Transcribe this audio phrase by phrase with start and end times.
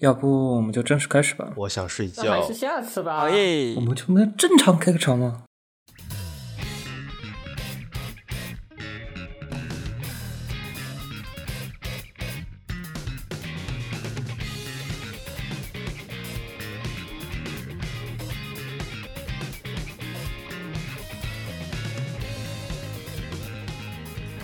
[0.00, 1.52] 要不我们就正式开始吧？
[1.54, 2.54] 我想睡那还觉是。
[2.54, 3.20] 下次吧。
[3.20, 3.80] 好耶我！
[3.80, 5.44] 们就能正常开个场吗？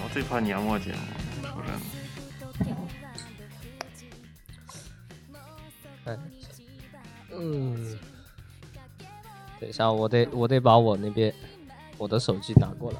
[0.01, 0.99] 我最怕年末节目，
[7.39, 7.97] 嗯，
[9.60, 11.33] 等一下，我得我得把我那边
[11.96, 12.98] 我的手机拿过来。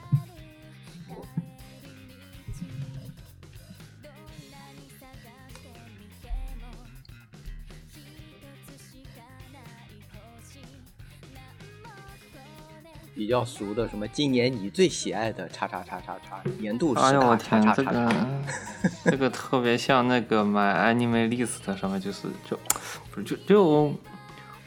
[13.15, 18.27] 比较熟的什么，今年你最喜爱的叉叉叉叉叉年度十哎呦我大叉天，这个叉叉叉，
[19.05, 22.57] 这个特别像那个买 anime list 上面就是就
[23.11, 23.93] 不是就就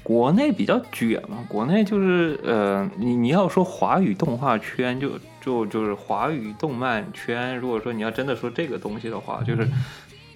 [0.04, 9.68] 国内比较卷嘛，国内就是呃你你要说华语动画圈就就就是华语动漫圈，如果说你要真的说这个东西的话，就是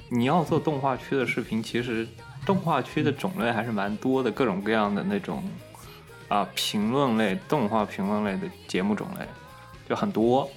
[0.09, 2.07] 你要做动画区的视频，其实
[2.45, 5.43] 动画区的种类还是蛮多的，各种各样的那种
[6.27, 9.25] 啊评论类动画评论类的节目种类
[9.89, 10.49] 就很多。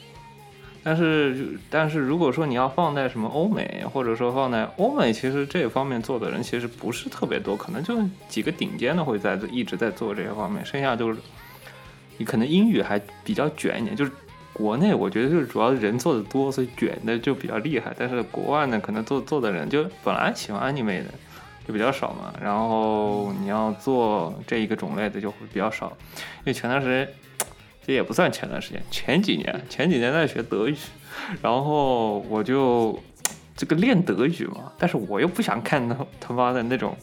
[0.83, 7.95] 但是，但是如果说你要放在什么欧美，或者说放在欧美，其实这方面做的人其实不是特别多，可能就
[8.29, 11.19] 几个顶尖的会在一直在做这些方面，剩下就是
[12.17, 14.13] 你可能英语还比较卷一点，就是
[14.53, 21.11] 国内我觉得就是主要人做的多，所以卷的就比较厉害，但是国外呢，可能做做的人就本来喜欢 anime 的
[21.67, 25.93] 就比较少嘛，然后你要做这一个种类的就会比较少，
[26.39, 27.09] 因为前段时间。
[27.89, 30.77] 这也不算前段时间，前几年，前几年在学德语，
[31.41, 33.03] 然后我就
[33.57, 36.95] 这个练德语嘛，但是我又不想看他他妈的那种，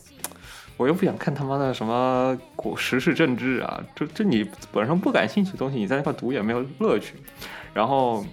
[0.78, 7.16] 我又不想看他妈的什么国时事政治啊，就就你本身不感兴趣的东西，你在那块读也没有乐趣，
[7.74, 8.24] 然后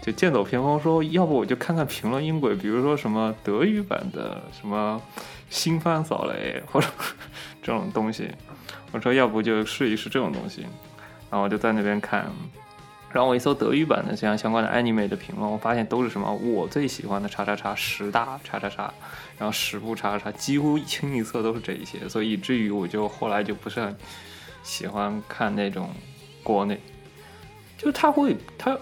[0.00, 5.02] 就剑走偏锋说，要不我就看看评论音轨，比如说什么德语版的什么
[5.50, 6.86] 新番扫雷或者
[7.60, 8.28] 这种东西，
[8.92, 10.64] 我说要不就试一试这种东西。
[11.30, 12.26] 然后我就在那边看，
[13.12, 18.92] 然后我一搜德语版的这样相关的 anime 的评论，我发现都是什么我最喜欢的叉叉叉十大叉叉叉，
[19.38, 23.96] 然后十部叉叉叉，几乎清一色都是这一些，所以以至于我就后来就不是很
[24.62, 25.90] 喜欢看那种
[26.42, 26.80] 国内，
[27.76, 28.76] 就他会他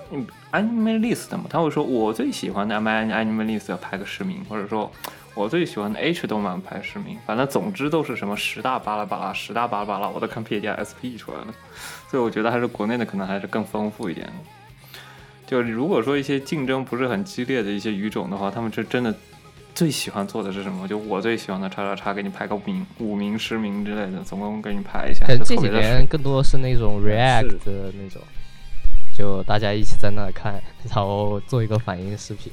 [0.53, 4.91] anime list 嘛，他会说我最喜欢的 anime anime list 要排个十名，或者说。
[5.37, 11.55] 我最喜欢的 H 动漫排十名，反正总之都是什么十大巴拉巴拉，十大巴拉巴拉，我都看 P 加 SP 出来了，
[12.11, 14.27] 所以我觉得还是国内的可能还是更丰富一点。
[15.47, 19.15] 就如果说一些竞争不是很激烈的一些语种的话，他们这真的
[19.75, 20.89] 最喜欢做的是什么？
[20.89, 25.27] 就我最喜欢的叉叉叉，给你排个五名、五名、十名之类的，总共给你排一下。
[25.27, 28.23] 这几年更多是那种 React 的那种，
[29.17, 30.55] 就大家一起在那看，
[30.85, 32.51] 然后做一个反应视频。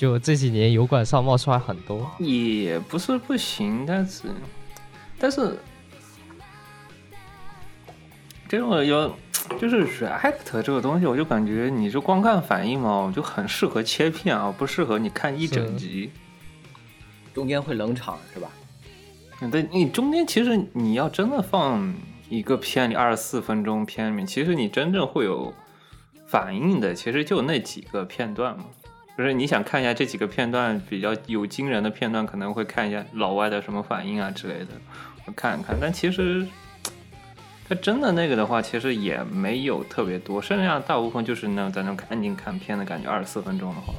[0.00, 4.28] 就这几年油管上冒出来很多，也不是不行，但是
[5.18, 5.58] 但是
[8.48, 9.14] 这种有
[9.60, 16.10] 就是 React 这个东西，我就感觉你就光看反应嘛，我就很适合切片啊，不适合你看一整集。
[17.34, 18.48] 中间会冷场是吧？
[19.42, 21.94] 嗯对，你中间其实你要真的放
[22.30, 25.52] 一个片里二十四分钟片里面，其实你真正会有
[26.26, 28.64] 反应的，其实就那几个片段嘛。
[29.18, 34.68] 就是你想看一下这几个片段比较有惊人的片段，可能会看一下老外的什么反应啊之类的，
[35.26, 35.76] 我看一看。
[35.78, 36.46] 但其实
[37.68, 43.10] 他真的那个的话，其实也没有特别多，剩下大部分就是那种在那安静看片的感觉。
[43.10, 43.92] 二十四分钟的话，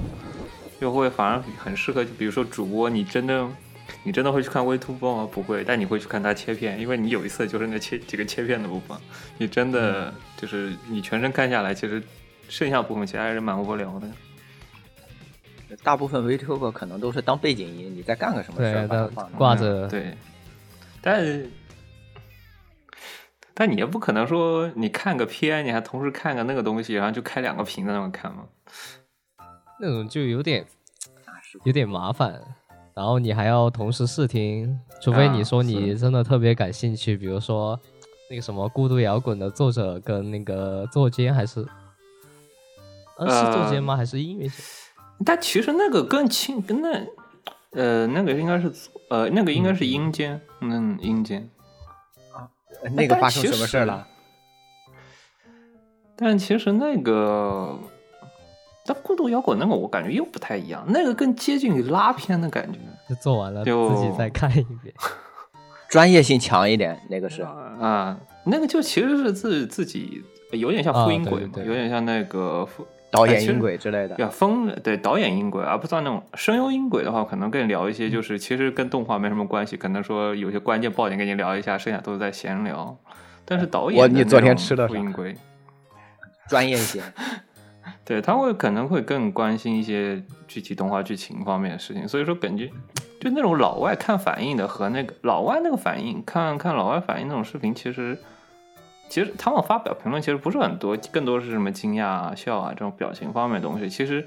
[0.79, 3.47] 就会反而很适合，比如说主播，你真的
[4.03, 5.29] 你真的会去看微突播吗？
[5.31, 8.97] 不会，但你会去看他切片，因为你有一次就是那切几个切片的部分，
[9.37, 12.01] 你真的就是你全身看下来，其实
[12.49, 14.07] 剩下部分其实还是蛮无聊的。
[15.77, 20.17] 大部分 VTuber 可能都是当背景音，你在干个什么事对儿，把它的放挂着对，
[21.01, 21.45] 但
[23.53, 28.45] 但你也不可能说你看个片，你还同时看个那个东西，然后就开两个屏在那么看嘛。
[29.79, 30.65] 那种就有点
[31.63, 32.41] 有点麻烦。
[32.93, 37.79] 然后你还要同时试听，除非你说你真的特别感兴趣，比如说
[38.29, 41.65] 那个什么《孤独摇滚》的作者跟那个作监还是，
[43.17, 43.95] 呃是作监吗？
[43.95, 44.57] 还是音乐监？
[45.25, 47.05] 但其实那个更轻，跟那
[47.71, 48.71] 呃那个应该是
[49.09, 51.49] 呃那个应该是阴间，嗯阴间
[52.33, 52.49] 啊。
[52.95, 54.07] 那个发生什么事儿了？
[56.15, 57.79] 但其实那个
[58.85, 62.79] 但孤独摇滚那个我感觉又不太一样，那个更接近于拉片的感觉。
[63.09, 64.93] 就做完了就自己再看一遍。
[65.89, 67.41] 专业性强一点，那个是。
[67.41, 74.15] 啊，那个就其实是自自己有点像啊复音轨嘛，对对对有点像那个复导演音轨之类的。
[74.17, 82.97] 呀，风对导演音轨，而不算那种声优音轨的话，可能更聊一些，就是其实跟动画没什么关系，可能说有些关键爆点跟你聊一下，剩下都是在闲聊。
[83.45, 85.35] 但是导演我你昨天吃了啥复音轨，
[86.47, 87.01] 专业一些。
[88.05, 92.67] 对他会可能会更关心一些具体动画剧情方面的事情，所以说感觉
[93.19, 98.17] 就那种老外看反应的和那个老外那个反应，看看老外反应那种视频，其实
[99.11, 103.89] 其实他们发表评论其实不是很多，更多是什么惊讶啊、笑啊这种表情方面的东西。
[103.89, 104.25] 其实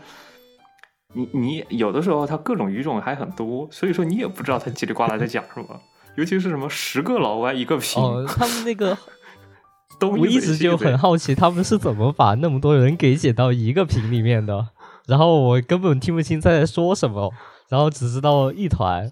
[1.14, 5.80] 你你有的时候他各种语种还很多，所以说你也不知道他叽里呱啦在讲什么。
[6.16, 8.96] 尤其是什么十个老外一个屏，哦，他们那个
[9.98, 14.68] 都我一直就很好奇，他们是怎么把那么多人给剪到一个屏里面的？
[15.08, 17.32] 然后我根本听不清他在说什么，
[17.70, 19.10] 然后只知道一团，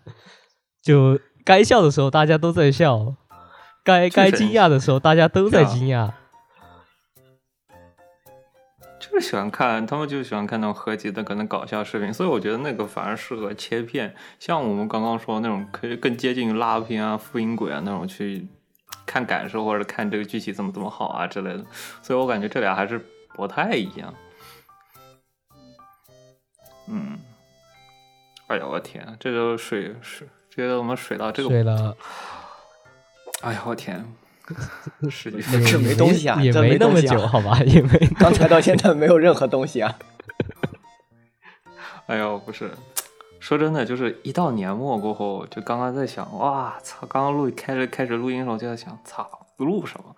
[0.83, 3.15] 就该笑的时候大家都在笑，
[3.84, 6.12] 该该惊讶的时候大家都在惊讶。
[9.00, 18.46] 就是喜欢看，他们就喜欢看那种合集的可能搞笑视频，所以我觉得那个反而适合切片，像我们刚刚说那种可以更接近于拉片啊、复音轨啊那种去
[19.05, 21.64] 看感受或者看这个剧情怎么怎么好啊之类的，
[22.00, 23.05] 所以我感觉这俩还是
[23.35, 24.14] 不太一样。
[26.87, 27.19] 嗯，
[28.46, 31.96] 哎呀，我天，这都水水，这个我们水到这个，
[33.43, 34.05] 哎呀，我天，
[35.11, 37.59] 十几那分钟个也没东西啊这也没那么久，好吧？
[37.67, 39.93] 也没 刚才到现在没有任何东西啊。
[42.06, 42.71] 哎呦，不是，
[43.41, 47.05] 说真的，就是一到年末过后，就刚刚在想，哇操！
[47.09, 50.15] 刚刚录开始开始录音的时候就在想，操，录什么？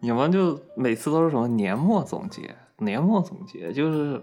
[0.00, 4.20] 你们就每次都是什么年末总结，年末总结，就是，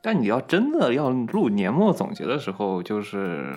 [0.00, 3.54] 但你要真的要录年末总结的时候，就是。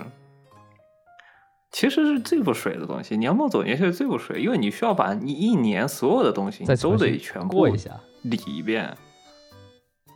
[1.72, 7.98] 其实是最不水的东西，年末总结是最不水，因为你需要把你一年所有的东西你都得全部过一下。
[8.24, 8.96] 理一遍，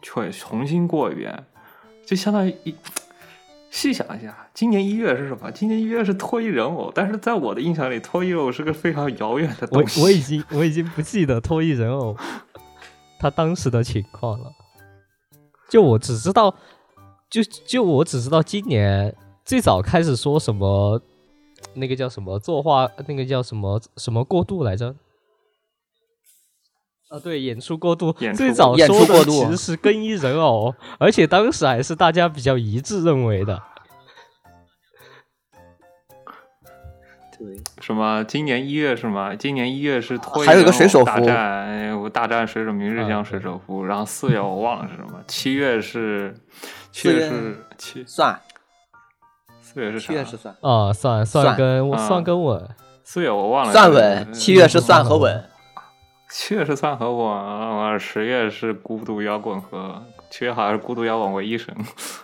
[0.02, 1.46] 去重新过一遍，
[2.06, 2.76] 就相当于一
[3.72, 5.50] 细想一下，今年一月是什么？
[5.52, 10.02] 今年一月是脱衣人偶，但是在我的印象里，脱衣人偶是个非常遥远的东西。
[10.02, 12.16] 我已经我已经不记得脱衣人偶
[13.20, 14.52] 他当时的情况了，
[15.70, 16.54] 就我只知道，
[17.30, 21.02] 就就我只知道今年最早开始说什么
[21.74, 24.96] 那个叫什么作画，那个叫什么什么过渡来着。
[27.10, 33.62] 啊，对，演出过度演，出最早演说的出过度其实是更衣人偶，而且当时还是大家比较一致认为的。
[37.38, 38.24] 对，什么？
[38.24, 39.36] 今年一月是吗？
[39.36, 43.84] 今年一月是脱衣还有一个人偶水手服大战，哎我大战水手明日香啊水手服。
[43.84, 46.34] 然后四月我忘了是什么，七月是
[46.92, 48.40] 七月四月是七，算，
[49.76, 50.14] 四月是啥七？
[50.14, 52.66] 月是算，啊，算算算跟啊算跟稳，
[53.04, 55.44] 四月我忘了算稳， 七月是算和稳。
[56.30, 60.02] 七月是算和稳，十月是孤独摇滚和
[60.32, 61.76] 七月好像是孤独摇滚为一神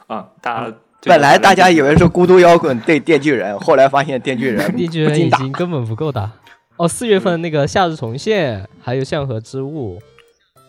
[0.07, 6.31] 啊，大家本来大家以为是孤独摇滚对电锯人，后来发现电锯人 电锯人已经根本不够打。
[6.77, 10.00] 哦，四月份那个夏日重现，还有向河之物，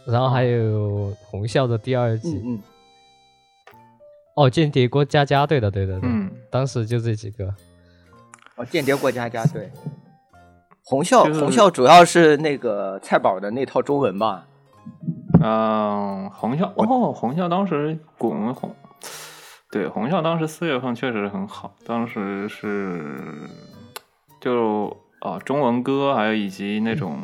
[0.04, 2.42] 然后还有红校的第二季。
[2.44, 2.60] 嗯嗯，
[4.34, 6.21] 哦，间谍过家家，对的对的对的，嗯
[6.52, 7.52] 当时就这几个。
[8.56, 9.72] 哦，间谍过家家对。
[10.84, 14.46] 红校就是红校主要是那个菜宝的那套中文吧？
[15.42, 18.74] 嗯，红校哦，红校当时滚红，
[19.70, 23.48] 对，红校当时四月份确实很好，当时是
[24.40, 27.20] 就哦中文歌，还有以及那种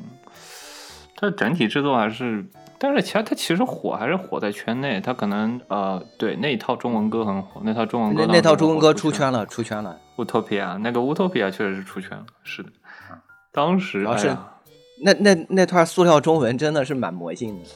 [1.16, 2.46] 它整体制作还是，
[2.78, 9.98] 但是其他它其实火还是火在圈内，他可能呃对那一套中文歌很火，那套中文歌那那套中文歌出出圈了，出圈了。
[10.16, 12.70] 乌托比亚那个乌托比亚确实是出圈了，是的，
[13.52, 14.52] 当时主要是哎呀
[15.02, 17.68] 那那那段塑料中文真的是蛮魔性的。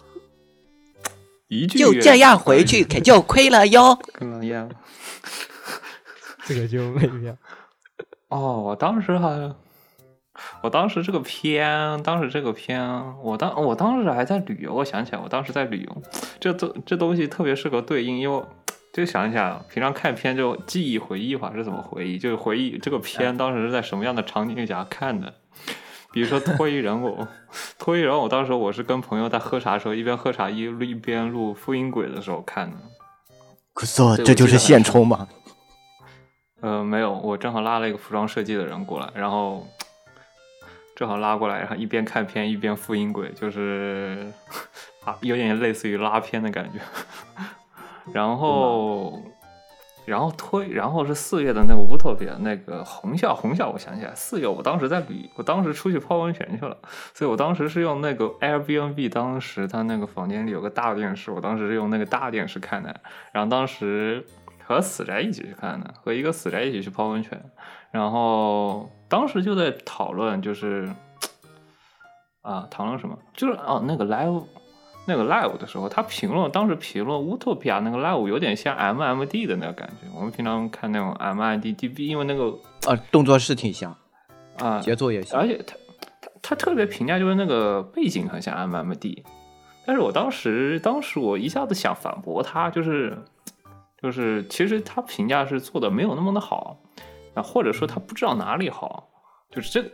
[1.48, 3.94] 一句就这样回去， 可就亏了哟。
[4.14, 4.68] 可能样。
[6.46, 7.36] 这个就没有。
[8.28, 9.28] 哦，我当时还，
[10.62, 12.80] 我当时这个片，当时这个片，
[13.22, 16.02] 我当我当时还在旅游，我想起来，我当时在旅游，
[16.40, 18.42] 这东这东西特别适合对应，因为
[18.92, 25.34] 就想一想，平常看片就记忆回忆法是怎么回忆，就是回忆这个片当时是在什么样的场景下看的。
[26.12, 27.26] 比如说脱衣人偶，
[27.78, 32.76] 脱衣人偶，当时我是跟朋友在喝茶的时候，一边喝茶一一边录复音轨的时候看的。
[33.72, 35.26] 可是这就是现充嘛？
[36.60, 39.66] 呃，没有，我正好拉了一个服装设计的人过来，然后
[41.02, 44.24] 正好拉过来，然后一边看片一边复音轨，就是
[45.04, 46.78] 啊，有点类似于拉片的感觉。
[48.14, 49.20] 然后。
[50.04, 56.76] 然后推，然后是四月的那个乌托比亚，那个红校红校，我想起来，四月我当时在旅，我当时出去泡温泉去了，
[57.14, 64.26] 所以我当时是用那个 Airbnb，当时他那个房间里有个大电视，我当时是用那个大电视看的，然后当时
[64.64, 67.40] 和死宅一起去看的，和一个死宅一起去泡温泉，
[67.92, 70.88] 然后当时就在讨论，就是
[72.40, 73.18] 啊，讨论什么？
[73.36, 74.44] 就是哦，那个 live。
[75.04, 80.06] 那个 live 的时候，他评论当时评论乌托比亚那个 live 有点像 MMD 的那个感觉。
[80.14, 82.56] 我们平常看那种 MMDDB，因为那个
[82.88, 83.92] 啊动作是挺像
[84.58, 85.74] 啊，节奏也像，而且他
[86.20, 89.24] 他他特别评价就是那个背景很像 MMD。
[89.84, 93.18] 但是我当时当时我一下子想反驳他，就是
[94.00, 96.76] 就是其实他评价是做的没有那么的好
[97.34, 99.08] 啊，或者说他不知道哪里好，
[99.50, 99.90] 就是这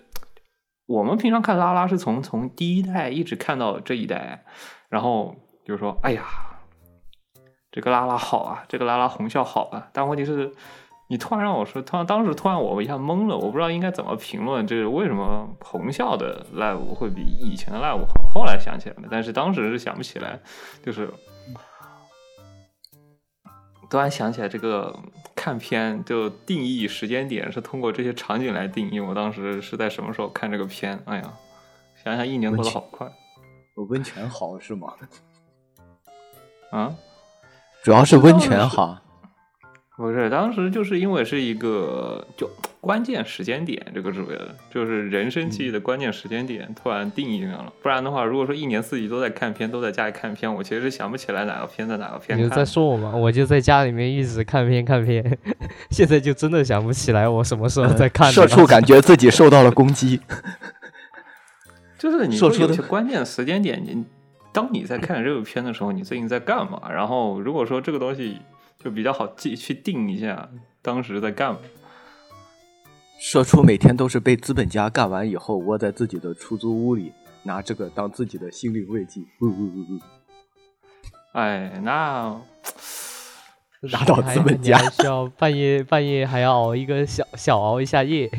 [0.86, 4.44] 我们平常看拉拉是从从第一代一直看到这一代。
[4.88, 6.24] 然后就是说，哎呀，
[7.70, 9.86] 这个拉拉好啊，这个拉拉红校好啊。
[9.92, 10.50] 但问题是，
[11.10, 18.30] 你突然让我说，突然当时突然我一下懵了，我不知道应该怎么评论，就是为什么红校的 live 会比以前的 live 好。
[18.30, 20.40] 后来想起来了，但是当时是想不起来，
[20.82, 21.12] 就是
[23.90, 24.94] 突然想起来这个
[25.34, 29.00] 看片就定义时间点是通过这些场景来定义。
[29.00, 31.00] 我当时是在什么时候看这个片？
[31.06, 31.32] 哎呀，
[32.04, 33.10] 想想一年过得好快。
[33.88, 34.92] 温泉好是吗？
[36.70, 36.94] 啊，
[37.82, 38.98] 主要是温泉好。
[39.96, 42.48] 不是，当时就是因为是一个就
[42.80, 47.72] 关键时间点，这个是为了就是人生记忆的关键时间点，突然定义上了。
[47.82, 52.38] 不然的话，如果说一年四季都在看片，都在家里看片，我其实是想不起来哪个片在哪个片。
[52.38, 53.12] 你在说我吗？
[53.14, 55.38] 我就在家里面一直看片看片，
[55.90, 58.30] 现在就真的想不起来我什么时候在看。
[58.30, 60.20] 社畜感觉自己受到了攻击。
[61.98, 64.04] 就是你说有些关键时间点，你
[64.52, 66.80] 当你在看这部片的时候，你最近在干嘛？
[66.92, 68.38] 然后如果说这个东西
[68.80, 70.48] 就比较好记，去定一下
[70.80, 71.58] 当时在干嘛。
[73.18, 79.20] 社畜每天都是被资本家干完以后，窝在自己的出租屋里，拿这个当自己的心灵慰藉。
[79.42, 80.00] 嗯嗯嗯嗯。
[81.32, 82.40] 哎，那
[83.92, 88.30] 拿到资本家需要半夜半夜还要熬一个小小熬一下夜。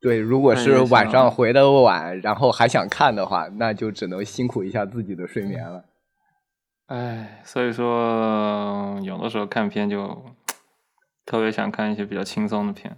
[0.00, 5.84] 对，如果是晚上回的晚，然后还想看的话，那就只能辛苦一下自己的睡眠了。
[6.86, 10.24] 哎，所以说有的时候看片就
[11.28, 12.96] 特别想看一些比较轻松的片。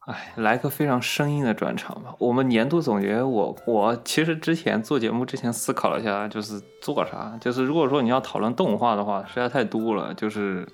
[0.00, 2.14] 哎，来个非常生硬的转场吧。
[2.18, 10.68] 我们年度总结，我我其实之前做节目之前思考了一下，就是做啥，就是如果说你要讨论动画的话，实在太多了，就是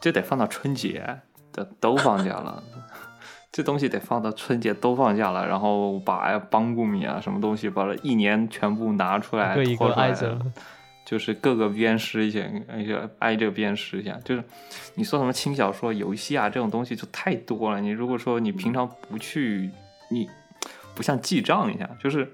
[0.00, 1.20] 这得放到春节。
[1.54, 2.62] 的都放假了，
[3.52, 10.14] 这东西得放到春节都放假了，然后把邦古米啊什么东西，把它一年全部拿出来，拖出来，
[11.12, 14.18] 就是各个鞭尸一下，而且挨着鞭尸一下。
[14.24, 14.42] 就是
[14.94, 17.78] 你说什么轻小说、游戏啊这种东西就太多了。
[17.82, 19.70] 你如果说你平常不去，
[20.08, 20.26] 你
[20.94, 22.32] 不像记账一样，就是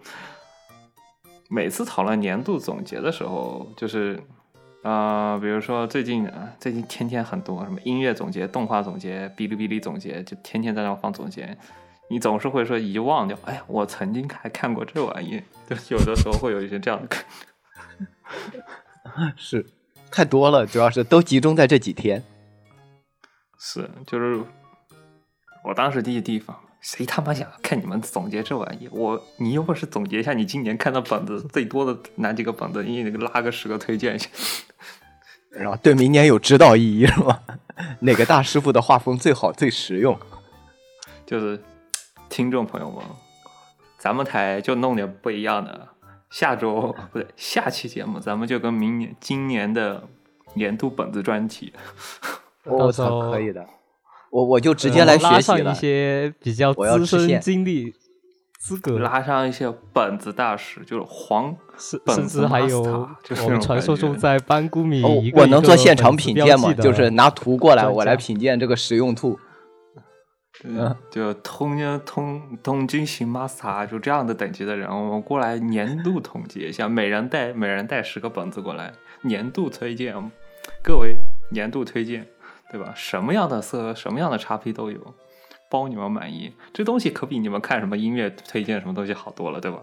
[1.51, 4.23] 每次讨论年度总结的时候，就是。
[4.85, 11.59] 啊，比如说最近啊，最近天天很多什么音乐总结、动画总结、哔哩哔哩总结，就天天在那放总结。
[12.09, 17.17] 你总是会说遗忘掉，哎呀，我曾经还看过这玩意， 就有的时候会有一些这样的。
[19.37, 19.67] 是，
[20.11, 22.23] 太多了，主要是都集中在这几天。
[23.59, 24.43] 是，就是
[25.65, 26.59] 我当时第一地方。
[26.81, 28.89] 谁他妈想看你们总结这玩意？
[28.93, 34.29] 我你又不是总结一下你今年看到本子最多的哪几个本子，你拉个十个推荐一下，
[35.51, 37.43] 然后对明年有指导意义是吧？
[38.01, 40.17] 哪个大师傅的画风最好最实用？
[41.27, 41.61] 就是
[42.29, 43.03] 听众朋友们，
[43.99, 45.89] 咱们台就弄点不一样的。
[46.31, 50.03] 下周 不对，下期节目咱们就跟明年今年的
[50.55, 51.73] 年度本子专题。
[52.65, 53.65] 我 操，可以的。
[54.31, 55.73] 我我就直接来学习了。
[55.73, 57.95] 一些比较资深经历
[58.59, 66.75] 资格，拉上一些本子大师，就是黄，甚至还有我们传说中在班古米，我能做现场品鉴吗？
[66.75, 69.39] 就是拿图过来，我来品鉴这个实用图。
[70.65, 80.15] 嗯，就通通东京行马萨就这样的等级的人，我们过来年度统计一下，每人带每人带十个本子过来，年度推荐，
[80.83, 81.17] 各位
[81.51, 82.27] 年度推荐。
[82.71, 82.93] 对吧？
[82.95, 85.15] 什么样的色，什么样的叉 P 都有，
[85.71, 86.53] 包你们满意。
[86.75, 89.79] 这东西可比你们看什么音乐推荐什么东西好多了，对吧？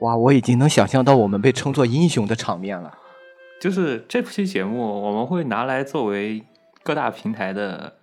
[0.00, 2.98] 哇，我已经能想象到我们被称作英雄的场面了。
[3.60, 6.44] 就是这期节目，我们会拿来作为
[6.82, 7.98] 各大平台的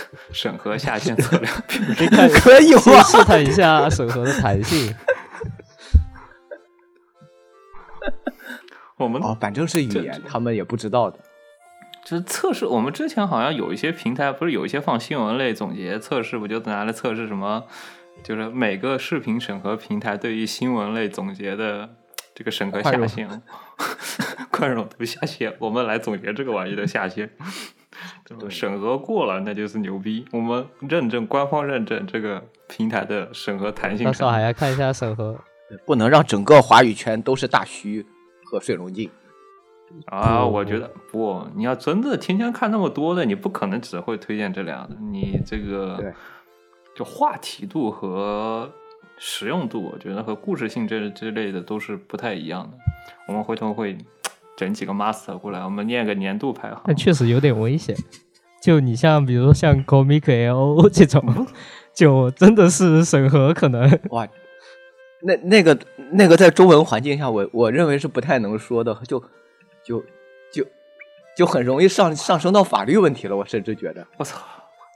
[0.32, 1.52] 审核下线测量，
[2.34, 3.02] 可以吗？
[3.02, 4.94] 试探一下审核的弹性。
[8.96, 11.18] 我们哦，反正是语这言，他们也不知道的。
[12.04, 17.64] 就是测试，我们之前好像有一些平台，不是有一些放新闻类总结测试，不就拿来测试什么？
[18.22, 21.90] 就是每个视频审核平台对于新闻类总结的
[22.34, 23.42] 这个审核下限，
[24.50, 27.28] 宽容度下限，我们来总结这个玩意的下限。
[28.48, 30.24] 审核过了，那就是牛逼。
[30.32, 34.30] 我们认证，官方认证这个平台的审核弹性到时候。
[34.30, 35.38] 还要看一下审核。
[35.84, 38.06] 不能让整个华语圈都是大虚
[38.44, 39.10] 和水龙镜。
[40.06, 44.96] 啊，我觉得不，你要真的天天看那么多的，你不可能只会推荐这俩的。
[45.00, 46.12] 你这个
[46.94, 48.70] 就话题度和
[49.18, 52.76] 实用度，我觉得和故事性这之类的都是不太一样的。
[53.26, 53.96] 我们回头会
[54.56, 56.80] 整几个 master 过来，我们念个年度排行。
[56.86, 57.94] 但确实有点危险。
[58.62, 61.46] 就你像比如说像 Comic L 这种，
[61.94, 64.26] 就真的是审核可能哇，
[65.22, 65.78] 那那个
[66.10, 69.22] 那个在中文环境下，我我认为是不太能说的，就
[69.84, 70.02] 就
[70.52, 70.66] 就
[71.36, 73.36] 就很容易上上升到法律问题了。
[73.36, 74.40] 我甚至觉得，我操，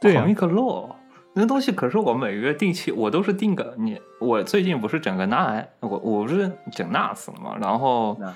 [0.00, 0.90] 对啊 comic law
[1.32, 8.34] 那东西可是我每个月定期，我都是定个你，我最近不是整个 NAS，我我不是整 NAS 了嘛，然后那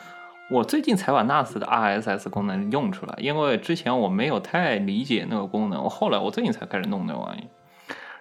[0.51, 7.49] 我最近才把 NAS 的 RSS 功能用出来，因为之前我没有太理解那个功能，我后来我最近才开始弄那玩意。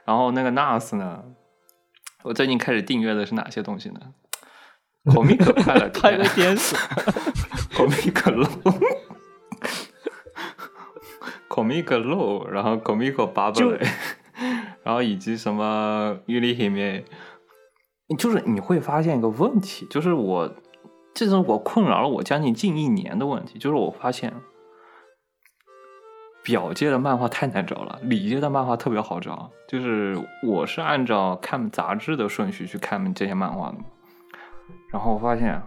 [0.06, 1.24] 然后那个 NAS 呢，
[2.24, 4.00] 我最近开始订阅的是哪些东西呢
[5.06, 6.76] ？Comic 快乐 快乐天使。
[7.76, 8.80] Comic Low。
[11.50, 13.78] Comic Low，然后 Comic Bubble，
[14.84, 17.04] 然后以及什么 h i m e
[18.18, 20.52] 就是你会发现一个问题，就是我，
[21.14, 24.34] 这是我困扰了我将近近一年的问题，就是我发现
[26.44, 29.50] 表界的漫画太难找了，里界的漫画特别好找。
[29.68, 33.86] 就是我是按照看杂志的顺序去看这些漫画的嘛，
[34.92, 35.62] 然后我发现，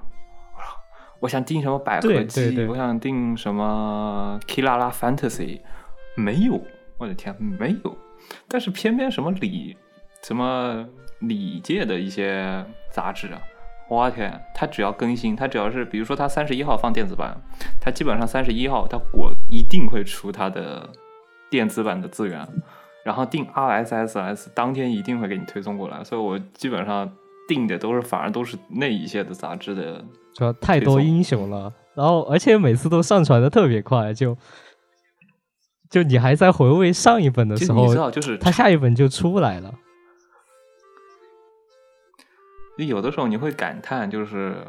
[1.21, 5.61] 我想订什么百合对姬，对对我想订什么 Kilala Fantasy，
[6.17, 6.61] 没有，
[6.99, 7.97] 我的天，没有。
[8.49, 9.77] 但是偏偏什么里
[10.23, 10.87] 什么
[11.21, 13.41] 里界的一些杂志啊，
[13.89, 17.37] 我天，它只要更新，它只要是比如说它三十一号放电子版，
[17.81, 20.91] 它基本上三十一号它我一定会出它的
[21.51, 22.47] 电子版的资源，
[23.05, 27.09] 然后定 RSSS 当天一定会给你推送过来，所以我基本上
[27.49, 34.37] 定的都是反而都是那一些的杂志的主要太多英雄了，然后而且每次都上传的特别快，就
[35.89, 39.73] 就你还在回味上一本的时候你知，道，就是它下一本就出来了。
[42.77, 44.67] 有的时候你会感叹，就是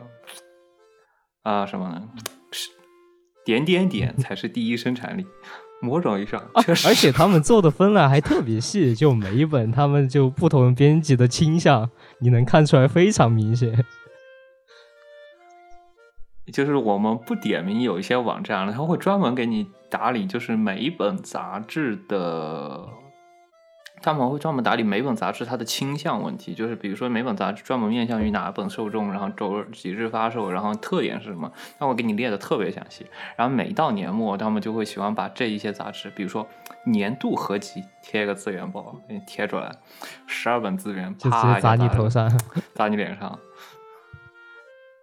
[1.43, 2.01] 啊、什么呢？
[2.51, 2.69] 是
[3.43, 5.25] 点点点才是第一生产力。
[5.79, 11.87] 某种意义上，确实、而且 他们做的分类还特别细，就每一本他们就不同编辑的倾向，
[12.19, 13.85] 你能看出来非常明显。
[16.51, 22.89] 就是我们不点名，有一些网站，它会专门给你打理，就是每一本杂志的，
[24.01, 33.05] 他们会专门打理每本杂志它的倾向问题，就是比如说每本杂志专门面向于哪本受众，然后周几日发售，然后特点是什么，他会给你列的特别详细。
[33.35, 36.47] 然后每到年末，他们就会喜欢把这一些杂志，比如说
[36.85, 39.71] 年度合集，贴一个资源包给你贴出来，
[40.25, 42.31] 十二本资源，啪砸你头上。
[42.73, 43.39] 砸你脸上，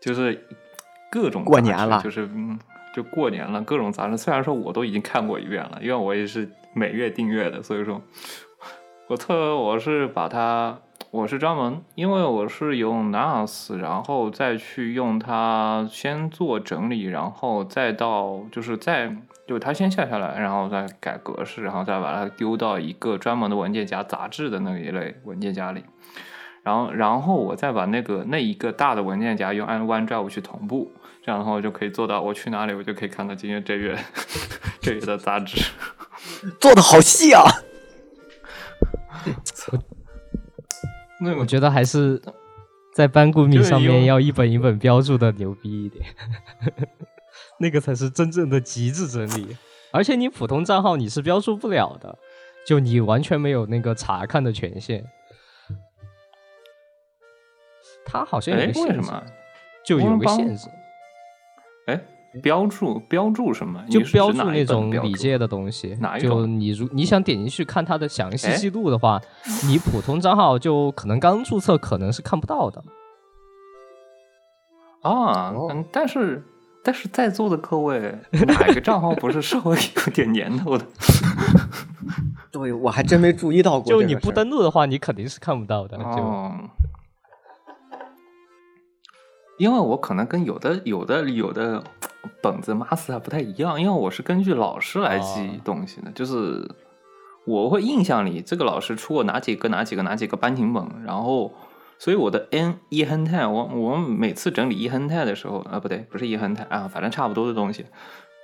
[0.01, 0.47] 就是
[1.11, 2.59] 各种过年了就是嗯，
[2.95, 4.17] 就过年了，各种杂志。
[4.17, 8.01] 虽然说我都已经看过一遍了，因为我也是每月订阅的，所以说
[9.07, 10.79] 我特我是把它，
[11.11, 19.15] 我是专门，因为我是用 NAS，然后再去用它先做整理，然后再到就是再
[19.47, 25.85] 就它先下下来，然后再改格式，然后再把它丢到一个专门的文件夹杂志的那一类文件夹里。
[26.63, 30.91] 然后，然后我再把那个那一个大的文件夹用 OneDrive 去同步，
[31.23, 33.95] 这样的话我就可以做到，我去哪里我就可以看到今天这月
[34.81, 35.63] 这月的杂志。
[36.59, 37.45] 做的好细啊！
[41.21, 42.21] 那我觉得还是
[42.95, 46.05] 在班固米就是上面要一本一本标注的牛逼一点，
[47.59, 49.57] 那个才是真正的极致整理。
[49.93, 52.19] 而且你普通账号你是标注不了的，
[52.67, 55.05] 就你完全没有那个查看的权限。
[58.05, 59.23] 他好像有哎，个限制，为什么？
[59.85, 60.84] 就有个限制，哎，
[62.43, 63.83] 标注标注什么？
[63.91, 65.91] 就标注那种礼界的东西。
[65.91, 69.21] 就哪一种你如你想点进去看它的详细哎记录的话，
[69.67, 72.83] 你普通账号就可能刚注册，可能是看不到的。
[75.03, 75.55] 啊，
[75.93, 76.43] 但是
[76.83, 80.85] 但是在座的各位，哪个账号不是稍微有点年头的？
[82.51, 83.91] 对，我还真没注意到过。
[83.91, 85.97] 就你不登录的话，你肯定是看不到的。
[85.99, 86.55] 就哦，
[89.57, 91.83] 因为我可能跟有的有的有的
[92.43, 96.69] 本子 master 不太一样，因为我是根据老师来记哦东西的，就是
[97.47, 101.53] 我会印象里这个老师出过哪几个哪几个哪几个班型本，然后
[101.99, 107.87] 所以我的 n 一亨泰，我我每次整理一亨泰的时候啊，不对，不是一亨泰啊，反正差不多的东西。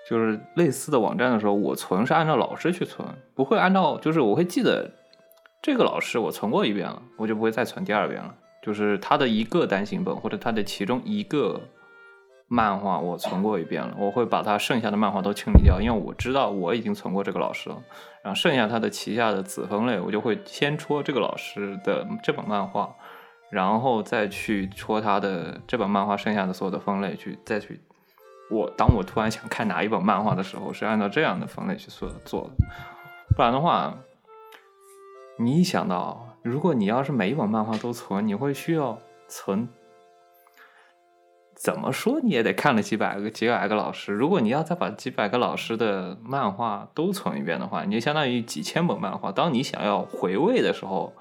[0.09, 4.91] 就是类似的网站的时候，我存是按照老师去存，不会按照就是我会记得
[5.63, 8.35] 这个老师我存过一遍了，我就不会再存第二遍了。
[8.63, 11.61] 就是他的一个单行本或者他的其中一个
[12.49, 17.83] 漫画我存过一遍了，我会把他剩下的漫画都清理掉，因为我知道我已经存过这个老师了。
[18.23, 22.95] 然后剩下他的旗下的子分类，我就会先戳这个老师的这本漫画，
[23.51, 27.81] 然后再去戳他的这本漫画剩下的所有的分类去再去。
[28.51, 32.67] 我当我突然想看哪一本漫画的时候，是按照这样的分类去做做的，
[33.37, 33.97] 不然的话，
[35.39, 38.99] 你一想到如果你要是每一本漫画都存，你会需要
[39.29, 39.69] 存，
[41.55, 44.13] 怎么说你也得看了几百个几百个老师。
[44.13, 49.31] 如果你要再把几百个老师的漫画都存一遍的话，你就相当于几千本漫画。
[49.31, 51.13] 当你想要回味的时候，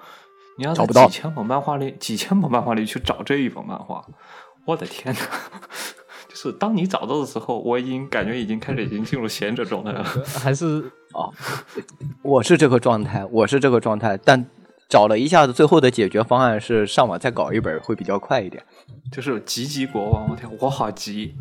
[0.58, 4.06] 你要在找几千本漫画里几千本漫画里去找这一本漫画，
[4.66, 5.20] 我的天呐！
[6.30, 10.02] 就是当你找到的时候，我已经感觉已经开始已经进入闲者状态了。
[10.40, 10.90] 还是
[12.24, 14.46] 我是这个状态，我是这个状态，但
[14.90, 18.62] 找了一下子，最后的解决方案是上网再搞一本，会比较快一点。
[19.12, 21.36] 就是急急国王，我天，我好急！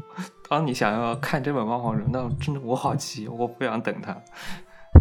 [0.50, 4.14] 当你想要看这本漫画人，那真的我好急，我不想等他。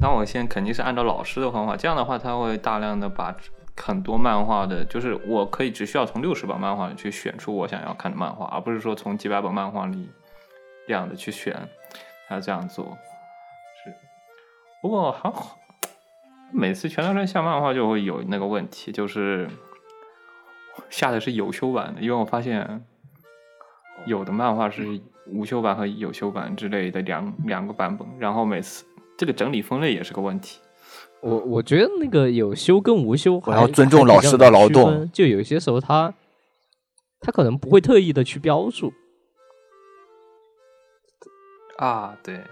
[0.02, 3.36] 那我先肯定是按照老师的方法，这样的话他会大量的把
[3.76, 10.10] 很多漫画的，就是我可以只需要从六十本漫画里去选出我想要看的漫画，而不是说从几百本漫画里
[10.88, 11.68] 这样的去选，
[12.30, 12.98] 他这样做
[13.84, 13.94] 是。
[14.82, 15.58] 不过还好，
[16.54, 19.48] 每次全都山下漫画就会有那个问题，就是
[20.90, 22.86] 下的是有修版的，因为我发现
[24.06, 28.86] 有的漫画是无修版和有修版之类的两两个版本，然后每次
[29.18, 30.60] 这个整理分类也是个问题。
[31.20, 36.14] 我我觉得那个有修跟无修还，我要尊重老师的劳动就有些时候他
[37.20, 38.94] 他可能不会特意的去标注，
[41.78, 42.46] 啊，对，啊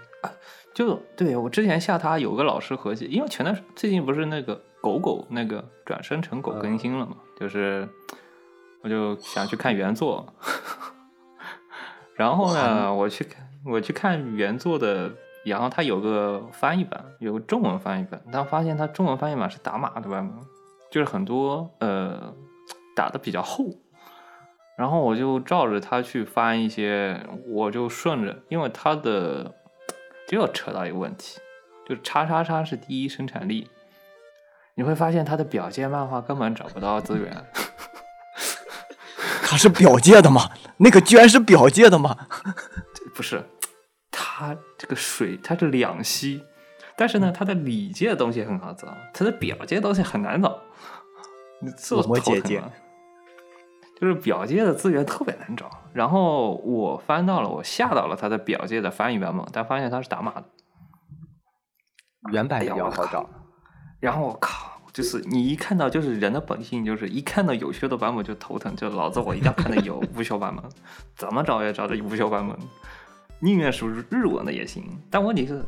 [0.76, 7.88] 就对我之前下他有个老师合集，因为前段时最近不是那个狗狗那个转生成狗更新了嘛，就是
[8.82, 10.34] 我就想去看原作，
[12.14, 15.10] 然后呢，我去看我去看原作的，
[15.46, 20.38] 然后它有个翻译版，有个中文翻译版，但发现它中文翻译版是打码的版本，
[20.90, 22.34] 就是很多呃
[22.94, 23.64] 打的比较厚。
[24.76, 29.54] 然后我就照着它去翻一些，我就顺着，因为它的
[30.26, 31.38] 就要扯到一个问题，
[31.88, 33.70] 就是叉叉叉是第一生产力，
[34.74, 37.46] 你会发现它的表界漫画根本找不到资源，
[39.42, 40.50] 它是表界的吗？
[40.78, 42.26] 那个居然是表界的吗？
[43.14, 43.42] 不是，
[44.10, 46.42] 它这个水它是两栖，
[46.96, 50.60] 但是呢，它的里界的东西很好找，它的表界的东西很难找，
[51.60, 52.72] 你这我姐姐头疼啊
[53.98, 60.44] 就是表界的资源特别难找，然后我翻到了，我下到了它的表界的翻译版本，但发现它是打码的。
[62.30, 63.30] 原版比哎呀我靠较好找。
[63.98, 70.64] 然后我靠，就是你一看到就是人的本性，就是一看到有修的版本就头疼，就老子我一定要看到有无修版本，
[71.16, 72.54] 怎么找也找着无修版本，
[73.40, 74.84] 宁愿是日文的也行。
[75.10, 75.64] 但问题是，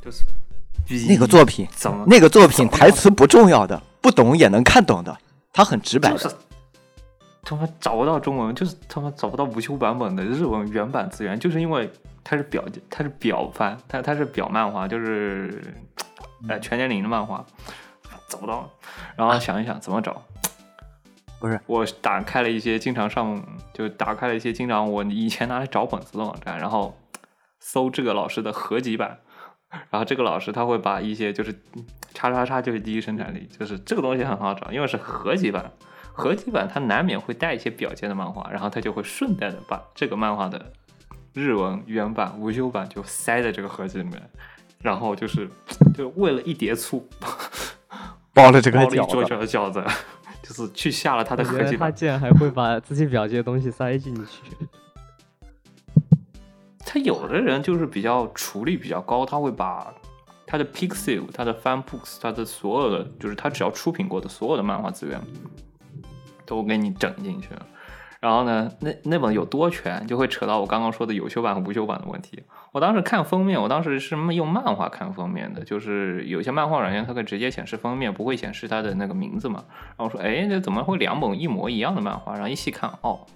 [0.00, 0.24] 就是
[1.08, 5.18] 那个作品，怎么那个作品台词不重要的，不懂也能看懂的，
[5.52, 6.12] 它很直白。
[6.12, 6.28] 就是
[7.42, 11.90] 他妈找不到中文，就是他妈找不到无修版本的日文原版资源，就是因为
[12.22, 15.62] 它是表它是表番，它它是表漫画，就是
[16.48, 17.44] 呃全年龄的漫画，
[18.28, 18.70] 找不到。
[19.16, 20.22] 然后想一想怎么找，
[21.40, 26.96] 不是我打开了一些经常上就打开了一些经常我以前拿来找本子的网站，然后
[27.58, 29.18] 搜这个老师的合集版。
[29.90, 31.50] 然后这个老师他会把一些就是
[32.12, 35.72] 叉叉叉就是第一生产力，就是这个东西很好找，因为是合集版，
[36.12, 40.72] 合集版它难免会带一些表界的漫画，然后它就会顺带的把这个漫画的
[41.32, 44.22] 日文原版、无修版就塞在这个合集里面，
[44.80, 45.48] 然后就是
[45.94, 47.08] 就为了一碟醋
[48.34, 49.84] 包了这个包了一桌饺子，饺饺子，
[50.42, 51.90] 就是去下了他的合集版。
[51.90, 54.42] 他竟然还会把自己表界的东西塞进去。
[56.84, 59.94] 他有的人就是比较处理比较高，他会把
[60.46, 65.18] 他的 Pixel、他的 Fanbooks、他的所有的，就是他只要出品过的所有的漫画资源，
[66.52, 67.66] 都给你整进去了。
[68.20, 72.42] 然后呢，那那本有多全，就会扯到我刚刚说的有修版和无修版的问题。
[72.70, 79.64] 我当时看封面，我当时是用漫画看封面的，就是有些漫画软件它可以直接显示封面，不会显示它的那个名字嘛。
[79.96, 82.34] 然后我说，哎，这怎么会两本一模一样的漫画？
[82.34, 83.26] 然后一细看，哦，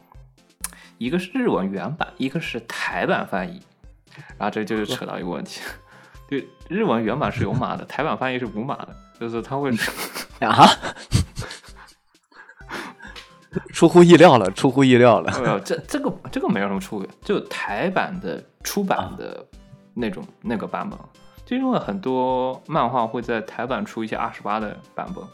[0.98, 3.60] 一个是日文原版，一个是台版翻译，
[4.38, 5.62] 然后这就是扯到一个问题，
[6.28, 9.72] 对日文原版是有码的，台版翻译是无码的，就是它会
[10.38, 10.64] 啊，
[13.72, 15.32] 出乎意料了，出乎意料了。
[15.40, 19.44] 没有这这个这个没有什么出入，就台版的出版的
[19.94, 20.98] 那种、那个版本，
[21.44, 25.24] 就因为很多漫画会在台版出一些二十八的版本，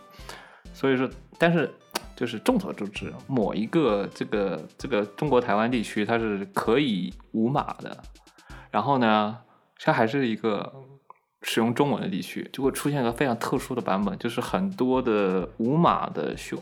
[0.73, 1.09] 所以说，
[1.39, 1.73] 但是
[2.15, 7.97] 就是众所周知，某一个这个这个中国台湾地区它是可以无码的，
[8.71, 9.39] 然后呢，
[9.79, 10.73] 它还是一个
[11.43, 16.57] 使用中文的地区，就会出现一个非常特殊的版本，就是很多的无码的修。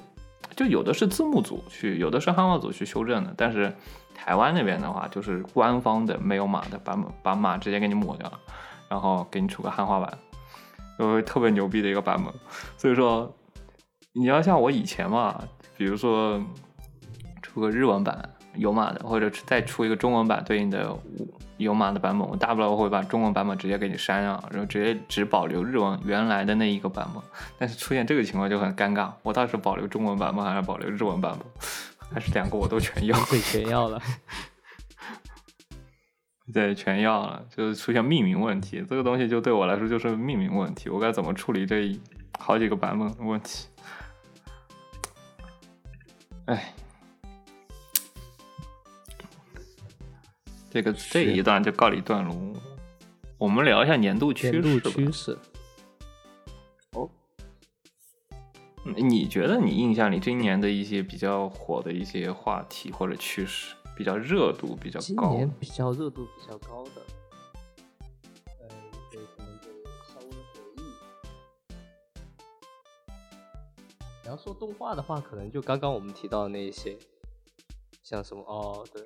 [0.61, 3.75] 就有的是字幕组去，有的是汉化组去修正的，但是
[4.14, 8.38] 台湾那边的话，就是官方的没有码的版，把码直接给你抹掉了，
[8.87, 10.18] 然后给你出个汉化版，
[10.99, 12.31] 就会特别牛逼的一个版本。
[12.77, 13.35] 所以说，
[14.12, 15.42] 你要像我以前嘛，
[15.79, 16.38] 比如说
[17.40, 20.94] 出个日文版有码的，或者再出一个中文版对应的
[21.61, 27.23] 有码的版本，我大不了我会把中文版本直接给你删掉，然后直接只保留日文原来的那一个版本。
[27.59, 31.46] 但是出现这个情况就很尴尬，我到底是保留中文版本还是保留日文版本，
[32.12, 33.16] 还是两个我都全要？
[33.27, 34.01] 对，全要了。
[36.53, 41.96] 对，全要了，就是出现命名问题，这个东西就对我来说就是命名问题，我该怎么处理这
[42.38, 43.68] 好几个版本的问题？
[46.46, 46.75] 哎。
[50.70, 52.33] 这个这一段就告一段落，
[53.37, 54.61] 我们聊一下年度趋势。
[54.61, 55.37] 年度趋势。
[56.92, 57.11] 哦，
[58.96, 65.04] 你觉得你印象里今年的一些比较火的一些话题或者趋势，比较热度比较高？
[65.06, 67.02] 今年比较热度比较高的，
[68.61, 68.68] 呃，
[69.11, 69.68] 可能就
[70.04, 70.83] 稍微回忆。
[74.22, 76.96] 你要说动画的话，可能就刚刚我们提到的那一些，
[78.04, 79.04] 像什么哦，对。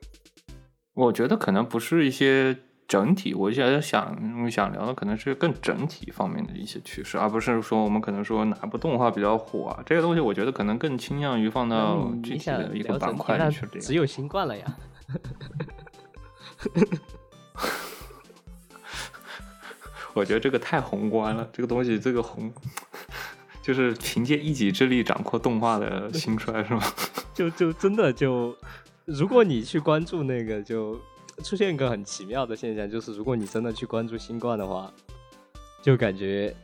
[0.94, 13.66] 我觉得可能不是一些整体，我现在想想聊的可能是更整体方面的一些趋势，而不是说我们可能说哪部动画比较火啊，这个东西我觉得可能更倾向于放到具体的一个板块里去。
[13.80, 14.76] 只有新冠了呀！
[20.14, 22.52] 我觉得这个太宏观了，这个东西这个宏
[23.60, 26.80] 就是凭借一己之力掌控动画的兴衰是吗？
[27.34, 28.56] 就就真的就。
[29.06, 30.98] 如果你去关注那个，就
[31.42, 34.90] 出现一个很奇妙的现象，就是如果你真的去关注新冠的话，
[35.82, 36.54] 就感觉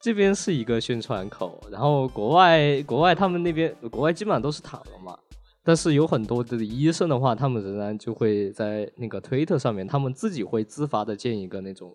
[0.00, 5.18] 这边是一个宣传口，然后国外国外他们那边国外基本上都是躺了嘛，
[5.64, 11.92] 但是有很多的医生的话，他们仍然就会在那个推特上面，他们自己会自发的建一个那种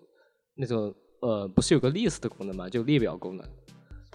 [0.55, 3.45] 那种呃，不是有个 list 的功能嘛，就列表功能。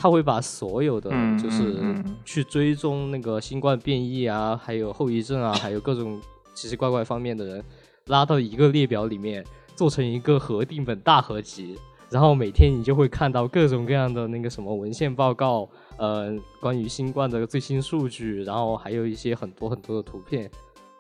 [0.02, 1.10] 他会把所有的
[1.40, 6.20] 就是去追踪那个新冠变异啊，还有后遗症啊，还有各种
[6.54, 7.64] 奇奇怪怪方面的人
[8.06, 9.44] 拉到一个列表里面，
[9.76, 11.78] 做成一个核定本大合集，
[12.10, 20.50] 然后每天你就会看到各种各样的那个什么文献报告，呃，关于新冠的最新数据，然后还有一些很多很多的图片。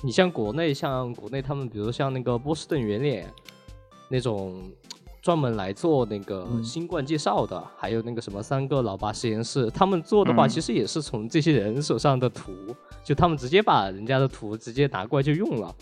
[0.00, 3.28] 你像国内，像国内他们，比如像那个波士顿圆脸
[4.08, 4.62] 那种。
[5.22, 12.52] 专门来做那个新冠介绍的，还有那个什么三个老八实验室，他们做的话，其实也是从这些人手上的图，
[13.04, 15.72] 就他们直接把人家的图直接拿过来就用了。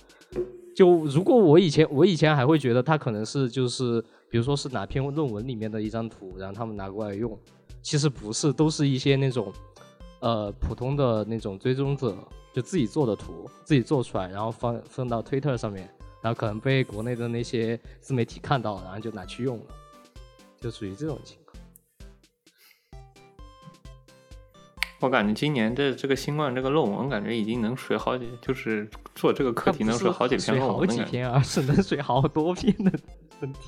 [0.77, 7.37] 就如果我以前我以前还会觉得他可能是就是，比如说是哪篇论文里面的一张图，然后他们拿过来用，
[7.83, 9.51] 其实不是，都是一些那种
[10.21, 12.15] 呃普通的那种追踪者
[12.53, 15.89] 就自己做的图，自己做出来，然后放放到推特上面。
[16.23, 19.65] 然后可能被国内的那些自媒体看到，然后就拿去用了，
[20.61, 21.57] 就属于这种情况。
[25.01, 30.77] 我感觉今年的这个新冠这个论文，感觉已经能水好几，就是做这个课题能水好几篇论文。
[30.77, 32.93] 好几篇啊，是能水好多篇的
[33.41, 33.61] 问题。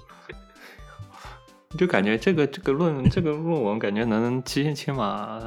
[1.79, 5.41] 就感觉这个这个论这个论文，感觉能起起码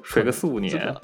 [0.00, 0.94] 水个四五年。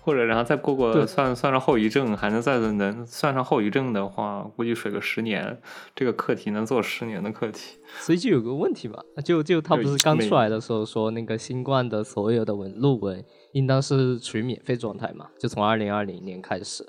[0.00, 5.60] 或者然后再过过算算上后遗症，还能再能算上后遗症的话，估计水个十年，
[5.94, 7.78] 这个课题能做十年的课题。
[7.98, 16.86] 所以就有个问题吧，就就他不是刚出来的时候说那个新冠的所有的文论文应当是处于免费状态嘛，就从二零二零年开始。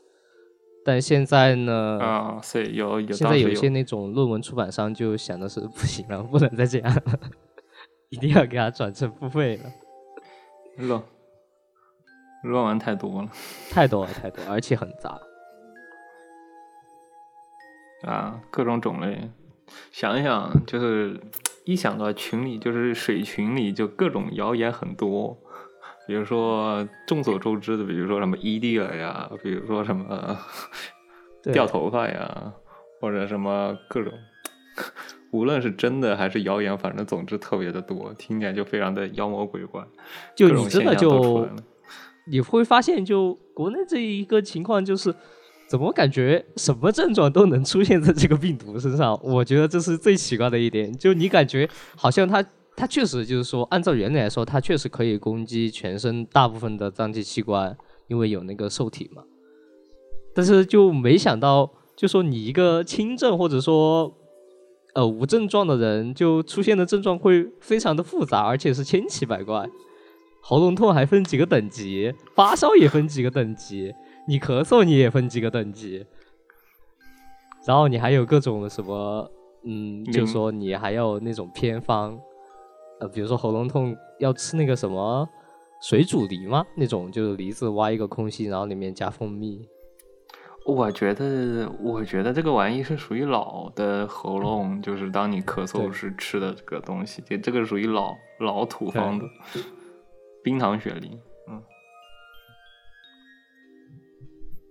[0.86, 2.00] 但现在呢？
[2.02, 7.04] 啊，所以有有现在有些那种论文出版商就想的是 不行了，不能再这样了，
[8.10, 9.64] 一定要给他转成付费了。
[12.44, 12.52] 冷。
[12.52, 13.30] 论文太多了，
[13.70, 15.20] 太多了，太多，而且很杂
[18.08, 19.30] 啊，各种种类。
[19.92, 21.20] 想一想，就是
[21.66, 25.38] 一想到群里，就是水群里就各种谣言很多，
[26.08, 30.38] 比如说众所周知的，比如说什么 ED 了呀，比如说什么
[31.54, 32.54] 掉头发呀，
[33.00, 34.12] 或者什么各种，
[35.32, 39.86] 无论是真的还是谣言，反正总之特别的多，听起来就非常的妖魔鬼怪。
[40.36, 41.48] 就你真的就
[42.30, 45.14] 你会发现，就国内这一个情况就是。
[45.70, 49.16] 怎么感觉什么症状都能出现在这个病毒身上？
[49.22, 50.92] 我觉得这是最奇怪的一点。
[50.98, 52.44] 就你感觉好像它，
[52.76, 59.22] 它确实就是说，按照原理来说，它确实可以攻击全身大部分的脏器器官，因为有那个受体嘛。
[60.34, 64.12] 但是就没想到，就说你一个轻症或者说
[64.96, 69.70] 呃无症状的人，就出现的症状会非常的复杂，而且是千奇百怪。
[70.42, 73.94] 喉咙痛还分几个等级，发烧也分几个等级，
[74.28, 76.06] 你咳嗽你也分几个等级，
[77.68, 79.30] 然后你还有各种什么，
[79.64, 82.18] 嗯，就明说你还要那种偏方，
[83.00, 85.28] 呃，比如说喉咙痛要吃那个什么
[85.82, 86.66] 水煮梨吗？
[86.76, 89.68] 那种就是梨子挖一个空心，然后里面加蜂蜜。
[90.66, 99.26] 我觉得，我觉得这个玩意是属于老的喉咙，就是当你咳嗽时吃的这个东西，这这个属于老老土方的
[100.44, 101.20] 冰糖雪梨。
[101.50, 101.62] 嗯，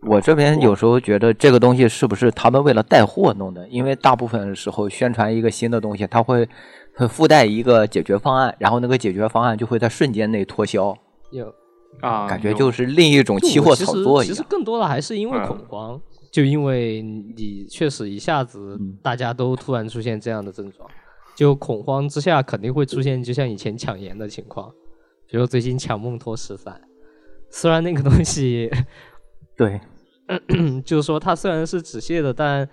[0.08, 3.66] 我这边有时候觉得这个东西是不是他们为了带货弄的？
[3.68, 6.48] 因为大部分时候宣传一个新的东西，它会
[6.94, 10.96] 会附带一个解决方案，然后那个解决方案就会在瞬间内脱销，
[11.30, 11.52] 有
[12.00, 14.34] 啊，感觉就是另一种期货炒作一样。
[14.34, 16.00] 其实更多的还是因为恐慌，
[16.30, 20.88] 就因为你确实一下子嗯大家都突然出现这样的症状，
[21.36, 24.72] 就恐慌之下肯定会出现就像以前抢盐的情况，
[25.30, 26.80] 比如最近抢梦托十三，
[27.50, 28.70] 虽然那个东西
[29.56, 29.80] 对，
[30.84, 32.68] 就是说它虽然是止泻的，但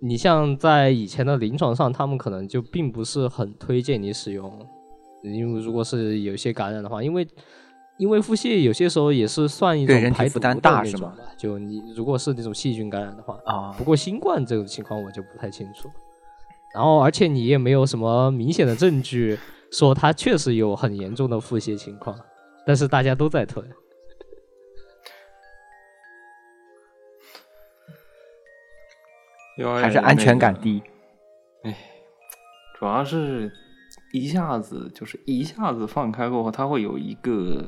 [0.00, 4.66] 你像在以前的临床上，他们可能就并不是很推荐你使用，
[5.22, 7.26] 因为如果是有一些感染的话，因为
[7.98, 15.88] 因为腹泻有些时候也是算一种排毒的大是吗那种吧，就你如果是那种细菌感染的话，啊不过新冠这种情况我就不太清楚。
[16.72, 19.36] 然后，而且你也没有什么明显的证据
[19.72, 22.18] 说他确实有很严重的腹泻情况，
[22.66, 23.62] 但是大家都在推。
[29.80, 30.82] 还是安全感低，
[31.64, 31.76] 哎。
[32.78, 33.52] 主要是
[34.14, 37.62] 一下子就是一下子放开过后，他会有一个，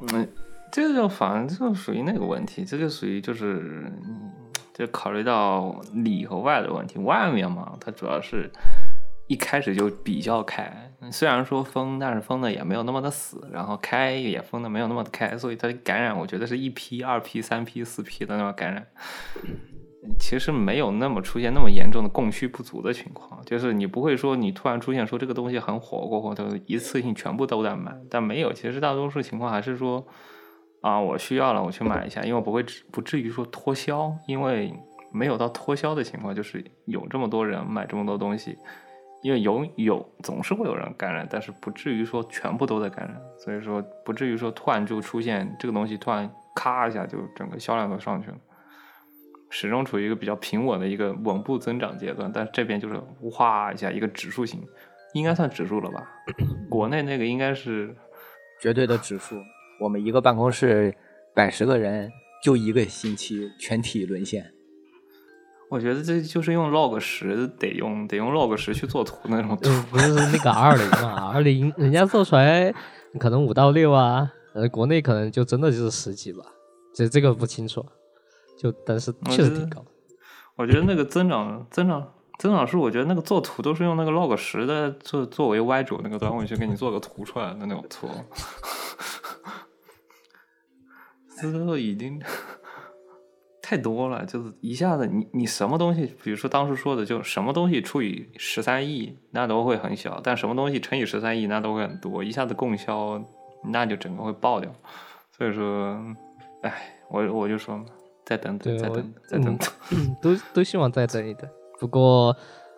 [0.00, 0.26] 嗯，
[0.72, 4.32] 这个就反正就属于那个问题，这就属于就是，嗯
[4.72, 6.98] 就考虑到里和外的问题。
[7.00, 8.50] 外面嘛，它主要是
[9.26, 18.86] 一开始就比较开，虽然说封，但是封的也没有那么的死，然后开也封的没有那么的开，所以它感染我觉得是一批、二批、三批、四批的那种感染。
[20.18, 30.06] 其实没有那么出现那么严重的供需不足的情况，就是你不会说你突然出现说这个东西很火过后，它一次性全部都在买，但没有，其实大多数情况还是说
[30.80, 34.72] 啊，我需要了我去买一下，因为我不会不至于说脱销，因为
[35.12, 38.56] 没有到脱销的情况，就是有这么多人买这么多东西，
[39.22, 48.36] 因为有有总是会有人感染，但是不至于说全部都在感染，所以说不至于说突然就出现这个东西突然咔一下就整个销量都上去了。
[49.50, 53.00] 始终处于一个比较平稳的一个稳步增长阶段，但是这边就是
[53.30, 54.62] 哗一下一个指数型，
[55.14, 56.06] 应该算指数了吧？
[56.68, 57.96] 国内那个应该是
[58.60, 59.36] 绝对的指数。
[59.80, 60.94] 我们一个办公室
[61.34, 62.12] 百十个人，
[62.44, 64.52] 就一个星期全体沦陷。
[65.70, 69.68] 我觉得这就是用 log 十得用得用 log 十去做图那种图。
[69.68, 72.72] 嗯， 不是那个二零嘛二零人家做出来
[73.18, 76.42] 可能五到六啊，呃，国内可能就真的就是十几吧，
[76.94, 77.84] 这这个不清楚，
[78.58, 79.84] 就但是确实挺高。
[80.56, 88.08] 我觉得那个增长增长增长数，我觉得那个做图都是用那个 log 十的作作为 Y 轴那个端位去给你做个图出来的那种图，
[91.40, 92.20] 这都已经
[93.68, 103.22] 太多了，就是一下子你你什么东西，比如说当时说的，就什么东西除以十三亿，那都会很小；但什么东西乘以十三亿，那都会很多，一下子供销，
[103.62, 104.72] 那就整个会爆掉。
[105.36, 106.02] 所以说，
[106.62, 107.84] 哎，我我就说嘛，
[108.24, 109.68] 再等等，再等等，再等等。
[109.92, 111.46] 嗯，都都希望再等一等。
[111.78, 112.34] 不过，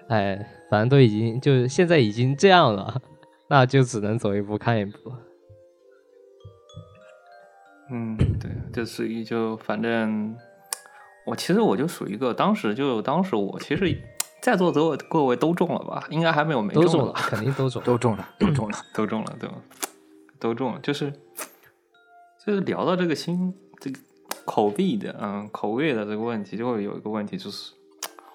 [0.08, 3.00] 哎，反正都已经就现在已经这样了，
[3.48, 4.92] 那就只能走一步看一步。
[7.92, 10.36] 嗯，对，就属于就反正
[11.26, 14.02] 我其实我就属于一个，当时就当时我其实
[14.40, 16.06] 在座各位各位都中了吧？
[16.10, 17.12] 应该还没有没都中了？
[17.12, 17.82] 肯定都中。
[17.82, 18.78] 都中了，都中了。
[18.94, 19.54] 都中了，对吧？
[20.38, 21.12] 都中了，就是
[22.44, 24.00] 就是聊到这个新这个
[24.46, 27.72] 口味的，嗯，口味的这个问题，就会有一个问题，就是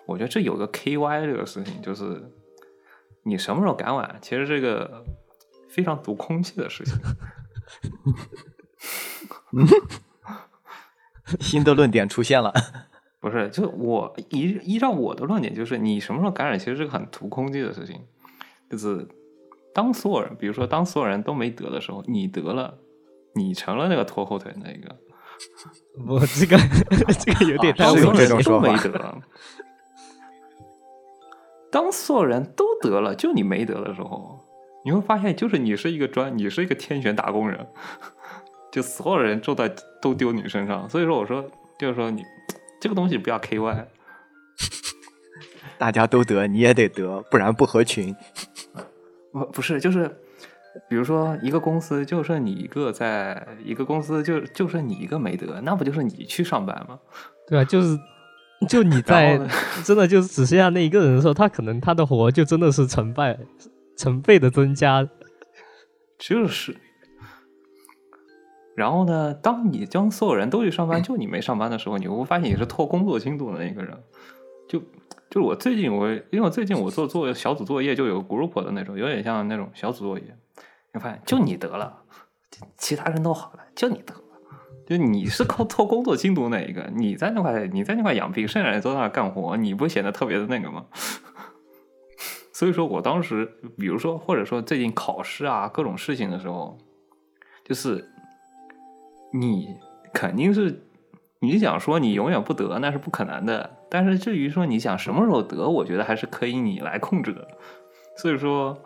[0.05, 2.31] 我觉得这有个 KY 这个事情，就是
[3.23, 5.03] 你什么时候敢玩，其实这个
[5.67, 6.95] 非常读空气的事情。
[11.39, 12.53] 新的论点出现了。
[13.19, 17.99] 不是，就我依依照我的论点，就是你什么时候感染，其实是个很图空气的事情。
[18.69, 19.07] 就是
[19.73, 22.77] 当所有人，比如说当所有人都没得的时候，你得了，
[23.33, 24.95] 你成了那个拖后腿那个。
[26.07, 26.57] 我这个
[27.19, 29.21] 这个有点太是有这种都说法没得。
[31.71, 34.39] 当所有人都得了，就你没得的时候，
[34.85, 37.67] 你会发现，就是你是一个专，你是一个天选打工人，
[38.75, 40.89] 就所有人都在都丢你身上。
[40.89, 41.49] 所以说，我说
[41.79, 42.21] 就是说你
[42.81, 43.85] 这个东西不要 KY。
[45.79, 48.13] 大家都得，你也得得，不然不合群。
[49.31, 50.13] 不不是，就是
[50.89, 56.99] 比如说一个公司就剩你一个在，一个公司就就剩你一个没得，那不就是你去上班吗？
[57.47, 57.97] 对啊，就是
[58.67, 59.39] 就你在
[59.85, 63.39] 真的就是只剩下那一个人的时候，他可能他的活就真的是成倍
[63.95, 65.07] 成倍的增加。
[66.17, 66.75] 就是。
[68.75, 73.97] 然后呢，当你将所有人都去上班，就你没上班的时候，你会发现你是拖工作进度的那个人。
[74.67, 74.79] 就
[75.29, 80.25] 就是我最近我，因为我最近我做做小组作业就有 group 的那种，有点像那种小组作业。
[80.93, 82.01] 你发现就你得了，
[82.77, 84.21] 其他人都好了，就你得了。
[84.87, 90.85] 就你是靠拖工作进度那一个，你在那块你在那块养病，剩下人都在那干活，你不显得特别的那个吗？
[92.53, 93.45] 所以说我当时，
[93.77, 96.77] 比如说或者说最近考试啊各种事情的时候，
[97.63, 98.07] 就是
[99.39, 99.75] 你
[100.13, 100.87] 肯定是
[101.39, 103.69] 你想说你永远不得，那是不可能的。
[103.89, 107.47] 但是至于说你想什么时候得，我觉得还是可以你来控制的。
[108.17, 108.77] 所以说，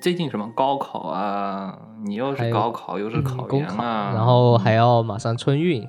[0.00, 5.86] 最近什么高考啊，你又是高考又是嗯考研啊，然后还要马上春运，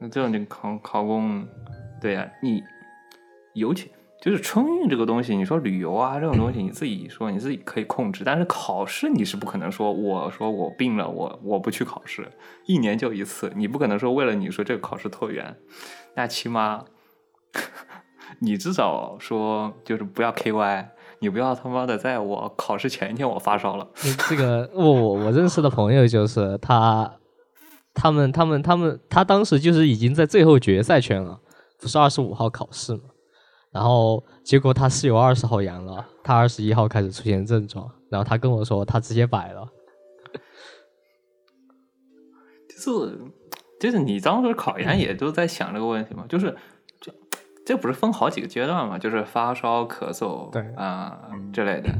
[0.00, 1.46] 那这样你考考公，
[2.00, 2.62] 对呀、你
[3.54, 3.90] 尤其
[4.24, 12.26] 就是春运这个东西，你说旅游啊这种东西，你自己说你自己可以控制，但是考试你是不可能说，我说我病了，我我不去考试，
[12.64, 15.54] 一年就一次，你不可能说为了你说这个考试拖延，
[16.16, 16.86] 那起码
[18.40, 20.86] 你至少说就是不要 KY，
[21.18, 23.86] 你不要他妈的在我考试前一天我发烧了，
[24.30, 27.18] 这个我我我认识的朋友就是他，
[27.92, 31.40] 他们他们他们他当时就是已经在最后决赛圈了，
[31.78, 33.02] 不是二十五号考试嘛，
[33.74, 39.68] 然后结果他室友二十号阳了，他二十一号开始出现症状，然后他跟我说他直接摆了，
[42.68, 43.18] 就是
[43.80, 46.56] 就是你当时考研也都在想这个问题嘛，就是
[47.00, 47.12] 这
[47.66, 51.90] 这不是分好几个阶段嘛，就是发烧、咳嗽，对啊、之类的。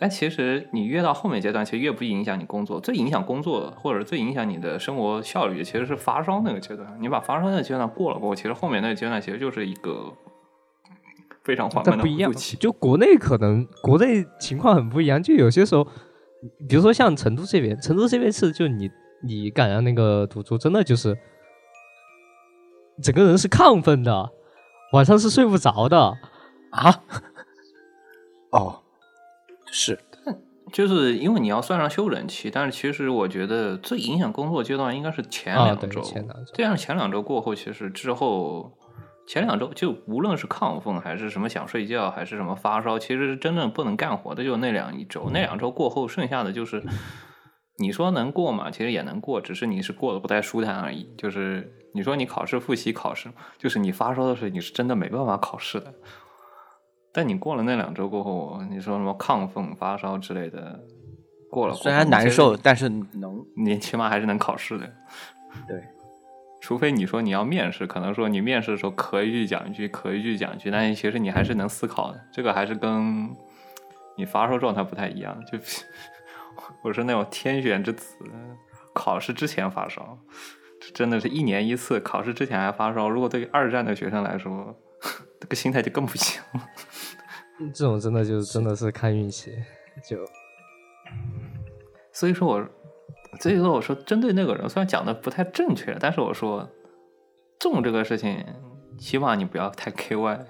[0.00, 6.96] 但其实你越到后面阶段，其实越不影响你工作，最影响工作或者最影响你的生活效率，其实是发烧那个阶段。
[6.98, 10.14] 你把发烧那个阶段过了过后，其实后面那个阶段其实就是一个
[11.48, 12.30] 非常缓慢的但不一样。
[12.60, 15.82] 就国内可能国内情况很不一样，就有些时候，
[16.68, 18.90] 比如说像成都这边，成都这边是就你
[19.24, 21.16] 你感染那个毒株，真的就是
[23.02, 24.30] 整个人是亢奋的，
[24.92, 26.12] 晚上是睡不着的。
[26.70, 27.02] 啊？
[28.52, 28.82] 哦，
[29.72, 29.98] 是
[30.70, 38.70] 就是因为你要算上休整期，但是其实我觉得最影响工作阶段应该是前两周，前两周这样前两周过后，其实之后
[39.28, 46.82] 前两周就无论是亢奋还是什么想睡觉，还是什么发烧，其实真正不能干活的就那两一周，那两周过后，剩下的就是
[47.76, 51.14] 你说能过嘛，其实也能过，只是你是过得不太舒坦而已。
[51.18, 55.92] 就是你说你考试复习考试，就是你发烧的时候，你是真的没办法考试的。
[57.12, 60.80] 但你过了那两周过后，你说什么亢奋、发烧之类的，
[61.50, 64.86] 过了过虽然难受，但是能你起码还是能考试的。
[65.66, 65.82] 对，
[66.68, 72.20] 除非你说你要面试，可能说你面试的时候咳一句讲一句，咳一句讲一句，但是其实你还是能思考的。
[72.30, 73.34] 这个还是跟
[74.18, 75.42] 你发烧状态不太一样。
[75.50, 75.58] 就
[76.84, 78.18] 我是那种天选之子，
[78.92, 80.18] 考试之前发烧，
[80.78, 83.08] 这真的是一年一次，考试之前还发烧。
[83.08, 84.78] 如果对于二战的学生来说，
[85.40, 86.68] 这个心态就更不行了。
[87.72, 89.56] 这种真的就是真的是看运气，
[90.06, 90.18] 就
[92.12, 92.68] 所以说我，
[93.40, 96.68] 所以说我说针对那个人，虽然讲的不太正确，但是我说
[97.58, 98.44] 中这个事情，
[98.98, 100.40] 起码你不要太 KY。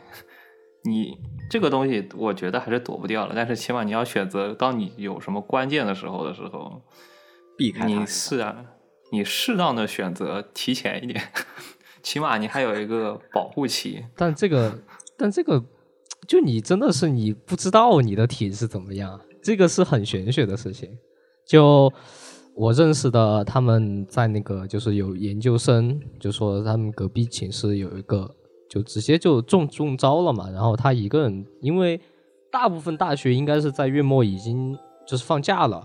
[0.85, 1.19] 你
[1.51, 3.33] 这个东西，我觉得还是躲不掉了。
[3.35, 6.83] 但是起码你要选择，当你有什么关键的时候的时候，
[7.59, 8.65] 避开你是啊，
[9.11, 11.21] 你适当的选择提前一点，
[12.03, 14.05] 起码你还有一个保护期。
[14.17, 14.79] 但这个
[15.19, 15.63] 但这个
[16.27, 20.97] 就你真的是你不知道你的体是怎么样，这个是很玄学的事情。
[21.45, 21.93] 就
[22.59, 28.29] 我认识的，他们在那个就是有研究生，就说他们隔壁寝室有一个
[28.69, 32.01] 就直接就中中招了嘛，然后他一个人，因为
[32.51, 35.85] 大部分大学应该是在月末已经就是放假了，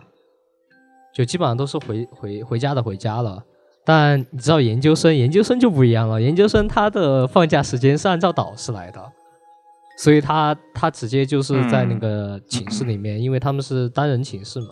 [1.14, 3.44] 就基本上都是回回回家的回家了。
[3.86, 9.00] 但你知道研究生，研究生就不一样了，研究生他的放假时间是按照导师来的，
[10.00, 14.70] 所以他他直接就是在那个寝室里面，因为他们是单人寝室嘛，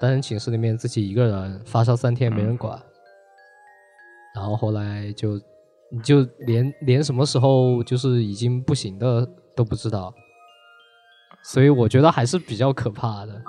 [0.00, 2.80] 单人寝室里面自己一个人发烧三天没人管，
[4.34, 5.40] 然后后来就
[5.90, 10.14] 你就连连什么时候就是已经不行的都不知道，
[11.42, 13.42] 所以我觉得还是比较可怕的。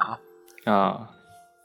[0.66, 1.10] 啊，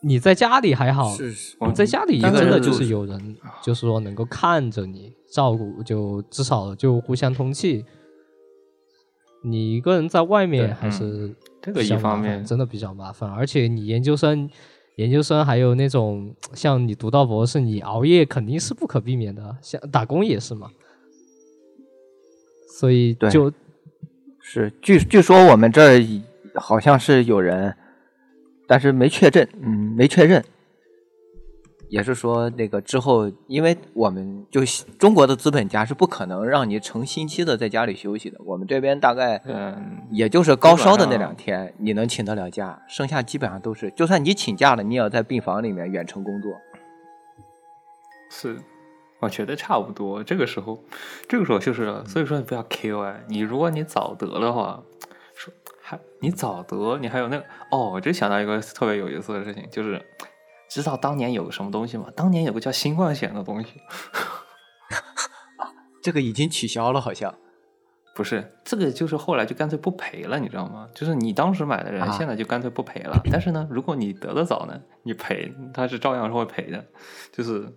[0.02, 7.84] 你在家里还好，是是，你在家里但真的就是有人，就是说能够看着你，照顾，就至少就互相通气。
[9.42, 14.48] 你一个人在外面还是嗯这个一方面真的比较麻烦，而且你研究生，
[14.96, 20.70] 研究生还有那种像你读到博士，你熬夜肯定是不可避免的，像打工也是嘛。
[22.78, 23.52] 所以对就
[24.40, 26.22] 是，据据说我们这儿
[26.54, 27.74] 好像是有人，
[28.66, 30.44] 但是没确认，嗯，没确认。
[31.94, 34.62] 也是说，那个之后，因为我们就
[34.98, 38.36] 中国的资本家是不可能让你成星期的在家里休息的。
[38.44, 46.52] 我们这边大概嗯，也就是高烧的那两天，你能请得了假，剩下基本上都是，就算你请假了，你也要在病房里面远程工作。
[48.28, 48.58] 是，
[49.20, 50.24] 我觉得差不多。
[50.24, 50.82] 这个时候，
[51.28, 53.14] 这个时候就是，所以说你不要 KY。
[53.28, 54.82] 你如果你早得的话，
[55.36, 60.04] 说还你早得，你还有那个哦，我就想到一个特别有意思的事情，就是
[60.74, 62.08] 知道当年有个什么东西吗？
[62.16, 63.80] 当年有个叫新冠险的东西，
[66.02, 67.32] 这个已经取消了，好像。
[68.16, 70.88] 不是这个，就是后来就干脆不赔了，你知道吗？
[70.94, 73.20] 就是你当时买的人，啊现在就干脆不赔了。
[73.30, 76.84] 但是呢，如果你得的早呢，你赔，他是照样是会赔的，
[77.32, 77.72] 就是。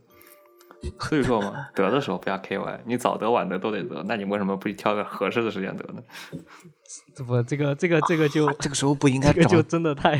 [0.99, 6.03] 所以说嘛，得的时候不要 KY，你早得晚得都得得，那你为什么不挑个合适的时间得呢？
[7.15, 10.15] 这不这个这个这个就这个时候不应该找这个就真的太，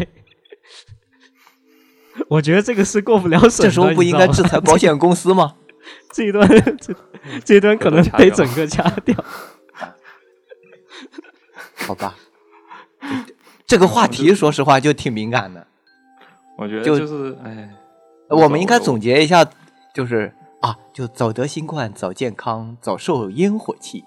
[2.30, 3.64] 我觉得这个是过不了审的。
[3.64, 5.56] 这时候不应该制裁保险公司吗？
[6.12, 6.48] 这一段
[6.80, 6.94] 这
[7.46, 9.16] 这一段可能得整个掐掉。
[11.88, 12.16] 好吧，
[13.66, 15.66] 这个话题说实话就挺敏感的。
[16.58, 17.70] 我觉得就就是，哎，
[18.30, 19.46] 我们应该总结一下，
[19.94, 24.04] 就是啊，就早得新冠，早健康，早受烟火气。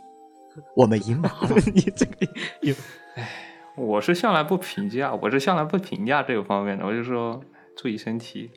[0.76, 1.48] 我们赢麻了。
[1.72, 2.26] 你这个
[2.60, 2.74] 有
[3.76, 7.40] 我是向来不评价，我是向来不评价这个方面的，我就说
[7.80, 8.50] 注意身体，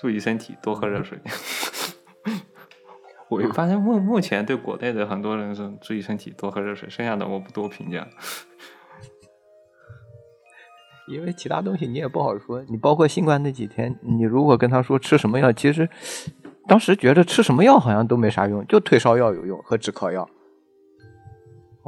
[0.00, 1.20] 注意身体，多喝热水。
[3.28, 8.08] 我发现目目前对国内的很多人是注意身体，多喝热水，剩下的我不多评价。
[11.06, 12.62] 因为其他东西你也不好说。
[12.70, 15.86] 你包括新冠那几天，你如果跟他说吃什么药，其实
[16.66, 20.26] 当时觉得吃什么药好像都没啥用，就退烧药有用和止咳药。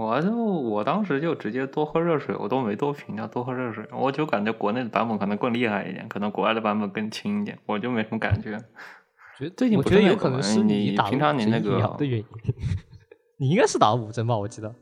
[0.01, 8.57] 我就我当时就直接多喝热水，我都没多评价多喝热水，我就感觉国内的版本可能更厉害一点，可能国外的版本更轻一点，我就没什么感觉。
[9.38, 12.24] 觉得最近我觉得有可能是你打平常你那个的原因。
[13.36, 14.36] 你应该是打了五针吧？
[14.36, 14.74] 我记得。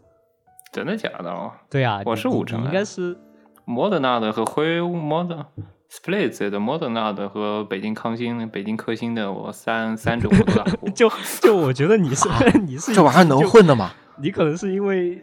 [0.72, 1.50] 真的假的哦？
[1.68, 3.16] 对啊，我是五针应该是
[3.64, 5.46] 莫德纳的和辉莫德
[5.90, 10.88] Splits 的莫德纳的和北京康欣、北京科兴的，我三三种我都打过。
[10.94, 11.10] 就
[11.40, 12.28] 就我觉得你是
[12.66, 13.92] 你是这玩意儿能混的吗？
[14.20, 15.22] 你可能是因为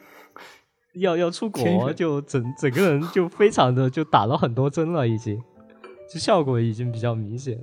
[0.93, 5.41] 要要出国，就整整个人就非常的就打了很多针了，已经，
[6.09, 7.59] 就效果已经比较明显。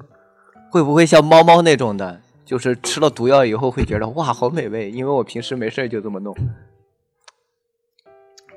[0.71, 4.91] 会不会像猫猫那种的，就是吃了毒药以后会觉得哇好美味？
[4.91, 6.35] 因为我平时没事就这么弄。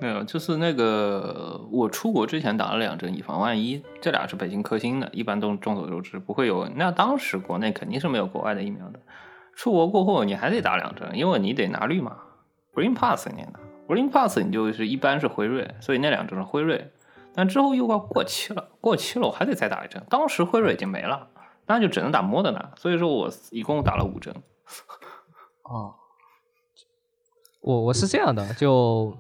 [0.02, 3.82] 没有，就是那个我出国之前打了两针，以防万一。
[4.02, 6.68] 这俩是北京科兴的，一般都众所周知，不会有。
[6.76, 9.00] 那当时国内肯定是没有国外的疫苗的。
[9.54, 12.18] 出国过后你还得打两针，因为你得拿绿码
[12.76, 16.92] ，Green Pass 你拿，Green Pass 你就是一般是辉瑞，所以那两针是辉瑞。
[17.34, 20.02] 但之后又要过期了，过期了我还得再打一针。
[20.10, 21.28] 当时辉瑞已经没了，
[21.66, 22.72] 那就只能打莫德纳。
[22.78, 24.34] 所以说我一共打了五针。
[25.64, 25.96] 哦，
[27.62, 29.18] 我我是这样的，就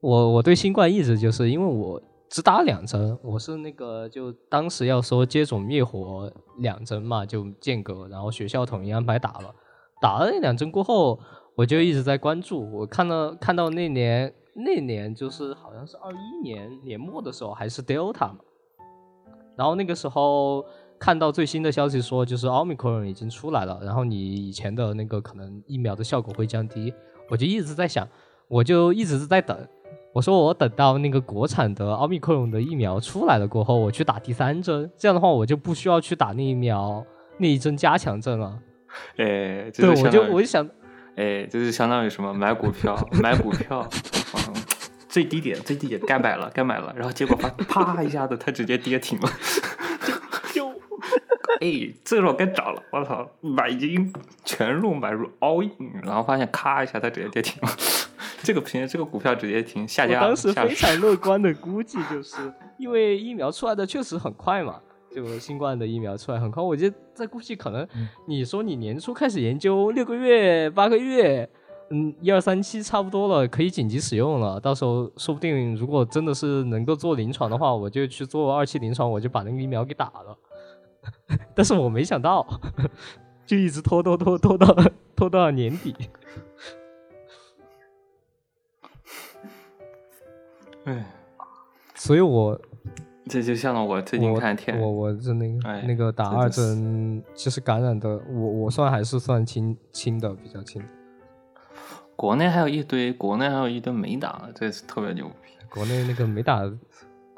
[0.00, 9.54] 我我对新冠一直就是因为我只打两针，我是那个就当时要说接种灭活两针嘛，就间隔，然后学校统一安排打了，
[10.00, 11.20] 打了那两针过后，
[11.54, 18.38] 我就一直在关注，我看到看到那年那年就是好像是二一年年末的时候还是 Delta 嘛，
[19.56, 20.64] 然后那个时候
[20.98, 26.92] 看到最新的消息说，就是 Omicron 已经出来了，然后你以前的那个可能疫苗的效果会降低，
[27.28, 28.08] 我就一直在想，
[28.48, 29.56] 我就一直在等。
[30.12, 37.04] 我说我等到那个国产的奥密克戎的疫苗出来了过后，我去打第三针，这样的话我就不需要去打那一苗
[37.38, 38.58] 那一针加强针了。
[39.18, 40.68] 哎，对，我就我就想，
[41.16, 43.86] 哎，就是相当于什么买股票，买股票，
[44.34, 44.54] 嗯，
[45.08, 49.28] 最低点最低点该买了该买了，然后结果发啪一下子它直接跌停了。
[50.54, 50.68] 就
[51.60, 54.12] 哎，这时候该涨了，我操，买进
[54.44, 57.68] 全入买入 all in，然后发现咔一下它直接跌停了，
[58.42, 62.36] 这个平这个股票直接停下架当时非常乐观的估计，就是
[62.78, 64.80] 因为疫苗出来的确实很快嘛，
[65.14, 67.86] 就新冠的疫苗出来很快，我觉得在估计可能
[68.26, 71.48] 你说你年初开始研究六个月、八个月，
[71.90, 74.60] 嗯，一二三期差不多了，可以紧急使用了。
[74.60, 80.38] 到时候说不定如果真的是能够做临床的话，我就去做二期临床，我就把那个疫苗给打了。
[81.56, 82.46] 但是我没想到，
[83.44, 84.76] 就一直拖拖拖拖到
[85.16, 85.94] 拖到了年底。
[90.84, 91.04] 哎，
[91.94, 92.60] 所以我
[93.30, 100.82] 这就像我最近看天，我我是那个、哎那个打二这就是针，其实感染的我我算还是算轻轻的，比较轻。
[102.16, 105.52] 国内还有一堆，国内还有一堆没打的，这是特别牛逼。
[105.68, 106.68] 国内那个没打，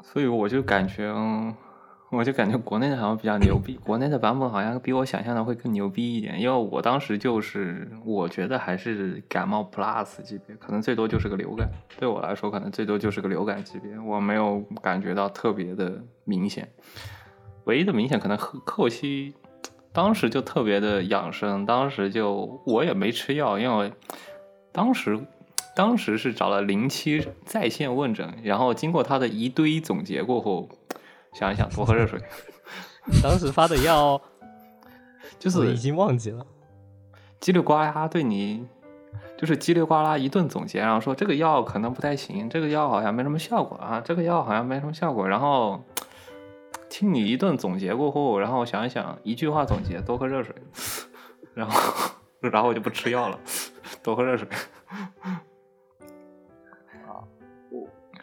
[0.01, 1.53] 所以我就感觉，嗯，
[2.13, 6.39] 我就感觉国内的好像比较牛逼，国内的版本好像比我想象的会更牛逼一点。
[6.39, 11.67] 因为我当时就是，我觉得还是感冒 plus 级别，可能最多就是个流感。
[11.97, 16.69] 对我来说，可能最多就是个流感级别，我没有感觉到特别的明显。
[17.65, 19.33] 唯一的明显可能后期，
[19.91, 23.91] 当时就特别的养生，当时就我也没吃药，因为
[24.71, 25.19] 当时
[25.75, 30.69] 当时是找了零七在线问诊，然后经过他的一堆总结过后，
[31.33, 32.19] 想一想多喝热水，
[33.21, 34.21] 当时发的药
[35.39, 36.45] 就是已经忘记了。
[37.41, 38.65] 叽里呱啦对你，
[39.37, 45.83] 就是叽里呱啦一顿总结，然后说这个药可能不太行，这个药好像没什么效果啊，这个药好像没什么效果，然后
[46.89, 50.55] 听你一顿总结过后，然后想一想，一句话总结，多喝热水，
[51.53, 53.37] 然后然后我就不吃药了，
[54.01, 54.47] 多喝热水。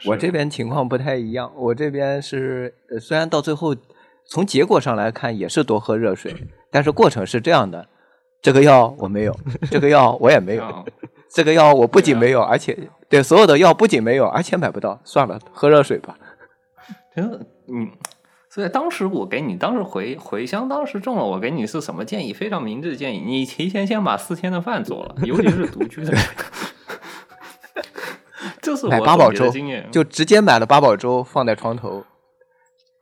[0.07, 3.74] 我这边情况不太一样，我这边是呃虽然到最后
[4.24, 6.34] 从结果上来看也是多喝热水，
[6.70, 7.86] 但是过程是这样的：
[8.40, 9.36] 这个药我没有，
[9.70, 10.84] 这个药我也没有啊，
[11.30, 12.76] 这个药我不仅没有，而且
[13.09, 16.16] 对所有的药不仅没有，而且买不到，算了，喝热水吧。
[17.14, 17.38] 真的，
[17.72, 17.90] 嗯，
[18.48, 22.32] 所以当时我给你，当时回回乡，当时中了，我给你是什么建议？
[22.32, 26.22] 非常明智的建议，你提前先把四天的饭做了，尤其是独居的人。
[28.62, 29.50] 这是我买八宝粥
[29.90, 32.04] 就直接买了八宝粥放在床头。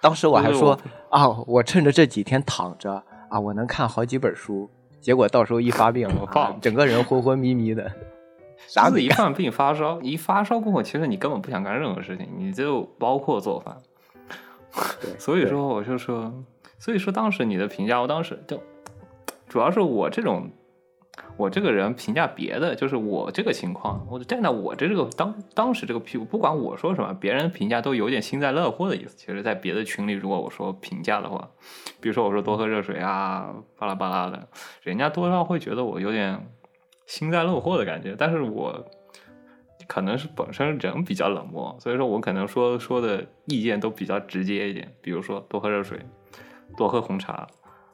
[0.01, 0.79] 当时我还说
[1.11, 4.71] 啊，我趁着这几天躺着啊，我能看好几本书。
[5.01, 7.91] 结果到时候一发病，我放啊整个人昏昏迷迷的，
[8.67, 9.17] 啥就是没干。
[9.17, 13.77] 一犯病发烧，一发烧过后，其实你根本不想干任何事情，你就包括做饭。
[15.19, 16.33] 所以说，我就说，
[16.79, 18.61] 所以说当时你的评价，我当时就
[19.49, 20.51] 主要是我这种，
[21.39, 29.17] 我这个人评价别的，就是我这个情况，我站在我这个当当时这个屁股，不管我说什么，别人评价都有点幸灾乐祸的意思。
[29.17, 31.49] 其实，在别的群里，如果我说评价的话，
[32.01, 34.49] 比如说我说多喝热水啊，巴拉巴拉的，
[34.83, 36.45] 人家多少会觉得我有点
[37.07, 38.85] 幸灾乐祸的感觉，但是我
[39.87, 46.01] 可能是本身人比较冷漠，所以说我可能说说的意见都比较直接一点，比如说多喝热水，
[46.77, 47.47] 多喝红茶，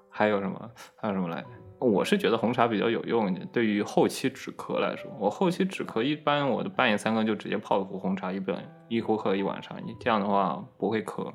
[0.09, 1.49] 还有什么还有什么来着？
[1.79, 8.57] 我是觉得红茶比较有用一点，对于后期止咳来说，我后期止咳一般我的半夜三更就直接泡一壶红茶，一本
[8.89, 11.33] 一壶喝一晚上，你这样的话不会咳，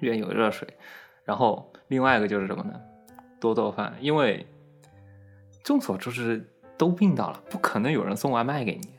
[0.00, 0.66] 因为有热水。
[1.24, 2.80] 然后另外一个就是什么呢？
[3.40, 4.46] 多做饭，因为
[5.62, 6.48] 众所周知
[6.78, 8.96] 都病倒了，不可能有人送外卖给你。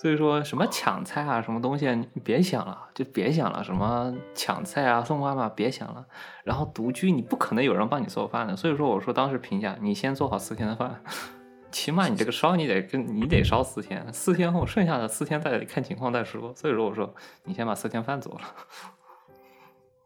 [0.00, 3.64] 所以说什么抢菜啊，什么东西啊，你别想了，就别想了。
[3.64, 6.06] 什么抢菜啊，送外卖，别想了。
[6.44, 8.54] 然后独居，你不可能有人帮你做饭的。
[8.54, 11.02] 所以说，我说当时评价，你先做好四天的饭，
[11.72, 16.54] 起码你这个烧你得跟你得烧四天，四天后剩下的四天再看情况再说。
[16.54, 18.40] 所以说，我说你先把四天饭做了。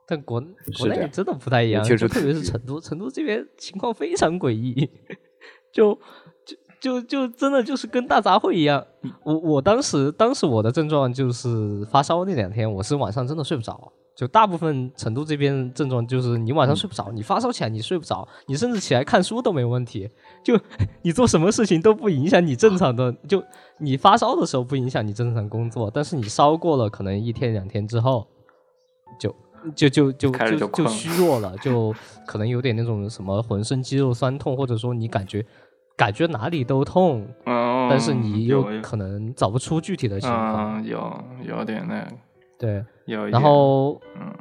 [0.07, 0.41] 但国
[0.79, 4.91] 国内真的不太一样，就是特别是成都，成都这边情况非常诡异，
[5.71, 5.99] 就
[6.83, 8.85] 就就就真的就是跟大杂烩一样。
[9.23, 13.93] 我我当时当时我的症状就是发烧那两天，我是晚上真的睡不着。
[14.15, 20.07] 就大部分成都这边症状就是你晚上睡不着，你发烧起来你睡不着，你甚至起来看书都没问题，
[20.45, 20.59] 就
[21.01, 23.43] 你做什么事情都不影响你正常的，就
[23.79, 28.27] 你发烧的时候不影响你正常工作，但是你烧过了可能一天两天之后，
[29.19, 29.35] 就
[29.75, 31.95] 就就就就就虚弱了，就
[32.27, 35.45] 可能有点那种什么浑身肌肉酸痛，或者说你感觉
[35.97, 40.83] 感觉哪里都痛，嗯，但是你又可能找不出具体的情况。
[40.83, 42.09] 嗯有有点那个
[42.59, 44.33] 对，有一点，然后嗯。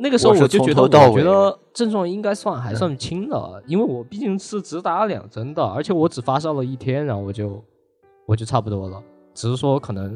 [0.00, 7.62] 那个时候我就觉得，我觉得症状应该算还算轻的，因为我毕竟是只打了两针的，而且我只发烧了一天，然后我就
[8.26, 9.00] 我就差不多了，
[9.34, 10.14] 只是说可能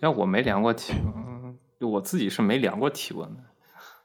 [0.00, 0.92] 因为我没量过体
[1.80, 3.42] 温，我自己是没量过体温的，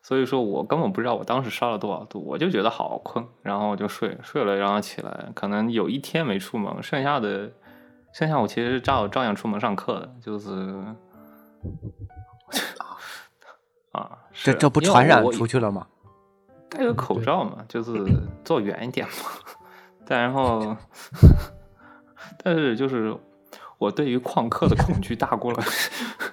[0.08, 7.51] 所以说我根本不知道我当时烧了多少度，我就觉得好困，然后我就睡睡了，然后起来，可能有一天没出门，剩下的
[8.14, 10.49] 剩下我其实照照样出门上课的，就是
[13.91, 15.86] 啊，这这不传染我出去了吗？
[16.70, 17.93] 戴个口罩嘛，就是
[18.45, 19.14] 坐远一点嘛。
[20.05, 20.78] 但然后，
[22.41, 23.14] 但是就是
[23.78, 25.62] 我对于旷课的恐惧大过了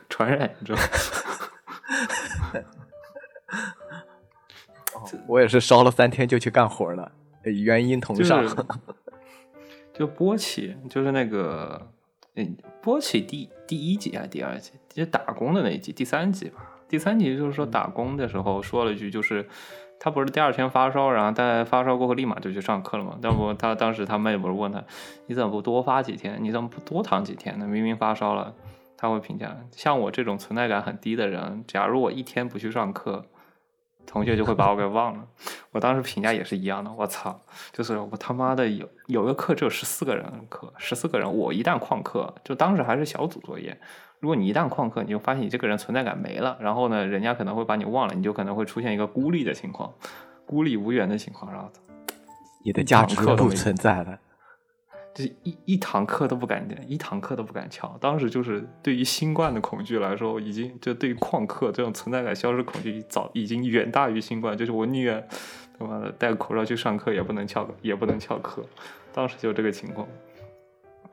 [0.09, 0.85] 传染，你知道吗？
[5.27, 7.13] 我也是烧了三天就去干活了，
[7.45, 8.47] 呃原因同就上。
[8.49, 8.55] 是
[9.93, 11.81] 就波奇，就是那个，
[12.35, 14.73] 嗯，波奇第第一集还是第二集？
[14.89, 16.61] 就打工的那一集，第三集吧。
[16.89, 19.49] 第三集就是说打工的时候说了一句，就是
[20.01, 23.19] 他不是第二天发烧，然后在发烧过后立马就去上课了嘛。
[23.23, 24.83] 但不，他当时他妹不是问他，
[25.27, 26.39] 你怎么不多发几天？
[26.41, 27.67] 你怎么不多躺几天呢？
[27.67, 28.55] 明明发烧了。
[28.97, 33.27] 他会评价，像我这种存在感很低的人，假如我一天不去上课，
[34.07, 35.25] 同学就会把我给忘了。
[35.73, 37.41] 我当时评价也是一样的，我操，
[37.73, 43.77] 就是我他妈的有有个课只有十四个人课，十四个人，我一旦旷课，就当时还是小组作业，
[44.21, 49.93] 如果你一旦旷课，你就发现你这个人存在感没了，然后呢，人家可能会把你忘了，你就可能会出现一个孤立的情况，
[50.47, 51.69] 孤立无援的情况，然后
[52.65, 54.19] 你的价值不存在了。
[55.15, 57.97] 就一一堂课都不敢，一堂课都不敢翘。
[58.01, 64.59] 当时就是对于新冠的恐惧来说，已经就对于旷课这种存在感消失恐惧早已经远大于新冠。
[64.59, 65.25] 就是我宁愿
[65.79, 68.65] 他妈的戴个口罩去上课，也不能翘也不能翘课。
[69.13, 70.07] 当时就这个情况。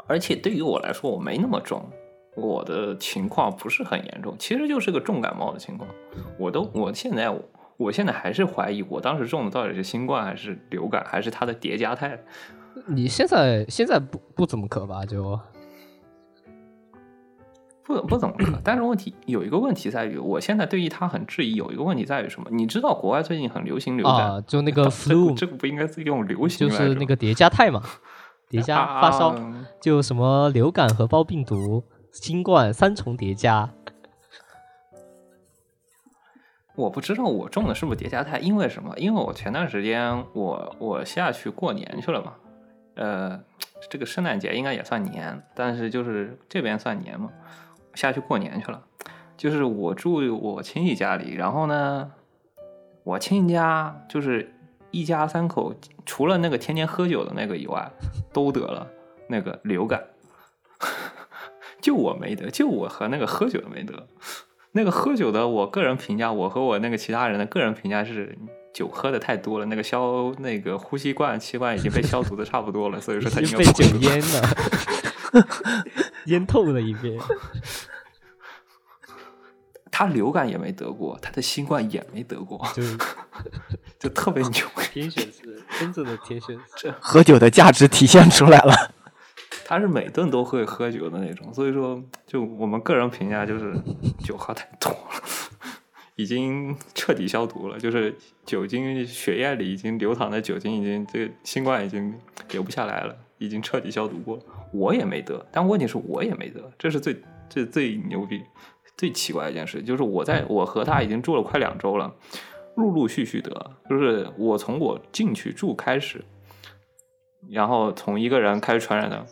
[0.08, 1.88] 而且对于我来说，我没那么重，
[2.36, 5.88] 我的情况不是很严重，其实就是个重感冒的情况。
[6.40, 7.40] 我都我现在我
[7.78, 12.20] 我现在还是怀疑，我当时中的到底是新冠还是流感，还是它的叠加态。
[12.88, 15.06] 你现在现在不不怎么咳吧？
[15.06, 15.40] 就
[17.84, 21.56] 不不怎么咳，但是问题有一个问题在于，我现在对于它很质疑。
[21.56, 22.48] 有一个问题在于什么？
[22.52, 27.82] 你知道国外最近很流行流感，啊，就那个 flu，这个不应该是用流行就是那个叠加态嘛，
[28.50, 29.36] 叠加啊发烧，
[29.82, 33.70] 就什么流感、和包病毒、新冠三重叠加。
[36.76, 38.98] 我不知道我中的是不是叠加态，因为什么？
[38.98, 42.34] 因为我前段时间我我下去过年去了嘛，
[42.96, 43.42] 呃，
[43.90, 47.32] 这个圣诞节应该也算年，但是就是这边算年嘛，
[47.96, 48.84] 下去过年去了。
[49.38, 52.12] 就是我住我亲戚家里，然后呢，
[53.04, 54.54] 我亲戚家就是
[54.92, 55.74] 一家三口，
[56.06, 57.92] 除了那个天天喝酒的那个以外，
[58.32, 58.88] 都得了
[59.28, 60.04] 那个流感，
[61.82, 64.08] 就我没得，就我和那个喝酒的没得。
[64.74, 68.38] 那个喝酒的，我个人评价，我和我那个其他人的个人评价是，
[68.74, 74.42] 酒喝的太多了，那个消那个呼吸罐气罐已经被消毒的差不多了，所以说他已经被酒淹了，
[76.28, 77.20] 淹透了一遍。
[79.94, 82.98] 他流感也没得过，他的新冠也没得过，就是
[84.00, 84.66] 就特别牛。
[84.92, 86.92] 天选之，真正的天选之。
[87.00, 88.74] 喝酒的价值体现出来了。
[89.66, 93.74] 他是每顿都会喝酒的那种，所以说，就我们个人评价就是
[94.24, 95.22] 酒喝太多了，
[96.22, 98.16] 已经 彻底消毒了，就是
[98.46, 102.14] 酒精血液里已经流淌的酒精已经这个新冠已经
[102.52, 104.40] 流不下来了，已经彻底消毒过。
[104.74, 108.44] 我也没得，但问题是我也没得，这是最这最牛逼、
[108.96, 112.16] 最奇怪的一件事，就是我在我和他已经住了快两周了，
[112.76, 116.24] 陆陆续续得，就是我从我进去住开始，
[117.50, 119.26] 然后从一个人开始传染的。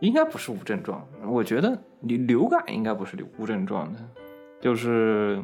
[0.00, 3.98] 应该不是无症状，我觉得流流感应该不是流无症状的，
[4.66, 5.40] 就是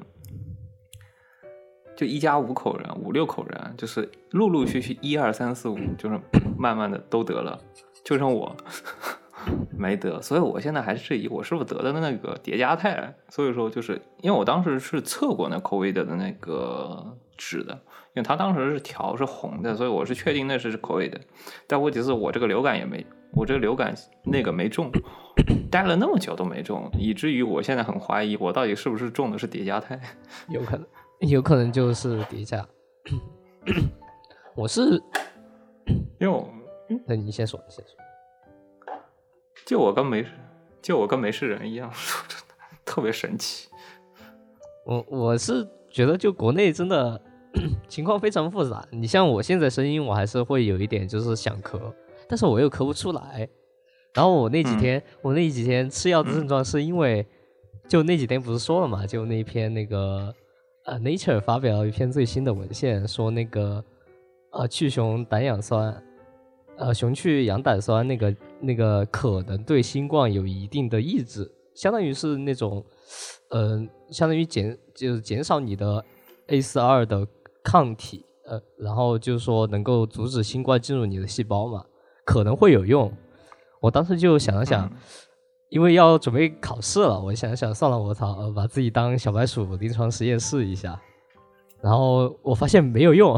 [1.94, 6.20] 就一家五口人、五六口人，就是陆陆续续一二三四五，就是
[6.58, 7.56] 慢慢的都得了，
[8.02, 8.56] 就剩我
[9.78, 21.14] 没得，所以我现在还是质疑我是不是得的那个叠加态，所以说就是因为我当时是测过那 COVID 的那个值的，因为他当时是条是红的，所以我是确定那是 COVID，
[21.68, 23.06] 但问题是我这个流感也没。
[23.34, 23.94] 我这个流感
[24.24, 24.90] 那个没中，
[25.70, 30.00] 待了那么久都没中，以至于我现在很怀疑我到底是不是中的是叠加态。
[30.50, 30.86] 有可能，
[31.20, 32.66] 有可能就是叠加。
[34.54, 35.02] 我是，
[36.18, 36.48] 因为我
[37.06, 37.96] 那你先说，你先说。
[39.64, 40.26] 就我跟没
[40.82, 41.90] 就我跟没事人一样，
[42.28, 42.54] 真的
[42.84, 43.68] 特别神奇。
[44.84, 47.20] 我我是觉得就国内真的
[47.88, 48.84] 情况非常复杂。
[48.90, 51.80] 你像我现在声音，我还是会有一点就是想咳。
[52.28, 53.48] 但是我又咳不出来，
[54.14, 57.26] 然后我那几天，嗯、我那几天吃药的症状是因为，
[57.88, 60.34] 就那几天不是说了嘛，就那篇那个
[60.84, 63.82] 呃 Nature 发表了一篇最新的文献，说那个
[64.50, 66.02] 呃去熊胆氧酸，
[66.76, 72.84] 呃熊去氧胆酸那个那个可能对新冠有一定的抑制，相当于是那种，
[73.48, 76.04] 呃，相当于减就是减少你的
[76.48, 77.26] A 四二的
[77.64, 81.82] 抗体，呃，然后就是说能够阻止新冠进入你的细胞嘛，
[82.26, 83.10] 可能会有用。
[83.82, 84.88] 我当时就想了想，
[85.68, 90.98] 因为要准备考试了，我想了想算了，我操，呃把自己当小白鼠临床实验试一下，
[91.80, 93.36] 然后我发现没有用，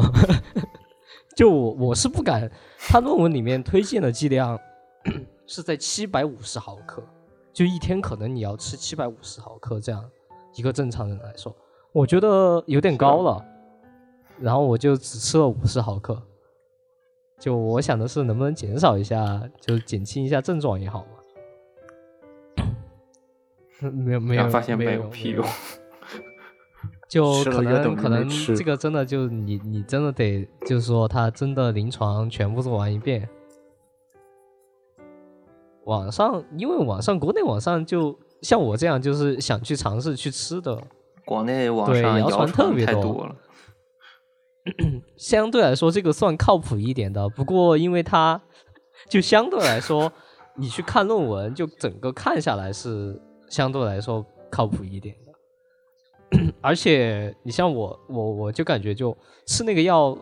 [1.35, 4.57] 就我我是不敢，他论文里面推荐的剂量
[5.47, 7.01] 是在七百五十毫克，
[7.51, 10.05] 就一天可能你要吃七百五十毫克这样，
[10.55, 11.51] 一个正常人来说，
[11.91, 13.43] 我觉得有点高了，
[14.39, 16.21] 然后我就只吃了五十毫克。
[17.39, 21.07] 就我想的是，能不能减少一下，就减轻一下症状也好嘛。
[23.91, 25.45] 没有没有，发现没有屁用。
[27.07, 33.29] 就可能可能这个真的就你你真的得就是说他真的临床全部做完一遍。
[35.83, 40.81] 网上因为网上国内网上就像我这样就是想去尝试去吃的，
[41.25, 43.35] 国内网对上谣谣传特别多了。
[45.17, 47.29] 相对来说这个算靠谱一点的。
[47.29, 48.41] 不过因为它
[49.09, 50.11] 就相对来说，
[50.55, 56.53] 你去看论文，就整个看下来是相对来说靠谱一点的。
[56.61, 60.17] 而且你像我，我我就感觉就吃那个药，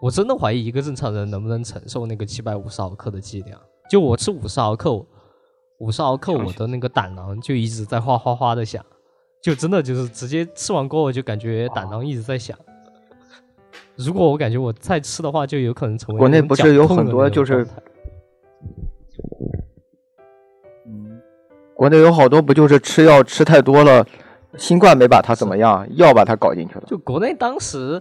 [0.00, 3.60] 我真的怀疑一个正常人能不能承受那个七百五十毫克的剂量。
[3.90, 5.04] 就我吃五十毫克，
[5.78, 8.84] 五十毫克我的那个胆囊就一直在哗哗哗的响，
[9.42, 12.56] 就真的就是直接吃完过后就感觉胆囊一直在响。
[13.98, 17.66] 如果我感觉我再吃的话，就有可能成为国内不是有很多就是
[20.86, 21.20] 嗯
[21.74, 24.06] 国内有好多不就是吃药吃太多了，
[24.56, 26.84] 新冠没把他怎么样，药把他搞进去了。
[26.86, 28.00] 就国内当时，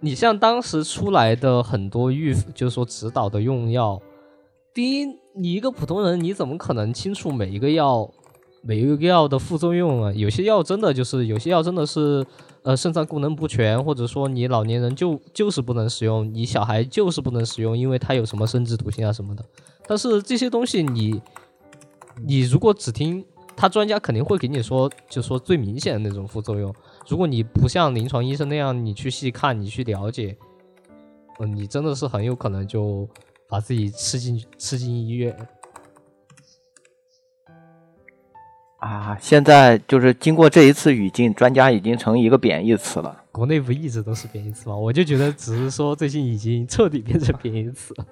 [0.00, 4.00] 你像当时出来的很多预，就是说指导的用药，
[4.72, 8.10] 第一，你一个普通人你怎么可能清楚每一个药
[8.66, 10.12] 每一个药的副作用啊？
[10.14, 12.24] 有些药真的就是有些药真的是
[12.62, 19.44] 呃肾脏功能不全，或者说你老年人就就是不能使用，你小孩就是不能使用，因为它有什么生殖毒性啊什么的。
[19.86, 21.20] 但是这些东西你
[22.26, 23.22] 你如果只听
[23.54, 26.74] 他专家肯定会给你说，就说最明显的那种副作用。
[27.06, 30.34] 如果你不像临床医生那样，你去细看，你去了解，
[31.38, 33.06] 嗯，你真的是很有可能就
[33.46, 35.36] 把自己吃进去吃进医院。
[38.84, 43.22] 啊，现在就是经过这一次语境，专家已经成一个贬义词了。
[43.32, 44.76] 国内不一直都是贬义词吗？
[44.76, 48.04] 我就觉得只是说最近已经彻底变成贬义词了。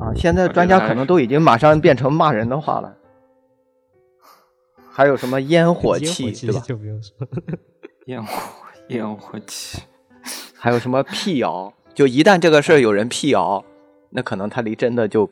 [0.00, 2.96] 啊，现在专家可能都已经马上变成骂人的话了。
[4.90, 6.60] 还有什么烟火烟气，对吧？
[6.66, 7.12] 就不用说。
[8.06, 8.32] 烟火
[8.88, 9.80] 烟火气，
[10.56, 11.72] 还有什么辟谣？
[11.94, 13.64] 就一旦这个事儿有人辟谣，
[14.10, 15.30] 那可能他离真的就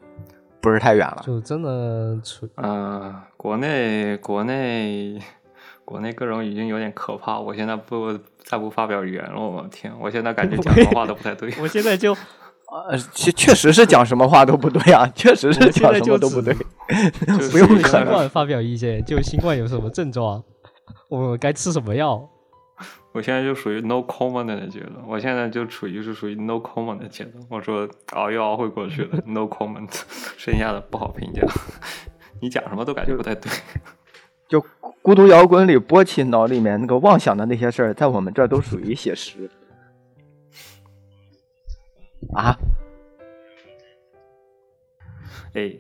[0.60, 1.22] 不是太远了。
[1.24, 5.18] 就真的出呃，国内国内
[5.84, 7.38] 国内各种已经有点可怕。
[7.38, 9.92] 我现在不再不发表语言了，我天！
[10.00, 11.52] 我现在感觉讲什么话都不太对。
[11.60, 16.54] 我现在就呃，确确实是讲什么话都不对啊， 确实是讲什么都不对。
[16.54, 20.42] 就 不用对新可能冠发表意见，就新冠有什么症状，
[21.08, 22.28] 我该吃什么药？
[23.12, 27.42] 我现在就属于 no comment 的阶段，我现在就处于是属于 no comment 的阶段。
[27.50, 29.90] 我说熬一熬会过去的， no comment，
[30.36, 31.42] 剩下的不好评价。
[32.40, 33.50] 你讲什么都感觉不太对。
[34.46, 34.64] 就
[35.02, 39.50] 孤独摇滚里波奇脑里面那个妄想的那些事儿，在我们这儿都属于写实。
[42.34, 42.56] 啊，
[45.54, 45.72] 哎，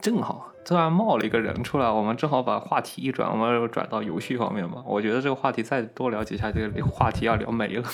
[0.00, 4.82] 正好突然冒了一个人出来，我们正好把话题一转，我们转到游戏方面吧。
[4.84, 7.84] 我觉得这个话题再多聊几下，这个话题要聊没了。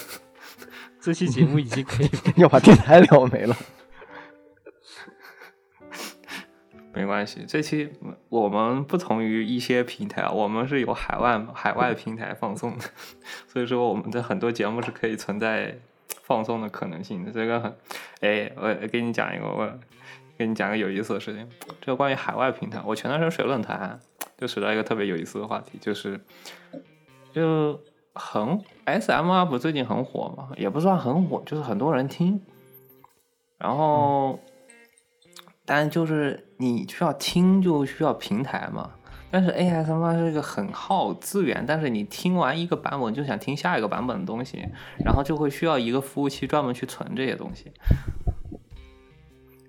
[0.99, 2.09] 这期节目已经可以
[2.41, 3.55] 要把电台聊没了。
[6.95, 7.93] 没关系，这期
[8.31, 12.85] 我们不同于一些平台，我们是有海外海外平台放送的，
[13.49, 15.77] 所以说我们的很多节目是可以存在
[16.23, 17.31] 放送的可能性的。
[17.31, 17.77] 这个很，
[18.21, 19.79] 哎，我给你讲一个，我
[20.43, 21.49] 给你讲个有意思的事情，
[21.81, 23.99] 这个关于海外平台，我前段时间水论坛
[24.37, 26.21] 就水到一个特别有意思的话题，就是
[27.33, 27.81] 就
[28.15, 32.41] 很 S M up 最近很火嘛，也不算很火，就是很多人听，
[33.59, 34.39] 然后。
[35.65, 38.91] 但就是你需要听，就需要平台嘛。
[39.31, 44.59] 但是 ASMR 是一个很耗资源，但是你听完一个版本就想听下一个版本的东西，
[45.05, 47.71] 然后就会需要一个服务器专门去存这些东西。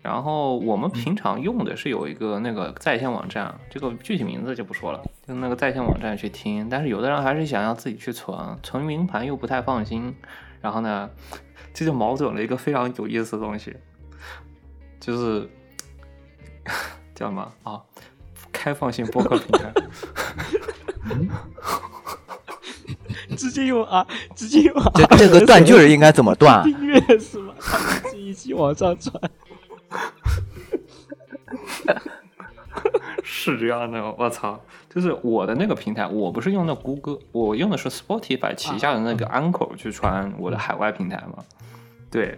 [0.03, 6.67] 然后我们平常用的是有一个那个在线网站，这个具体名字就不说了，就那个在线网站去听。
[6.69, 10.15] 但是有的人还是想要自己去存，存云盘又不太放心。
[10.61, 11.09] 然后呢，
[11.73, 13.75] 这就瞄准了一个非常有意思的东西，
[14.99, 15.49] 就是。
[17.13, 17.79] 叫什么啊？
[18.51, 19.71] 开放性播客平台。
[23.35, 26.63] 直接用啊，直接用这这个 断句儿应该怎么断？
[26.63, 27.53] 订阅是吗？
[28.15, 29.13] 一期往上传。
[33.23, 34.59] 是这样的，我操！
[34.89, 41.43] 就是我的那个平台，我不是用的谷歌，我用的是 Spotify 旗下的那个 Anchor 去传我的海外平台嘛。
[42.11, 42.37] 对，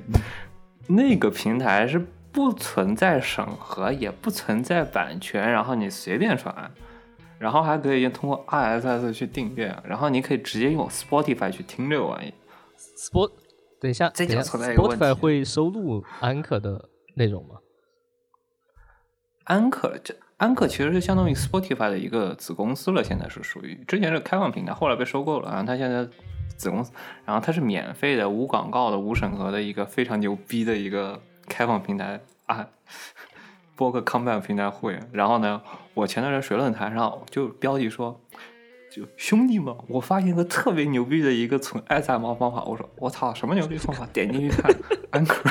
[0.88, 2.00] 那个平台是
[2.32, 6.72] 不存在审核，也不存在版权，然后你随便传，
[7.40, 12.34] 然后还可以通过 RSS 去订阅，然后你可以直接用 Spotify 去听这个玩意。
[12.98, 13.32] Spot，
[13.80, 17.56] 等一下，这就存在一个问题，Spotify 会收录安可的那种吗？
[19.46, 26.08] 安可这安可其实是相当于 Spotify 的一个子公司了，现在是属于之前是开放平台，后来被收购了，然后它现在
[26.58, 26.92] 子公司，
[27.26, 32.68] 然后它是免费的、无广告的、无审核的一个非常牛逼的一个开放平台啊，
[33.76, 35.00] 播个 comeback 平台会。
[35.12, 35.62] 然后呢，
[35.94, 38.22] 我前段时间水论坛上就标题说。
[38.92, 42.64] 就兄弟们，我发现一个特别牛逼的一个存 SM 方法。
[42.64, 44.08] 我说我操，什么牛逼方法？
[44.14, 44.74] 点进去看，
[45.12, 45.50] 安可。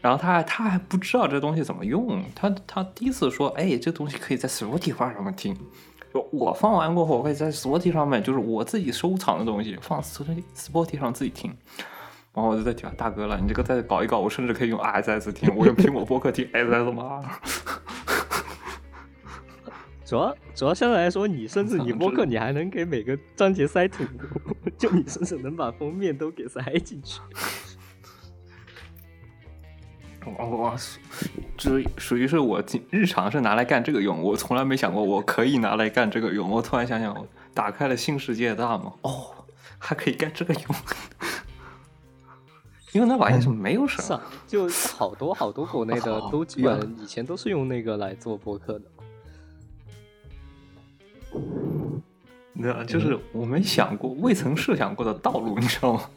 [0.00, 5.56] 然后他还他还不知道这东西怎么用，他他第一次说，哎，这东西可以在 Spotify 上面听。
[6.14, 11.54] 就我放完过后，我可以在 Spotify 上面，就是我自己收藏的东西，放 Spotify 上自己听。
[12.32, 17.24] 然后我就在讲，大哥了，你这个再搞一搞，我甚至可以用 RSS 听，我用苹果播客听 RSS 吗？
[20.06, 24.04] 主要主要相对来说，你甚至你播客你还能给每个章节塞图，
[24.78, 27.20] 就你甚至能把封面都给塞进去。
[30.36, 30.76] 我我
[31.56, 36.50] 这属于是我日常是拿来干这个用，我从来没想过我可以拿来干这个用。
[36.50, 39.30] 我突然想想，我打开了新世界大门，哦，
[39.78, 40.62] 还可以干这个用，
[42.92, 44.20] 因为那玩意是没有什么。
[44.46, 48.84] 就好多好多国内的 哦都基本以前都是用那个来做博客的。
[52.60, 56.10] 对啊，就是我没想过、未曾设想过的道路，你知道吗？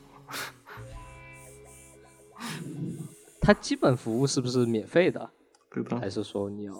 [3.42, 5.30] 它基本服务是不是免费的？
[6.00, 6.74] 还是说你要？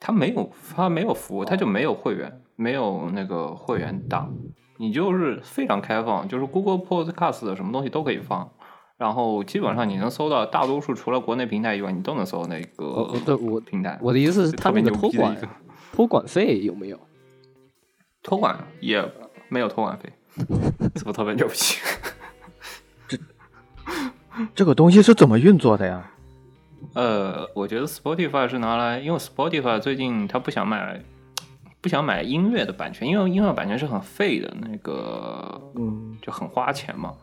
[0.00, 4.34] 它没有，他没有服务，它就没有会员，没有那个会员档，
[4.78, 8.52] 你就是非常开放，就是 Google Podcast 的什么东西都可以放，
[8.98, 13.98] 然后基本上你能搜到，大多数除了国内平台以外，你都能搜到那个呃对我平台。
[14.02, 15.36] 我的意思是，它特别那个托管
[15.92, 17.00] 托管费有没有？
[18.22, 19.10] 托管也
[19.48, 20.12] 没有托管费，
[20.96, 21.54] 是不是特别牛逼？
[24.54, 26.10] 这个东西是怎么运作的呀？
[26.94, 31.00] 呃，我觉得 Spotify 是拿来，因为 Spotify 最近他不想买，
[31.80, 37.14] 不想买音乐的版权，因为音乐版权是很费的，那个，嗯，就很花钱嘛。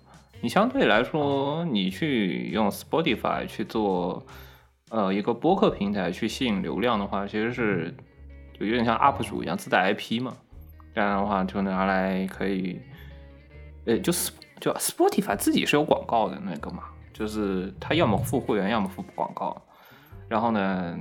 [0.41, 4.26] 你相对来说，你去用 Spotify 去做，
[4.89, 7.93] 呃，一个播客平台去吸引流量的话，其实是
[8.59, 10.36] 就有点像 UP 主一样自带 IP 嘛。
[10.95, 12.80] 这样的话就拿来可以，
[13.86, 14.12] 呃，就
[14.59, 16.84] 就 Spotify 自己是有广告的那个嘛，
[17.22, 19.55] 就是他要么付会员，要么付广告。
[20.28, 20.97] 然后呢，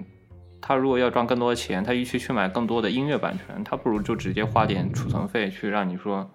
[0.60, 6.30] 他如果要赚更多的钱，他与其去买更多的音乐版权，他不如就直接花点储存费去让你说，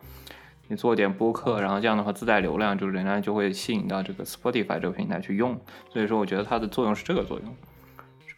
[0.68, 5.56] 你做点播客，然后这样的话自带流量，就人家就会吸引到这个 Spotify 这个平台去用。
[5.94, 7.56] 所以说，我觉得它的作用是这个作用。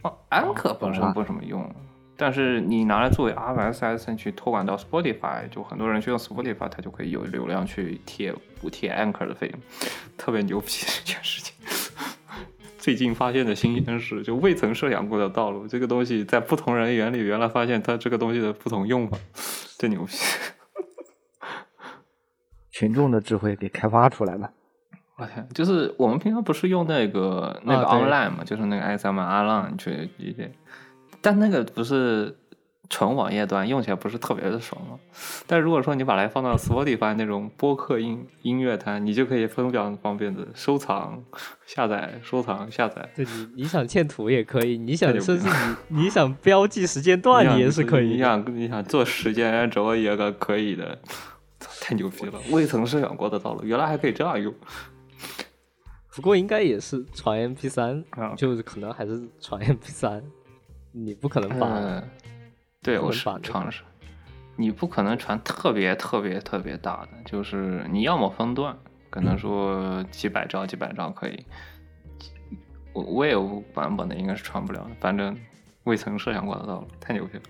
[0.02, 1.74] 哦，安可本身不怎么用，
[2.18, 9.60] 但是你拿来作为 RSS 去托管到 Spotify，就很多人去用 Spotify，它就可以有流量去贴补贴 Anchor 的费用，
[10.18, 11.54] 特别牛逼这件事情。
[12.78, 15.68] 最近发现的新鲜事，就未曾设想过的道路。
[15.68, 19.18] 这个东西在不同人眼里，原来发现它这个东西的不同用法，
[19.78, 20.14] 真牛逼！
[22.72, 24.52] 群众的智慧给开发出来了。
[25.18, 30.52] 我天，就是我们平常不是用那个那个 online 嘛，就是那个 S M Online 去理解，
[31.22, 32.38] 但那个不是
[32.90, 34.98] 纯网页端，用起来不是特别的爽吗。
[35.46, 41.22] 但如果说你把它放到 Spotify 那种播客音音乐端，你就可以非常方便的收藏、
[41.66, 43.10] 下载、收藏、下载。
[43.16, 45.50] 对你你想嵌图也可以，你想太牛逼甚至
[45.90, 48.24] 你你想标记时间段，你也是可以你的。
[48.24, 50.98] 想你想做时间轴也个可以的，
[51.82, 52.40] 太牛逼了！
[52.52, 54.54] 未曾设想过的道路，原来还可以这样用。
[56.16, 60.24] 不过应该也是传 MP 三啊，就是可能还是传 MP 三，
[60.98, 62.04] 你不可能把呃，
[62.82, 63.84] 对，我是尝试。
[64.56, 68.76] 你不可能传特别特别特别大的，就是你要么分段，
[69.12, 71.46] 可能说几百兆几百兆可以。
[72.94, 75.38] 我 Wave 版本的应该是传不了的，反正
[75.84, 77.44] 未曾设想过的道路，太牛逼了。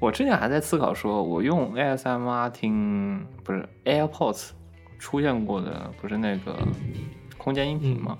[0.00, 4.52] 我之前还在思考说，我用 ASMR 听不是 AirPods
[4.98, 6.56] 出现过的不是那个
[7.36, 8.16] 空间音频吗？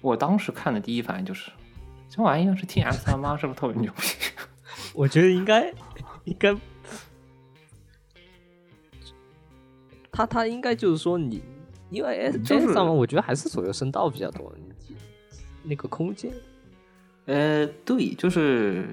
[0.00, 1.52] 我当时看的第一反应就是，
[2.14, 4.02] 这玩意要是听 SMR 是不是特别牛逼？
[4.92, 5.72] 我觉得应该
[6.24, 6.54] 应该，
[10.10, 11.42] 他他应该就是说你，
[11.88, 14.94] 因为 S 就是 S 上面我觉得还是左右声道比较多，你
[15.62, 16.30] 那个空间。
[17.24, 18.86] 呃，对，就是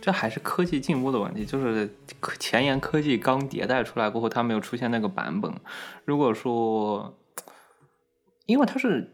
[0.00, 1.92] 这还是科技进步的问题，就是
[2.38, 5.52] 前沿科技刚迭代出来过后，它没有出现那个版本。
[6.04, 7.18] 如果说，
[8.46, 9.12] 因为它是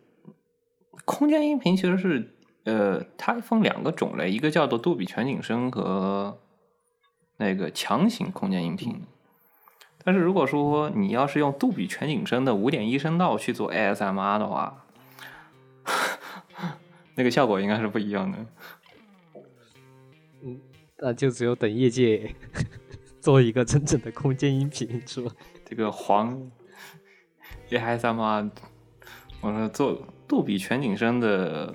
[1.07, 2.36] 空间音频，其实是
[2.67, 6.39] 呃，它分两个种类，一个叫做杜比全景声和
[7.39, 9.03] 那个强行空间音频。
[10.05, 14.85] 但是如果说你要是用杜比全景声的五点一声道去做 ASMR 的话，
[17.17, 18.39] 那个效果应该是不一样的。
[20.45, 20.61] 嗯
[20.99, 22.35] 那就只有等业界
[23.21, 25.31] 做一个真正的空间音频，是吧？
[25.65, 26.51] 这个黄
[27.71, 28.51] ASMR，
[29.41, 31.75] 我说做杜比全景声的，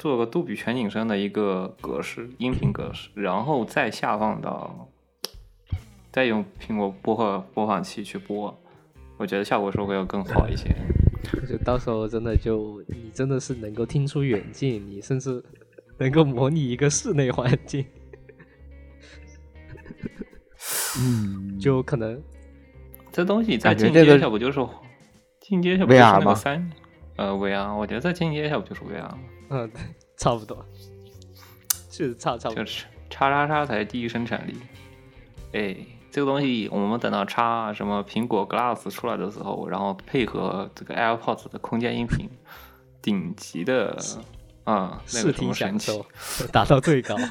[0.00, 4.88] 做个杜比全景声的一个格式音频格式，然后再下放到，
[6.10, 8.58] 再用苹果播放播放器去播，
[9.18, 10.74] 我觉得效果是会要更好一些。
[11.46, 15.44] 就到时候真的就你真的是能够听出远近，你甚至
[15.98, 17.84] 能够模拟一个室内环境，
[20.98, 22.18] 嗯， 就可能
[23.12, 24.66] 这东西在感觉这个进阶下不就是
[25.40, 26.70] 进阶下不就是 VR 那个吗三
[27.16, 27.76] 呃 VR？
[27.76, 29.10] 我觉得在进阶下不就是 VR，
[29.50, 29.80] 嗯，对
[30.16, 30.64] 差不多，
[31.90, 32.70] 是差差不多就。
[32.70, 34.56] 是叉叉叉才是第一生产力。
[35.52, 35.76] 哎，
[36.12, 42.30] 这个东西我们等到叉什么苹果 Glass 出来的时候，然后配合这个 AirPods 的空间音频，
[43.02, 43.96] 顶级的
[44.64, 47.16] 啊、那视个听享么神器受，达到最高。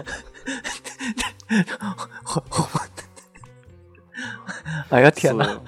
[4.89, 5.61] 哎呀天哪！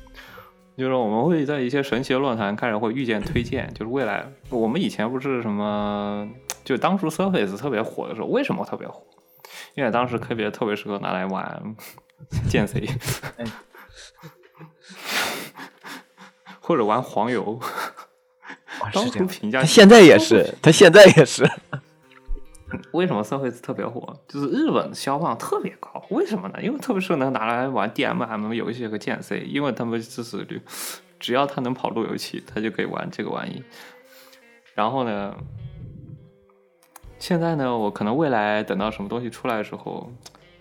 [0.81, 6.27] 是就是我们会在一些神奇的论坛开始会遇见推荐，就是未来我们以前不是什么，
[6.63, 9.03] 就当初 Surface 特别火的时候，为什么特别火？
[9.75, 11.75] 因为当时特别特别适合拿来玩
[12.49, 12.89] 剑 C，
[16.59, 17.59] 或者玩黄油。
[18.91, 21.47] 当初评价他现在也是，他现在也是。
[22.93, 24.15] 为什么社会特别火？
[24.27, 26.61] 就是日本销量特别高，为什么呢？
[26.61, 30.61] 因为特别适合能拿来玩 DMM 游戏和剑 C，因为他们支持率，
[31.19, 33.63] 只要他能跑路由器，他就可以玩这个玩意。
[34.73, 35.35] 然后呢，
[37.19, 40.11] 现在呢，我可能未来等到什么东西出来的时候，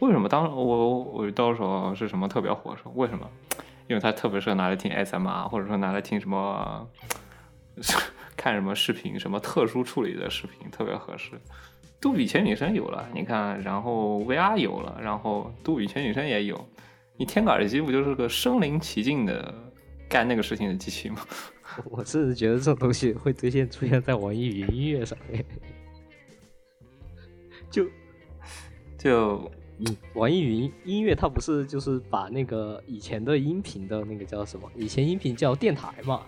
[0.01, 2.91] 为什么当我我到时候是什么特别火的时候？
[2.97, 3.29] 为什么？
[3.87, 6.89] 因为它特别适合拿来听 SMR，或者说拿来听什么
[8.37, 11.33] 看什么视频，什么特殊处理的视频特别合适。
[12.01, 16.67] 杜比全景声有了，你看，然后 VR 有了，然后杜比全景声也有，
[17.17, 19.55] 你添个耳机不就是个身临其境的
[20.09, 21.19] 干那个事情的机器吗？
[21.91, 25.45] 我甚至觉得这种东西会最先出现在网易云音乐上面。
[27.71, 27.87] 就
[28.99, 29.51] 就
[30.15, 34.69] 网易云音乐，它不是就是把那个以前的音频的那个叫什么？
[34.75, 36.23] 以前音频叫电台嘛，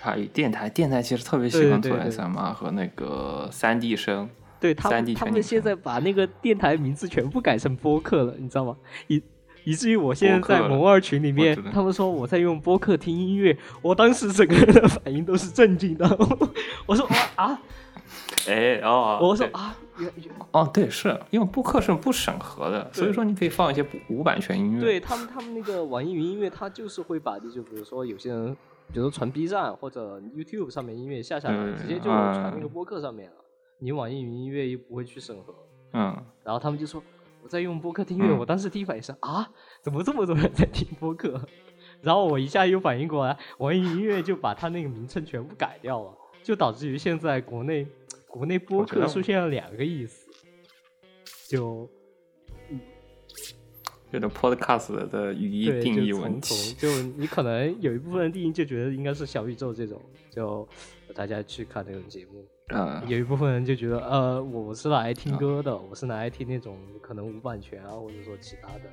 [0.00, 4.28] 它电台，电台其实特别喜欢做 SMR 和那个三 D 声，
[4.58, 8.76] 对他们 3D 他们现在把那个电台名字全部改成播客了，你知道吗？
[9.08, 9.22] 以
[9.64, 16.08] 以至于我现在在萌二群里面他们说我在用播客听音乐，我当时整个人的反应都是震惊的。
[16.86, 17.60] 我说哇啊，
[18.48, 19.76] 哎哦，我说啊，
[20.52, 24.80] 哦，对，是因为播客是不审核的，所以说你可以放一些不无版权音乐。
[24.80, 28.56] 对他们，他们那个网易云音乐，它就是会把，就比如说有些人，
[28.92, 33.36] 比如说传 B 站或者 YouTube 上面音乐下下来，嗯直接就传那个播客上面了。
[33.78, 35.54] 你网易云音乐又不会去审核，
[35.92, 36.14] 嗯，
[36.44, 37.02] 然后他们就说
[37.42, 39.48] 我在用播客听音乐，嗯我当时第一反应是啊，
[39.80, 41.40] 怎么这么多人在听播客？
[42.02, 47.86] 然后我一下又反应过来，网易云音乐就把它那个名称全部改掉了，就导致于现在国内
[48.26, 50.30] 国内播客出现了两个意思，
[51.48, 51.88] 就
[54.10, 56.74] 有点 podcast 的语义定义问题。
[56.74, 60.00] 就你可能有一部分人定义就觉得应该是小宇宙这种，
[60.30, 60.68] 就
[61.14, 62.44] 大家去看那种节目。
[62.72, 68.84] 嗯，有一部分人就觉得，呃，我是来啊听歌的，我是来听那种可能无版权啊，或者说其他的。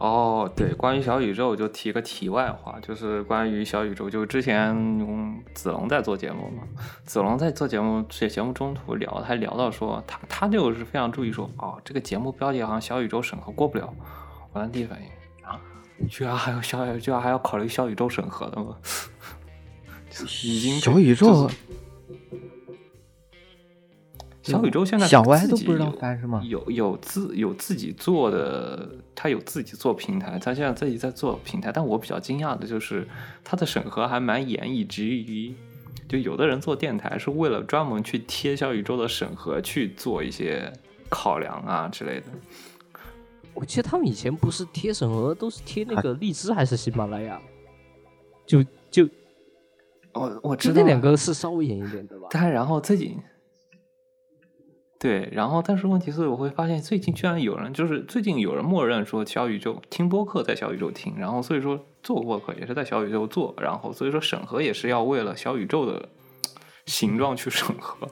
[0.00, 6.62] 哦，对，关于小宇宙就提个题外话，就是关于小宇宙，就之前嗯子龙在做节目嘛，
[7.04, 13.92] 子龙在做节目这节目中途聊，还聊到说他他就是非常注意说，哦，这个节目标题好像小宇宙审核过不了，
[14.54, 15.60] 我的第一反应啊，
[16.08, 18.74] 居然还有小居然还要考虑小宇宙审核的吗？
[20.42, 21.56] 已经小宇宙就是
[24.42, 31.70] 小宇宙现在小歪自己都不知道有翻是吗有有自有自己做的，他有自己做平台，他现在自己在做平台。
[31.70, 33.06] 但我比较惊讶的就是，
[33.44, 35.54] 他的审核还蛮严，以至于
[36.08, 40.72] 就有的人做电台是为了专门去贴小宇宙的审核去做一些
[41.08, 42.26] 考量啊之类的。
[43.52, 47.38] 我记得他们以前不是贴审核，都是贴那啊个荔枝还是喜马拉雅，
[48.46, 49.06] 就就
[50.14, 52.28] 我我知道那两个是稍微严一点的吧。
[52.30, 53.18] 但然后自己，
[55.00, 66.06] 对，然后但是问题是，我会发现最近居然有人，就是最近有人默认说小宇宙听播客在小宇宙听，然后所以说做播客也是在小宇宙做，然后所以说审核也是要为了小宇宙的
[66.84, 68.06] 形状去审核。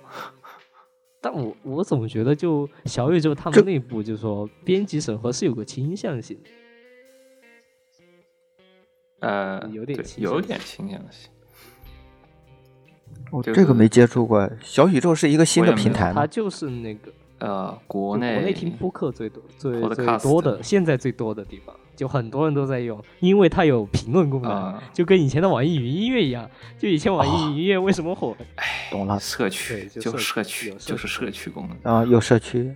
[1.20, 6.50] 但我我总觉得，就小宇宙他们内部就说编辑审核是有个倾向性的。
[9.20, 11.30] 呃，有点有点倾向性。
[13.30, 14.50] 我就是这个没接触过。
[14.62, 16.12] 小宇宙是一个新的平台？
[16.14, 26.50] 它就是那个呃，国内国内听播客最多、最最多的，现在最多的地方，就很多人都在用，因为它有评论功能，啊就跟以前的网易云音乐一样。
[26.78, 28.36] 就以前网哦易云音乐为什么火？
[28.90, 31.94] 懂了社区就社区就是社区功能。
[31.94, 32.74] 啊，有社区。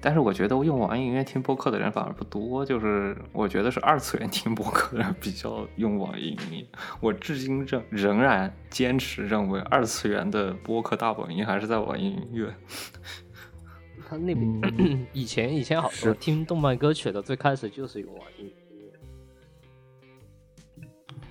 [0.00, 6.66] 但是我觉得用网易云音乐听播客的人反而不多，就是我觉得是二次元听播客的人比较用网易云音乐。
[7.00, 12.54] 我至今仍仍然坚持认为二次元的播客大本营还是在网易云音乐。
[14.08, 18.52] 他那边、 以前以前好多是听动漫歌曲的，最开始就是用网易云。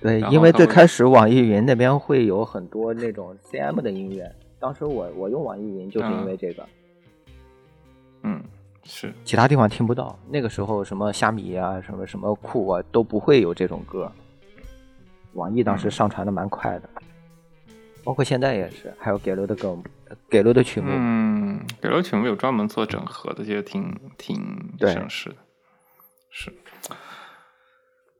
[0.00, 6.66] 对，因为最开始网易云那边会有很多那种 CM 的音乐，当时我我用网易云就是因为这个，
[8.22, 8.42] 嗯，
[8.84, 10.18] 是其他地方听不到。
[10.28, 14.10] 那个时候什么虾米啊，什么什么酷啊都不会有这种歌。
[15.34, 16.88] 网易当时嗯上传的蛮快的，
[18.02, 19.78] 包括现在也是，还有给了的歌，
[20.28, 20.88] 给了的曲目。
[20.90, 25.36] 嗯，给了曲目有专门做整合的，就挺挺对省事的。
[26.30, 26.52] 是，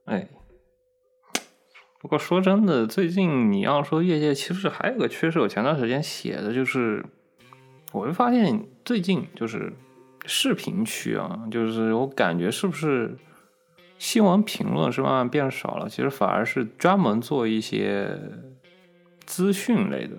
[0.05, 0.29] 哎，
[2.01, 7.05] 不过说真的，最近你要说业界，其实还有个趋势，我前段时间写的就是，
[7.93, 9.73] 我会发现最近就是
[10.27, 13.17] 视频区啊，就是我感觉是不是
[13.99, 18.19] 新闻评论是慢慢变少了，其实反而是专门做一些
[19.27, 20.17] 资讯类的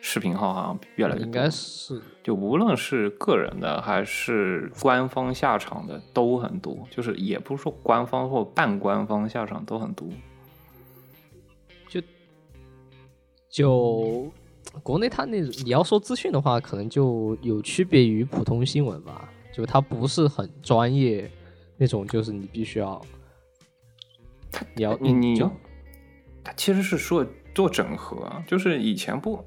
[0.00, 1.26] 视频号，好像越来越多。
[1.26, 10.08] 应该是就无论是个人的还是官方下场的都很多，就是也不是说官方或半官方下场都很多。
[11.88, 12.02] 就
[13.48, 14.30] 就
[14.82, 21.30] 国内它那种你要说资讯的话，可能就有区别于普通新闻吧，就它不是很专业
[21.76, 23.00] 那种，就是你必须要
[24.74, 25.52] 你要你你要，
[26.42, 29.44] 他其实是说做整合啊，就是以前不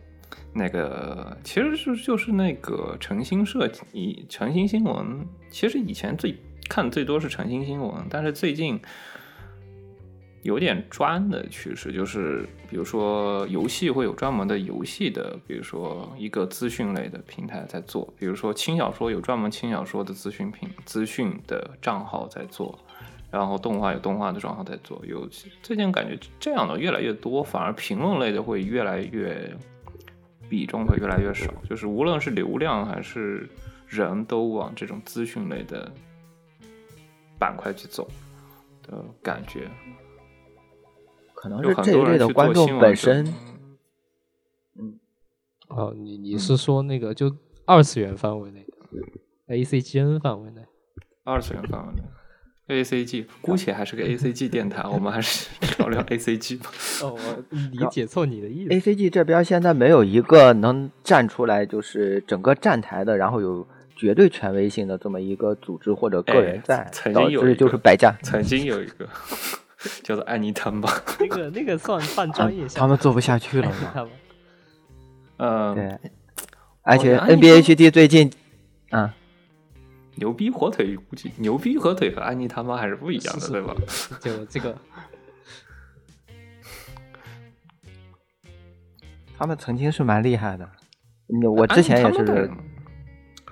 [0.53, 6.37] 那个，其实是就是那个诚心社以诚心新闻，其实以前最
[6.69, 8.79] 看最多是诚心新闻，但是最近
[10.43, 22.77] 有点专的趋势，就是比如说游戏会有专门的游戏的，比如说一个资讯类的平台在做，比如说轻小说有专门轻小说的资讯平资讯的账号在做，
[23.29, 25.29] 然后动画有动画的账号在做，有
[25.61, 29.55] 最近感觉这样的越来越多，反而评论类的会越来越
[30.49, 33.47] 比重会越来越少，就是无论是流量还是
[33.87, 35.91] 人都往这种资讯类的
[37.37, 38.09] 板块去走
[38.81, 39.69] 的感觉。
[41.41, 43.25] 可能是这一类的观众本身
[44.77, 44.99] 嗯，
[45.69, 47.35] 哦，你你是说那个就
[47.65, 48.63] 二次元范围内
[49.47, 50.61] 的 ACGN 范围内？
[51.23, 52.03] 二次元范围内。
[52.67, 55.49] A C G，姑且还是个 A C G 电台，我们还是
[55.79, 56.69] 聊聊 A C G 吧。
[57.01, 58.73] 哦，我 理解错你的意思。
[58.73, 69.09] A C G 这边现在没有一个能站出来，就是整个站台的，然后有绝对权威性的这么一个组织或者个人哎在，曾导致就经有一个是百家，曾经有一个
[70.03, 73.75] 叫做安妮汤吧，那个那个算半专业啊项目，他们做不下去了嘛。
[73.93, 74.11] 他们
[75.37, 75.99] 嗯，对，
[76.83, 78.31] 而且 N B H D 最近，
[78.91, 79.13] 啊，
[80.15, 83.75] 牛逼火腿估计牛逼火腿和安妮他妈还是不一样的，是是对吧？
[84.21, 84.77] 就这个
[89.37, 90.69] 他们曾经是蛮厉害的。
[91.33, 92.51] 嗯我之前也是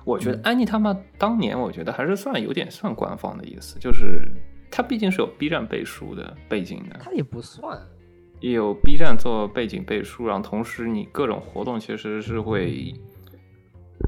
[0.04, 4.30] 我觉得安妮他妈当年我觉得还是算有点算官方的意思，就是
[4.72, 7.80] 它毕竟是有 B 站背书的背景的，它也不算，
[8.40, 12.94] 也有 B 站做背景背书，然后同时你各种活动其实是会，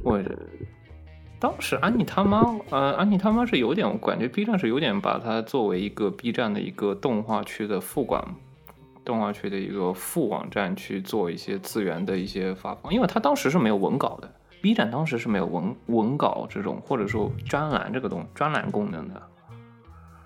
[0.03, 0.21] 我
[1.39, 8.23] 当时安妮他妈，呃，安妮他妈是有点，我感觉 B 站是有点把它作为一个 B 站的一个动画区的副管，
[9.03, 14.31] 动画区的一个副网站去做一些资源的一些发放，因为它当时是没有文稿的
[14.61, 19.19] ，B 站当时是没有文文稿这种，或者说专栏这个东专栏功能的，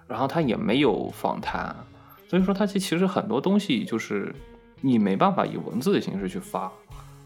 [0.07, 1.75] 然后他也没有访谈，
[2.27, 4.33] 所以说他其其实很多东西就是
[4.81, 6.71] 你没办法以文字的形式去发，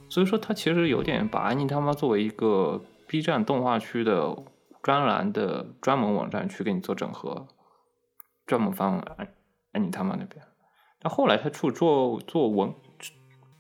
[0.08, 4.36] 所以说他其实有点把安妮他妈作为一个 B 站动画区的
[4.82, 7.48] 专栏的专门网站去给你做整合，
[8.46, 9.28] 专门放安
[9.74, 10.44] 安妮他妈那边。
[11.02, 12.74] 但后来他出做做文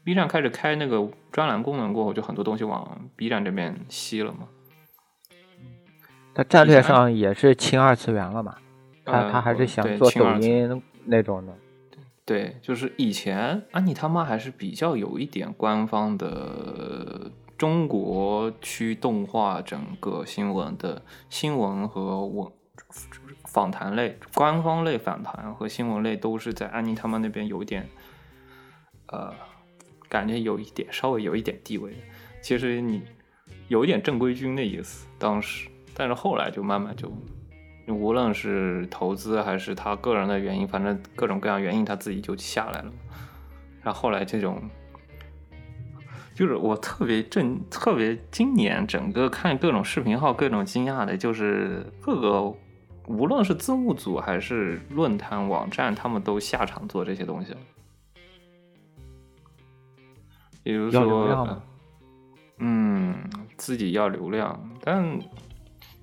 [0.04, 4.48] ，B 站开始开那个专栏功能过后，就很多东西往 B 站这边吸了嘛。
[6.34, 8.56] 它战略上也是清二次元了嘛，
[9.12, 11.54] 他呃他还是想对做抖音那种的。
[12.26, 22.48] 对，就是以前安妮他妈还是比较有一点官方的中国区动画整个新闻的新闻和文
[23.46, 27.90] 访谈类、官方类访谈和新闻类都是在安妮他们那边有一点，
[29.08, 29.34] 呃，
[30.08, 31.98] 感觉有一点稍微有一点地位的。
[32.44, 33.02] 其实你
[33.70, 37.12] 有一点正规军的意思，当时，但是后来就慢慢就
[37.90, 42.92] 无论是投资还是他个人的原因，反正各种各样原因，他自己就下来了。
[43.82, 44.62] 然后后来这种，
[46.34, 52.54] 就是我特别震，特别今年整个看各种视频号，各种惊讶的，就是各个
[53.08, 57.58] 无论是字幕组还是论坛网站，他们都下场做这些东西了。
[60.62, 61.62] 比如说，
[62.60, 63.16] 嗯，
[63.58, 65.20] 自己要流量，但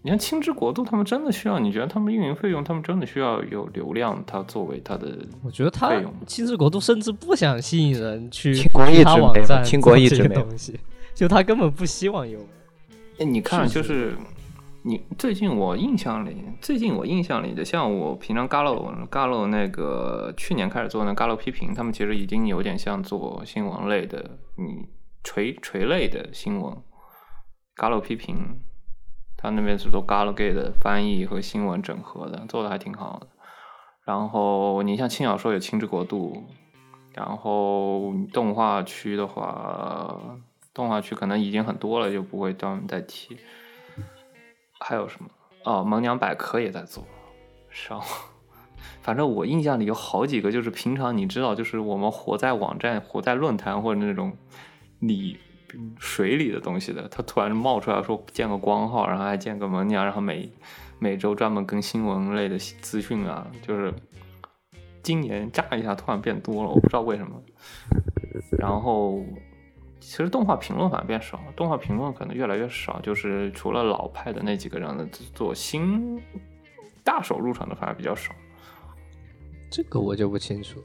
[0.07, 1.59] 你看青之国度，他们真的需要？
[1.59, 5.19] 你觉得他们运营费用，他们真的需要有流量，它作为它的？
[5.43, 8.55] 我觉得他青之国度甚至不想吸引人去
[9.03, 10.79] 他网站秦国做这个一直没有东西，
[11.13, 12.39] 就他根本不希望有。
[13.19, 14.15] 哎，你看，就是
[14.85, 24.87] 你最近我印象里，最近我印象里的，像我平常 Galo Galo 那个去年开始做那 Galo 批评，他们其实已经有点像做新闻类的，你
[25.25, 26.73] 垂垂类的新闻。
[27.77, 28.61] Galo 批评，
[29.37, 33.29] 他那边是做 Galo Gay 的翻译和新闻整合的，做的还挺好的。
[34.05, 36.45] 然后你像轻小说有青之国度，
[37.13, 40.21] 然后动画区的话，
[40.73, 43.37] 动画区可能已经很多了，就不会专门再提。
[44.79, 45.29] 还有什么？
[45.65, 47.05] 哦，萌娘百科也在做，
[47.89, 48.07] 然后
[49.03, 54.37] 反正我印象里有好几个，就是平常你知道，就是我们活在网站、活在论坛或者那种
[55.01, 55.39] 里
[55.99, 60.51] 水里的东西的，他突然冒出来说建个光号，然后还建个萌娘，然后每
[60.99, 63.93] 每周专门更新闻类的资讯啊，就是
[65.03, 67.41] 今年炸一下突然变多了，我不知道为什么。
[68.59, 69.25] 然后
[70.01, 76.21] 其实动画评论反而变少了，动画评论可能越来越少，就是除了老派的那几个人的做新
[77.03, 78.35] 大手入场的反而比较少。
[79.71, 80.83] 这个我就不清楚。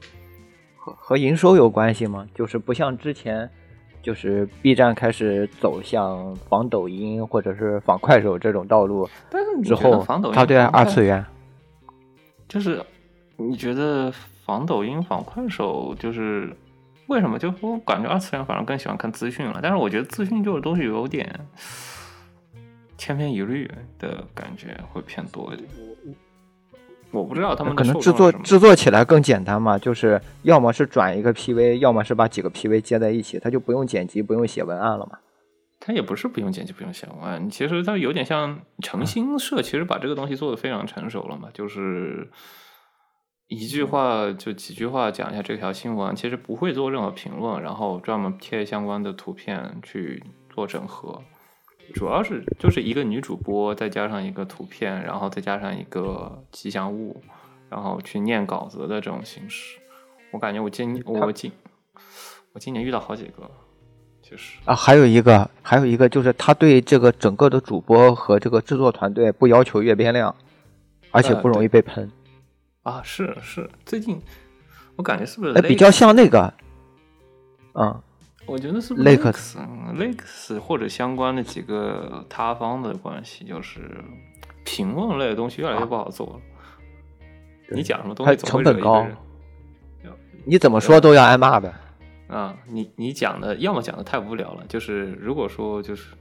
[0.76, 2.26] 和和营收有关系吗？
[2.34, 3.48] 就是不像之前，
[4.02, 11.24] 就是 B 站开始走向仿抖音或者是仿快手这种道路但是之后觉得仿抖，音它对仿快二次元
[12.48, 12.84] 就是
[13.36, 14.12] 你觉得
[14.44, 16.54] 仿抖音、仿快手，就是
[17.06, 17.38] 为什么？
[17.38, 21.32] 就我感觉二次元反而更喜欢看资讯了，但是我觉得资讯就是东西有点
[22.98, 25.68] 千篇一律的感觉会偏多一点。
[27.12, 35.18] 我不知道他们可能制作制作起来更简单嘛，就是要么是转一个 PV，要么是把几个 PV 接在一起，他就不用剪辑，不用写文案了嘛。
[35.78, 42.30] 他也不是不用剪辑、不用写文案，其实它有点像诚心社，其实把这个东西做的非常成熟了嘛，就是
[43.48, 50.22] 一句话就几句话讲一下这条新闻，其实不会做任何评论，然后专门贴相关的图片去
[50.54, 51.20] 做整合，
[51.94, 57.22] 主要是就是一个女主播，再加上一个图片，然后再加上一个吉祥物，
[57.68, 59.78] 然后去念稿子的这种形式。
[60.30, 61.52] 我感觉我今我今
[62.52, 63.50] 我今年遇到好几个，
[64.22, 64.58] 其实。
[64.64, 70.34] 啊，还有一个，还有一个就是他对这个整个的主播和这个制作团队不要求阅片量，
[71.10, 72.10] 而且呃不容易被喷，
[72.82, 74.20] 啊，是是，最近
[74.96, 76.52] 我感觉是不是哎，比较像那个，
[77.74, 78.02] 嗯，
[78.46, 84.02] 我觉得是 Lakes Lakes Lakes 或者相关的几个塌方的关系，就是
[84.64, 86.40] 评论类的东西越来越不好做了。
[87.68, 89.06] 对你讲什么东西总会成本高
[90.44, 91.72] 你怎么说都要挨骂的。
[92.28, 92.56] 啊！
[92.66, 96.14] 你你讲的要么讲的太无聊了，就是如果说就是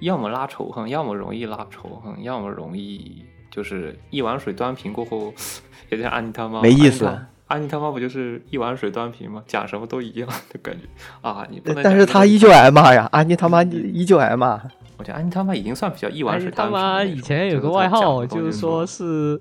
[0.00, 5.32] 要么拉仇恨，要么容易拉仇恨，要么容易就是一碗水端平过后，
[5.88, 7.04] 有点安妮他妈没意思。
[7.52, 9.42] 安妮他安妮他妈不就是一碗水端平吗？
[9.46, 10.80] 讲什么都一样的感觉
[11.20, 11.46] 啊！
[11.50, 14.60] 你不能但是他依旧挨骂呀，安妮他妈依旧挨骂。
[14.96, 17.14] 我觉得安妮他妈已经算比较一碗水端平他妈那种。
[17.14, 19.40] 以前有个外号，就是说是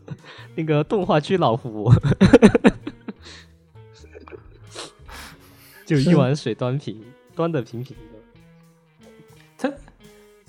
[0.55, 1.89] 那个动画区老胡，
[5.85, 7.01] 就一碗水端平，
[7.35, 7.95] 端的平平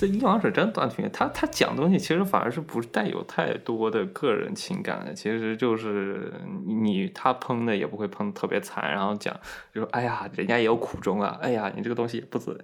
[0.02, 6.32] 这一王水真断片，他他讲东西其实反而是不带有太多的个人情感的，其实就是
[6.66, 9.32] 你他喷的也不会喷特别惨，然后讲
[9.72, 12.58] 就说哎呀，人家也有苦衷啊，哎呀，你这个东西也不止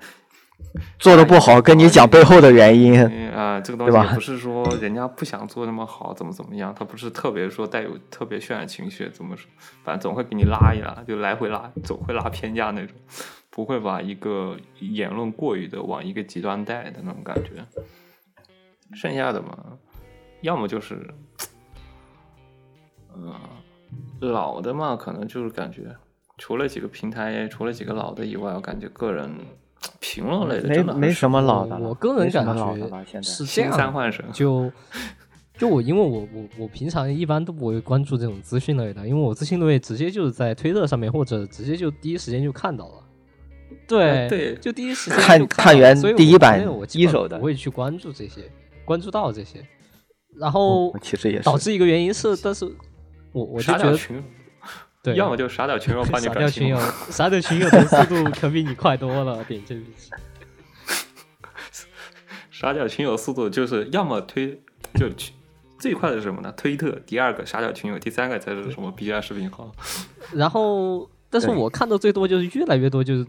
[0.98, 3.01] 做的不好，跟你讲背后的原因。
[3.31, 9.48] 啊，这个东西不是说人家不想做那么好，怎么怎么样，他不是特别说带有特别渲染情绪，怎么说，
[9.85, 12.97] 反正总会给你拉一拉，就来回拉，总会拉偏架那种，
[13.59, 17.67] 不会把一个言论过于的往一个极端带的那种感觉。
[18.95, 19.77] 剩下的嘛，
[20.43, 21.13] 要么就是，
[23.17, 23.35] 嗯、
[24.21, 25.93] 老的嘛，可能就是感觉
[26.37, 29.29] 除了几个平台，除了几个老的以外，我感觉个人
[29.99, 34.71] 评论类的没真的很没什么老的了，我个人感觉是新三幻神就
[35.57, 43.03] 就我因为我我我平常一般都不会关注这种资讯类的，因为我资讯类直接就是在推特上面或者直接就第一时间就看到了。
[43.89, 46.62] 对、哎对就第一时间看就看原第一版
[46.93, 48.43] 一手的不会去关注这些，
[48.85, 49.66] 关注到这些，
[50.36, 52.66] 然后嗯其实也是导致一个原因是，但是
[53.32, 54.23] 我我就觉得杀掉群，
[55.02, 56.78] 对， 要么就傻屌群友，把你转杀掉群友
[57.10, 59.86] 傻屌，群友的速度可比你快多了，点这笔。
[62.51, 64.60] 傻屌群友速度就是要么推
[64.94, 65.32] 就去
[65.78, 66.52] 最快的是什么呢？
[66.56, 69.73] 推特，第二个傻屌群友，第三个才是什么 B 站视频号。
[70.32, 73.24] 然后，但是我看到最多就是越来越多，就是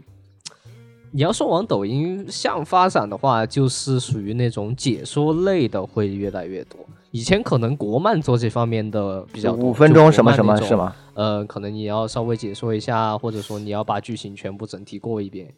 [1.12, 6.78] 你要说往抖音向发展的话，就是属于那种解说类的会越来越多。
[7.10, 10.94] 以前可能国漫做这方面的比较多，五分钟什么什么是吗？
[11.14, 15.52] 呃，可能你要稍微解说一下，或者说你要把剧情全部整体过一遍。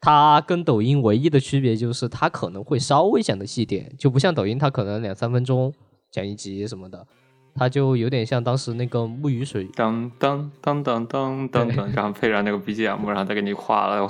[0.00, 5.72] 它跟抖音唯一的区别就是，它可能会稍微讲的细点，就不像抖音，它可能两三分钟
[6.10, 7.06] 讲一集什么的，
[7.58, 14.08] 它就有点像当时那个木鱼水当当当当当当当，然后配上那个 BGM，然后再给你画了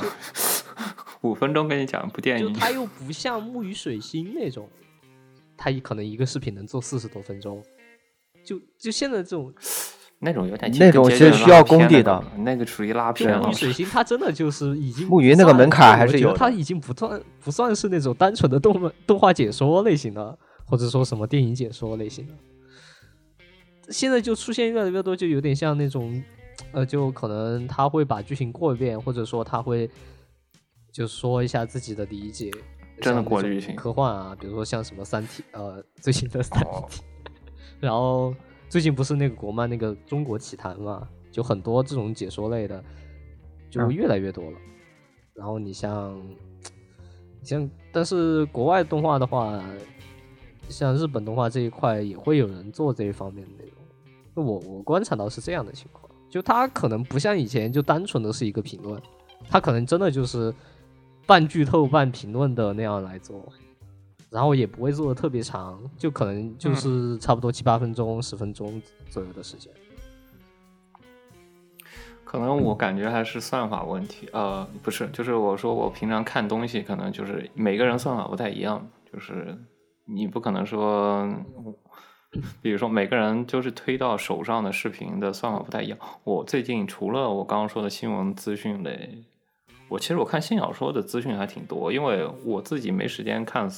[1.22, 2.52] 五分钟，跟你讲一部电影。
[2.52, 4.68] 就它又不像木鱼水星那种，
[5.56, 7.62] 它可能一个视频能做四十多分钟。
[8.44, 9.52] 就就现在这种，
[10.20, 13.52] 那种有点那种是需要功底的，那个属于拉片了木鱼。
[13.52, 22.32] 水星，它真的就是已经木鱼那个门槛还是有的它已经不算不算是那种单纯的动漫动画解说类型的，或者说什么电影解说类型的。
[23.90, 26.22] 现在就出现越来越多，就有点像那种，
[26.72, 29.88] 呃，就可能他会把剧情过一遍，或者说他会
[30.92, 32.50] 就说一下自己的理解，
[33.00, 36.88] 真的过滤性科幻啊，比如说像什么《三体》，呃，最新的《三体》哦
[37.80, 38.34] 然后
[38.68, 42.82] 最近不是那个国漫那个《中国奇谭》嘛，就很多这种解说类的，
[43.70, 44.58] 就嗯越来越多了。
[45.32, 46.20] 然后你像，
[47.44, 49.62] 像但是国外动画的话，
[50.68, 53.77] 像日本动画这一块也会有人做这一方面的内容。
[54.38, 59.02] 那我我观察到是这样的情况，就他可能不像以前就单纯的是一个评论，
[59.50, 60.54] 他可能真的就是
[61.26, 63.44] 半剧透半评论的那样来做。
[64.30, 69.72] 然后也不会做的特别长，就可能就是差不多七八分钟、十分钟左右的时间。
[72.24, 79.56] 可能我感觉还是算法问题，呃，不是，就是我说我平常看东西，可能就是每个人算法不太一样，就是
[80.04, 81.26] 你不可能说，
[82.60, 85.98] 比如说每个人就是推到手上的视频的算法不太一样。
[86.24, 89.24] 我最近除了我刚刚说的新闻资讯类，
[89.88, 93.68] 我其实我看新小说的资讯还挺多，因为我自己没时间看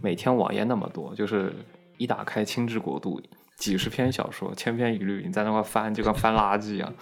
[0.00, 1.52] 每天网页那么多，就是
[1.98, 3.20] 一打开轻之国度。
[3.56, 6.94] 几十篇小说，千篇一律，你在那块翻，就跟翻垃圾一样。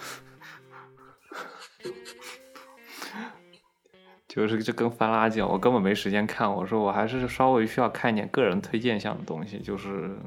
[4.27, 6.53] 就是就跟翻垃圾，我根本没时间看。
[6.53, 10.17] 我说我还是稍微需要看一点个人推荐项的东西，就是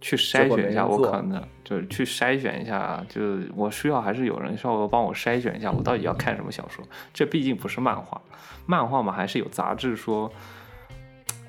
[0.00, 6.84] 去筛选一下，我可能就是去筛选一下，就是我需要还是有人稍微帮我筛选一下，我到底要看什么小说。
[7.12, 8.20] 这毕竟不是漫画，
[8.66, 10.32] 漫画嘛还是有杂志说，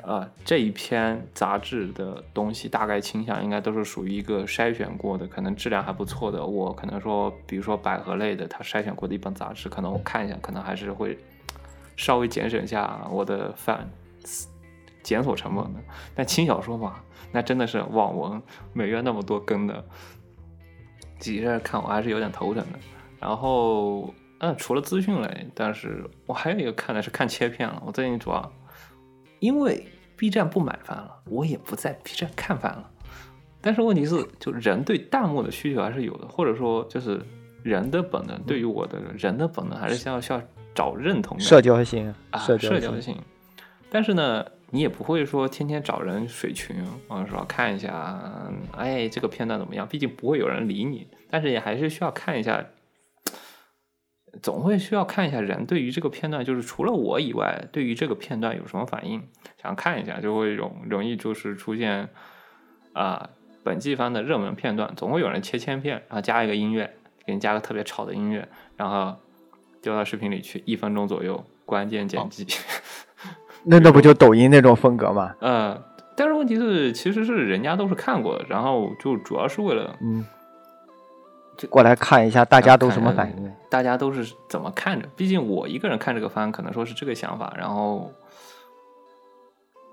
[0.03, 6.45] 呃，这一篇杂志的东西大概倾向应该都是属于一个筛选过的，可能质量还不错的。
[6.45, 11.18] 我可能说，比如说百合类的，它筛选过的一本杂志，可能我看一下，可能还是会。
[11.98, 13.88] 稍微节省一下我的饭，
[15.03, 15.80] 检索成本的。
[16.15, 16.95] 但轻小说嘛，
[17.32, 18.41] 那真的是网文，
[18.74, 19.84] 每月那么多更的，
[21.20, 22.80] 挤着看我还是有点头疼的。
[23.20, 27.82] 然后，嗯，除了资讯类，但是我还有一个看的是看切片了。
[27.86, 28.52] 我最近主要
[29.40, 29.86] 因为
[30.16, 32.90] B 站不买饭了，我也不在 B 站看饭了。
[33.62, 37.22] 但是问题是，就人对弹幕的需求还是有的，或者说就是
[37.64, 40.41] 人的本能，对于我的人的本能还是需要需要。
[40.74, 43.02] 找认同感，社交性啊，社交性。
[43.02, 43.18] 性。
[43.90, 46.76] 但是呢，你也不会说天天找人水群，
[47.07, 48.19] 或者说看一下，
[48.72, 49.88] 哎，这个片段怎么样？
[49.88, 51.07] 毕竟不会有人理你。
[51.30, 52.65] 但是也还是需要看一下，
[54.41, 59.22] 总会需要看一下人对于这个片段，就是除了我以外，对于这个片段有什么反应，
[59.61, 62.10] 想看一下，就会容容易就是出现
[62.93, 63.30] 啊、
[63.64, 66.93] 本季番的热门片段，总会有人切千片，然后加一个音乐，
[67.26, 69.15] 给你加个特别吵的音乐，然后
[69.81, 72.45] 丢到视频里去，一分钟左右，关键剪辑。
[73.63, 75.33] 那那不就抖音那种风格吗？
[75.39, 75.79] 嗯，
[76.15, 80.25] 但是问题是，其实是人家都是看过的，然后就主要是为了嗯，
[81.57, 83.51] 就过来看一下大家都什么反看应。
[83.69, 85.07] 大家都是怎么看着。
[85.15, 88.11] 毕竟我一个人看这个番，可能说是这个想法，然后，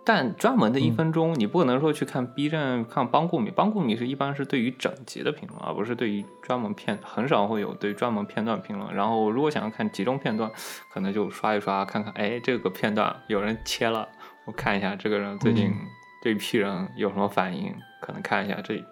[0.09, 8.94] 但专门的一分钟，你不可能说去看 B 站看帮故米，帮故米是一般是对于整集的评论，而不是对于专门片，很少会有对专门片段评论。
[8.94, 10.51] 然后如果想要看集中片段，
[10.90, 14.09] 可能就刷一刷，看看，哎，这个片段有人切了，
[14.47, 15.76] 我看一下这个人最近嗯
[16.22, 18.82] 这一批人有什么反应，可能看一下这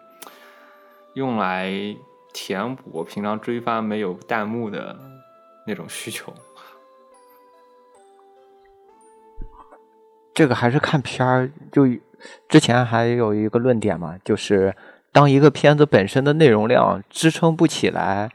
[1.15, 1.73] 用来
[2.35, 4.95] 填补我平常追番没有弹幕的
[5.67, 6.31] 那种需求。
[10.37, 11.89] 这个还是看片儿，就
[12.47, 14.77] 之前还有一个论点嘛，就是
[15.11, 18.29] 当一个片子本身的内容量支撑不起来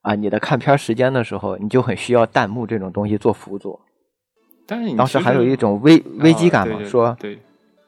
[0.00, 3.78] 啊，你的看片儿时间的时候，你就很需要弹幕这种东西做辅佐。
[4.66, 7.38] 但是你当时还有一种危危机感嘛，啊对对说对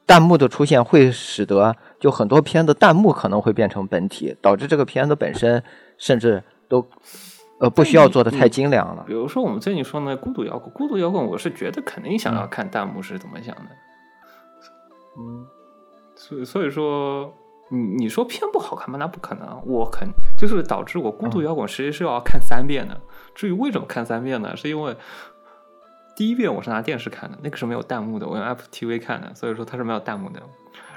[0.05, 5.63] 弹幕的出现会使得就很多片子弹幕可能会变成本体，导致这个片子本身
[5.97, 6.87] 甚至都
[7.59, 9.13] 呃不需要做的太精良了比。
[9.13, 13.65] 如说我们最近说那孤独摇滚，孤独摇滚，我是觉得肯定想要看弹幕是怎么想的。
[15.17, 15.47] 嗯，
[16.15, 17.33] 所以所以说，
[17.69, 18.97] 你你说片不好看吗？
[18.99, 22.99] 那不可能，我肯就是导致我孤独摇滚实际是要看三遍的。
[23.33, 24.55] 至于为什么看三遍呢？
[24.57, 24.95] 是因为
[26.17, 30.41] 第一遍我是拿电视看的，那个是没有弹幕的，我用 Apple TV 看的，所以说它是没有弹幕的。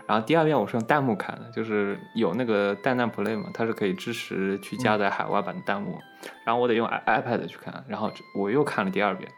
[0.09, 6.01] 然后第二遍我是用弹幕看的，就是有那个蛋蛋 Play 嘛，它是可以支持去加载海外版的弹幕。
[6.45, 9.31] 然后我得用 i iPad 去看，然后我又看了第二遍。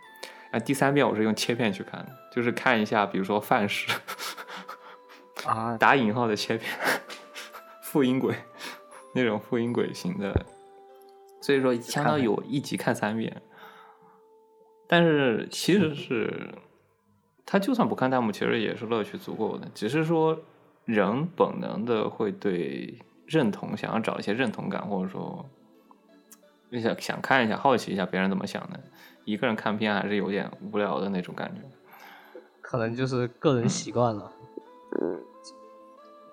[0.51, 3.93] 然后第三遍我是用切片去看的，就是看一下，比如说范式。
[5.45, 6.71] 啊，打引号的切片，
[7.83, 8.35] 复音轨
[9.15, 10.47] 那种复音轨型的，
[11.41, 13.43] 所以说相当于我一集看三遍。
[14.87, 16.53] 但是其实是，
[17.47, 19.67] 他就算不看弹幕，其实也是乐趣足够的。
[19.75, 20.39] 只是说
[20.91, 25.47] 人本能的会对认同想要找一些认同感，或者说
[26.73, 28.81] 想想看一下、好奇一下别人怎么想的。
[29.25, 31.63] 一个人看片还是有点无聊的那种感觉。
[32.61, 34.33] 可能就是个人习惯了。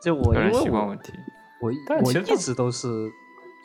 [0.02, 1.12] 就我个人因为我习惯问题。
[1.60, 3.12] 我一直都是，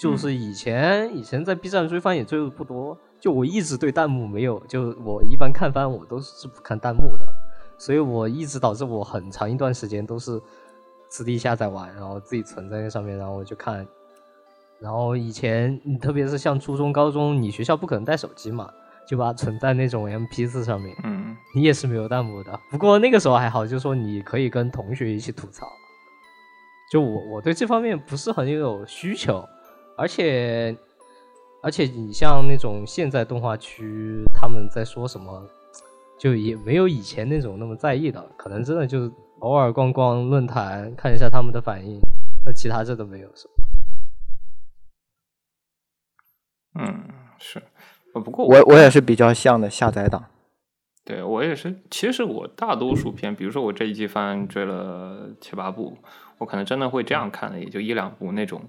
[0.00, 7.26] 就是以前、以前在 B 站追番也追的不多，就我一直对弹幕没有，就我一般看番我都是不看弹幕的，
[7.76, 10.40] 所以我一直导致我很长一段时间都是
[11.12, 13.86] 自地下载完，然后自己存在那上面，然后我就看。
[14.80, 18.72] 然后以前，嗯特别是像初中、高中，你学校不可能带手机嘛，
[19.06, 20.96] 就把它存在那种 MP 四上面。
[21.04, 22.58] 嗯，你也是没有弹幕的。
[22.70, 25.66] 不过那个时候还好，就是说你可以跟同学一起吐槽。
[26.90, 29.46] 就我我对这方面不是很有需求，
[29.98, 30.74] 而且
[31.62, 35.46] 而且你像那种现在动画区他们在说什么，
[36.18, 39.12] 就也没有以前那种那么在意的，可能真的就是
[39.42, 41.98] 偶尔逛逛论坛看一下他们的反应，
[42.46, 43.54] 那其他这都没有什么。
[46.80, 47.60] 嗯，是，
[48.14, 50.24] 呃不过我我也是比较像的下载党。
[51.04, 55.98] 对我也是，其实我大多数片，比如说我这一季番追了七八部，
[56.38, 58.62] 我可能真的会这样看的，也就一两部那种。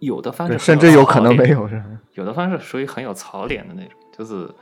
[0.00, 1.82] 有的番是甚至有可能没有是
[2.12, 4.52] 有的番是属于很有槽点的那种，就是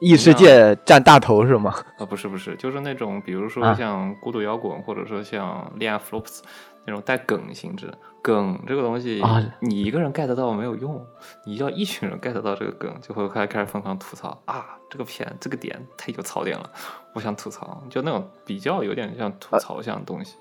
[0.00, 1.74] 异世界占大头是吗？
[1.98, 6.40] 啊不是不是，就是那种比如说啊像孤独摇滚，或者说像恋爱 flops
[6.84, 7.92] 那种带梗性质
[8.22, 11.04] 梗这个东西啊，你一个人 get 到没有用，
[11.44, 16.70] 你要一群人 get 到这个梗，就会开开始疯狂吐槽啊，这个片这个点太有槽点了，
[17.14, 20.36] 我想吐槽，就那种比较有点像吐槽像的东西。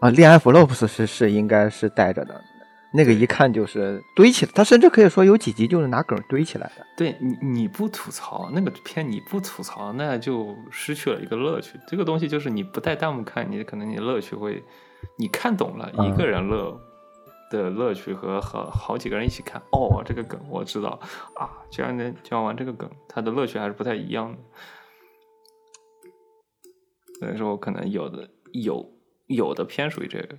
[0.00, 2.40] 啊，恋爱 flops 是是应该是带着的，
[2.92, 6.86] 那个一看就是堆起来，他甚至可以说有几集就是拿梗堆起来的。
[6.96, 11.78] 对你你不吐槽那个片，你不吐槽，那就失去了一个乐趣。
[11.86, 14.62] 这个东西就是你不带弹幕看，你可能你乐趣会，
[15.18, 16.80] 你看懂了一个人乐
[17.50, 20.98] 的乐趣和好好几个人一起看，哦，这个梗我知道
[21.34, 24.38] 啊，居然能居然玩这个梗，它的乐趣还是不太一样的。
[27.20, 28.88] 所以说，可能有的有
[29.26, 30.38] 有的偏属于这个，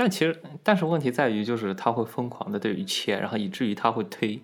[0.00, 4.40] 但其实但是问题在于，就是他会疯狂的对于切，然后以至于他会推，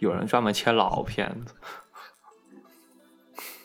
[0.00, 1.54] 有人专门切老片子。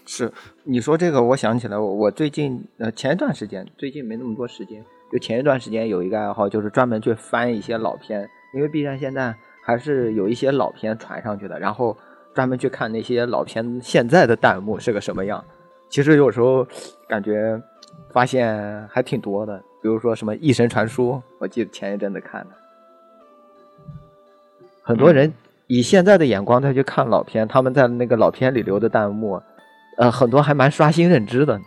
[0.05, 0.31] 是
[0.63, 8.25] 你说这个，我想起来，我我最近呃前一段时间，最近没那么多时间，就前一段时间有一个爱好，就是专门去翻一些老片，
[8.55, 11.97] 因为 B 站现在还是有一些老片传上去的，然后
[12.33, 15.43] 专门去看那些老片现在的弹幕是个什么样。
[15.89, 16.65] 其实有时候
[17.05, 17.61] 感觉
[18.13, 22.55] 发现还挺多的，比如说什么《异神传说》，我记得前一阵子看的，
[24.81, 25.33] 很多人
[25.67, 29.43] 以现在的眼光再去看老片，他们在那个老片里留的弹幕，
[29.97, 31.59] 呃，很多还蛮刷新认知的。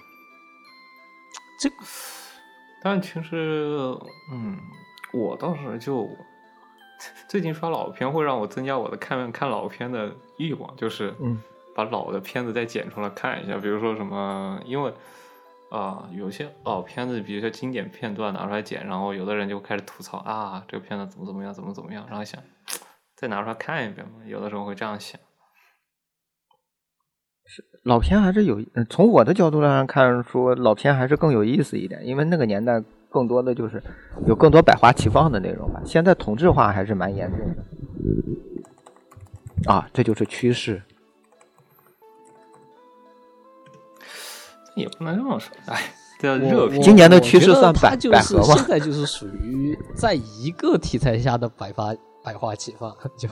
[1.60, 1.70] 这，
[2.82, 3.94] 但其实，
[4.32, 4.56] 嗯，
[5.12, 6.09] 我倒是就
[7.28, 11.38] 最近刷老片会让我增加我的看看老片的欲望，就是嗯
[11.74, 14.90] 把老的片子再剪出来看一下，比如说什么，因为
[15.70, 22.40] 啊、有些老片子，比如说经典片段拿出来剪，然后有的人就开始吐槽啊，这个片子怎么怎么样，怎么怎么样，然后想
[23.16, 25.20] 再拿出来看一遍嘛，有的时候会这样想。
[27.84, 28.60] 老片还是有，
[28.90, 33.82] 从我的角度上看，说老片还是更有意思一点，因为那个年代更多的就是
[34.26, 35.80] 有更多百花齐放的内容吧。
[35.84, 37.38] 现在同质化还是蛮严重
[39.64, 40.82] 的，啊，这就是趋势。
[44.76, 45.82] 也不能这么说，哎，
[46.20, 51.92] 这我热片我今年的趋势算百就是百合吗现在就是属于在一个题材下的百花
[52.22, 53.28] 百花齐放， 就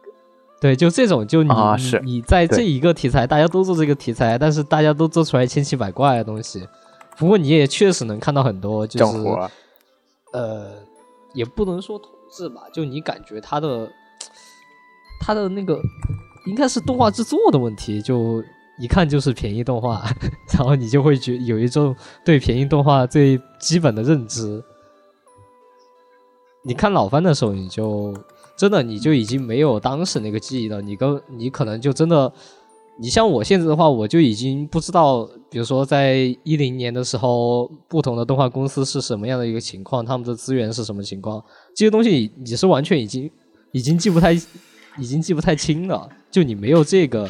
[0.60, 6.66] 对，就这种，就你、你啊是你在这一个题材，大家都做这个题材，但是大家都做出来千奇百怪的东西。
[7.18, 9.18] 不过你也确实能看到很多，就是
[10.32, 10.70] 呃，
[11.34, 13.90] 也不能说统治吧，就你感觉他的
[15.20, 15.78] 他的那个
[16.46, 18.42] 应该是动画制作的问题，就
[18.78, 20.04] 一看就是便宜动画，
[20.52, 21.94] 然后你就会觉有一种
[22.24, 24.62] 对便宜动画最基本的认知。
[26.64, 28.16] 你看老番的时候，你就
[28.56, 32.32] 真的你就已经没有当时那个记忆了，你跟你可能就真的。
[32.96, 41.42] 你像我现在的话，我就已经不知道，比如说在一零年的时候，不同的动画公司是什么样的一个情况，他们的资源是什么情况，
[41.74, 43.28] 这些东西你是完全已经
[43.72, 46.08] 已经记不太，已经记不太清了。
[46.30, 47.28] 就你没有这个，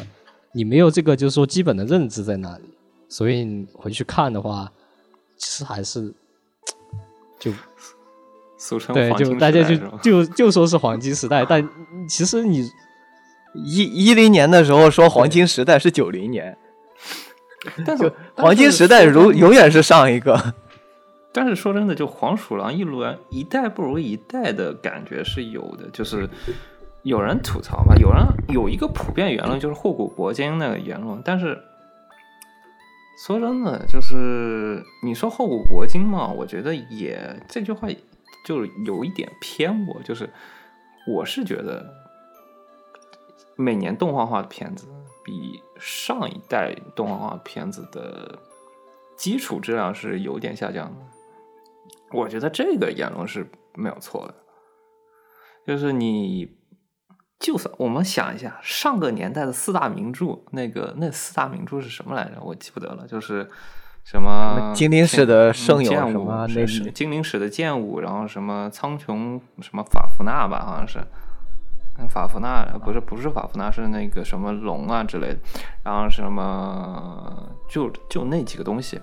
[0.55, 2.63] 你没有这个，就是说基本的认知在那里，
[3.09, 4.71] 所以你回去看的话，
[5.35, 6.13] 其实还是
[7.37, 7.51] 就
[8.57, 11.67] 俗称对，黄金就大家就就就说是黄金时代， 但
[12.07, 12.65] 其实你
[13.53, 16.57] 一一零年的时候说黄金时代是九零年，
[17.85, 20.53] 但是黄金时代如永远是上一个。
[21.37, 26.29] 但是说真的，就黄鼠狼一轮一代不如一代的感觉是有的，就是
[27.05, 31.61] 有人吐槽吧，有人有一个普遍言论就是后古博今那个言论，但是
[33.23, 37.87] 说真的，就是你说后古铂金嘛，我觉得也这句话
[38.43, 40.27] 就是有一点偏颇，就是
[41.07, 41.93] 我是觉得
[43.55, 44.87] 每年动画化的片子
[45.23, 48.39] 比上一代动画化片子的
[49.15, 50.97] 基础质量是有点下降的。
[52.11, 54.33] 我觉得这个言论是没有错的，
[55.67, 56.54] 就是你，
[57.39, 62.41] 就算我们想一下，上个年代的四大名著，那个那四大名著是什么来着？
[62.41, 63.49] 我记不得了，就是
[64.03, 70.99] 什么精灵使的圣咏剑舞什么那是是精灵使的剑舞，然后什么苍穹什么法芙娜吧，好像是。
[72.09, 75.37] 法芙娜不是不是法芙娜，是那个什么龙啊之类的，
[75.81, 78.99] 然后什么就就那几个东西，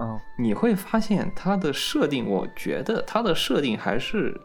[0.00, 4.36] 嗯，你会发现它的设定，我觉得它的设定还是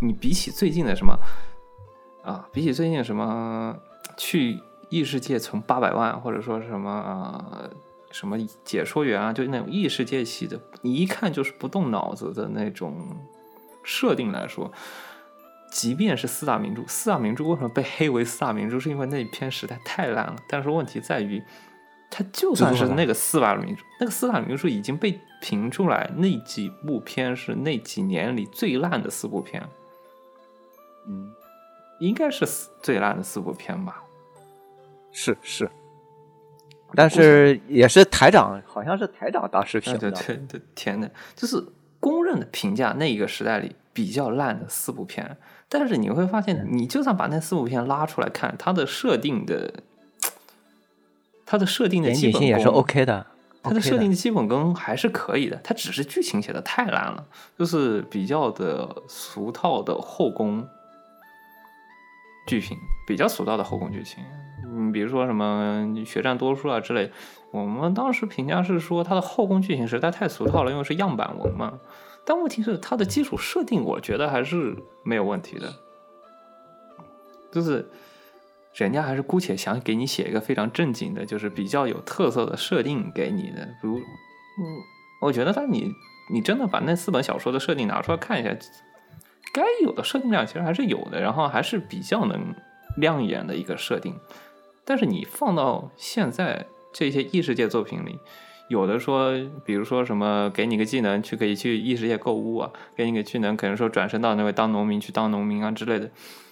[0.00, 1.16] 你比起最近的什么
[2.26, 3.76] 啊，比起最近什么
[4.16, 7.70] 去异世界存八百万，或者说什么啊
[8.10, 13.16] 什么解说员啊，就那种异世界系的，你一看就是不动脑子的那种
[13.84, 14.72] 设定来说。
[15.70, 18.80] 即便是四大名著，四大名著为什么被黑为四大名著？
[18.80, 20.36] 是因为那篇实在太烂了。
[20.48, 21.42] 但是问题在于，
[22.10, 29.62] 它就算是那个四大名著，那个四大名著已经被评出来，那几部片是那几年里最烂的四部片。
[31.08, 31.32] 嗯，
[31.98, 34.02] 应该是四最烂的四部片吧？
[35.12, 35.70] 是是，
[36.94, 39.98] 但是也是台长，好像是台长当时评的。
[39.98, 41.64] 对对对，天呐，就是
[41.98, 45.36] 公认的评价，那一个时代里比较烂的四部片。
[45.68, 49.72] 但是你会发现，你就算把那四部片拉出来看，它的设定的，
[51.44, 53.26] 它的设定的基本功也是 OK 的。
[53.62, 57.26] 它的设定的基本功还是可以的，它只是剧情写的太烂了，
[57.58, 60.64] 就是比较的俗套的后宫
[62.46, 64.24] 剧情，比较俗套的后宫剧情。
[64.64, 67.10] 嗯，比如说什么血战多数啊之类，
[67.50, 71.78] 我们当时评价是说它的后宫剧情实在太俗套了，因为是样板文嘛。
[72.24, 75.72] 但问题是它的基础设定，我觉得还是没有问题的，
[77.52, 77.88] 就是
[78.74, 83.64] 人家还是姑且想给你写一个非常正经的，就是比较有特色的设定给你的。
[83.80, 84.02] 比如，嗯，
[85.22, 85.90] 我觉得他你
[86.32, 88.50] 你真的把那四本小说的设定拿出来看一下，
[89.56, 92.54] 该有的设定量其实还是有的，然后还是比较能
[92.98, 94.14] 亮眼的一个设定。
[94.84, 98.18] 但是你放到现在这些异世界作品里，
[98.68, 99.32] 有的说，
[99.64, 106.10] 比如说什么给你个技能去可以去异世界购物啊，给你个技能可能说转身到那位当农民去当农民啊之类的，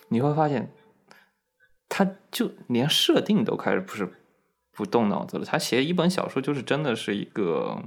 [0.08, 0.72] 你会发现，
[1.88, 4.10] 他就连设定都开始不是
[4.72, 5.44] 不动脑子了。
[5.44, 7.78] 他写一本小说就是真的是一个，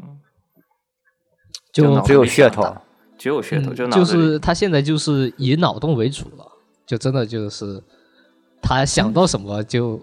[1.74, 2.78] 就只有噱头，
[3.18, 6.46] 只有噱头，就脑就是他现在就是以脑洞为主了，
[6.86, 7.84] 就真的就是
[8.62, 10.00] 他想到什么就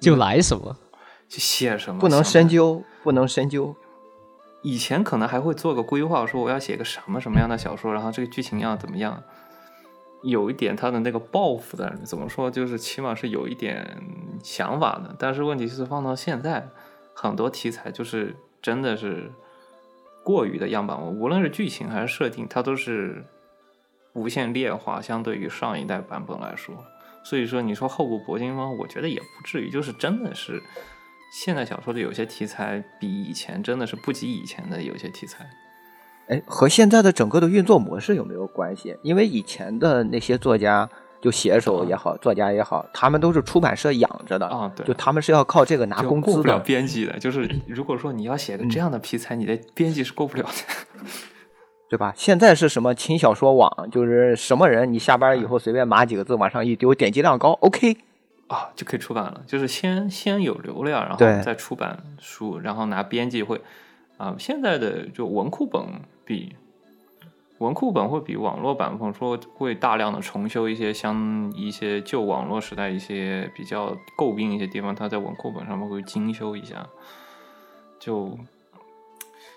[0.00, 0.76] 就来什么。
[1.28, 3.76] 就写什么不能深究，不能深究。
[4.62, 9.22] 以前可能还会做个规划，说我要写个什么什么样的小说，然后这个剧情要怎么样，
[10.24, 14.02] 有一点他的那个抱负的，怎么说，就是起码是有一点
[14.42, 15.14] 想法的。
[15.20, 16.68] 但是问题是放到现在，
[17.14, 19.30] 很多题材就是真的是
[20.22, 23.24] 过于的样板化，无论是剧情还是设定，它都是
[24.12, 26.74] 无限劣化，相对于上一代版本来说。
[27.22, 28.70] 所以说，你说厚古薄今吗？
[28.70, 30.62] 我觉得也不至于，就是真的是
[31.32, 35.48] 现代小说的有些题材比以前真的是不及以前的有些题材。
[36.28, 38.96] 哎，和现在的整个的运作模式有没有关系？
[39.02, 40.88] 因为以前的那些作家，
[41.20, 46.64] 就写手也好，作家也好，他们都是出版社养着的啊对就他们是要靠这个拿就工资过不了的。
[46.64, 50.50] 编辑的，就是如果说你要写个这样的题材，你的编辑是过不了的。
[51.90, 52.12] 对吧？
[52.16, 57.96] 现在是什么轻小说网，就是什么人，你下班以后随便码几个字往上一丢，点击量高，OK。
[58.46, 59.42] 啊，就可以出版了。
[59.44, 63.60] 就是先先有流量，然后再出版书，然后拿编辑会
[64.18, 64.36] 啊。
[64.38, 65.82] 现在的就文库本
[66.24, 66.54] 比
[67.60, 76.86] 文库本会比网络版本说会大量的重修一些相一些旧网络时代一些比较诟病一些地方，它在文库本上面会精修一下。
[77.98, 78.30] 就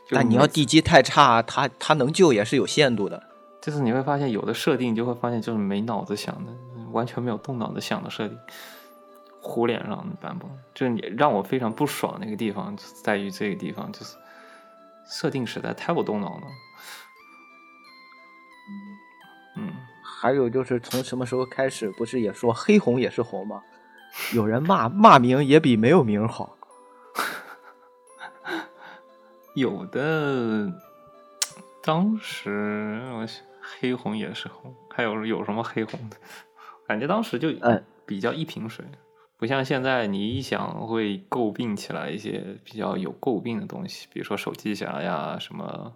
[0.05, 3.23] 就但你要地基太差，它它能救也是有限度的。
[3.61, 6.51] 就是你会发现有的设定，你就会发现就是没脑子想的，
[6.91, 8.37] 完全没有动脑子想的设定，
[9.39, 14.17] 糊脸上的版本，就是你让我非常不爽的一个地方，就是在于这个地方，就是
[15.07, 16.43] 设定实在太不动脑了。
[19.55, 19.71] 嗯，
[20.01, 23.61] 还有就是从什么时候开始，不是也说黑红也是红吗？
[24.33, 26.55] 有人骂骂名也比没有名好。
[29.55, 30.71] 有的
[31.83, 36.17] 当时我想黑红也是红，还有有什么黑红的？
[36.87, 38.85] 感觉当时就嗯比较一瓶水，
[39.37, 45.93] 不像现在你一想会诟病起来一些比较有诟病的东西，比如说手机侠呀什么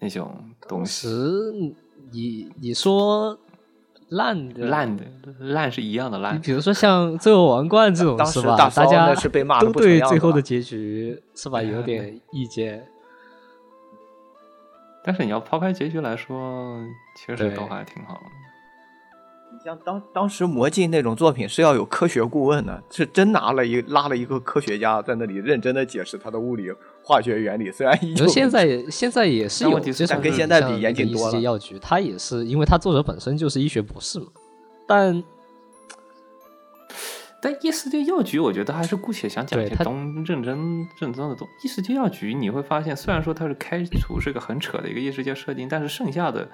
[0.00, 0.34] 那种
[0.68, 1.52] 东西，时
[2.10, 3.38] 你你说
[4.08, 5.04] 烂的烂的
[5.38, 6.40] 烂是一样的你烂。
[6.40, 8.68] 比如说像《最后王冠》这种当是吧？
[8.68, 12.84] 时大家是被骂得都不对最后的结局是吧有点意见。
[15.04, 16.78] 但是你要抛开结局来说，
[17.16, 18.20] 其实都还挺好的。
[19.52, 26.70] 你像当当时魔镜那种作品是要有科学顾问的，是真拿了一拉了一个科学家在那里认真的解释他的物理
[27.02, 27.70] 化学原理。
[27.70, 34.26] 虽然依旧我觉得现在现在也是有但问题是这种，但跟现在比严谨多了药局，它也是因为它作者本身就是医学博士嘛，
[34.86, 35.22] 但
[37.42, 41.48] 但异世界药局，我觉得还是姑且想讲一些东认真认真的东。
[41.64, 46.46] 异世界药局，你会发现，虽然说它是开除是个很扯的一个异世界设定，但是剩下的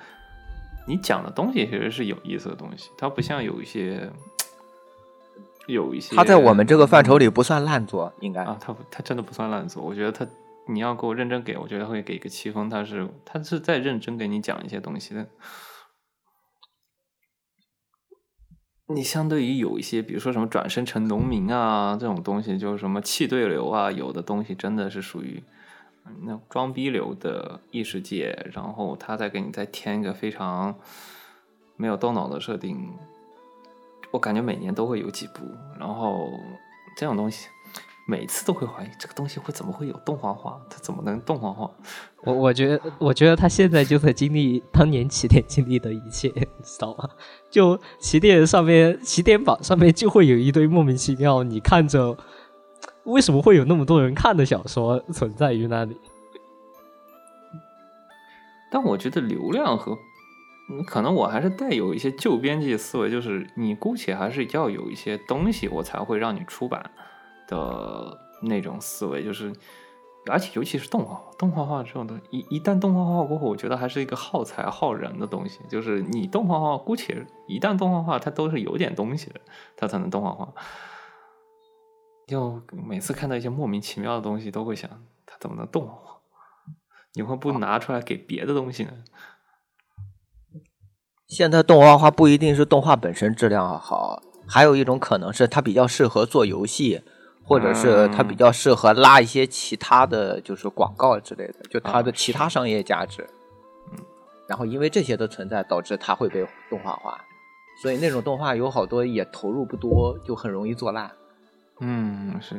[0.87, 2.91] 你讲的东西其实是有意思的东西。
[2.97, 4.09] 它不像有一些
[5.67, 8.43] 有一些，他在我们这个范畴里不算烂作，应该。
[8.43, 9.83] 啊，它不它真的不算烂作。
[9.83, 10.27] 我觉得他
[10.69, 12.69] 你要给我认真给，我觉得会给个七分。
[12.71, 15.27] 他是他是在认真给你讲一些东西的。
[18.89, 25.43] 你相对于有一些，比如说什么转身成农民啊这种东西，就是什么气对流啊，有的东西真的是属于
[26.07, 30.77] 嗯那装逼流的异世界，然后他再给你再添一个非常
[31.77, 32.93] 没有动脑的设定，
[34.11, 35.45] 我感觉每年都会有几部，
[35.79, 36.31] 然后
[36.97, 37.49] 这种东西
[38.07, 41.71] 每次都会怀疑这个东西会怎么会有动画化，它怎么能动画化？
[42.23, 47.09] 我我觉得我觉得他现在就在经历当年起点经历的一切，你知道吗？
[47.51, 52.17] 就起点上面起点榜上面就会有一堆莫名其妙，你看着
[53.05, 55.97] 为什么会有那么多人看的小说存在于那里？
[58.71, 59.99] 但我觉得流量和，嗯，
[60.87, 66.91] 可能我还是带有一些旧编辑思维，就是你姑且还是要有一些东西，我才会让你出版
[67.47, 69.53] 的那种思维，就是，
[70.29, 79.41] 而且尤其是动画化，动画化这种东西，一一旦动画化过后，我觉得还是一个耗材耗人的东西，就是你动画化，姑且一旦动画化，它都是有点东西的，
[79.77, 80.53] 它才能动画化。
[82.27, 84.91] 就每次看到一些莫名其妙的东西，都会想，
[85.25, 86.21] 它怎么能动画化？
[87.15, 88.91] 你会不拿出来给别的东西呢？
[91.29, 97.03] 现在动画化不一定是动画本身质量好，还有一种可能是它比较适合做游戏，
[97.43, 103.27] 或者是它比较适合拉一些其他的就是广告之类的，就它的其他商业价值。
[103.93, 103.99] 嗯，
[104.49, 107.19] 然后因为这些的存在，导致它会被动画化，
[107.83, 111.11] 所以那种动画有好多也投入不多，就很容易做烂。
[111.81, 112.55] 嗯，是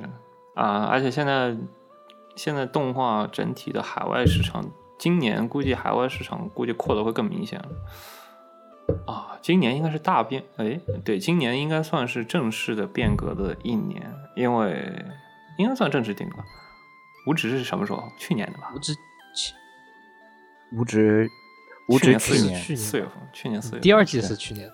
[0.56, 1.56] 啊，而且现在
[2.35, 4.69] 现在动画整体的海外市场，
[4.99, 7.69] 今年估计海外市场估计扩的会更明显了。
[9.06, 15.06] 啊，今年应该是大变，哎，对，今年应该算是正式的变革的一年，因为
[15.58, 16.38] 应该算正式变革。
[17.26, 18.10] 无职是什么时候？
[18.18, 18.72] 去年的吧？
[18.74, 18.94] 无职
[19.36, 19.54] 去，
[20.74, 21.30] 无职，
[21.90, 23.82] 无职去年四月份，去年四月份。
[23.82, 24.74] 第二季是去年的，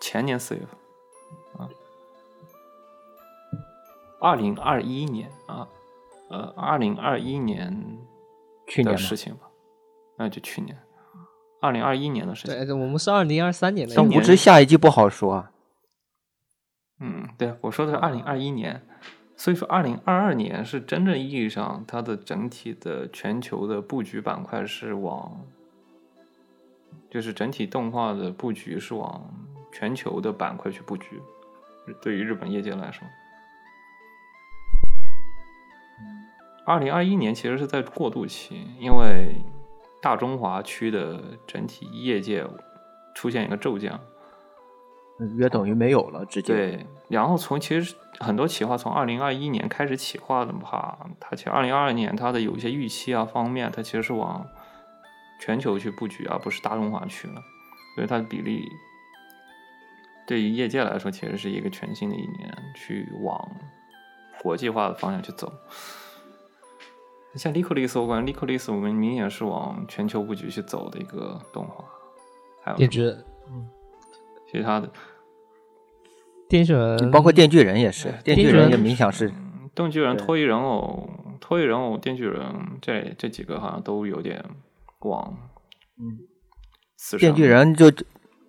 [0.00, 0.70] 前年四月份
[1.64, 1.70] 啊，
[4.20, 5.68] 二零二一年啊，
[6.30, 7.98] 呃，二零二一年
[8.66, 9.48] 去年的事情吧，
[10.16, 10.76] 那就去年。
[11.64, 13.94] 二零二一年的事情，对，我们是二零二三年的。
[13.96, 15.48] 但无知下一季不好说。
[17.00, 18.82] 嗯，对，我说的是二零二一年，
[19.34, 25.40] 所以说二零二二年是真正意义上它的整体的全球的布局板块是往，
[27.10, 29.34] 就是整体动画的布局是往
[29.72, 31.22] 全球的板块去布局。
[32.02, 33.08] 对于日本业界来说，
[36.66, 39.42] 二零二一年其实是在过渡期，因为。
[40.04, 42.46] 大中华区的整体业界
[43.14, 43.98] 出现一个骤降，
[45.38, 46.86] 约等于没有了，直接对。
[47.08, 54.46] 然后从其实很多企划从二零二一年开始企划的话，它其实二零二二年它的有一些预期啊方面，它其实是往
[55.40, 57.42] 全球去布局，而不是大中华区了。
[57.94, 58.68] 所以它的比例
[60.26, 63.40] 对于业界来说，其实是一个全新的一年，去往
[64.42, 65.50] 国际化的方向去走。
[67.36, 71.84] 像《利克利斯》，我感觉《利克利斯》我们明显是往全球布局去走的一个动画。
[72.62, 73.02] 还有电锯，
[73.48, 73.68] 嗯，
[74.50, 74.88] 其他的
[76.48, 79.32] 电锯人，包括电锯人也是，电锯人也明显是。
[79.74, 81.08] 电锯人、脱衣人偶、
[81.40, 82.42] 脱衣人偶、电锯人，
[82.80, 84.42] 这这几个好像都有点
[85.00, 85.36] 往，
[85.98, 86.20] 嗯，
[87.18, 87.92] 电锯人就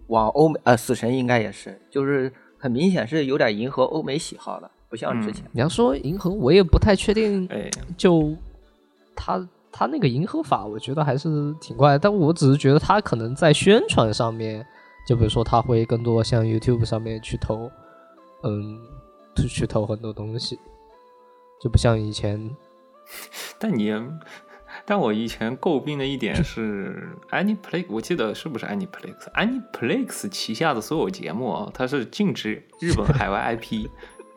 [0.07, 5.44] 往欧美，呃，死神应该也是，就是很明显是有点迎合欧美喜好的，不像之前。
[5.52, 7.48] 你要说迎合，我也不太确定。
[7.48, 8.34] 哎，就。
[9.16, 14.66] 他他那个迎合法，我觉得还是挺怪，但我只是觉得他可能在宣传上面，
[15.08, 17.70] 就比如说他会更多像 YouTube 上面去投，
[18.44, 18.80] 嗯，
[19.36, 20.60] 去去投很多东西，
[21.62, 22.56] 就不像以前。
[23.60, 23.94] 但你，
[24.84, 33.88] 但我以前诟病的一点是 Anyplex，我记得是不是 Anyplex？Anyplex 旗下的所有节目啊，它是禁止日本海外 IP。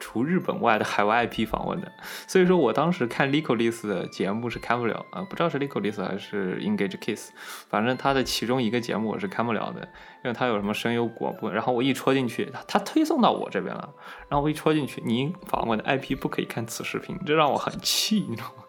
[0.00, 1.92] 除日本外的海外 IP 访问的，
[2.26, 7.30] 所以说我当时看 Licolis 的节目是看不了啊，不知道是 Licolis 还是 Engage Kiss，
[7.68, 9.80] 反正他的其中一个节目我是看不了的，
[10.24, 13.92] 因为他有什么声优广播，然后我一戳进去，他推送到我这边了，
[14.28, 18.64] 然后我一戳进去，您访问的 IP 不可以看此视频，这让我很气，你知道吗？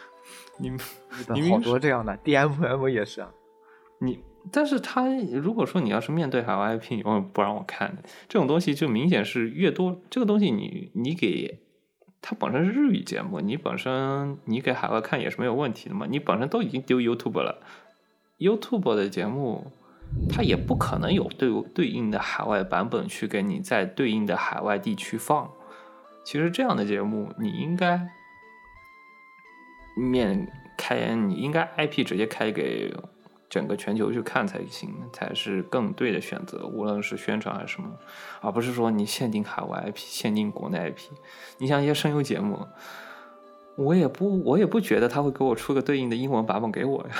[0.58, 0.70] 你
[1.40, 3.30] 你好多这样的 DMM 也是啊，
[3.98, 4.29] 你。
[4.50, 11.60] 但是他如果说你要是面对海外 IP，永远不让我看这种东西，就明显是越多这个东西，你你给
[12.22, 16.06] 它本身是日语节目，你本身你给海外看也是没有问题的嘛。
[16.08, 17.62] 你本身都已经丢 YouTube 了
[18.38, 19.70] ，YouTube 的节目
[20.30, 25.50] 它也不可能有对对应的海外版本去给你在对应的海外地区放。
[26.24, 28.08] 其实这样的节目你应该
[29.96, 32.94] 面开，你应该 IP 直接开给。
[33.50, 36.64] 整个全球去看才行，才是更对的选择。
[36.66, 37.90] 无论是宣传还是什么，
[38.40, 41.12] 而不是说你限定海外 IP，限定国内 IP。
[41.58, 42.66] 你像一些声优节目，
[43.74, 47.14] 我也不，我也不觉得他会给我出个对应的英文版本给我呀。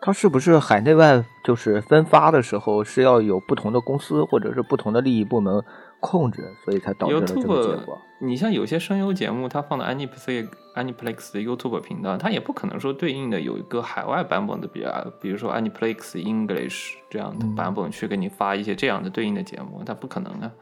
[0.00, 5.62] 他是不是海内外就是分发的时候是要有不同的公司或者是不同的利益部门？
[6.04, 7.98] 控制，所以才导致了这个结果。
[8.20, 20.52] 你像有些声优节目，它放到 Aniplex Aniplex 的 YouTube 频道，它也不可能说对应的有一个海外版本的，比啊，比如说 Aniplex English 这样的版本去给你发一些这样的对应的节目，它不可能啊。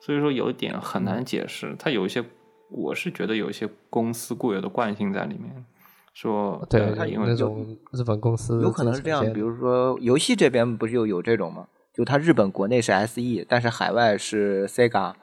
[0.00, 2.24] 所以说有一点很难解释，它有一些，
[2.70, 5.64] 我是觉得有一些公司固有的惯性在里面，
[6.14, 6.80] 说对，
[7.10, 11.66] 因为那种日本公司有可能是这样，比如说游戏这边不就有这种吗？
[11.96, 15.14] 就它日本国内是 SE，但是海外是 Sega，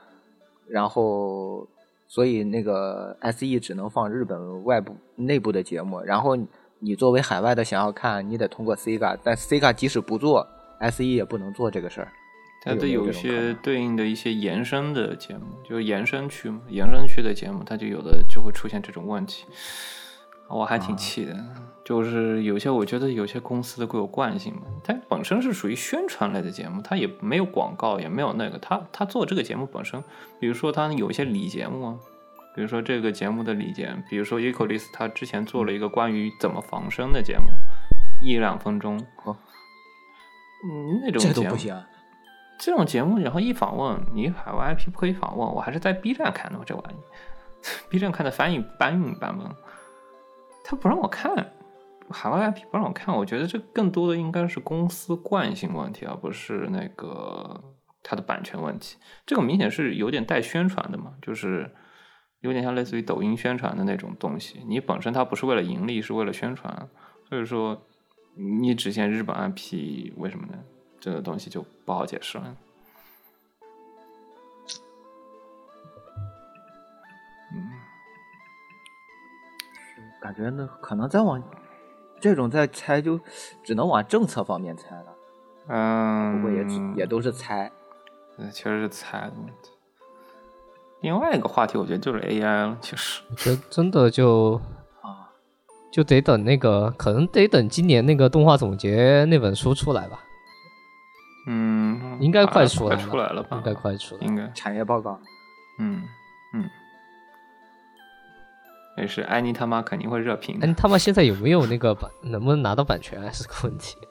[0.68, 1.68] 然后
[2.08, 6.36] 所以那个 SE 只能放日本外部内部的节目，然后
[6.80, 10.48] 你作为海外的想要看，你得通过 Sega，但 Sega 即使不做
[10.92, 12.12] ，SE 也不能做这个事儿。
[12.66, 19.46] 它得有一些对应的一些延伸的节目，就是延伸区嘛，延伸区的节目，它就有的就会出现这种问题。
[20.50, 21.36] 我还挺气的。
[21.84, 30.02] 就是有些我觉得有些公司的固有惯性嘛，它本身是属于宣传类的节目，它也没有广告，也没有那个，它它做这个节目本身，
[30.40, 31.98] 比如说它有一些礼节目啊，
[32.56, 37.48] 比如说这个节目的礼节，比如说 Ecolis 他之前做了一个关于怎么防身的节目，
[38.22, 39.36] 一两分钟，哦
[40.66, 41.86] 嗯，那种这节目都不行啊。
[42.58, 46.98] 这种节目，然后一访问你海外 IP 不可以访问，我还是在 B 站看的这玩意，
[47.90, 49.48] B 站看的翻译搬运版本，
[50.64, 51.52] 他不让我看，
[52.10, 57.62] 海外 IP 不让我看，我觉得这更多的应该是公司惯性问题，而不是那个
[58.02, 58.98] 它的版权问题。
[59.26, 61.70] 这个明显是有点带宣传的嘛，就是
[62.42, 64.64] 有点像类似于抖音宣传的那种东西。
[64.68, 66.90] 你本身它不是为了盈利，是为了宣传，
[67.28, 67.82] 所以说
[68.36, 70.54] 你只限日本 IP，为什么呢？
[71.00, 72.56] 这个东西就不好解释了。
[77.56, 77.83] 嗯
[80.24, 81.44] 感觉呢，可能再往
[82.22, 83.20] 这种再猜，就
[83.62, 85.06] 只能往政策方面猜了。
[85.68, 87.70] 嗯，不过也只也都是猜。
[88.38, 89.72] 呃确实是猜的问题。
[91.02, 92.78] 另外一个话题，我觉得就是 AI 了。
[92.82, 94.54] 其实，我觉得真的就
[95.04, 95.28] 啊，
[95.92, 100.24] 就得等那个，可能得等今年那个动画总结那本书出来吧，
[101.48, 103.58] 嗯，应该快出来了，出来了吧？
[103.58, 104.26] 应该快出来。
[104.26, 105.20] 应该，产业报告，
[105.80, 106.02] 嗯
[106.54, 106.70] 嗯。
[108.98, 110.68] 也是，安妮他妈肯定会热评的。
[110.68, 113.98] 哎，他妈现在有没有那个版，能不能拿到版权还是个问题。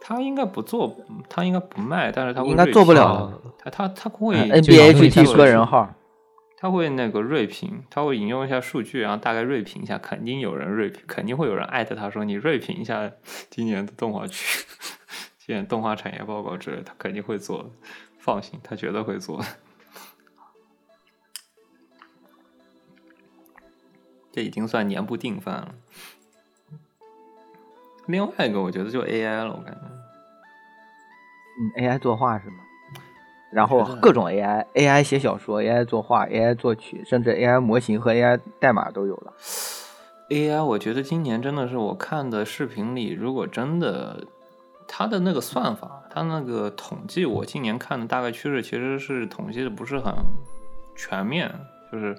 [0.00, 0.94] 他应该不做，
[1.30, 5.88] 他应该不卖，但是他会应该做不了啊他他他会嗯就有那 NBHT 个个人号，
[6.58, 13.10] 他会那个锐评，他会引用一下数据，然后大概锐评一下，肯定有人锐评，肯定会有人艾特他说你锐评一下
[13.48, 14.66] 今年的动画区，
[15.38, 17.70] 今年动画产业报告之类，他肯定会做，
[18.18, 19.42] 放心，他绝对会做
[24.34, 25.68] 这已经算年不定番了。
[28.06, 29.80] 另外一个，我觉得就 AI 了，我感觉。
[31.60, 32.56] 嗯，AI 作画是吗？
[33.52, 39.32] 然后各种 AI，AI 写小说，AI 作画，AI 作曲，甚至 AI 模型和 AI 代码都有了。
[40.30, 44.26] AI，我觉得今年真的是我看的视频里，如果真的
[44.88, 50.12] 它的那个算法，它那个统计，我今年看的大概趋势其实是统计的不是很
[50.96, 51.48] 全面，
[51.92, 52.18] 就是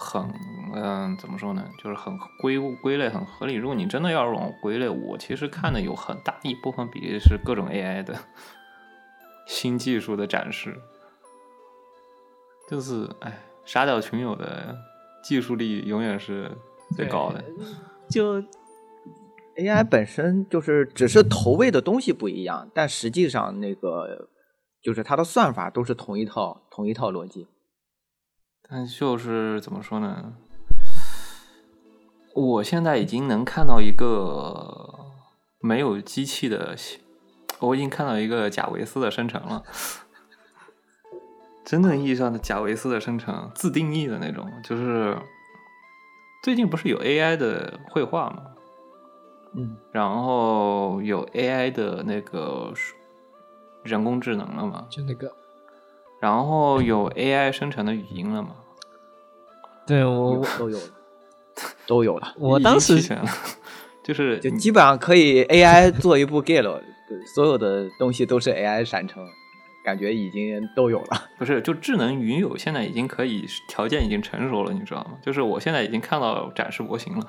[0.00, 0.32] 很
[0.74, 3.54] 嗯、怎么说呢，就是很归归类很合理。
[3.54, 8.16] 如果你真的要让我归类，我其实看的有很大一部分比例是各种 AI 的
[9.46, 10.74] 新技术的展示，
[12.68, 14.74] 就是哎，杀掉群友的
[15.22, 16.50] 技术力永远是
[16.96, 17.44] 最高的。
[18.08, 18.40] 就
[19.56, 24.28] AI 本身就是只是投喂的东西不一样，但实际上那个
[24.80, 27.46] 就是它的算法都是同一套同一套逻辑。
[28.70, 30.32] 但就是怎么说呢？
[32.34, 35.06] 我现在已经能看到一个
[35.58, 36.76] 没有机器的，
[37.58, 39.64] 我已经看到一个贾维斯的生成了。
[41.64, 45.18] 真正意义上的贾维斯的生成，自定义的那种，就是
[46.42, 48.42] 最近不是有 AI 的绘画吗？
[49.56, 52.72] 嗯，然后有 AI 的那个
[53.82, 54.86] 人工智能了嘛？
[54.88, 55.32] 就那个，
[56.20, 58.50] 然后有 AI 生成的语音了吗？
[59.86, 60.84] 对我有都有了，
[61.86, 63.24] 都有了， 我当时了，
[64.04, 66.80] 就是就基本上可以 AI 做一部 Git 了，
[67.34, 69.26] 所有的东西都是 AI 生成，
[69.84, 71.22] 感觉已经都有了。
[71.38, 75.18] 不是就智能云友现在已经可以条件已经成熟了，你知道吗？
[75.24, 77.26] 就是我现在已经看到展示模型了。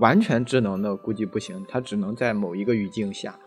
[0.00, 3.38] 完全智能的估计不行，它只能在某一个语境下。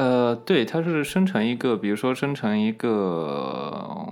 [0.00, 4.02] 呃，对，它是生成一个，比如说生成一个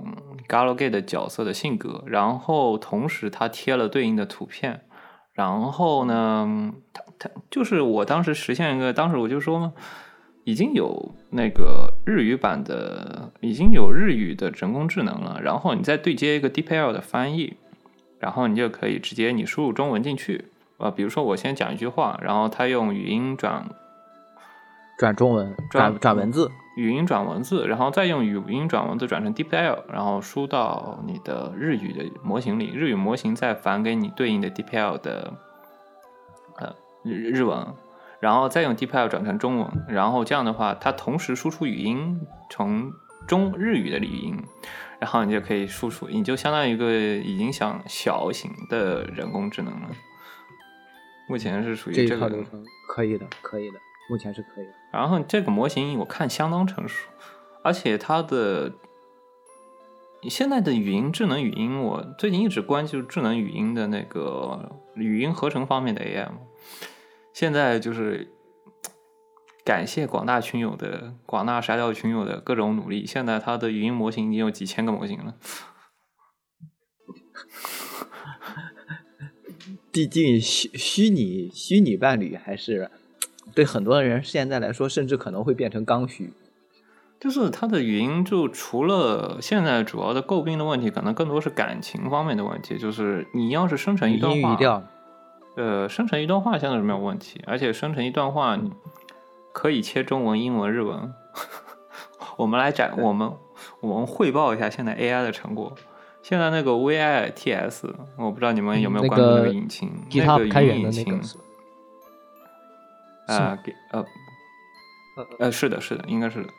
[0.47, 4.81] Galgame 的角色的性格，然后同时它贴了对应的图片，
[5.33, 9.73] 然后呢，它它就是我当时实现一个，当时我就说嘛，
[10.43, 17.55] 已经有那个日语版的，已经有日语的人工智能了，然后你再对接一个 DeepL 的翻译，
[18.19, 20.45] 然后你就可以直接你输入中文进去，
[20.77, 23.67] 呃，比如说我先讲一句话，然后它用语音转
[24.99, 35.33] 转中文，转转转文字，语音转文字，然后再用语音转文字转成 DeepL，然后输到你的日语的模型里，日语模型再返给你对应的 DeepL 的
[36.57, 37.65] 呃日日文，
[38.19, 42.19] 然后再用 DeepL 转成中文，然后这样的话，它同时输出语音
[42.49, 42.91] 从
[43.25, 44.43] 中日语的语音，
[44.99, 49.87] 然后你就可以输出，你就相当于一个已经想小型的人工智能了。
[51.29, 54.73] 目前是属于这个套流程可以的，可以的，目前是可以的。
[54.91, 57.09] 然后这个模型我看相当成熟，
[57.63, 58.73] 而且它的
[60.23, 66.39] 现在的语音智能语音，我最近一直关注智能语音的那个语音合成方面的 AI 嘛。
[67.31, 68.33] 现在就是
[69.63, 75.35] 感谢广大群友的广大沙雕群友的各种努力，现在它的语音模型已经有几千个模型了。
[79.91, 82.91] 毕竟虚虚拟虚拟伴侣还是
[83.53, 86.33] 对很多人现在来说，甚至可能会变成刚需。
[87.19, 92.77] 就是它的语音，就除了现在主要的诟病的问题，可能更多是感情方面的问题。
[92.77, 94.83] 就是你要是生成一段话，
[95.57, 98.57] 呃，生成一段话现在是没有问题，而且生成一段话
[99.51, 101.13] 可以切中文、英文、日文。
[102.37, 103.29] 我们来展，我们
[103.81, 105.75] 我们汇报一下现在 AI 的成果。
[106.21, 111.21] 现在那个 VITS，我不知道你们有没有关注那个引擎，那个语音引擎。
[113.33, 114.05] 啊，给呃
[115.39, 116.49] 呃，是的，是的，应该是的。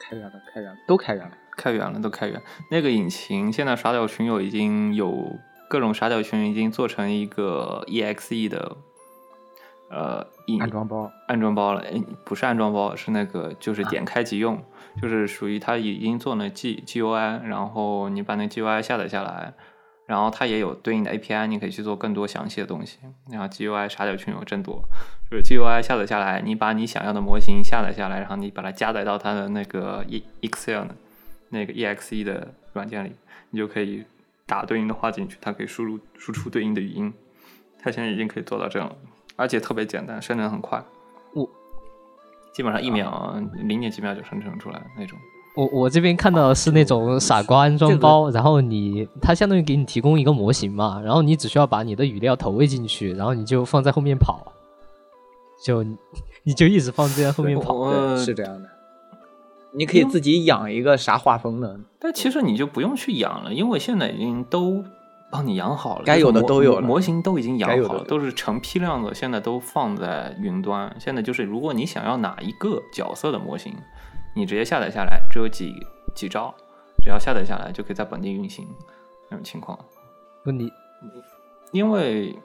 [0.00, 2.42] 开源了，开源了，都开源了，开源了，都开源。
[2.70, 5.38] 那个引擎现在傻屌群友已经有
[5.70, 8.76] 各种傻屌群已经做成一个 EXE 的
[9.90, 10.26] 呃
[10.60, 11.84] 安装包，安装包了。
[12.24, 14.62] 不是安装包，是那个就是点开即用，
[15.00, 19.54] 就是属于它已经做了 G GUI，然后你把那 GUI 下载下来。
[20.12, 22.98] 然后它也有对应的 API，你可以去做更多详细的东西。
[23.30, 24.84] 然后 GUI 傻屌群友真多，
[25.30, 30.04] 就是 GUI 下载下来，你把你想要的模型下载下来，然后你把它加载到它的那个
[30.42, 30.84] Excel
[31.48, 33.12] 那个 EXE 的软件里，
[33.48, 34.04] 你就可以
[34.44, 37.10] 打对应的话进去，它可以输入输出对应的语音。
[37.80, 38.94] 它现在已经可以做到这样了，
[39.36, 40.84] 而且特别简单，生成很快，
[41.32, 41.48] 我
[42.52, 45.18] 基本上一秒零点几秒就生成出来那种。
[45.54, 54.50] 我我这边看到的是那种傻瓜安装包，然后你它相当于给你提供一个模型嘛，然后你只需要把你的语料投喂进去，然后你就放在后面跑，
[55.62, 55.84] 就
[56.42, 58.68] 你就一直放在后面跑，是这样的。
[59.74, 64.82] 你可以自己养一个啥画风的，但其实你就不用去养了，因为现在已经都
[65.30, 70.94] 帮你养好了，该有的都有了，模型都已经养好了，都是成批量的，现在都放在云端。
[70.98, 73.74] 现在就是如果你想要哪一个角色的模型。
[74.34, 75.74] 你直接下载下来，只有几
[76.14, 76.54] 几招，
[77.02, 78.66] 只要下载下来就可以在本地运行
[79.30, 79.78] 那种情况。
[80.44, 80.72] 不，你
[81.70, 82.38] 因为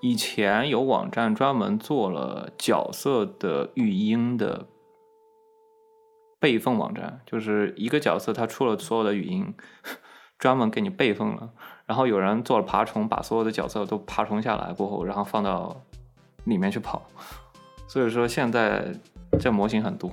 [0.00, 4.66] 以前有网站专门做了角色的语音的
[6.38, 9.54] 备份网站，就是一个角色他出了所有的语音，
[10.38, 11.50] 专门给你备份了。
[11.86, 15.80] 然后有人做了爬虫，把所有的角色都爬虫下来过后，然后放到
[16.44, 17.02] 里面去跑。
[17.86, 18.92] 所以说现在
[19.38, 20.10] 这模型很多。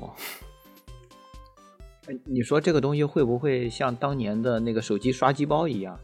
[2.25, 5.97] 你说这个东西会不会像当年的那个手机刷机包一样，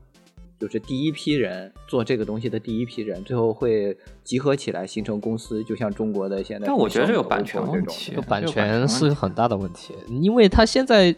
[0.59, 6.67] 就是第一批人做这个东西的第一批人，最后会集合起来形成公司，就像中国的现在。
[6.67, 11.13] 但我觉得这个版权问题，版权是很大的问题，因为它现在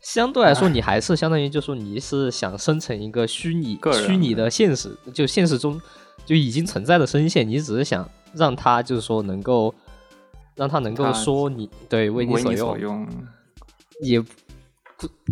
[0.00, 5.80] 相对来说，你还是相当于就说你是想生成一个虚拟、虚拟的现实，就现实中
[6.24, 9.74] 就已经存在的声线，你只是想让它就是说能够
[10.56, 13.06] 让它能够说你对为你所用。
[14.02, 14.28] 也不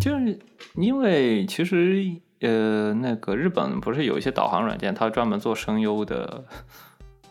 [0.00, 0.38] 就是
[0.76, 2.04] 因为其实
[2.40, 6.44] 呃，那个日本不是有一些导航软件，它专门做声优的，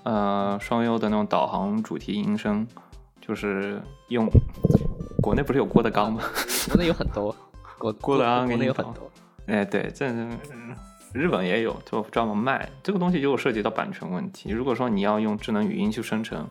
[0.04, 2.68] 呃，双优的那种导航主题音声，
[3.22, 4.30] 就是用
[5.22, 6.22] 国内不是有郭德纲吗？
[6.68, 7.36] 国内有很多，
[7.78, 9.10] 郭郭德纲国内有很多。
[9.48, 10.08] 哎，对，这
[11.14, 14.52] 日本也有，就专门卖这个东西，就涉及到版权问题。
[14.52, 16.48] 如果说你要用智能语音去生成。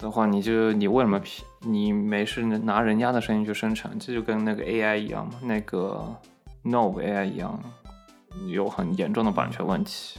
[0.00, 1.20] 的话，你就你为什么
[1.60, 3.98] 你没事拿人家的声音去生成？
[3.98, 6.16] 这就跟那个 AI 一样嘛，那个
[6.64, 7.62] Nov AI 一样，
[8.48, 10.18] 有很严重的版权问题。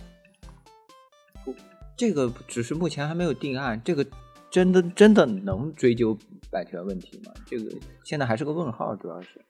[1.98, 4.06] 这个只是目前还没有定案，这个
[4.50, 6.18] 真的真的能追究
[6.52, 7.32] 版权问题吗？
[7.46, 7.72] 这个
[8.04, 9.42] 现在还是个问号，主要是。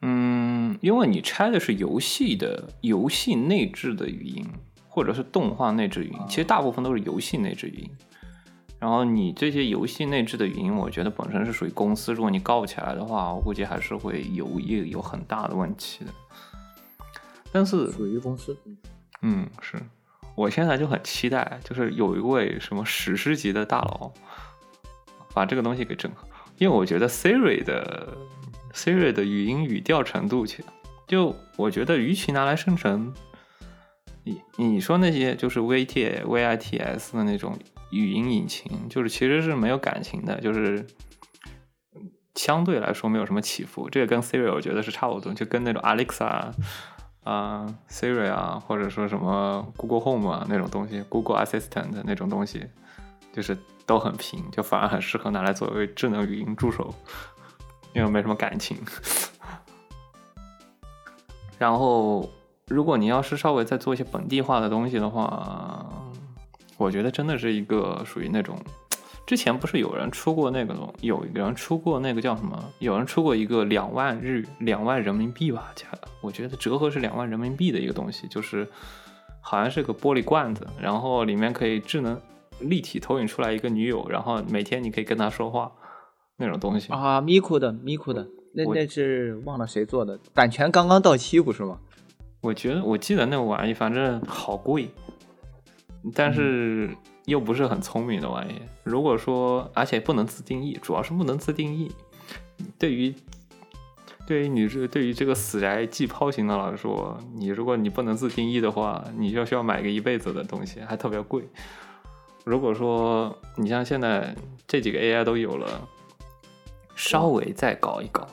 [0.00, 4.44] 嗯，因为你拆的是游戏的游戏内置的语音，
[4.88, 7.90] 或者是动画内置语音，其实大部分都是游戏内置语音。
[8.82, 16.10] 然后你这些游戏内置的语音，我觉得本身是属于公司，如果你告不起来的话，我估计还是会有一有很大的问题的。
[17.52, 18.56] 但是属于公司，
[19.20, 19.80] 嗯，是
[20.34, 24.12] 我现在就很期待，就是有一位什么史诗级的大佬
[25.32, 26.26] 把这个东西给整合，
[26.58, 28.16] 因为我觉得 Siri 的
[28.74, 30.64] Siri 的语音语调程度，去，
[31.06, 33.14] 就我觉得与其拿来生成，
[34.24, 37.56] 你你说那些就是 VT VITS 的那种。
[37.92, 40.86] 语音引擎就是其实是没有感情的，就是
[42.34, 43.88] 相对来说没有什么起伏。
[43.90, 46.52] 这个跟 Siri 我觉得是差不多，就跟那种 Alexa
[47.22, 52.66] 啊、Siri 啊，或者说什么 Google Home 啊那种东西，Google Assistant 那种东西，
[53.32, 53.56] 就是
[53.86, 56.92] 都很平，就反而很适合拿来作为智能语音助手，
[57.92, 58.76] 因为没什么感情。
[61.58, 62.28] 然后，
[62.66, 65.86] 如果你要是稍微再做一些本地化的东西的话，
[66.82, 68.58] 我觉得真的是一个属于那种，
[69.24, 72.60] 之前不是有人出过那个，有人出过那个叫什么？
[72.80, 75.72] 有人出过一个两万日两万人民币吧，
[76.20, 78.66] 我觉得折合是两万人民币的一个东西，就是
[79.40, 82.20] 好像是个玻璃罐子，然后里面可以智能
[82.58, 85.70] 立体投影出来一个女友，然后每天你可以跟她说话
[86.36, 86.92] 那种东西。
[86.92, 91.78] 啊，咪咕的咪咕的，那那是忘了谁做的，版权刚刚到期不是吗？
[92.40, 94.90] 我觉得我记得那个玩意，反正好贵，
[96.14, 96.90] 但是
[97.26, 98.54] 又不是很聪明的玩意。
[98.82, 101.92] 如果说，而且不能自定义，主要是不能自定义。
[102.78, 103.14] 对于
[104.26, 111.44] 对于你这对于这个死宅寄抛型的来说，你如果你不能自定义的话，你就需要买个一辈子的东西，还特别贵。
[112.44, 114.34] 如果说你像现在
[114.66, 115.88] 这几个 AI 都有了，
[116.94, 118.26] 稍微再搞一搞，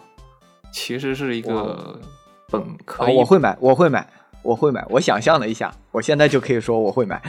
[0.71, 1.99] 其实是一个
[2.47, 4.11] 本可啊，以我会买，我会买，
[4.43, 4.85] 我会买。
[4.89, 7.21] 我想象了一下，我现在就可以说我会买。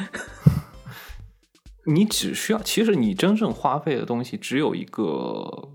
[1.86, 5.70] 你只需要，其实你真正花费的东西只有一个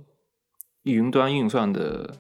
[0.84, 2.16] 云端运算的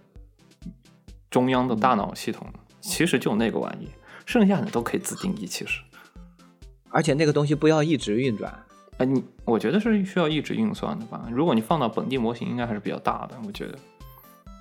[1.30, 2.48] 中央的大脑系统，
[2.82, 3.88] 其实就那个玩意，
[4.26, 5.46] 剩下的都可以自定义。
[5.46, 5.82] 其实，
[6.90, 8.54] 而且那个东西不要一直运转。
[8.98, 11.28] 哎，你我觉得是需要一直运算的吧？
[11.32, 13.36] 如果你放到本地模型，应该还是比较大的。
[13.46, 13.78] 我觉得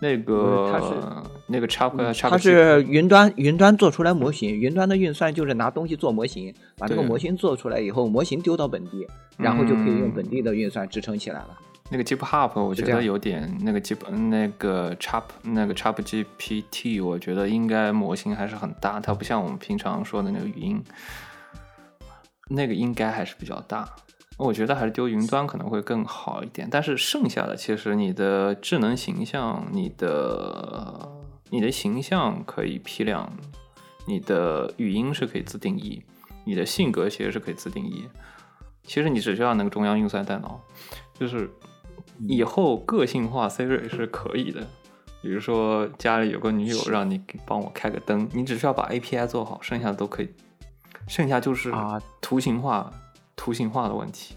[0.04, 0.86] 那个它是
[1.46, 9.06] 那个它是云端云端做出来模型，云端的运算就是拿东西做模型，把这个模型做出来以后，模型丢到本地，
[9.38, 11.58] 然后就可以用本地的运算支撑起来了。
[11.90, 14.94] 那个 Jeep Hub，我觉得有点那个那个
[15.42, 20.82] 那个 Chap GPT，我觉得应该模型还是很大，它不像我们平常说的那个语音，
[22.50, 23.88] 那个应该还是比较大。
[24.36, 31.08] 我觉得还是丢云端可能会更好一点，但是剩下的其实你的智能形象、你的
[31.50, 33.32] 你的形象可以批量，
[34.06, 36.02] 你的语音是可以自定义，
[36.44, 38.08] 你的性格其实是可以自定义。
[38.82, 40.60] 其实你只需要那个中央运算大脑，
[41.18, 41.48] 就是
[42.28, 44.66] 以后个性化 Siri 是可以的。
[45.22, 50.28] 比如说家里有个女友，让你帮我开个灯，你只需要把 API 做好，剩下的都可以。
[51.08, 52.92] 剩下就是啊图形化、
[53.36, 54.34] 图形化的问题，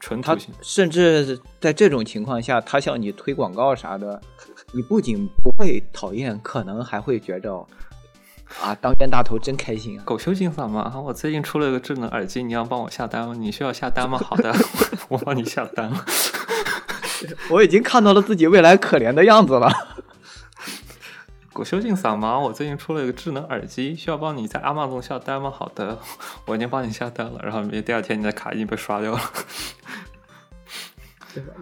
[0.00, 0.54] 纯它图形。
[0.62, 4.20] 甚至在这种情况下，他向你推广告啥的，
[4.72, 7.66] 你不仅不会讨厌，可能还会觉着
[8.62, 10.02] 啊，当冤大头真开心啊！
[10.04, 10.92] 狗修金嗓吗？
[11.04, 13.34] 我最近出了个智能耳机，你要帮我下单吗？
[13.38, 14.18] 你需要下单吗？
[14.18, 14.54] 好的，
[15.08, 16.04] 我帮你下单了。
[17.50, 19.68] 我已经看到了自己未来可怜的样子了。
[21.58, 22.38] 狗修进嗓吗？
[22.38, 25.50] 我最近出了一个智能耳机，需要帮你在阿玛总下单吗？
[25.50, 25.98] 好的，
[26.46, 27.40] 我已经帮你下单了。
[27.42, 29.20] 然后第二天你的卡已经被刷掉了。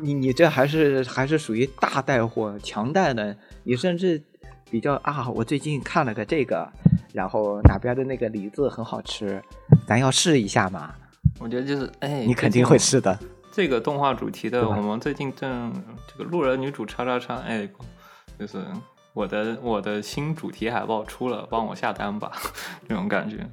[0.03, 4.23] 你你这还是还是属于大带货、强带的，你甚至
[4.71, 6.71] 比较啊，我最近看了个这个，
[7.15, 9.43] 然后哪边的那个梨子很好吃，
[9.89, 10.95] 咱要试一下嘛？
[11.39, 13.19] 我觉得就是，哎，你肯定会试的。
[13.51, 15.73] 这个动画主题的，我们最近正
[16.07, 17.67] 这个路人女主叉叉叉，哎，
[18.39, 18.63] 就是
[19.17, 22.31] 我的我的新主题海报出了，帮我下单吧，
[22.87, 23.49] 这种感觉，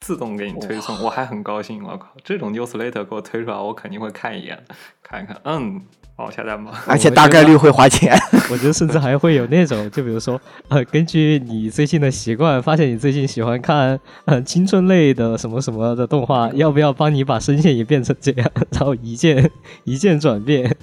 [0.00, 1.82] 自动给你推送，我还很高兴。
[1.82, 4.62] 我靠，这种 newsletter 给我推出来，我肯定会看一眼，
[5.02, 5.80] 看一看，嗯，
[6.14, 6.84] 帮我下单吧。
[6.86, 8.14] 而且大概率会花钱。
[8.52, 10.38] 我觉得甚至还会有那种，就比如说，
[10.68, 19.50] 呃，根据你最近的习惯，发现你最近喜欢看呃青春类的什么什么的动画，要不要帮你把声线也变成这样，然后一键
[19.84, 20.76] 一键转变，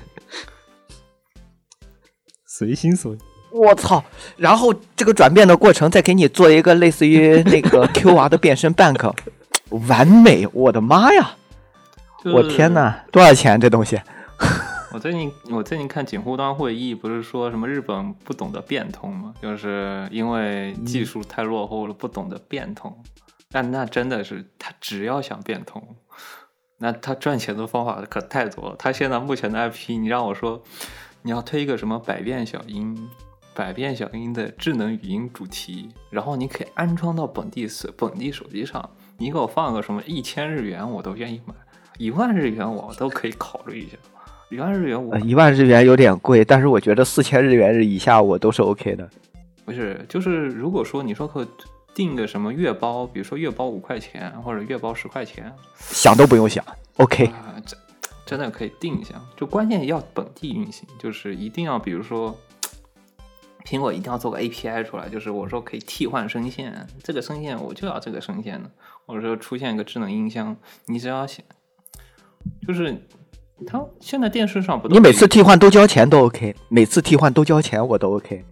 [2.47, 3.19] 随心所欲。
[3.51, 4.03] 我操！
[4.37, 9.13] 然后这个转变的过程再给你做一个类似于那个 Q R 的变身 bank，
[9.87, 10.47] 完美！
[10.53, 11.35] 我的妈呀！
[12.23, 12.73] 我天！
[12.73, 13.99] 哪，多少钱这东西？
[14.93, 19.33] 我最近我最近看锦湖端会议，不是说什么日本不懂得变通吗？
[19.41, 22.95] 就是因为技术太落后了，不懂得变通。
[23.49, 25.81] 但那真的是他只要想变通，
[26.77, 28.75] 那他赚钱的方法可太多了。
[28.77, 30.61] 他现在目前的 IP，你让我说
[31.21, 33.09] 你要推一个什么百变小樱，
[33.53, 41.53] 百变小樱的智能语音主题，然后你可以安装到本地手本地手机上，你给我放个什么一千日元，我都愿意买，
[41.97, 43.97] 一万日元我都可以考虑一下。
[44.49, 49.09] 一万日元我呃，一万日元有点贵，但是我觉得四千日元以下我都是 OK 的。
[49.63, 51.47] 不是，就是如果说你说可
[51.93, 56.65] 订个什么月包，比如说月包五块钱或者月包十块钱，想都不用想
[56.97, 57.27] ，OK。
[57.27, 57.77] 啊、这
[58.25, 59.15] 真的可以定一下。
[59.37, 62.37] 就关键要本地运行，就是一定要比如说，
[63.71, 68.69] 苹果一定要做个 API 出来，就是我说可以替换声线，这个声线我就要这个声线的，
[69.05, 70.53] 或者说出现一个智能音箱，
[70.87, 71.41] 你只要想，
[72.67, 73.01] 就是
[73.65, 78.43] 它现在电视上不都你每次替换都交钱都 OK，每次替换都交钱我都 OK。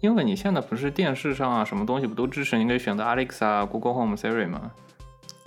[0.00, 4.72] 因为你现在不是电视上啊，什么东西不都支持你可以选择 Alexa、Google Home、Siri 吗？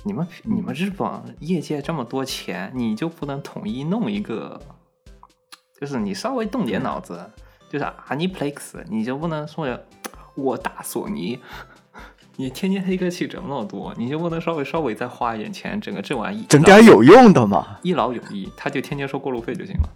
[0.01, 1.07] 你们你们日本
[1.39, 4.59] 业界这么多钱，你就不能统一弄一个？
[5.79, 7.29] 就是你稍微动点脑子，
[7.69, 9.79] 就是 Aniplex，你就不能说
[10.35, 11.39] 我大索尼，
[12.35, 17.77] 你天天黑客器整那么多，你就不能稍微稍微再花一点钱，整个这玩意整点有用的嘛？
[17.83, 19.89] 一劳永逸，他就天天收过路费就行了。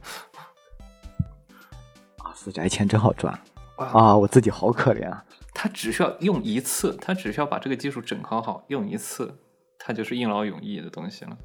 [2.18, 3.38] 啊，死宅钱真好赚
[3.78, 4.16] 啊！
[4.16, 5.26] 我自己好可怜啊。
[5.54, 9.38] 他只需要用一次，他只需要把这个技术整合好，用一次，
[9.80, 11.38] 他就是一劳永逸的东西了。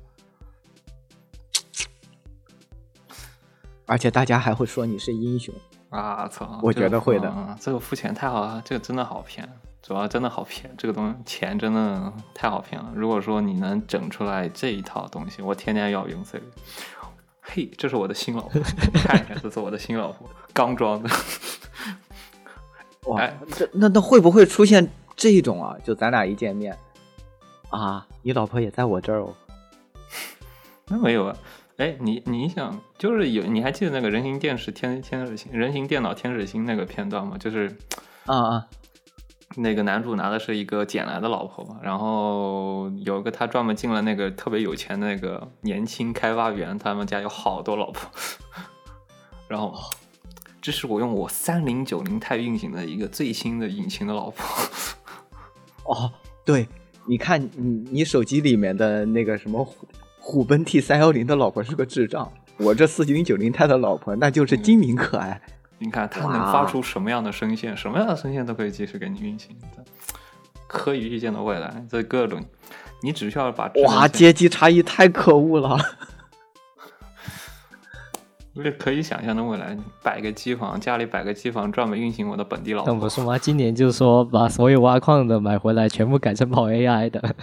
[3.87, 5.55] 而且大家还会说你是英雄
[5.91, 6.29] 啊！
[6.29, 7.57] 操，我觉得会的。
[7.61, 9.49] 这个付钱太好了，这个真的好骗，
[9.83, 10.73] 主要真的好骗。
[10.77, 12.91] 这个东西钱真的太好骗了。
[12.95, 16.45] 如果说你能整出来这一套东西，我天天要用这个。
[17.41, 18.61] 嘿，这是我的新老婆，
[18.93, 21.09] 看一下，这是我的新老婆，刚装的。
[23.09, 25.75] 哇，这那那会不会出现这种啊？
[25.83, 26.77] 就咱俩一见面
[27.71, 29.35] 啊，你老婆也在我这儿哦？
[30.89, 31.35] 那没有啊。
[31.79, 37.39] 哎，你你想，就是有你还记得那个人形电视天天使星，人形电脑天使星那个片段吗？
[37.39, 37.73] 就是，
[38.27, 38.67] 啊啊，
[39.55, 48.11] 那个男主拿的是一个捡来的老婆嘛，然后有一个他专门进了那个特别有钱的那个年轻开发员，他们家有好多老婆，
[49.47, 49.73] 然后
[50.61, 54.45] 这是我用我三零九零钛运行的一个最新的引擎的老婆。
[55.87, 56.13] 哦，
[56.45, 56.67] 对，
[57.07, 59.65] 你看你你手机里面的那个什么。
[60.29, 65.41] 虎贲 T 三幺零的老婆是个智障，我这四零九零钛的老婆那就是精明可爱。
[65.79, 69.57] 你看它能发出什么样的声线，什么样的声线都可以及时给你运行。
[70.67, 72.45] 可以预见的未来，这各种，
[73.03, 75.79] 你只需要把哇，阶级差异太可恶了。
[78.55, 82.93] 这可以想象的未来，摆个机房，家里摆个机房，专门运行我的本地老婆。
[82.93, 83.39] 那不是吗？
[83.39, 87.35] 今年就是说把所有挖矿的买回来，全部改成跑 AI 的。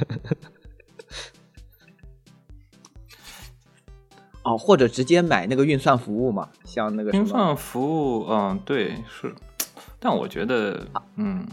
[4.45, 9.33] 哦，或者直接买那个运算服务嘛，像那个运算服务，嗯，对，是，
[9.99, 11.43] 但我觉得，嗯，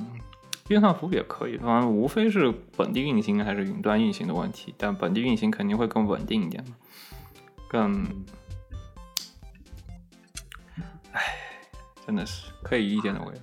[0.68, 6.62] 运算服务也可以，反正无非是本地运行还是云端运行的问题，但本地运行肯定会更稳定一点，
[7.66, 8.04] 更，
[11.12, 11.22] 唉，
[12.06, 13.40] 真的是可以预见的未来，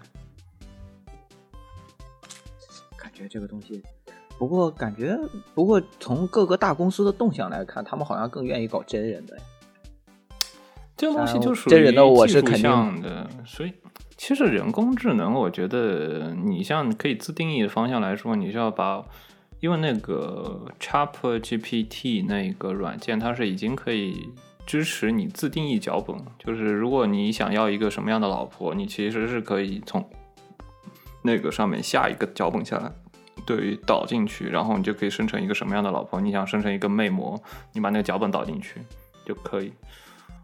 [2.96, 3.84] 感觉这个东西。
[4.40, 5.20] 不过感觉，
[5.53, 9.38] 不过从各个大公司的动向来看，他们好像更愿意搞真人的。
[10.95, 13.30] 这个东西就属于真人的，我是肯定的。
[13.45, 13.74] 所以，
[14.16, 19.03] 其实人工智能，我觉得你像可以自定义的方向来说，你是要把，
[19.60, 21.11] 因为那个 Chat
[21.41, 24.30] GPT 那个软件，它是已经可以
[24.66, 26.16] 支持你自定义脚本。
[26.38, 30.10] 就是如果你想要一个什么样的老婆，你其实是可以从
[31.24, 32.90] 那个上面下一个脚本下来。
[33.45, 36.20] 对于，导进去，然后你就可以生成一个什么样的老婆？
[36.22, 37.41] 你想生成一个魅魔，
[37.74, 38.82] 你把那个脚本导进去
[39.26, 39.74] 就可以。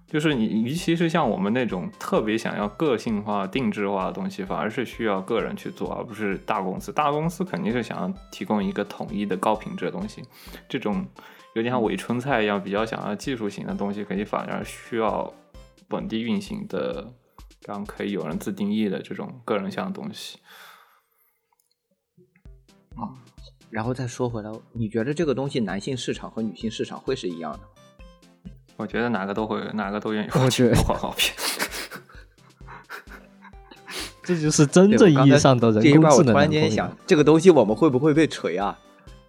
[0.08, 6.94] 就是你，尤其是像我们那种特别想要个性化、定制化的东西，反而是需要个人去做，而不是大公司。
[6.94, 10.22] 大公司肯定是想要提供一个统一的高品质的东西。
[10.70, 11.06] 这种
[11.56, 15.34] 有点像伪春菜一样，比较想要技术型的东西，肯定反而需要
[15.88, 17.12] 本地运行的，
[17.66, 20.38] 然后可以有人自定义的这种个人向的东西。
[22.96, 23.10] 啊，
[23.70, 27.60] 然后再说回来，你觉得这个东西男性市场和女性市场会是一样的？
[28.78, 31.34] 我觉得哪个都会，哪个都愿意我觉得好骗。
[34.22, 36.18] 这就是真正意义上的人工智能。
[36.18, 38.78] 我突然间想，这个东西我们会不会被锤啊？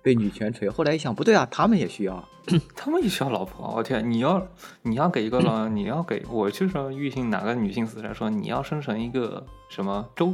[0.03, 0.71] 被女权锤？
[0.71, 2.29] 后来一想，不对啊，他们也需要，
[2.75, 3.75] 他们也需要老婆。
[3.77, 4.47] 我天，你要
[4.83, 10.33] 你要给一个老，你要给我就说玉性哪个女性死来说你要生成一个什么周，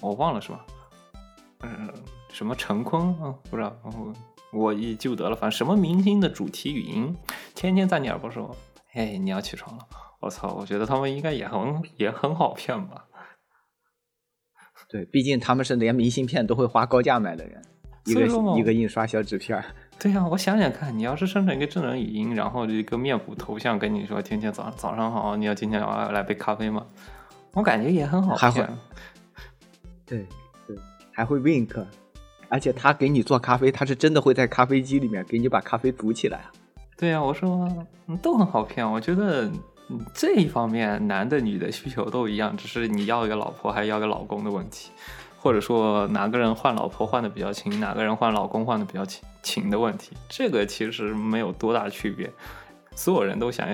[0.00, 0.64] 我忘了是吧？
[1.62, 1.92] 嗯，
[2.32, 3.34] 什么陈坤啊？
[3.50, 4.12] 不知道，我
[4.52, 5.36] 我已记不得了。
[5.36, 7.16] 反正什么明星的主题语音，
[7.54, 8.54] 天天在你耳边说
[8.94, 9.86] ：“哎，你要起床了。”
[10.20, 10.54] 我操！
[10.54, 13.06] 我觉得他们应该也很 也很好骗吧？
[14.88, 17.62] 对，毕竟他们是连明信片都会花高价买的人，
[18.06, 18.26] 一个
[18.58, 19.62] 一个印刷小纸片。
[19.98, 26.86] 对呀，我想想看，你要是生成一个智能语音，然后一个面部头像跟你说：“天天早上早上好，你要今天要来杯咖啡吗？”
[27.52, 28.68] 我感觉也很好骗。
[30.06, 30.26] 对。
[31.12, 31.84] 还会 wink，
[32.48, 36.44] 而且他给你做咖啡，他是真的会在咖啡机里面给你把咖啡煮起来。
[36.96, 37.68] 对呀，我说
[38.22, 38.90] 都很好骗。
[38.90, 39.50] 我觉得
[40.14, 44.90] 这一方面男的女的需求都一样，只是你要一个老婆还要个老公的问题，
[45.38, 50.16] 或者说哪个人换老婆换的比较勤，哪个人换老公换的比较勤勤的问题。
[50.28, 52.30] 这个其实没有多大区别，
[52.94, 53.66] 所有人都想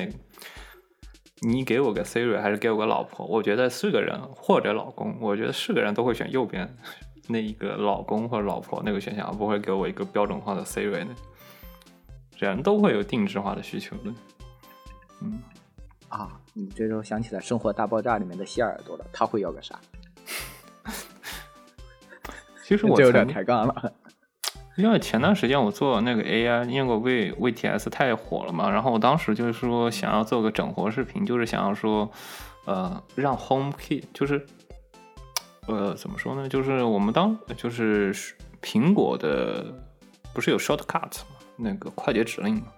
[1.40, 3.26] 你给我个 Siri 还是给我个老婆？
[3.26, 6.74] 我觉得是个人或者老公，我觉得是个人都会选右边
[7.28, 11.14] 那一个老公或者老婆那个选项，而不会给我一个标准化的 Siri 呢。
[12.38, 14.12] 人都会有定制化的需求的。
[15.22, 15.40] 嗯，
[16.08, 19.80] 啊，你这时候想起来《生活大爆炸》里面的谢耳朵了，他会要个啥？
[22.62, 23.92] 其实我这有点抬杠了。
[24.76, 32.10] 因为前段时间我做那个 AI，因为我 V VTS 太火了嘛，然后我当时就是说想要做个整活视频，就是想要说，
[32.66, 34.46] 呃，让 HomeKit 就是，
[35.66, 36.48] 呃，怎么说呢？
[36.48, 38.14] 就是我们当就是
[38.62, 39.74] 苹果的
[40.32, 42.72] 不是有 Shortcut 嘛，那个快捷指令嘛，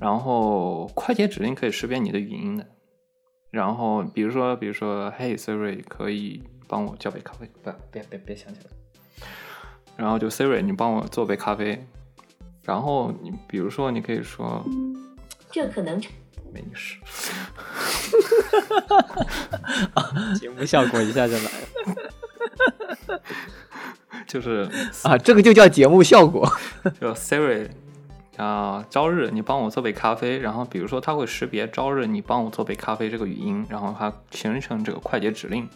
[0.00, 2.66] 然后快捷指令可以识别你的语音的，
[3.50, 8.66] 然后比如说比如说 Hey Siri 可以帮我叫杯咖啡，不别别别想起来。
[9.96, 11.86] 然后就 Siri，你帮我做杯咖啡。
[12.62, 14.62] 然后你比如说，你可以说
[15.50, 15.98] 这可能
[16.52, 16.96] 没事，
[20.38, 23.20] 节 目效果一下就来了。
[24.26, 24.68] 就是
[25.02, 26.50] 啊，这个就叫节目效果。
[27.00, 27.68] 就 Siri
[28.36, 30.38] 啊、朝日你帮我做杯咖啡。
[30.38, 35.68] 然后比如说，它会识别朝日你帮我做杯咖啡这个语音，然后它形成这个快捷指令。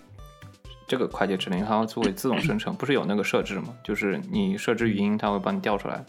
[0.86, 3.68] 这个快捷指令它会自动生成，不是有那个设置吗？
[3.82, 6.04] 就是你设置语音，它会帮你调出来。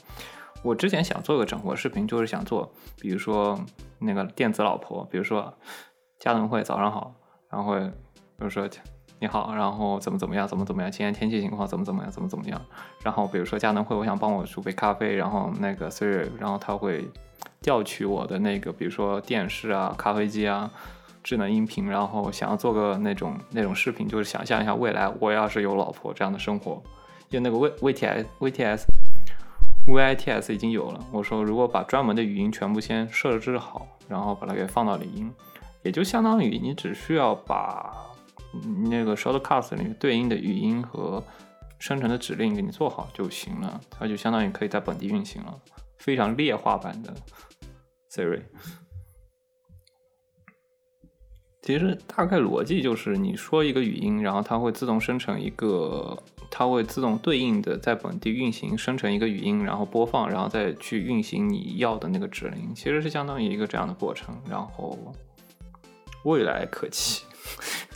[0.61, 2.69] 我之前想做个整活视频，就是想做，
[2.99, 3.60] 比如说
[4.03, 5.53] 那个电子老婆，比如说
[6.19, 7.13] 佳能会早上好，
[7.49, 8.69] 然后会比如说
[9.19, 12.61] 你好，然后怎么怎么样，怎么怎么样，今天天气情况怎么怎么样，怎么怎么样。
[13.03, 17.07] 然后比如说佳能会，我想帮我煮杯咖啡，然后那个 Siri，然后它会
[17.61, 20.71] 调取我的那个，比如说电视啊、咖啡机啊。
[21.23, 26.84] 智能音频，然后想要做个那种那种视频，就是想象一下未来我要是有老婆这样的生活，
[27.30, 28.85] 就那个 V V T S V T S
[29.88, 30.99] V I T S 已经有了。
[31.13, 35.31] 我说如果把专门的语音全部先设置好，然后把它给放到理音，
[35.84, 37.93] 也就相当于你只需要把
[38.89, 41.23] 那个 Shortcast 里面对应的语音和
[41.80, 45.59] 生成的指令给你做好就行了，它就相当于可以在本地运行了，
[45.97, 47.13] 非常劣化版的
[48.09, 48.43] Siri。
[51.64, 56.22] 其实大概逻辑就是你说一个语音，然后它会自动生成一个，
[56.52, 64.35] 它会自动对应的在本地运行生成一个语音，然后播放，然后再去运行你要的那个指令，其实是相当于一个这样的过程。
[64.49, 64.99] 然后
[66.26, 67.23] 未来可期。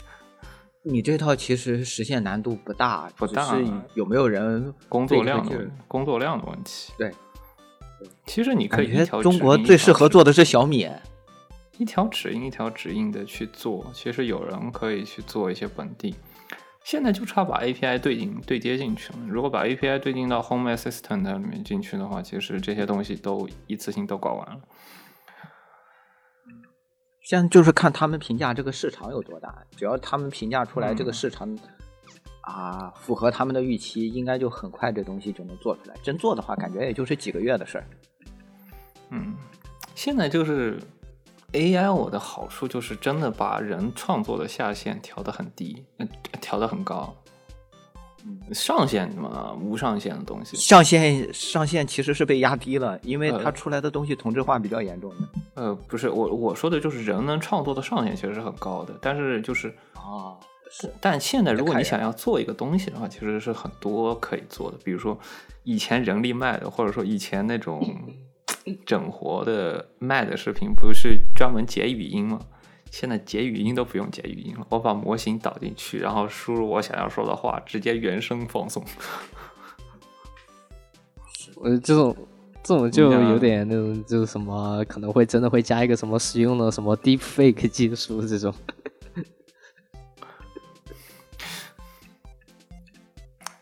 [0.82, 6.94] 你这套其实实现难度不大，不大只是有没有人工作量的费这个劲儿工作量的问题。
[6.96, 7.12] 对，
[8.24, 10.88] 其实你可以中国最适合，做的是小米。
[11.78, 16.14] 一条指令一条指令的去做，其实有人可以去做一些本地。
[16.84, 19.18] 现在就差把 API 对进对接进去了。
[19.28, 24.60] 如果把 API 对进到 Home Assistant 里面进去的话，其实这些东西都一次性都搞完了。
[27.20, 31.58] 现在就是看他们评价这个市场有多大，只要他们评价出来这个嗯市场、
[32.40, 35.94] 啊符合他们的预期，应该就很快这东西就能做出来。
[36.02, 37.86] 真做的话，感觉也就是几个月的事儿。
[39.10, 39.36] 嗯，
[39.94, 40.80] 现在就是
[41.52, 46.06] AI，我的好处就是真的把人创作的下限调得很低，呃
[46.40, 47.14] 调得很高。
[48.52, 50.56] 上限嘛，无上限的东西。
[50.56, 55.16] 上限上限其实是被压低了，因为呃它出来的东西同质化比较严重的。
[55.54, 60.36] 呃，不是我我说的就是人能创作的上限其实是很高的，但是就是啊，
[60.70, 64.76] 是但现在如果你想要做一个东西的话，其实是很多可以做的。
[64.84, 65.18] 比如说
[65.62, 67.82] 以前人力卖的，或者说以前那种
[68.84, 72.40] 整活的卖的视频，不是专门截语音吗？
[72.90, 78.82] 现在截语音都不用截语音了，我把模型导进去，然后输入我想要说的话，直接原声放送。
[81.56, 82.16] 我这种
[82.62, 88.54] 这种就嗯有点那种，就是什么可能会真的会加一个什么实用的什么 deep fake 技术这种。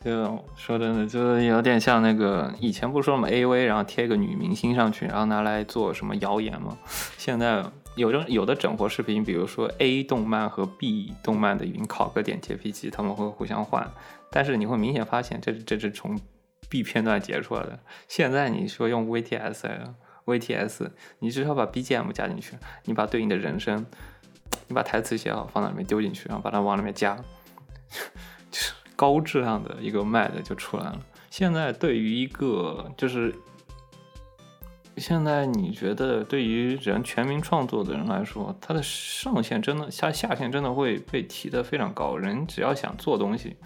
[0.07, 6.79] 就说真的，就是有点像那个以前不说什么 AV，然后贴一个女明星上去，然后拿来做什么谣言吗？
[7.19, 7.65] 现在
[7.97, 13.91] 有的有的整活视频，比如说 A 动漫和 B 动漫的语音拷个点截皮机，他们会互相换，
[14.31, 16.17] 但是你会明显发现这这是从
[16.69, 17.77] B 片段截出来的。
[18.07, 20.89] 现在你说用 VTS，VTS，
[21.19, 22.55] 你至少把 BGM 加进去，
[22.85, 23.85] 你把对应的人声，
[24.69, 27.17] 你把台词写好放到里面丢进去，然后把它往里面加，
[28.53, 30.99] 就 是高质量的一个卖的就出来了。
[31.31, 33.35] 现在对于一个就是，
[34.97, 42.17] 现在你觉得对于人全民创作的人来说，他的上限真的下下限真的会被提的非常高。
[42.17, 43.57] 人只要想做东西，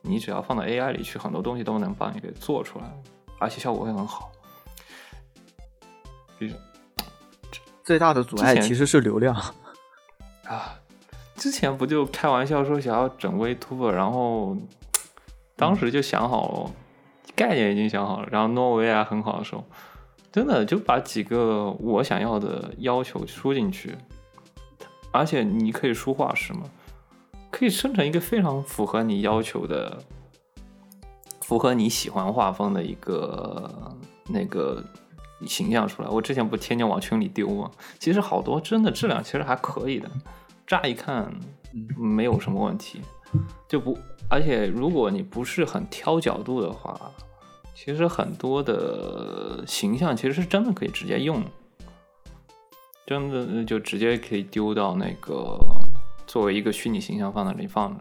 [0.00, 2.90] 你只要放到 AI 里去，很多东西都能帮你给做出来，
[3.38, 4.32] 而且效果会很好。
[6.38, 6.56] 比如，
[7.82, 9.34] 最大的阻碍其实是流量。
[10.46, 10.78] 啊，
[11.44, 14.56] 之前不就开玩笑说想要整 VTuber，然后
[15.54, 16.70] 当时就想好了，
[17.36, 19.62] 概念已经想好了，然后挪威啊很好的时候，
[20.32, 23.94] 真的就把几个我想要的要求输进去，
[25.12, 26.62] 而且你可以输画师嘛，
[27.50, 29.98] 可以生成一个非常符合你要求的、
[31.42, 33.94] 符合你喜欢画风的一个
[34.28, 34.82] 那个
[35.46, 36.08] 形象出来。
[36.08, 37.70] 我之前不天天往群里丢吗？
[37.98, 40.10] 其实好多真的质量其实还可以的，
[40.66, 41.32] 乍一看
[41.96, 43.00] 没有什么问题，
[43.68, 43.96] 就不。
[44.30, 46.98] 而且如果你不是很挑角度的话，
[47.74, 51.42] 其实很多的形象其实是真的可以直接用，
[53.06, 55.58] 真的就直接可以丢到那个
[56.26, 58.00] 作为一个虚拟形象放那里放着，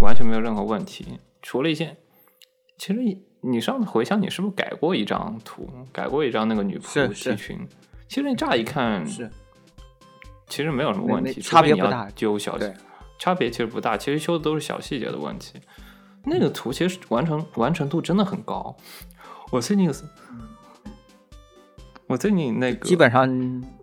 [0.00, 1.20] 完全没有任何问题。
[1.40, 1.96] 除了一些，
[2.76, 2.98] 其实
[3.40, 7.68] 你上次回想，你是不是改过一张图，改过一张那个女仆是是集群？
[8.08, 9.30] 其实你乍一看是，
[10.52, 12.74] 其实没有什么问题，差别不大揪小对
[13.18, 15.58] 差别其实不大，其实修的都是小细节的问题。
[16.24, 18.76] 那个图其实完成完成度真的很高。
[19.50, 20.04] 我最近是，
[22.06, 23.26] 我最近那个基本上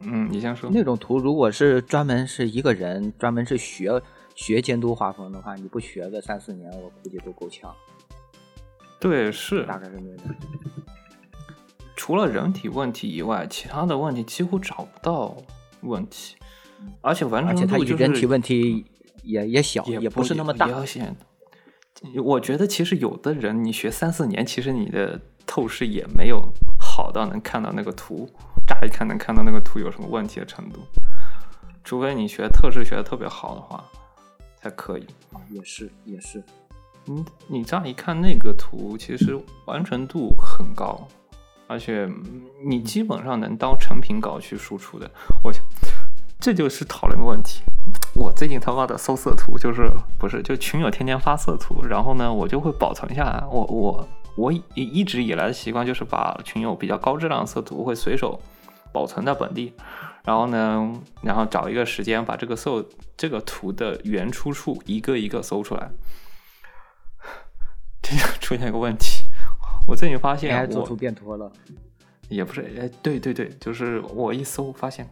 [0.01, 0.69] 嗯，你先说。
[0.71, 3.99] 那种图，如果是专门是一个人专门是学
[4.35, 7.73] 学监督画风的话，你不学个三四年，我估计都够呛，
[8.99, 10.35] 对，是大概是那种。
[11.95, 15.35] 除了人体问题以外，其他的问题几乎找不到
[15.81, 16.37] 问题，
[17.01, 18.85] 而且完成度就是人体问题
[19.23, 20.67] 也也小，也不是那么大。
[20.67, 21.15] 要显
[22.23, 26.41] 我觉得其实有的人你学三四年，其实你的透视也没有
[26.79, 28.29] 好到能看到那个图，
[28.65, 30.79] 乍一看能看到那个图有什么问题的程度，
[31.83, 33.83] 除非你学特视学的特别好的话，
[34.61, 35.05] 才可以。
[35.49, 36.41] 也是也是，
[37.05, 41.05] 你你乍一看那个图，其实完成度很高，
[41.67, 45.09] 而且嗯你基本上能当成品稿去输出的。
[45.43, 45.61] 我想，
[46.39, 47.61] 这就是讨论个问题。
[48.15, 53.43] 我最近他妈的搜色图，就是不是就群友天天发色图，然后呢，我就会保存下来。
[53.49, 58.39] 我我我一一直以来的习惯就是把群友比较高质量的色图会随手
[58.93, 59.73] 保存在本地，
[60.23, 62.83] 然后呢，然后找一个时间把这个搜
[63.17, 65.91] 这个图的原出处一个一个搜出来。
[68.01, 69.25] 这就出现一个问题，
[69.87, 71.51] 我最近发现我 还做图变多了。
[72.29, 75.09] 也不是，哎，对对对，就是我一搜发现，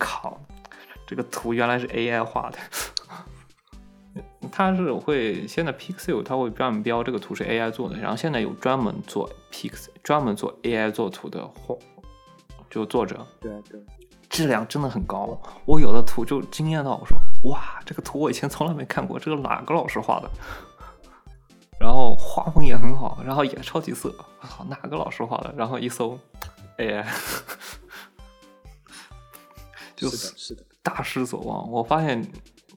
[0.00, 0.40] 靠，
[1.06, 2.58] 这个图原来是 AI 画的。
[4.50, 11.76] 它是会现在 Pixel 它会专门标这个图是 AI 做的，然后现在有专门做 Pixel 专门做 AI 做图的画，
[12.68, 13.80] 就作者对对，
[14.28, 15.40] 质量真的很高。
[15.64, 17.16] 我有的图就惊艳到我说，
[17.50, 20.28] 哇，这个图我以前从来没看过，这个哪个老师画的？
[21.78, 25.54] 然后画风也很好，然后也超级色，我操，哪个老师画的？
[25.56, 26.18] 然后一搜
[26.78, 27.06] ，AI，
[30.00, 30.64] 就是的，是的。
[30.82, 31.70] 大失所望。
[31.70, 32.22] 我发现，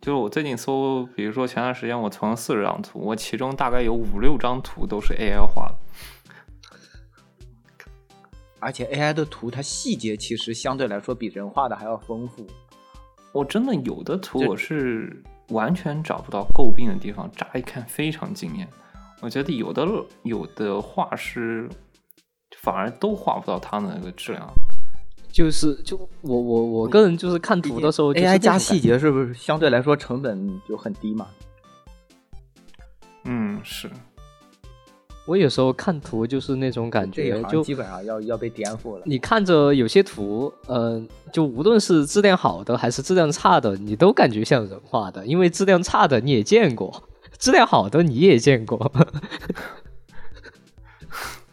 [0.02, 5.76] 就是我最近搜，比如说前段时间我存了四十张图，我其中大概有五六张图都是 AI 画的。
[8.60, 12.48] 而且 AI 的图，它细节其实相对来说比人画的还要丰富。
[13.34, 18.66] 我真的有的图我是完全找不到诟病的地方，乍一看非常惊艳。
[19.22, 19.86] 我觉得有的
[20.24, 21.70] 有的画师
[22.62, 24.48] 反而都画不到他的那个质量。
[25.34, 31.27] 就是就我我我个人就是看图的时候就是 AI 加细节是不是相对来说成本就很低嘛？
[33.26, 33.89] 嗯，是。
[35.26, 39.03] 我有时候看图就是那种感觉，就基本上要要被颠覆了。
[39.05, 47.03] 你看着有些图，嗯、就无论是质量好的还是质量差的，你都感觉像人画的，因为质量差的你也见过，
[47.39, 48.91] 质量好的你也见过。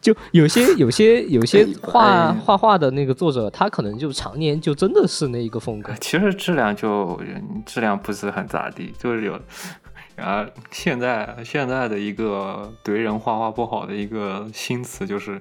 [0.01, 5.93] 就有些 有些有些画哎画画的那个作者，他可能就常年就真的是那一个风格。
[6.01, 7.21] 其实质量就
[7.67, 9.39] 质量不是很咋地，就是有，
[10.17, 15.41] 然后现在现在的一个怼人画画不好的一个新词就是，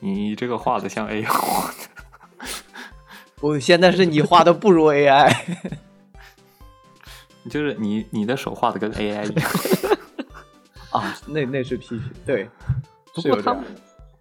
[0.00, 2.46] 你这个画的像 AI 画的，
[3.36, 5.34] 不，现在是你画的不如 AI。
[7.50, 9.50] 就是你你的手画的跟 AI 一样。
[10.90, 12.48] 啊，那那是批评，对。
[13.14, 13.64] 不过他们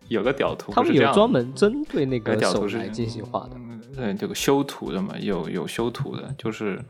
[0.07, 3.51] 有个屌图，他们有专门针对那个手来进行画的。
[3.55, 6.81] 嗯对，这个修图的嘛，有有修图的，就是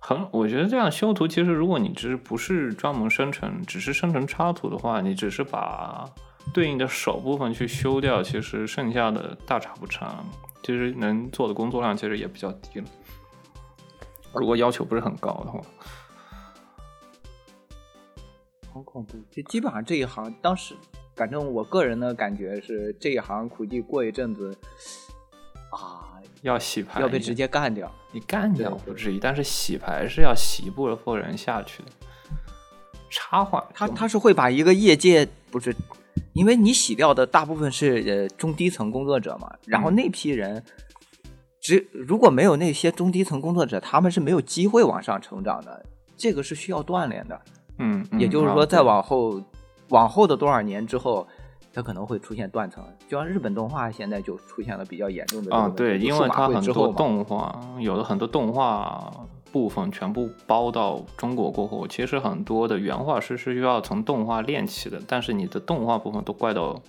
[0.00, 6.04] 很，我觉得这样修图，其实如果你只是不是专门生成，只是生成插图的话，你只是把
[6.52, 10.24] 对应的手部分去修掉，其实剩下的大差不差，
[10.64, 12.86] 其实能做的工作量其实也比较低了。
[14.34, 15.60] 如果要求不是很高的话，
[18.74, 19.16] 好恐怖！
[19.30, 20.74] 就基本上这一行，当时
[21.14, 24.52] 反正我个人的感觉是，这一行估计过一阵子
[25.70, 26.10] 啊，
[26.42, 27.88] 要洗牌，要被直接干掉。
[28.10, 31.88] 你干掉不至于，但是洗牌是要洗一部分人下去的。
[33.08, 35.72] 插画他他是会把一个业界不是，
[36.32, 40.60] 因为你洗掉的大部分是呃中低层工作者嘛，然后嗯那批人，
[41.60, 45.86] 只如果没有那些中低层工作者，他们是没有机会往上成长的，
[46.16, 47.40] 这个是需要锻炼的。
[47.78, 49.40] 嗯，嗯也就是说，啊再往后
[49.88, 51.26] 往后的多少年之后，
[51.72, 52.84] 它可能会出现断层。
[53.08, 59.12] 就像日本动画现在就出现了比较严重的这个啊，对，因为它很多动画，有的很多动画
[59.52, 66.80] 部分全部包到中国过后，其实很多的原画师是需要从动画练起的，但是你的动画部分都怪到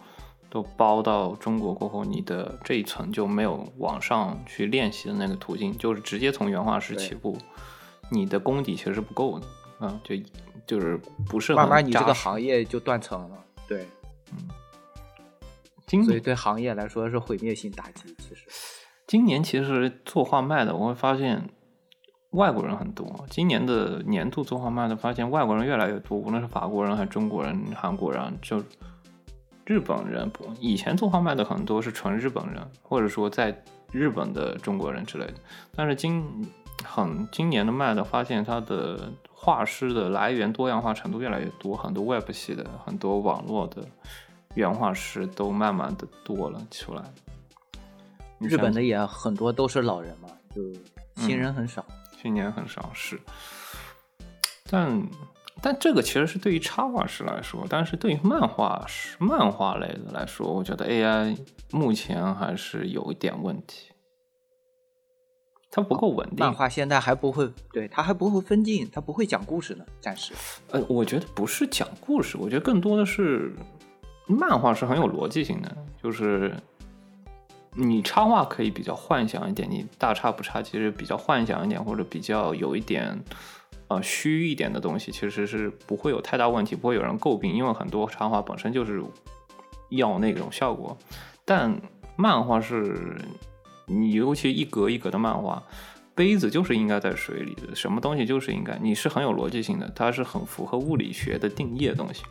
[0.49, 7.37] 都包到中国过后，你的这一层就没有往上去练习的那个途径，就是直接从原画师起步，
[8.09, 9.45] 你的功底其实是不够的，
[9.85, 10.15] 啊，就
[10.65, 13.37] 就是不是很慢慢你这个行业就断层了。
[13.67, 13.87] 对，
[14.31, 18.13] 嗯所以对行业来说是毁灭性打击。
[18.17, 18.45] 其实，
[19.07, 21.47] 今年其实做画卖的，我会发现
[22.31, 23.25] 外国人很多。
[23.29, 28.61] 今年的年度做画卖的，发现外国人越来越多，无论是法国人还是中国人、韩国人，就
[29.63, 30.45] 日本人不。
[30.59, 35.35] 以前做画卖的很多是纯日本人，或者说在日本的中国人之类的。
[35.75, 36.23] 但是今
[36.87, 43.85] 很今年的 Mad，发现它的画师的来源多样化程度越来越多，很多 Web 系的，很多网络的
[44.53, 47.03] 原画师都慢慢的多了出来。
[48.39, 50.61] 日本的也很多都是老人嘛，就
[51.21, 51.83] 新嗯人很少。
[52.17, 53.19] 去年很少是，
[54.69, 55.01] 但
[55.61, 61.37] 但这个其实是对于插画师来说，但是对于漫画师、漫画类的来说，我觉得 AI
[61.71, 63.91] 目前还是有一点问题，
[65.75, 66.37] 它不够稳定。
[66.39, 70.31] 漫画现在还不会，对它还不会分镜，它不会讲故事呢，暂时。
[70.71, 73.53] 呃，我觉得不是讲故事，我觉得更多的是
[74.25, 76.55] 漫画是很有逻辑性的，就是
[77.73, 83.21] 你插画可以比较幻想一点，你大差不差，其实比较幻想一点，或者比较有一点
[83.89, 89.03] 呃虚一点的东西，其实是不会有太大问题，不会有人诟病，因为很多插画本身就是
[89.89, 90.97] 要那种效果，
[91.43, 91.77] 但
[92.15, 93.17] 漫画是
[93.85, 95.63] 你尤其一格一格的漫画。
[96.13, 102.23] 杯子就是应该在水里的，什么东西就是应该，你是很有逻辑性的，它是很符合物理学的定义的东西。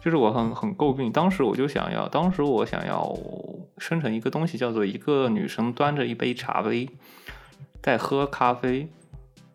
[0.00, 3.12] 就是我很很诟病，当时我就想要，当时我想要
[3.78, 6.88] 生成一个东西，叫做一个女生端着一杯茶杯
[7.82, 8.88] 在喝咖啡。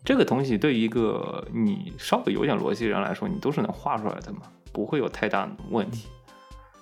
[0.04, 4.42] 这个东西对于一个你稍微有点逻辑的人来说，你都是能画出来的嘛，
[4.74, 6.10] 不会有太大问题。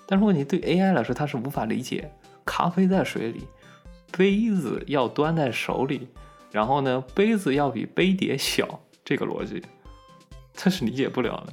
[0.08, 2.10] 但是问题对 AI 来说，它是无法理解
[2.44, 3.44] 咖啡在水里，
[4.16, 6.08] 杯子要端在手里，
[6.50, 9.62] 然后呢，杯子要比杯碟小，这个逻辑，
[10.54, 11.52] 它是理解不了的。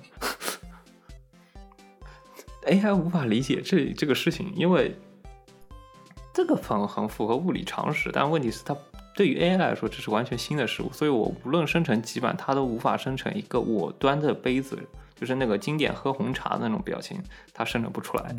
[2.72, 4.96] AI 无法理解这这个事情，因为
[6.34, 8.74] 这个很很符合物理常识，但问题是它
[9.14, 14.80] 对于 AI 来说这是完全新的事物，所以我无论生成几版，它都无法生成一个我端着杯子，
[15.14, 17.22] 就是那个经典喝红茶的那种表情，
[17.54, 18.34] 它生成不出来，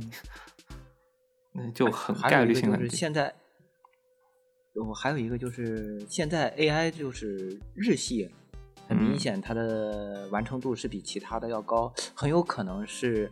[1.53, 2.89] 那就很概率性很低。
[2.89, 3.35] 是现在，
[4.75, 8.29] 我还有一个就是现在 AI 就是日系，
[8.89, 13.31] 很明嗯显它的完成度是比其他的要高，很有可能是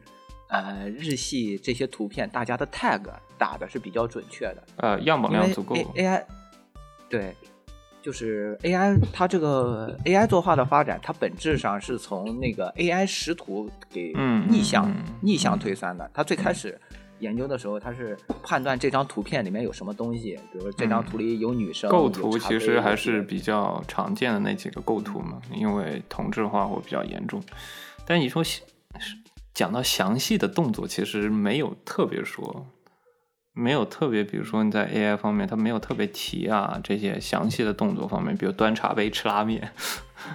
[0.49, 3.03] 呃日系这些图片大家的 tag
[3.37, 6.25] 打的是比较准确的，呃，样本量足够 A AI
[7.09, 7.35] 对。
[8.01, 16.11] 就是 AI，它这个 AI 作画的发展，它本质上是从那个 AI 识图给嗯逆向、逆向推算的。
[16.13, 16.77] 它最开始
[17.23, 27.41] 研究的时候，他是判断这张图片里面有什么东西，比如说这张图里有女生，有构图其实还是比较常见的那几个构图嘛，因为同质化会比较严重。
[28.05, 28.67] 但你说详
[29.55, 32.67] 讲到详细的动作，其实没有特别说，
[33.53, 39.71] 没有特别，比如说你在 AI 方面，它没有特别提啊这些详细的动作方面，比如端茶杯吃拉面，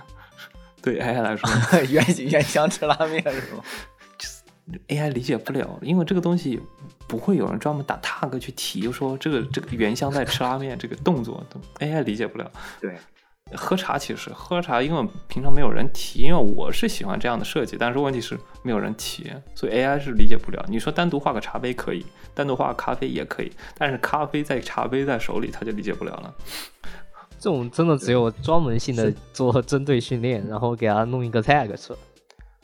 [0.81, 1.49] 对 AI 来说
[1.89, 3.63] 原原香吃拉面是吗？
[4.87, 6.59] AI 理解不了，因为这个东西
[7.07, 11.41] 不会有人专门打 tag 去提，就说这个这个原香在吃拉面这个动作
[11.79, 12.51] ，AI 理解不了。
[12.81, 12.97] 对，
[13.55, 20.65] 喝茶其实喝茶，因为平常没有人提，因为我是喜欢这样的设计，但是问题是没有人提，所以 AI 是理解不了。
[20.67, 26.35] 你说单独画个茶杯可以，单独画个咖啡也可以，但是咖啡在茶杯在手里，他就理解不了了。
[27.39, 31.99] 这种真的只有专门性的做针对训练，然后给他弄一个 tag 出来。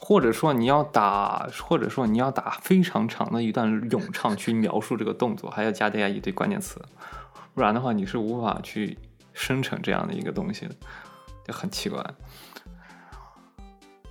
[0.06, 6.82] 或者说你要打，或者说你要打非常长的一段咏唱去描述这个动作，还要加带一堆关键词，
[7.54, 8.98] 不然的话你是无法去
[9.32, 10.76] 生成这样的一个东西的，
[11.48, 12.04] 就很奇怪。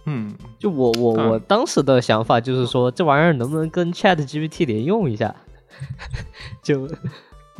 [0.07, 5.37] 嗯，就我我嗯我当时的想法就是说，这玩意儿能不能跟 Chat GPT 联用一下？
[6.63, 6.89] 就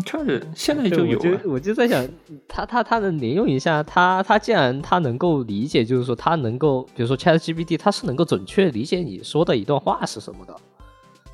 [0.07, 1.31] 这现在就有了。
[1.33, 2.09] 我就我就在想，
[2.49, 10.57] 他他他能连用一下，他他既然他能够理解，就是说他能够，比如说 Chat GPT，他是能够准确理解你说的一段话是什么的，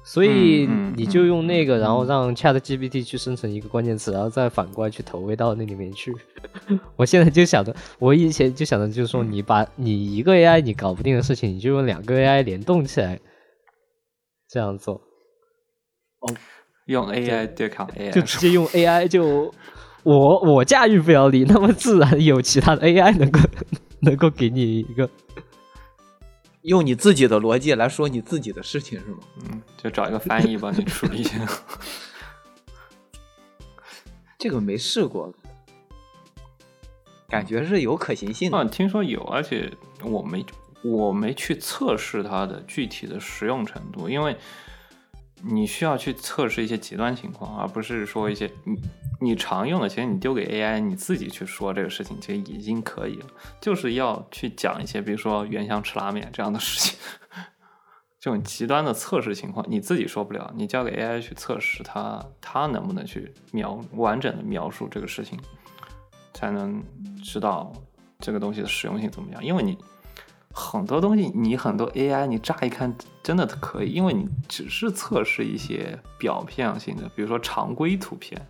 [0.04, 6.12] 所以你就用那个，然后让 Chat GPT 去生成一个关键词，然后再反过来去投喂到那里面去。
[6.96, 13.20] 我现在就想着，我以前就想着，就是说你把你一个 AI 你搞不定的事情，你就用两个 AI 联动起来，
[14.48, 15.00] 这样做。
[16.88, 19.52] 用 AI 对抗 AI，就直接用 AI 就
[20.02, 23.40] 我我驾驭不了你，那么自然有其他的 AI 能够
[24.00, 25.08] 能够给你一个
[26.62, 29.18] 用你自己的逻辑来说你自己的事情是吗？
[29.50, 31.36] 嗯，就找一个翻译帮你处理一下。
[34.38, 35.30] 这个没试过，
[37.28, 38.70] 感觉是有可行性啊，的。
[38.70, 39.70] 听说有，而且
[40.02, 40.46] 我没
[40.82, 44.34] 我没去测试它的具体的实用程度，因为
[45.42, 48.80] 你需要去测试一些极端情况，而不是说一些你
[49.20, 53.26] 你常用的，其实你丢给 AI，你自己去说这个事情，其实已经可以了。
[53.60, 56.98] 就是要去讲一些，比如说原香吃拉面这样的事情，
[58.20, 65.38] 这种极端的测试情况，你自己说不了，你交给 AI 去测试它，它能不能去描完整的描述这个事情，
[66.34, 66.82] 才能
[67.22, 67.72] 知道
[68.18, 69.44] 这个东西的实用性怎么样。
[69.44, 69.78] 因为你
[70.58, 78.44] 很多东西，你很多 AI，你乍一看真的可以，因为你只是测试一些表象性的，比如说常规图片，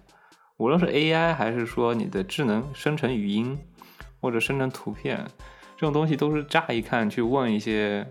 [0.57, 3.59] 无论是 AI 还是说你的智能生成语音
[4.23, 5.23] 或者生成图片，
[5.77, 8.07] 这种东西都是乍一看去问一些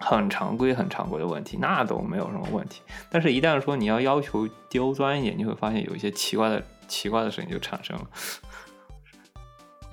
[0.00, 2.80] 很常规、很常规的问题，那都没有什么问题。
[3.10, 8.06] 但是，一旦说你要要求刁钻一点，你会发现有一些奇怪的、奇怪的事情就产生了。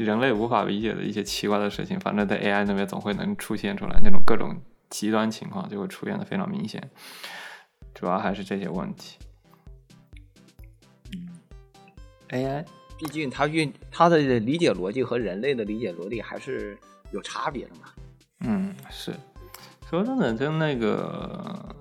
[0.06, 4.56] 人类无法理解的一些奇怪的事情，反正在 AI 那边总会能出现出来，那种各种
[4.90, 6.90] 极端情况就会出现的非常明显。
[7.94, 9.18] 主要还是这些问题。
[12.30, 12.66] AI
[12.98, 16.78] 毕竟它运它的理解逻辑和人类的理解逻辑还是
[17.12, 17.88] 有差别的嘛。
[18.42, 19.14] 嗯，是，
[19.90, 21.76] 说真的，就那个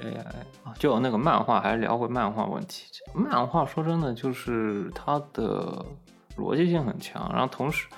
[0.00, 0.20] AI
[0.62, 2.84] 啊，就有那个漫画，还是聊回漫画问题。
[3.14, 5.84] 漫画说真的，就是它的
[6.38, 7.88] 逻辑性很强，然后同时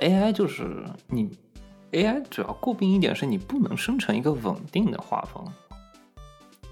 [0.00, 1.30] AI 就是你
[1.92, 5.44] AI 主要诟病一点是你不能生成一个稳定的画风。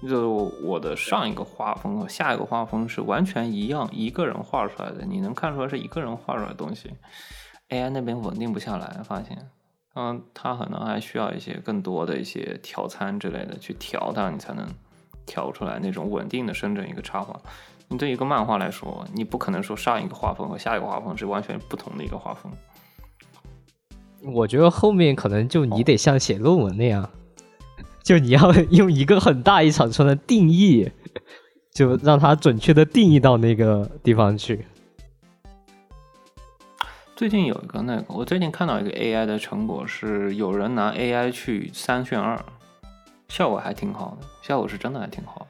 [0.07, 0.29] 就
[0.61, 6.91] 我的上一个画风和下一个画风是完全一样，一个人画出来的，你能看出来是一个人画出来的东西。
[7.69, 9.49] AI 那边稳定不下来，发现，
[9.95, 14.67] 嗯，它可能还需要一些更多的一些调参之类的去调它，你才能
[15.25, 17.39] 调出来那种稳定的生成一个插画。
[17.89, 22.51] 你对一个漫画来说，你不可能说上一个画风和下一个画风是完全不同的一个画风。
[24.23, 27.09] 我觉得后面可能就你得像写论文那样，
[28.01, 30.89] 就你要 用一个很大一长串的定义，
[31.71, 34.65] 就让它准确的定义到那个地方去。
[37.15, 42.43] 最近有一个那个，我最近看到一个 AI 的成果是有人拿 AI 去三选二，
[43.27, 45.47] 效果还挺好的，效果是真的还挺好的。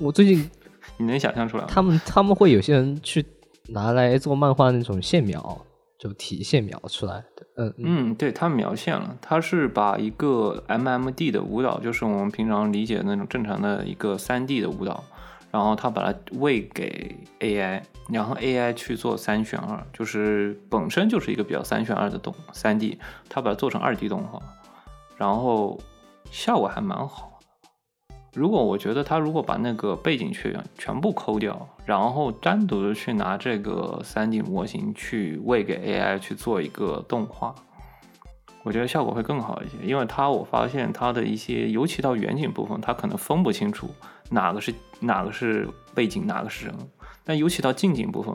[0.00, 0.50] 我最近
[0.96, 1.68] 你能想象出来吗？
[1.72, 3.24] 他们他们会有些人去
[3.68, 5.56] 拿来做漫画那种线描，
[5.96, 7.46] 就体线描出来的。
[7.56, 15.04] 嗯嗯，嗯，对，他描线了，他是把一个 MMD 的舞蹈，就是我们平常理解的那种正常的一个三 D 的舞蹈，
[15.52, 22.98] 然后他把它喂给 AI，然后 AI 去做三选二，就是本身就是一个比较三选二的动三 D，
[23.28, 24.42] 他把它做成二 D 动画，
[25.16, 25.78] 然后
[26.32, 27.33] 效果还蛮好。
[28.34, 37.54] 如果我觉得他如果把那个背景全全部抠掉，然后单独的去拿这个 3D 模型去喂给 AI 去做一个动画，
[38.64, 39.76] 我觉得效果会更好一些。
[39.86, 43.88] 因为它我发现它的一些，尤其到远景部分，它可能分不清楚
[44.30, 46.74] 哪个是哪个是背景，哪个是人。
[47.22, 48.34] 但尤其到近景部分，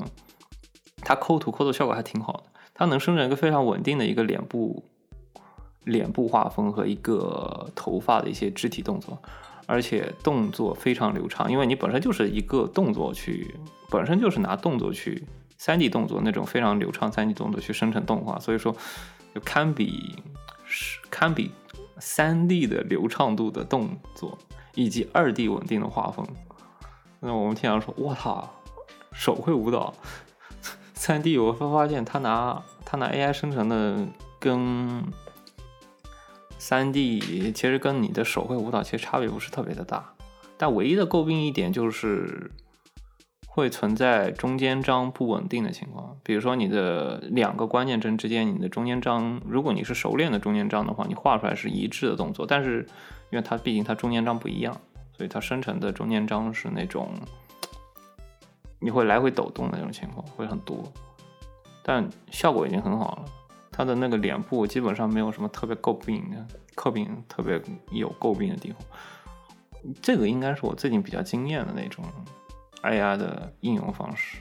[1.02, 4.82] 它抠图抠的效果还挺好的，它能生成一个非常稳定的一个脸部
[5.84, 9.22] 脸部画风和一个头发的一些肢体动作。
[9.70, 13.54] 而且动作非常流畅，因为你本身就是一个动作去，
[13.88, 15.24] 本身就是拿动作去
[15.60, 18.76] 三 D 动作那种非常流畅三 D 动作去生成动画，所以说
[19.36, 20.16] 就堪比
[20.66, 21.52] 是堪比
[22.00, 24.36] 三 D 的流畅度的动作
[24.74, 26.26] 以及二 D 稳定的画风。
[27.20, 28.50] 那我们经常说，我操，
[29.14, 29.94] 手绘舞蹈，
[30.96, 34.08] 三 D 我会发现他拿他拿 AI 生成的
[34.40, 35.04] 跟。
[36.60, 40.14] 三 D 其实跟你的手绘舞蹈其实差别不是特别的大，
[40.58, 42.52] 但唯一的诟病一点就是
[43.48, 46.18] 会存在中间章不稳定的情况。
[46.22, 52.86] 比如说你的两个关键帧之间，你的中间章，如果你是熟练的中间章的话，你画出来是一致的动作，但是
[53.32, 54.76] 因为它毕竟它中间章不一样，
[55.16, 57.10] 所以它生成的中间章是那种
[58.80, 60.84] 你会来回抖动的那种情况会很多，
[61.84, 63.26] 但效果已经很好了。
[63.80, 67.62] 它的那个脸部基本上没有什么特别诟病的、诟病特别
[67.94, 68.78] 有诟病的地方。
[70.02, 72.04] 这个应该是我最近比较惊艳的那种
[72.84, 74.40] AI 的应用方式。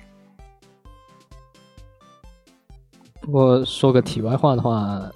[3.21, 5.09] 不过说个题外话的话，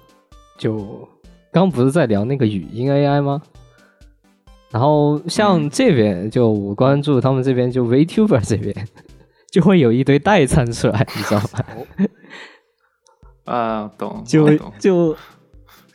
[0.57, 1.05] 就
[1.51, 3.41] 刚不是在聊那个语音 AI 吗？
[4.71, 8.73] 然后像这边就我关注他们这边就 VTuber 这边
[9.51, 11.59] 就会有一堆代餐出来，你知道吗？
[13.45, 15.15] 啊，懂，就就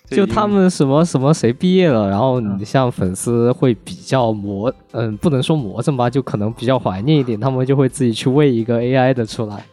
[0.07, 9.65] 就他们什么什么谁毕业了，然后你像粉丝会比较魔，嗯，不能说魔怔吧，就可能比较怀念一点，他们就会自己去喂一个 AI 的出来，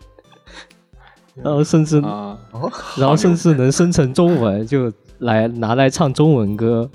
[1.35, 2.37] 然后甚至啊，
[2.97, 6.89] 然后甚至能生成中文，就来拿来唱中文歌。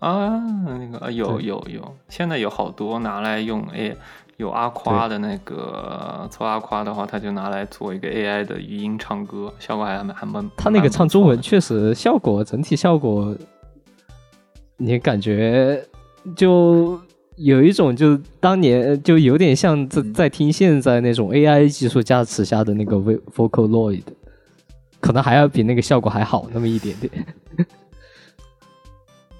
[0.00, 0.28] 啊，
[0.66, 3.96] 那个啊有有有，现在有好多拿来用 A，
[4.36, 10.50] 有阿夸的那个做阿夸的话，他就拿来做一个 AI 的语音唱歌，效果还蛮还蛮。
[10.56, 13.36] 他那个唱中文确实效果整体效果，
[14.76, 15.86] 你感觉
[16.34, 17.00] 就
[17.36, 24.02] 有一种就当年就有点像在在听现在那种 AI 技术加持下的那个 vo- Vocaloid，
[25.00, 27.12] 可能还要比那个效果还好那么一点点。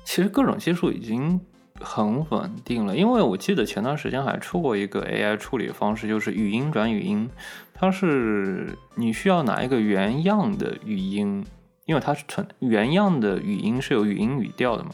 [0.04, 1.40] 其实各种技术已经
[1.84, 7.30] 很稳定了，因为我记得前段时间还出过一个 AI 处理方式，就是语音转语音，
[7.74, 11.44] 它是你需要拿一个原样的语音，
[11.84, 14.90] 因为它是纯原样的语音是有语音语调的嘛，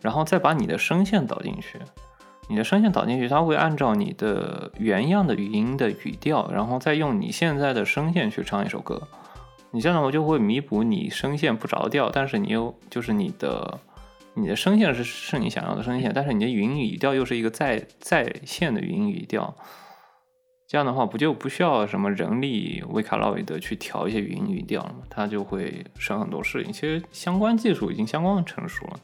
[0.00, 1.80] 然后再把你的声线导进去，
[2.48, 9.02] 你的声线导进去，它会按照你的原样的语音的语调，然后再用你现在的声线去唱一首歌。
[9.72, 13.78] 你这样的话就会弥补你声线不着调，但是你又就是你的
[14.38, 19.56] 你的声线是是你想要的声线，但是你的语音语调又是一个在在线的语音语调。
[20.68, 24.98] 这样的话，不就不需要什么人力维卡洛伊德去调一些语音语调了吗？
[25.08, 26.70] 它就会省很多事情。
[26.70, 29.00] 其实相关技术已经相关的成熟了。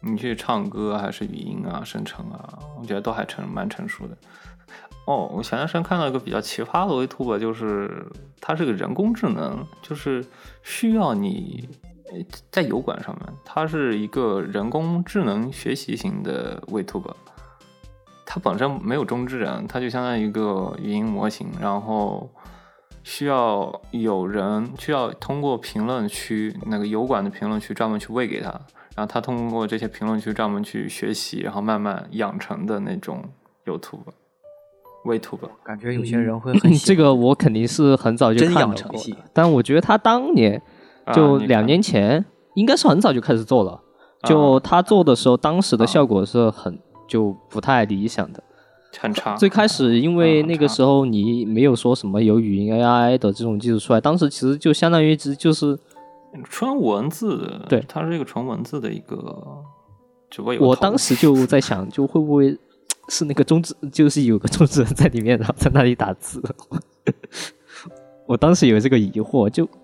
[0.00, 4.16] 你去唱歌还是语音啊、生成啊，我觉得都还成蛮成熟的。
[5.06, 8.06] 哦，我前段时间看到一个比较奇葩的 VTuber，就是
[8.40, 10.24] 它是个人工智能，就是
[10.62, 11.68] 需要你
[12.50, 17.14] 在油管上面，它是一个人工智能学习型的 VTuber，
[18.26, 22.30] 它本身没有中之人，它就相当于一个语音模型，然后
[23.02, 28.50] 需要有人需要通过评论区那个油管的评论区专门去喂给他，
[28.94, 33.24] 然后他通过这些评论区专门去学习，然后慢慢养成的那种
[33.64, 34.12] YouTube。
[35.04, 40.62] VTuber，感觉有些人会很喜这个我肯定是很早就真看到过养成系，但我觉得他当年
[41.12, 42.24] 就两年前，
[42.54, 43.80] 应该是很早就开始做了。
[44.22, 48.42] 就啊他做的时候，当时的啊效果是很就不太理想的。
[48.96, 49.34] 很差。
[49.36, 55.76] 最开始因为那个时候你没有说什么有语音 AI 的这种技术出来，当时其实就相当于只就是
[56.44, 59.16] 纯文字，对它是一个纯文字的一个，
[60.30, 62.56] 只不过我当时就在想，就会不会
[63.08, 66.40] 是那个中指，就是有个中指在里面，然后在那里打字。
[68.26, 69.68] 我当时有这个疑惑，就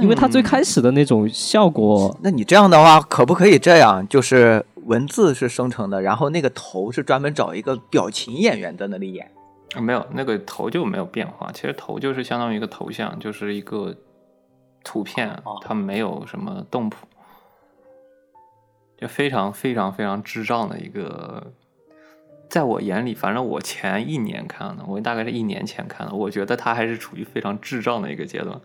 [0.00, 4.06] 因为它最开始的那种效果，那你这样的话，可不可以这样？
[4.08, 9.30] 就是文字是生成的，然后那个头是专门找一个表情演员在那里演。
[9.74, 13.94] 啊没有那个头就没有变化，其实头就是相当于一个头像，就是一个
[14.84, 17.06] 图片哦，它没有什么动谱，
[18.96, 21.52] 就非常非常非常智障的一个。
[22.48, 28.60] 在我眼里，反正我前一年看的，我大概是一年前看的，我觉得它还是处于非常智障的一个阶段。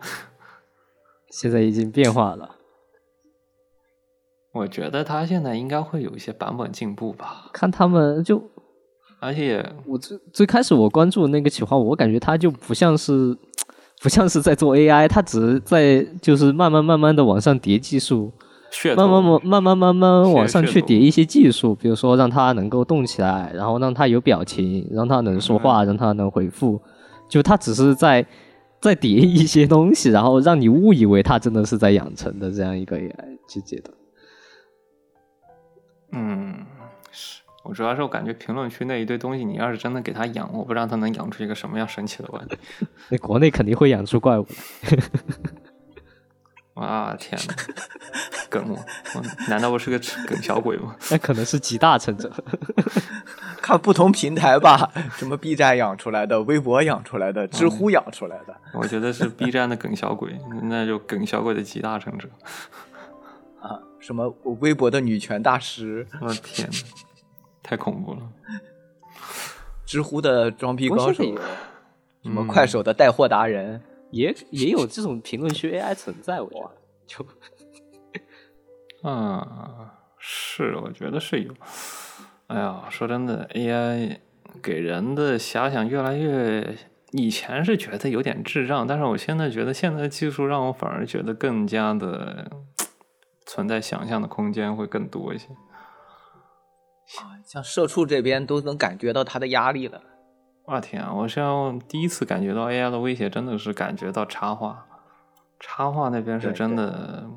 [1.31, 2.55] 现在已经变化了。
[4.51, 8.41] 我觉得它现在应该会有一些版本进步吧，看他们就
[9.19, 13.37] 而且我最最开始我关注那个企划，我感觉他就不像是
[14.01, 18.31] 不像是在做 AI，他只是在就是慢慢慢慢的往上叠技术，
[18.95, 26.81] 慢慢慢慢慢慢慢往上去叠一些技术，比如说让它能够动起来，然后让它有表情，让它能说话，让它能回复，
[27.27, 28.25] 就它只是在
[28.81, 33.91] 在叠一些东西，然后让你误以为它真的是在养成的这样一个 AI 去解的。
[36.11, 36.65] 嗯，
[37.11, 42.57] 是我主要是我感觉评论区那一堆东西，你要是真的给它养，我不知道它能养出一个什么样神奇的玩意。
[43.09, 44.45] 那国内肯定会养出怪物
[44.89, 44.97] 来。
[46.79, 47.53] 哇天哪，
[48.49, 48.75] 梗我，
[49.15, 50.95] 我难道我是个梗小鬼吗？
[51.11, 52.31] 那可能是集大成者。
[53.61, 58.55] 看不同平台吧，什么 B 站养出来的，微博养出来的，知乎养出来的。
[58.73, 62.27] 我觉得是 B 站的梗小鬼，那就梗小鬼的集大成者。
[63.61, 66.75] 啊，什么微博的女权大师，我的天呐，
[67.61, 68.21] 太恐怖了！
[69.85, 71.23] 知乎的装逼高手
[72.23, 73.81] 什么快手的带货达人，
[74.11, 76.71] 也也有这种评论区 AI 存在，我觉得
[77.05, 77.25] 就
[79.09, 81.53] 啊， 是，我觉得是有。
[82.47, 84.17] 哎呀，说真的，AI
[84.61, 86.77] 给人的遐想越来越，
[87.11, 92.49] 以前是觉得有点智障，但是我现在觉得现在的技术让我反而觉得更加的
[93.45, 95.47] 存在想象的空间会更多一些。
[97.45, 100.01] 像社畜这边都能感觉到他的压力了。
[100.71, 101.11] 我天啊！
[101.11, 104.85] 我像第一次感觉到 AI 的威胁，真的是感觉到插画，
[105.59, 107.27] 插画那边是真的，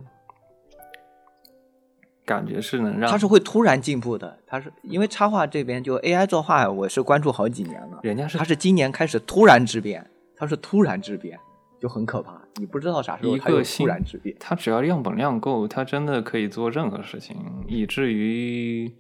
[2.27, 11.39] 感觉是能让它是会突然进步的，它是因为插画这边就 AI 作画，我是关注好几年了，人家是它是今年开始突然质变，它是突然质变，
[11.81, 14.37] 就很可怕，你不知道啥时候它又突一个新然质变。
[14.39, 17.35] 它只要样本量够，它真的可以做任何事情，
[17.67, 18.93] 以至于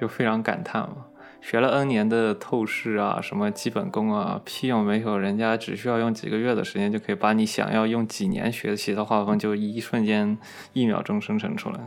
[0.00, 1.06] 就非常感叹嘛。
[1.44, 10.38] 学了 N 年的透视啊，什么基本功啊，屁用没有，人家只需要用几个月的时间就可以把你想要用几年学习的画风，就一瞬间
[10.72, 11.78] 一秒钟生成出来。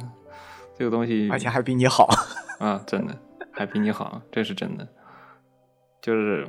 [0.75, 2.07] 这个东西，而且还比你好，
[2.59, 3.17] 啊，真的
[3.51, 4.87] 还比你好，这是真的。
[5.99, 6.47] 就是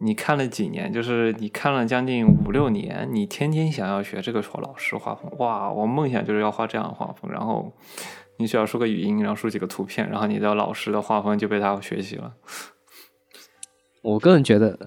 [0.00, 7.32] 你看了几年，就是你看了将近五六年，你天天想要学这个老师画风，哇，我梦想就是要画这样的画风。
[7.32, 7.72] 然后
[8.38, 12.32] 你需要输个语音，然后输几个图片，然后你的老师的画风就被他学习了。
[14.02, 14.78] 我个人觉得，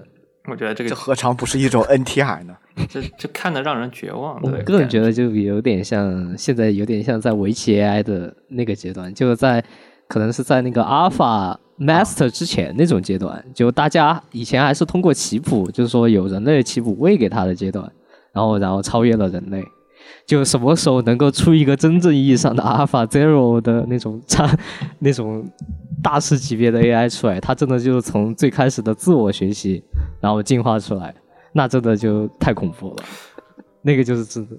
[0.48, 2.56] 我觉得这个这何尝不是一种 NTR 呢？
[2.88, 4.40] 这这看得让人绝望。
[4.42, 9.62] 我对个人觉得就有点像现在有点像在围棋 AI 的那个阶段，就在
[10.08, 17.92] 可能是在那个 Alpha Master 之前那种阶段，就大家以前还是通过棋谱，就是说有人类棋谱喂给他的阶段，
[18.32, 19.62] 然后然后超越了人类。
[20.32, 24.48] 就什么时候能够出一个真正意义上的 Alpha Zero 的那种 差
[25.00, 25.46] 那种
[26.02, 29.84] 大师级别的 AI 出来，它真的就是从最开始的自我学习，
[30.22, 31.14] 然后进化出来，
[31.52, 33.04] 那真的就太恐怖了。
[33.82, 34.56] 那个就是真的。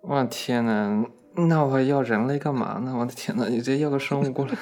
[0.00, 1.04] 我天呐，
[1.36, 2.96] 那我要人类干嘛呢？
[2.98, 4.54] 我的天呐，你直接要个生物过来，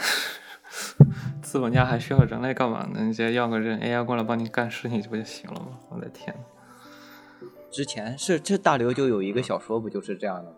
[1.40, 2.98] 资本家还需要人类干嘛呢？
[3.04, 5.68] 你直接要个人 AI 过来帮你干事情这不就行了吗？
[5.90, 6.34] 我的天！
[7.70, 10.56] 之前是这大刘就有一个小说，不就是这样的吗？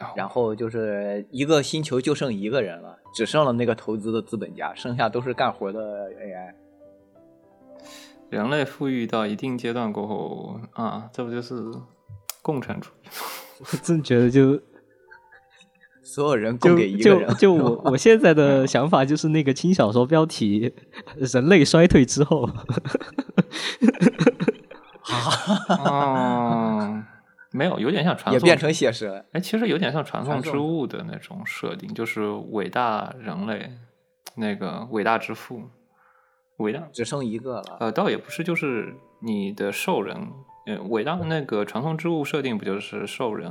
[0.00, 6.54] 哦然后就是一个星球就剩一个人了，只剩了那个投资的资本家，剩下都是干活的 AI。
[8.30, 11.54] 人类富裕到一定阶段过后啊，这不就是
[12.40, 13.12] 共产主义吗？
[13.72, 14.58] 我真觉得就
[16.02, 20.72] 所有人供给一个就人，就 我我现在的想法就是那个轻小说标题
[21.16, 22.48] “人类衰退之后
[25.68, 27.02] 哦，
[27.52, 29.24] 没有，有点像传送，也变成写实了。
[29.32, 33.72] 哎，其实有点像传送之物的那种设定，就是伟大人类，
[34.36, 35.62] 那个伟大之父，
[36.58, 37.76] 伟大只剩一个了。
[37.80, 40.16] 呃，倒也不是，就是你的兽人，
[40.66, 43.50] 呃，伟大的那个传送之物设定不就是兽人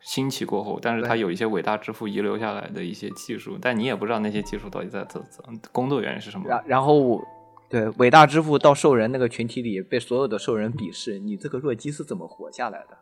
[0.00, 6.48] 兴起过后，但是他有一些伟大之父遗留下来的一些技术，但你也不知道那些技术到底在怎怎工作原因是什么。
[6.48, 7.22] 然然后我
[7.70, 12.98] 对伟大之父到兽人那个群体里，被所有的兽人鄙视，你这个弱鸡是怎么活下来的？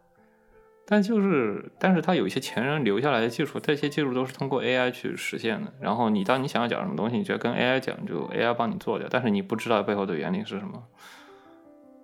[0.84, 5.72] 但就是，但是他有一些前人留下来的技术，这些技术都是通过 AI 去实现的。
[5.80, 10.82] 然后你当你想要讲什么东西，你觉得跟 AI 讲，就 AI 帮你做掉，但是你不知道背后的原理是什么，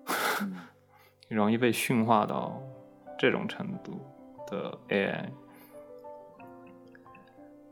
[1.28, 2.62] 容易被驯化到
[3.18, 4.00] 这种程度
[4.46, 5.28] 的 AI，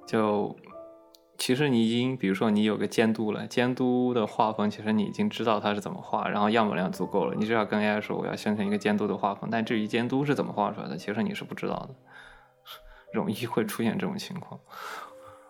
[0.06, 0.56] 就
[1.42, 11.96] 其实你已经，比如说你有个监督了，监督的画风，其实你已经知道它是怎么画，然后样本量足够了，你只要跟 AI 说我要生成一个监督的画风，但至于监督是怎么画出来的，其实你是不知道的，
[13.12, 14.60] 容易会出现这种情况。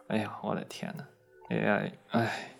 [0.07, 1.05] 哎呀，我的天呐
[1.51, 2.57] a i 哎，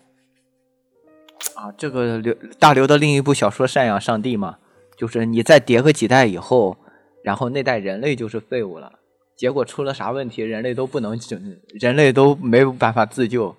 [1.55, 4.59] 啊，这个刘大刘的另一部小说《赡养上帝》嘛，
[4.95, 6.77] 就是你再叠个几代以后，
[7.23, 8.99] 然后那代人类就是废物了。
[9.35, 13.55] 结果出了啥问题，人类都不能整，人类都没有办法自救，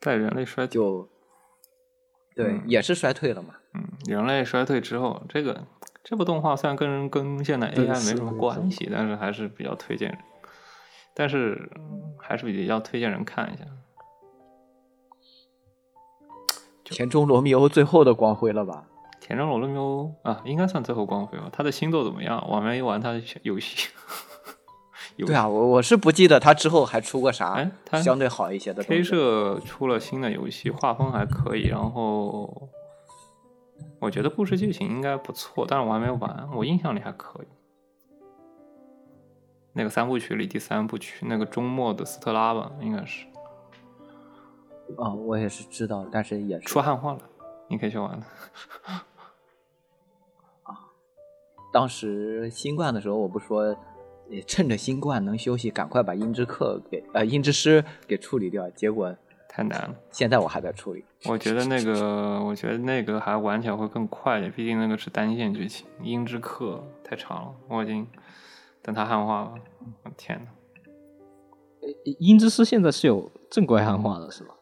[0.00, 1.08] 在人类衰退，就
[2.34, 3.54] 对，嗯也是衰退了嘛。
[3.74, 5.64] 嗯，人类衰退之后，这个
[6.04, 10.18] 这部动画虽然跟跟现在对 AI 没什么关系，但是还是比较推荐人，
[11.14, 13.64] 但是嗯还是比较推荐人看一下。
[16.84, 18.86] 田中罗密欧最后的光辉了吧？
[19.20, 21.50] 田中罗密欧啊，应该算最后光辉吧。
[21.52, 22.42] 他的星座怎么样？
[22.48, 23.90] 我还没玩他的游戏。
[25.18, 27.68] 游对啊，我我是不记得他之后还出过啥
[28.02, 29.10] 相对好一些的东 K 西。
[29.10, 32.68] 社出了新的游戏，画风还可以，然后
[34.00, 37.46] 我觉得故事剧情应该不错，但是我还没有玩，我印象里还可以。
[39.72, 43.26] 那个三部曲里第三部曲那个周末的斯特拉吧，应该是
[44.96, 47.20] 啊、我也是知道，但是也是出汉化了，
[47.68, 48.22] 你可以去玩。
[51.70, 53.76] 当时新冠的时候，我不说，
[54.28, 58.68] 也趁着新冠能休息，赶快把音之课给呃音之师给处理掉。
[58.70, 59.14] 结果
[59.48, 61.04] 太难了，现在我还在处理。
[61.24, 68.06] 我觉得那个，我觉得那个还玩起来会更快一点，毕竟那个是单线剧情，《音之课》太长了，我已经
[68.82, 69.54] 等他汉化了。
[70.04, 70.50] 我天呐，
[72.18, 74.54] 音之师现在是有正规汉化的，是吧？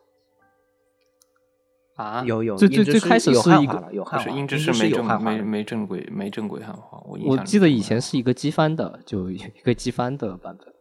[1.96, 10.72] 啊，有有，最最最开始是一个有汉化了，有不汉化，是音之诗诗没正没没正规没正规汉化，我我记得以前是一个机翻的，就有一个机翻的版本。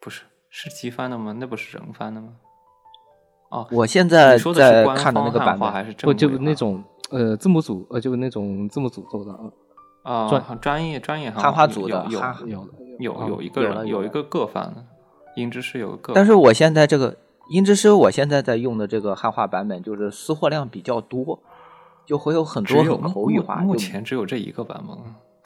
[0.00, 1.34] 不是是机翻的吗？
[1.38, 2.28] 那不是人翻的吗？
[3.50, 9.32] 哦，我现在你说的是官在看的那方汉个版本，化还是正不就是那种呃字幕组呃就那种字幕组做的
[10.02, 14.84] 啊，啊专专业专业汉汉化组有有有有啊有一个人有一个个翻的，
[15.36, 17.16] 音质是有个个，但是我现在这个
[17.48, 21.42] 音之诗，我现在在用的这个汉化版本，就是私货量比较多，
[22.06, 23.56] 就会有很多很口语化。
[23.56, 24.96] 目前只有这一个版本，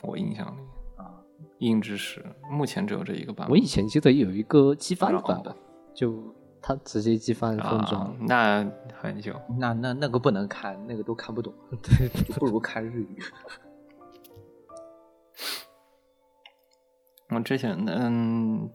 [0.03, 0.61] 我印象里
[0.97, 1.11] 啊，
[1.59, 3.51] 音之诗目前只有这一个版本。
[3.51, 5.55] 我以前记得有一个机翻的版本，
[5.95, 6.23] 就
[6.61, 8.67] 它直接机翻封装啊，，那
[9.01, 9.35] 很久。
[9.59, 11.53] 那那那个不能看，那个都看不懂，
[11.83, 13.19] 对，就不如看日语。
[17.31, 18.71] 我之前嗯，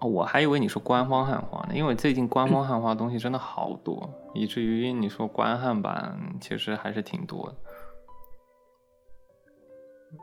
[0.00, 7.56] 我还以为你说官方汉化呢，因为最近官方汉化东西真的好多，以至于你说官汉版其实还是挺多的。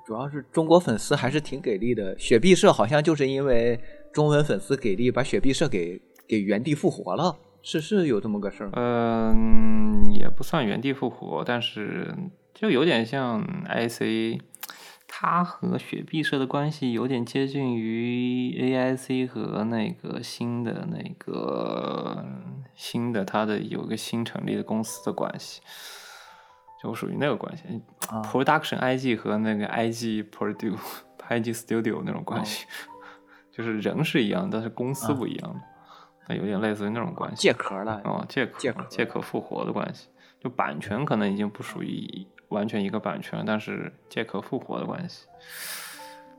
[0.06, 3.80] 主要是中国粉丝还是挺给力的，雪碧社好像就是因为
[4.12, 8.74] 中文粉丝给力，把雪碧社给给原地复活了，是是有这么个事儿吗？
[8.76, 12.16] 嗯，也不算原地复活，但是
[12.54, 14.40] 就有点像 IC，
[15.16, 22.26] 它和雪碧社的关系有点接近于 AIC 和那个新的那个
[22.74, 25.62] 新的它的有个新成立的公司的关系，
[26.82, 27.64] 就属于那个关系、
[28.10, 30.80] 啊 p r o d u c t i o n IG 和那个 IG Produce
[31.30, 32.66] IG Studio 那种关系，
[33.52, 35.62] 就是人是一样，但是公司不一样，
[36.26, 37.44] 它有点类似于那种关系。
[37.44, 40.10] 借壳的，哦，借壳借壳借壳复活的关系，
[40.42, 45.28] 就版权可能已经不属于完全一个版权，但是借壳复活的关系，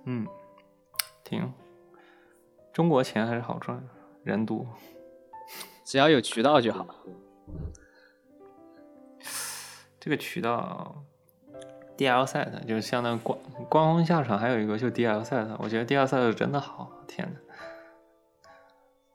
[0.05, 0.26] 嗯，
[1.23, 1.52] 挺
[2.73, 3.86] 中国钱还是好赚，
[4.23, 4.67] 人多。
[5.84, 6.86] 只要有渠道就好。
[10.01, 11.05] 这个渠道
[11.97, 17.39] DL set 就是相当于官官方下场，还有一个就 DL set，我觉得 DL set 真的好，天呐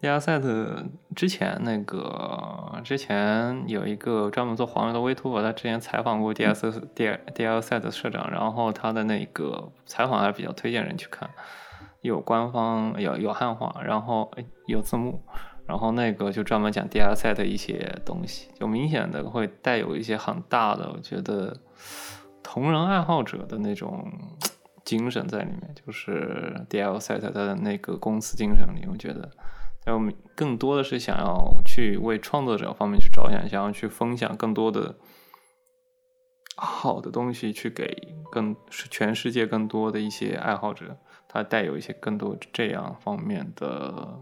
[0.02, 11.30] DL set 之前那个之前有一个专门做黄油的微图，我他之前采访过 DL set DL set 的社长，然后他的那个采访还是比较推荐人去看，
[12.00, 15.22] 有官方有有汉化，然后诶有字幕，
[15.68, 21.60] 然后那个就专门讲 DL set 的一些东西，就明显的会带有一些很大的，我觉得
[22.42, 24.10] 同人爱好者的那种
[24.86, 29.30] 精神在里面，就是 DL set 它的那个公司精神里，我觉得。
[29.86, 30.00] 还有
[30.36, 34.98] 更多的是想要去为创作者方面去着想，想要去分享更多的
[36.56, 44.20] 好的东西，去给更全世界更多的一些爱好者，他带有一些更多这样方面的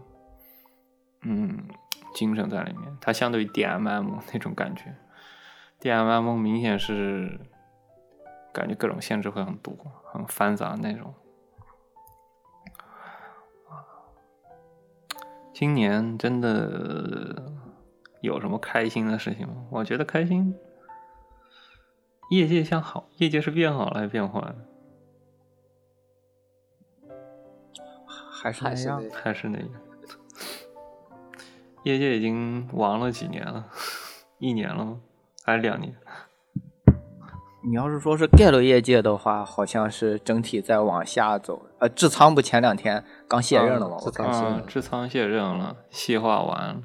[1.22, 1.68] 嗯
[2.14, 2.96] 精神在里面。
[3.00, 4.94] 它相对于 DMM 那种感觉
[5.80, 7.40] ，DMM 明显是
[8.54, 11.12] 感觉各种限制会很多，很繁杂那种。
[15.58, 17.50] 今年真的
[18.20, 19.66] 有什么开心的事情吗？
[19.72, 20.54] 我觉得开心，
[22.30, 24.54] 业界向好，业界是变好了还是变坏了？
[28.30, 29.02] 还是那样。
[29.12, 29.68] 还是那个？
[31.82, 33.68] 业界已经亡了几年了？
[34.38, 35.00] 一年了吗？
[35.42, 35.92] 还是两年？
[37.68, 41.66] 你要是说是 Gale 业界的话，好像是整体在往下走。
[41.78, 43.98] 呃，志仓不前两天刚卸任了吗？
[44.00, 46.82] 我看仓啊，志仓卸任了，细化完了，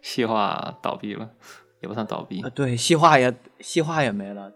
[0.00, 1.30] 细化倒闭了，
[1.80, 4.50] 也不算倒闭啊，，对，细化也细化也没了。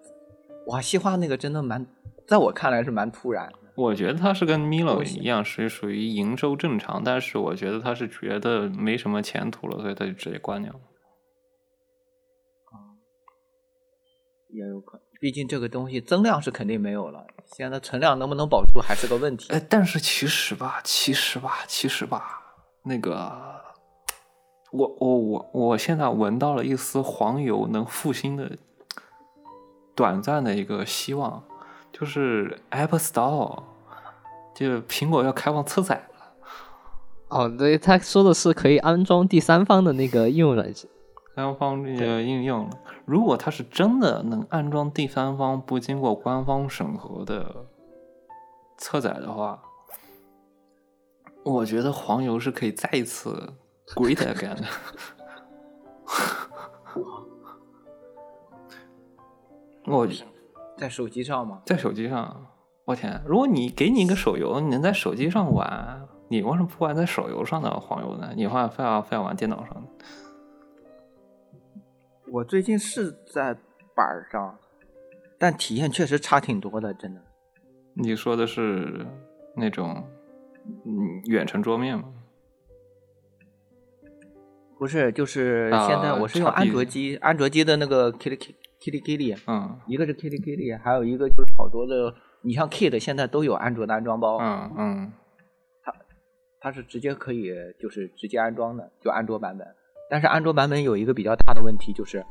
[0.68, 1.86] 哇，细化那个真的蛮，
[2.26, 3.58] 在我看来是蛮突然的。
[3.74, 10.80] 我觉得他是跟 Milo 一样，是属于营收正常，但是我觉得他是觉得没什么前途了，所以他就直接关掉了。
[14.48, 19.52] 也有可能，毕竟这个东西增量是肯定没有了，现在存量能不能保住还是个问题。
[19.52, 22.42] 哎，但是其实吧，其实吧，其实吧，
[22.82, 23.32] 那个，
[24.72, 28.52] 我我我我现在闻到了一丝黄油能复兴的
[29.94, 31.42] 短暂的一个希望，
[31.92, 33.62] 就是 Apple Store，
[34.54, 36.26] 就苹果要开放车载了。
[37.28, 40.88] 哦，对，他说的是可以安装第三方的那个应用软件。
[41.36, 42.66] 第三方这个应用，
[43.04, 47.66] 如果它是真的能安装第三方不经过官方审核的
[48.78, 49.62] 车载的话，
[51.44, 53.52] 我觉得黄油是可以再一次
[53.88, 54.64] great again 的。
[59.84, 60.08] 我
[60.78, 61.60] 在手机上吗？
[61.66, 62.46] 在手机上，
[62.86, 63.22] 我天！
[63.26, 68.32] 如果你给你一个手游，你能在手机上玩，你为什么不玩在手游上的黄油呢？
[68.34, 69.82] 你话非要非要玩电脑上的？
[72.32, 73.54] 我最近是在
[73.94, 74.58] 板儿上，
[75.38, 77.20] 但体验确实差挺多的，真的。
[77.94, 79.06] 你说的是
[79.56, 80.04] 那种
[80.84, 82.12] 嗯远程桌面吗？
[84.78, 88.36] 不是，就是啊现在我是用安卓机，安卓机的那个 Kitty
[88.80, 95.12] Kitty Kitty，嗯一个是 Kitty Kitty，还有一个就是好多的，你像 Kit 现在都有安卓的安装包，嗯嗯
[96.60, 99.66] 它是直接可以就是直接安装的，就安卓版本。
[100.08, 102.24] 但是安卓版本有一个比较大的问题就是，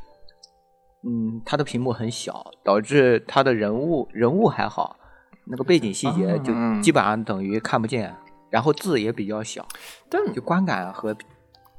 [1.04, 4.98] 嗯，它的屏幕很小，导致它的人物人物还好，
[5.46, 8.16] 那个背景细节就基本上等于看不见，
[8.50, 9.68] 然后字也比较小，
[10.10, 11.16] 但就观感和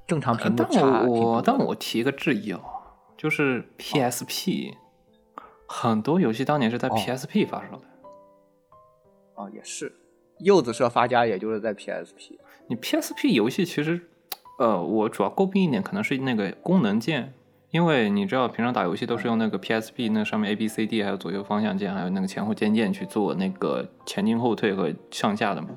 [0.06, 2.60] 正常屏幕差挺我但我提一个质疑哦，
[3.16, 4.74] 就是 PSP、
[5.66, 6.94] 很多游戏当年是在哦。
[6.96, 7.82] PSP 发售的。
[9.34, 9.92] 哦也是，
[10.38, 14.08] 柚子社发家也就是在 PSP，你 PSP 游戏其实，
[14.58, 17.34] 呃，我主要诟病一点可能是那个功能键，
[17.70, 25.68] 因为你知道平常打游戏都是用那个 PSP 那上面 A B C D 还有左右方向键，还有那个前后键键去做那个前进后退和上下的嘛。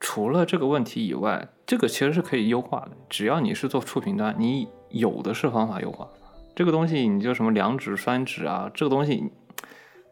[0.00, 6.06] 除了这个问题以外，这个其实是可以优化的，只要你是做触屏端，你有的是方法优化。
[6.54, 9.32] 这个东西你就什么两指、三指啊，这个东西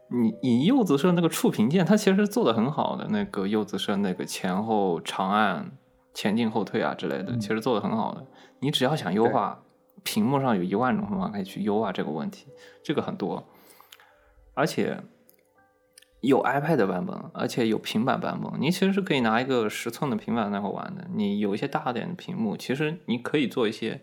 [0.09, 5.71] 你你柚子社那个触屏键，它其实做的很好的，那个柚子社那个前后长按、
[6.13, 8.25] 前进后退啊之类的，其实做的很好的。
[8.59, 9.63] 你只要想优化，
[10.03, 12.47] 屏幕上有一万种方法可以去优化这个问题，
[12.83, 13.47] 这个很多，
[14.53, 15.01] 而且
[16.21, 18.53] 有 iPad 版本，而且有平板版本。
[18.59, 21.07] 你其实是可以拿一个十寸的平板那块玩的。
[21.13, 24.01] 你有一些大点的屏幕，其实你可以做一些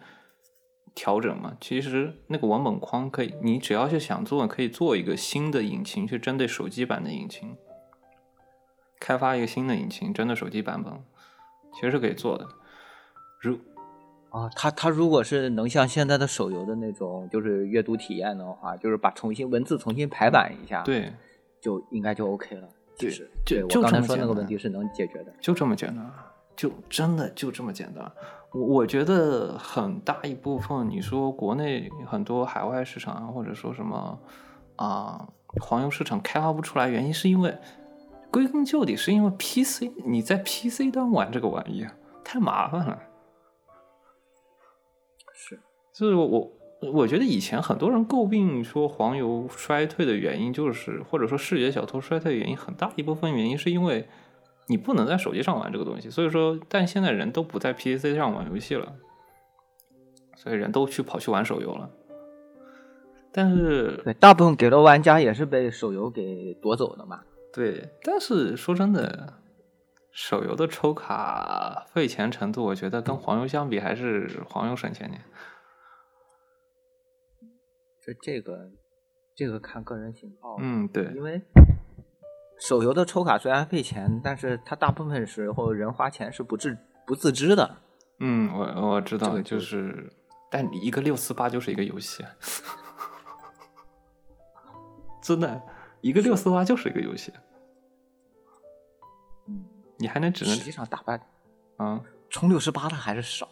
[0.94, 1.56] 调整嘛。
[1.60, 7.56] 其实那个文本框可以，你只要是想做，可以做一个新的引擎去针对手机版的引擎，
[8.98, 10.92] 开发一个新的引擎针对手机版本，
[11.74, 12.46] 其实是可以做的。
[13.40, 13.58] 如
[14.30, 21.12] 啊，它它如果是能像现在的手游的那种，就是阅读体验的话，就是把重新文字重新排版一下，，对，
[21.60, 22.68] 就应该就 OK 了。
[22.94, 25.32] 其对实，就就对我刚才说那个问题是能解决的。
[25.40, 26.08] 就这么简单，
[26.54, 28.12] 就真的就这么简单。
[28.52, 34.18] 我我觉得很大一部分，你说国内很多海外市场啊，或者说什么
[34.76, 35.26] 啊、
[35.60, 37.56] 黄油市场开发不出来，原因是因为
[38.30, 41.90] 归根究底是因为 PC 你在 PC 端玩这个玩意儿
[42.24, 42.98] 太麻烦了。
[45.34, 45.58] 是，
[45.92, 46.52] 就是我
[46.92, 54.08] 我觉得以前很多人诟病说黄油衰退的原因，就是或者说视觉小偷衰退的原因，很大一部分原因是因为
[54.68, 56.08] 你不能在手机上玩这个东西。
[56.08, 58.94] 所以说，但现在人都不在 PC 上玩游戏了，
[60.36, 61.90] 所以人都去跑去玩手游了。
[63.32, 67.20] 但是对，大部分给了玩家也是被手游给夺走的嘛。
[67.52, 69.40] 对，但是说真的，
[70.12, 75.22] 手游的抽卡费钱程度，我觉得跟黄油相比，还是黄油省钱点。
[78.02, 78.70] 这这个
[79.36, 81.42] 这个看个人喜好，，嗯，对，因为
[82.58, 87.76] 手游的抽卡虽然费钱，但是它大部分时候人花钱是不自不自知的。
[88.20, 90.12] 嗯，我我知道，这个就，就是
[90.50, 92.24] 但你一个六四八就是一个游戏，
[95.22, 95.62] 真的，
[96.00, 97.32] 一个六四八就是一个游戏，
[99.46, 99.64] 嗯，
[99.98, 101.20] 你还能只能实际上打败
[101.76, 103.48] 啊，充六十八的还是少，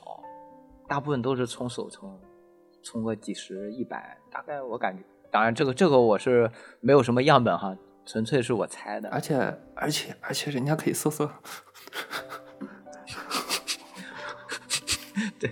[0.86, 2.18] 大部分都是充手充，
[2.82, 9.10] 充个几十、一百，大概我感觉，当然这个这个我是没有什么样本哈，纯粹是我猜的。
[9.10, 9.36] 而且
[9.74, 11.28] 而且而且人家可以搜搜，
[15.38, 15.50] 对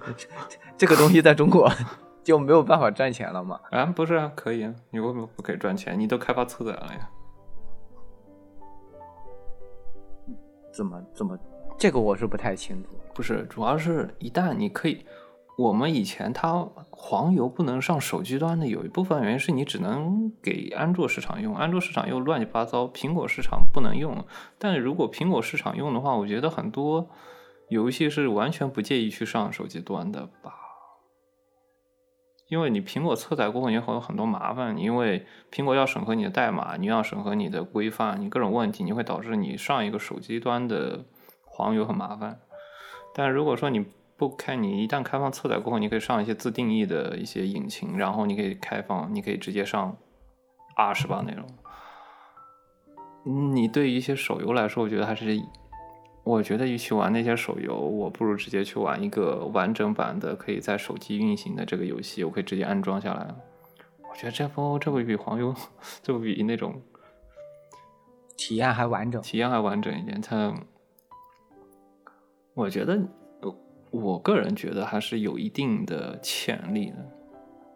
[0.78, 1.70] 这个东西在中国
[2.26, 3.60] 就没有办法赚钱了嘛？
[3.70, 5.96] 啊，不是啊，可以啊，你为什么不可以赚钱？
[5.96, 7.08] 你都开发车载了呀，
[10.74, 11.38] 怎么怎么？
[11.78, 12.88] 这个我是不太清楚。
[13.14, 15.06] 不是，主要是一旦你可以。
[15.56, 24.26] 我们以前它黄油不能上手机端的，有一部分原因是你只能给安卓市场用，安卓市场又乱七八糟，苹果市场不能用。
[24.58, 27.08] 但如果苹果市场用的话，我觉得很多
[27.68, 30.52] 游戏是完全不介意去上手机端的吧，
[32.48, 41.04] 因为你苹果测载过后，你会有很多麻烦，因为苹果要审核你的代码，你要审核你的规范，你各种问题，你会导致你上一个手机端的
[41.44, 42.40] 黄油很麻烦。
[43.14, 43.84] 但如果说你
[44.16, 49.96] 不开，你一旦开放测载过后，你可以上一些自定义的一些引擎，然后你可以开放，你可以直接上
[50.76, 51.46] R 十八内容。
[53.52, 55.36] 你对于一些手游来说，我觉得还是，
[56.26, 63.32] 我觉得与其玩那些手游，我不如直接去玩一个完整版的可以在手机运行的这个游戏，我可以直接安装下来。
[64.10, 65.54] 我觉得这不这不比黄油，
[66.02, 66.82] 这不比那种
[68.36, 70.20] 体验还完整，体验还完整一点。
[70.20, 70.52] 它，
[72.54, 73.00] 我觉得，
[73.92, 76.96] 我个人觉得还是有一定的潜力的。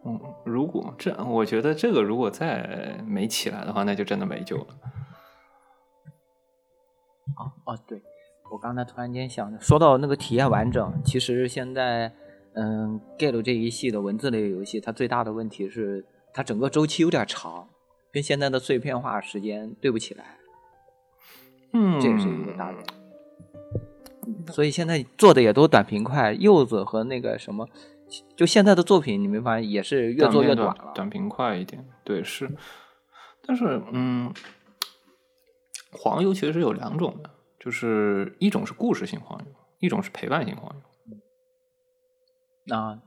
[0.06, 4.66] 嗯，如果这，我觉得这个如果再没起来的话，那就真的没救了。
[7.36, 8.02] 哦哦，对，
[8.50, 12.12] 我刚才突然间想着，说到那个体验完整，其实现在，
[12.54, 16.04] 嗯，Gale 这一系的文字类游戏，它最大的问题是
[16.34, 17.68] 它整个周期有点长，
[18.12, 20.38] 跟现在的碎片化时间对不起来。
[21.72, 22.78] 嗯，这也是一个大的。
[24.52, 27.68] 所以现在做的也都短平快，柚子和那个什么，
[28.36, 31.86] 就现在的作品，你没发现也是越做越短了，短平快一点。
[32.02, 32.50] 对，是。
[33.46, 34.32] 但是，嗯，
[35.92, 37.30] 黄油其实是有两种的，
[37.60, 39.46] 就是一种是故事性黄油，
[39.78, 42.74] 一种是陪伴性黄油。
[42.74, 42.98] 啊，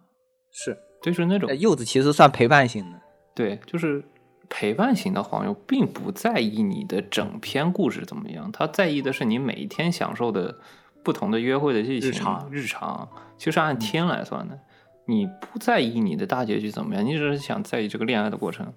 [0.51, 3.01] 是，就是那种柚子其实算陪伴型的。
[3.35, 4.05] 对，就是
[4.47, 10.59] 陪伴型的黄油，并不在意你的整篇故事怎么样，他在意的是你每一天享受的。
[11.05, 14.57] 不同的约会的剧情，日常，日常，其实按天来算的。
[15.05, 18.73] 你不在意你的大结局怎么样，你只是想在意这个恋爱的过程。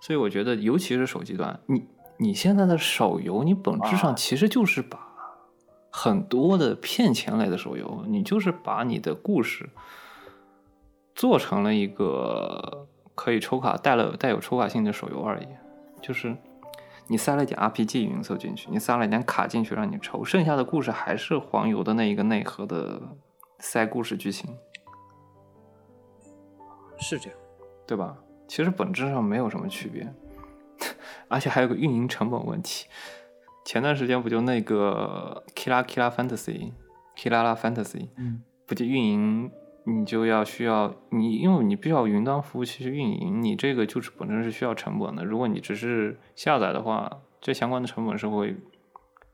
[0.00, 1.86] 所以我觉得，尤其是手机端，你
[2.20, 4.98] 你现在的手游，你本质上其实就是把
[5.90, 9.68] 很多的骗钱类的手游，你就是把你的故事
[11.14, 15.46] 做成了一个可以抽卡、带了带有抽卡性的手游而已，
[16.02, 16.36] 就是。
[17.12, 23.02] 你塞了一点 RPG 元素进去，你塞了一点卡进去让你抽，剩下的故事还是黄油的那一个内核的
[23.58, 24.48] 塞故事剧情，
[26.96, 27.38] 是这样，
[27.84, 28.16] 对吧？
[28.46, 30.06] 其实本质上没有什么区别，
[31.28, 32.86] 而且还有个运营成本问题。
[33.64, 39.50] 前段时间不就那个 Killa Killa Fantasy，Killa Fantasy，嗯，不就运营？
[39.84, 45.24] 你就要需要你，因为你必须要云端服务器去运营，你这个就是本身是需要成本的。
[45.24, 48.56] 如果你只是下载的话，这相关的成本是会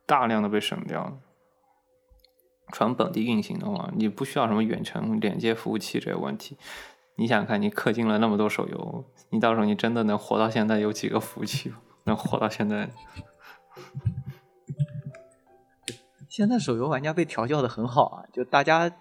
[0.07, 1.13] 大量的被省掉的。
[2.73, 6.57] 纯本地运行的话，你不需要什么远程连接服务器这个问题。
[7.17, 11.73] 你想看，你氪金了那么多手游，你到时候你真的能活到现在有几个服务器
[12.05, 12.91] 能活到现在？
[16.29, 18.93] 现在手游玩家被调教的很好啊，就大家。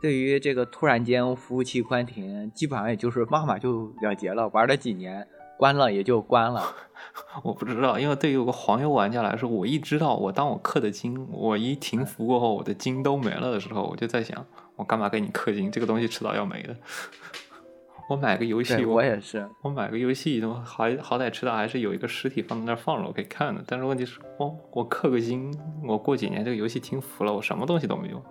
[0.00, 4.46] 对于这个突然间服务器关停，基本上也就是骂骂就了结了。
[4.50, 5.26] 玩了几年，
[5.58, 6.62] 关了也就关了。
[7.42, 14.46] 我不知道，因为对于我个黄油玩家来说，我一知道我当我氪的金，我一停服过后，我的金都没了的时候，我就在想，
[14.78, 15.70] 我干嘛给你氪金？
[15.70, 16.74] 这个东西迟早要没的。
[18.08, 23.62] 我买个游戏，我也是，我买个游戏，好好歹迟早还是有一个实体放在那儿放着，我可以看的。
[23.66, 25.52] 但是问题是，我我氪个金，
[25.84, 28.24] 我过几年这个游戏停服了，我什么东西都没有。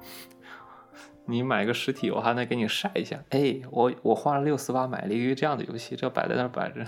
[1.26, 3.22] 你买个实体，我还能给你晒一下。
[3.30, 6.84] 哎，我我花了六四八买了一个这样的游戏，这摆在那儿摆着。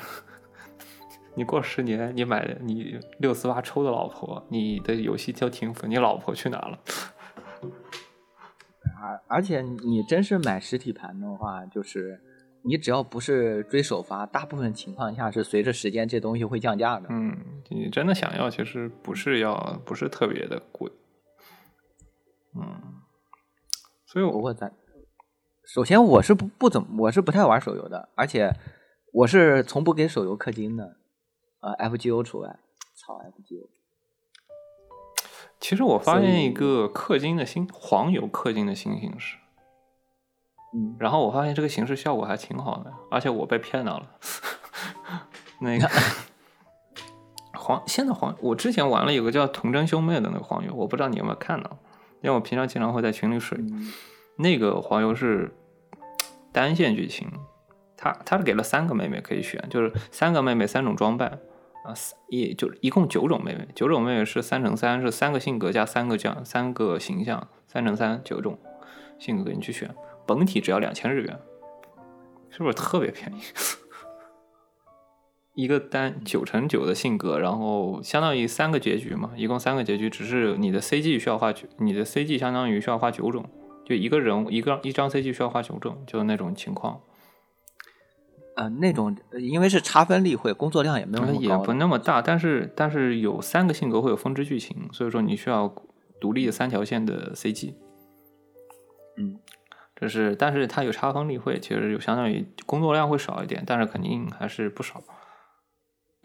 [1.35, 6.79] 你过十年，你买你六四八抽的老婆，你的游戏就停服，你老婆去哪了？
[9.01, 12.19] 而而且你真是买实体盘的话，就是
[12.63, 17.07] 你只要不是追首发，大部分情况下是随着时间这东西会降价的。
[17.09, 17.35] 嗯，
[17.69, 20.91] 你真的想要，其实不是要不是特别的贵。
[22.55, 22.95] 嗯。
[24.05, 24.71] 所以，我在
[25.65, 28.51] 首先我是不不怎么，我是不太玩手游的，而且
[29.13, 30.97] 我是从不给手游氪金的，
[31.61, 32.59] 呃，FGO 除外，
[32.95, 33.78] 操 FGO。
[35.59, 39.37] 其实我发现一个氪金的新黄油氪金的新形式，
[40.73, 44.07] 嗯，然后我发现这个形式效果还挺好的，而且我被骗到了。
[45.59, 45.89] 那个
[47.53, 51.77] 黄现在黄，我之前玩了有个叫童真兄妹的那个黄油，我不知道你有没有看到。
[52.21, 53.57] 因为我平常经常会在群里水，
[54.37, 55.53] 那个黄油是
[56.51, 57.31] 单线剧情，
[57.95, 61.39] 他他是给了三个妹妹可以选，就是三个妹妹三种装扮
[61.89, 61.93] 啊，
[62.27, 68.59] 一就一共九种妹妹，九种妹妹是三乘三，是三个性格加三个这样三个形象，三乘三九种
[69.17, 69.93] 性格给你去选，
[70.27, 71.39] 本体只要两千日元，
[72.51, 73.39] 是不是特别便宜？
[75.55, 83.43] 一个单九乘九的性格，然后相当于三个结局嘛，一共三个结局，只是你的 CG 需要画九，你的 CG 相当于需要画九种，
[83.83, 87.01] 就一个人一个一张 CG 需要画九种，就那种情况。
[88.59, 95.73] 呃，那种因为是差分例会，工作量也没有那么也不那么大，但是但是有三个性格会有分支剧情，所以说你需要
[96.19, 97.73] 独立三条线的 CG。
[99.15, 99.39] 嗯，
[99.95, 105.01] 这是，但是它有差分例会，其实就相当于工作量会少一点，但是肯定还是不少。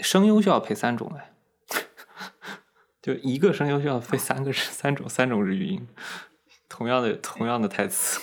[0.00, 1.30] 声优需要配三种哎，
[3.00, 5.86] 就一个声优就要配三个三种三种日语音，
[6.68, 8.18] 同样的同样的台词。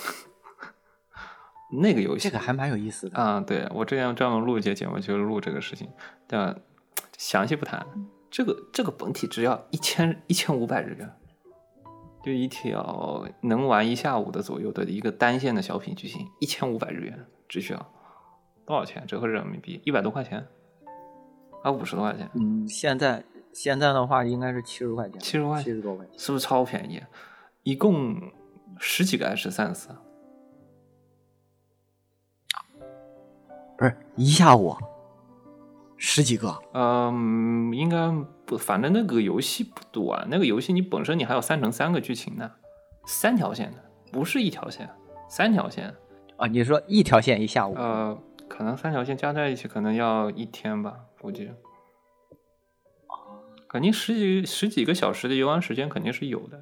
[1.71, 3.39] 那个游戏这个还蛮有意思的啊！
[3.39, 5.89] 对我之前专门录一节节目，就是录这个事情，
[6.27, 6.59] 但
[7.17, 7.85] 详细不谈。
[8.29, 11.09] 这个这个本体只要一千一千五百日元，
[12.23, 17.93] 就一条能玩一下午的左右的一个单线的小品剧情，一千五百日元只需要
[18.65, 19.05] 多少钱？
[19.07, 20.45] 折合人民币一百多块钱
[21.63, 22.29] 啊，五十多块钱。
[22.33, 27.01] 嗯，现在现在的话应该是七十块钱，七十块七十多块钱，是不是超便宜？
[27.63, 28.15] 一共
[28.77, 29.89] 十几个 H 三四。
[33.81, 34.77] 不是一下午
[35.97, 38.11] 十几个，嗯，应该
[38.45, 42.51] 不，反正那个游戏不短，那个游戏你本身你还有三乘三个剧情呢，
[43.07, 43.77] 三条线的，
[44.11, 44.87] 不是一条线，
[45.27, 45.91] 三条线
[46.37, 46.45] 啊。
[46.45, 47.73] 你说一条线一下午？
[47.73, 48.15] 呃，
[48.47, 51.49] 可能三条线加在一起可能要一天吧，估计。
[53.67, 56.61] 肯定十几十几个小时的游玩时间肯定是有的，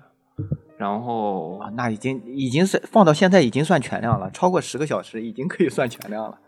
[0.78, 6.40] 然后啊，那已经已经是放到现在已经算全量了，超过十个小时已经可以算全量了。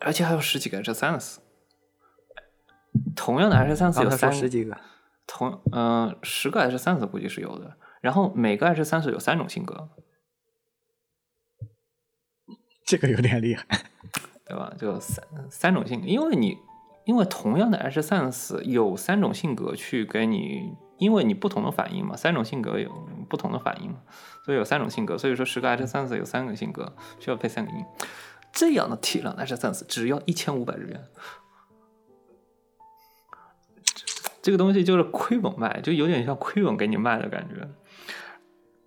[0.00, 1.40] 而且还有十几个 H 三 S，
[3.14, 4.76] 同样的 H 三四有三十几个，
[5.26, 7.76] 同嗯十个 H 三四估计是有的。
[8.00, 9.90] 然后每个 H 三四有三种性格，
[12.84, 13.64] 这个有点厉害，
[14.44, 14.74] 对吧？
[14.76, 16.58] 就三三种性格，因为你
[17.04, 22.90] 因为同样的 H 三 S 有三种性格去给你，因为你不同的反应嘛，三种性格有
[23.30, 24.00] 不同的反应嘛，
[24.44, 25.16] 所以有三种性格。
[25.16, 27.84] 所以说十个 H 三四有三个性格，需要配三个音。
[28.52, 31.04] 这样的体量，H 三四只要一千五百日元，
[34.42, 37.66] 这个东西就是亏本卖，就有点像亏本给你卖的感觉。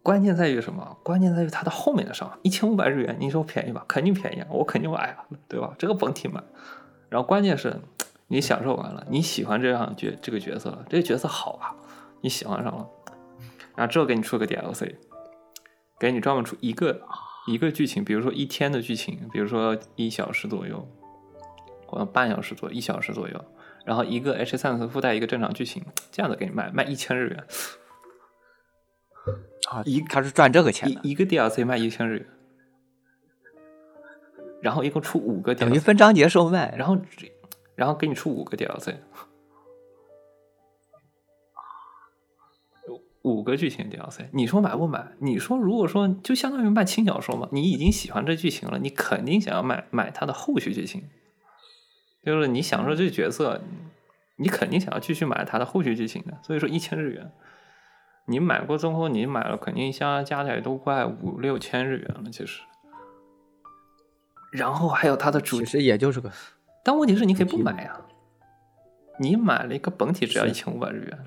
[0.04, 0.98] 关键在于什么？
[1.02, 3.84] 关键在于它的后面的商，一千五百日元，你说便宜吧？
[3.88, 5.74] 肯定便宜，我肯定买啊，对吧？
[5.80, 6.44] 这个甭提买，
[7.10, 7.82] 然后关键是
[8.28, 11.74] 你享受完了，你喜欢这样角这个角色了，这个角色好啊，
[12.22, 12.88] 你喜欢上了，
[13.76, 14.96] 然后之后给你出个 DLC，
[16.00, 17.02] 给你专门出一个。
[17.48, 20.88] 一个剧情，比如说一天的剧情，比如说一小时左右，
[21.86, 23.46] 或者半小时左右，一小时左右，
[23.86, 27.44] 然后一个 H 三四附带一个正常剧情，这样子给你卖，卖一千日元。
[29.70, 32.28] 啊，一他是赚这个钱的，一个 DLC 卖一千日元，
[34.62, 36.98] 然后一共出五个，等于分章节售卖，然后
[37.76, 38.96] 然后给你出五个 DLC。
[43.26, 45.04] 五个剧情 DLC，你说买不买？
[45.20, 51.04] 你说如果说就相当于卖轻小说嘛，你已经喜欢这剧情了，你肯定想要买买它的后续剧情，
[52.24, 53.60] 就是你享受这角色，
[54.36, 56.38] 你肯定想要继续买它的后续剧情的。
[56.44, 57.32] 所以说一千日元，
[58.28, 62.62] 你买过之后，你买了肯定加加起来都快五六千日元了，其实。
[64.52, 66.32] 然后还有它的主，其实也就是个，
[66.84, 68.00] 但问题是你可以不买呀，
[69.20, 71.20] 你买了一个本体只要一千五百日元。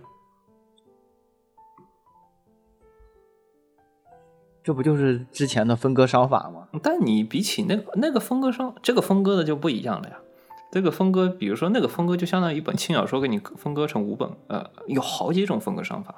[4.69, 6.69] 这不就是之前的分割商法吗？
[6.83, 10.19] 但你比起那个那个分割商，这个分割的就不一样了呀。
[10.71, 16.17] 这个分割，比如说那个分割，就相当于一本轻小说给你分割成五本，呃，有好几种分割商法。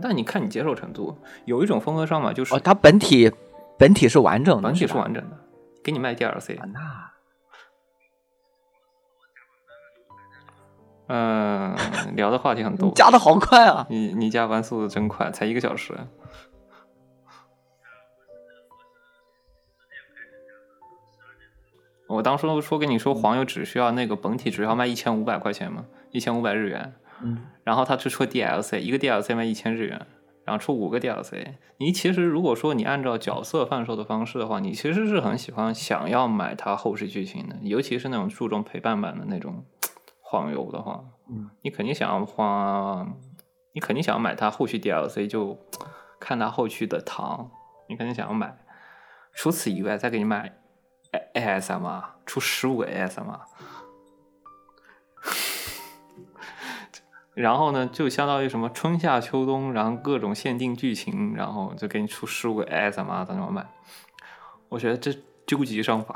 [0.00, 3.30] 但你看你接受程度，有一种分割商法就是哦，它本体
[3.76, 5.36] 本体是完整的，本体是完整的，
[5.82, 6.58] 给你卖 DLC。
[6.72, 7.10] 那，
[11.08, 11.76] 嗯，
[12.16, 13.86] 聊的话题很多，加的好快啊！
[13.90, 15.92] 你你加班速度真快，才一个小时。
[22.14, 26.94] 我当初说跟你说黄油只需要那个本体只要卖一千五百块钱嘛，一千五百日元。
[27.22, 27.46] 嗯。
[27.62, 30.06] 然后他去出 DLC，一个 DLC 卖一千日元，
[30.44, 31.54] 然后出五个 DLC。
[31.78, 39.64] 你其实如果说你按照角色贩售的方式的话，你其实是很喜欢想要买它后续剧情的，尤其是那种注重陪伴版的那种
[40.20, 43.06] 黄油的话，嗯，你肯定想要花，
[43.72, 45.58] 你肯定想要买它后续 DLC，就
[46.20, 47.50] 看它后续的糖，
[47.88, 48.58] 你肯定想要买。
[49.32, 50.58] 除此以外，再给你买。
[51.34, 53.24] ASM 出十五个 ASM，
[57.34, 63.66] 然后呢，就相当于什么春夏秋冬，然后各种限定剧情，然后就给你出十五个 ASM 在那买。
[64.68, 65.12] 我觉得这
[65.46, 66.14] 究极上法，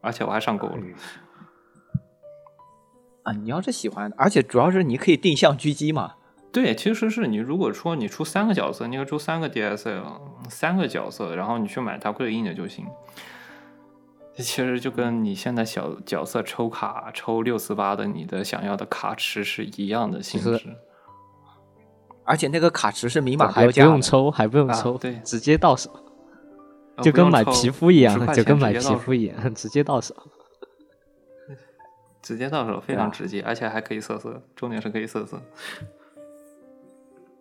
[0.00, 0.76] 而且我还上钩了。
[3.22, 6.16] 啊，你要是喜欢，而且主要是你可以定向狙击嘛。
[6.52, 10.02] 对，其实是你如果说你出三个角色，你要出三个 DLC，
[10.48, 12.86] 三个角色，然后你去买它对应的就行。
[14.36, 20.76] 其实就跟你现在小角色抽卡抽六四八的你的想要的卡池是一样的性质。
[22.24, 25.90] 而且那个卡池是明码还不标价不，用抽，还不用啊抽，对直接到手，
[26.96, 30.14] 呃就跟买皮肤一样10，块就跟买皮肤一样，直接到手。
[32.22, 35.40] 直接到手，非常直接，而且还可以色色，重点是可以色色。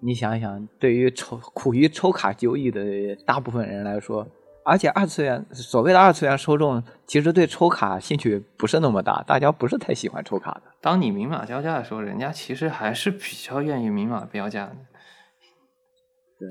[0.01, 4.27] 你想一想，对于抽苦于抽卡交易的大部分人来说，
[4.63, 10.63] 而且二次元所谓的二次元受众，其实对抽卡兴趣不是那么大，大家不是太喜欢抽卡的。
[10.81, 14.75] 当你明码标价的时候，人家其实还是比较愿意明码标价的。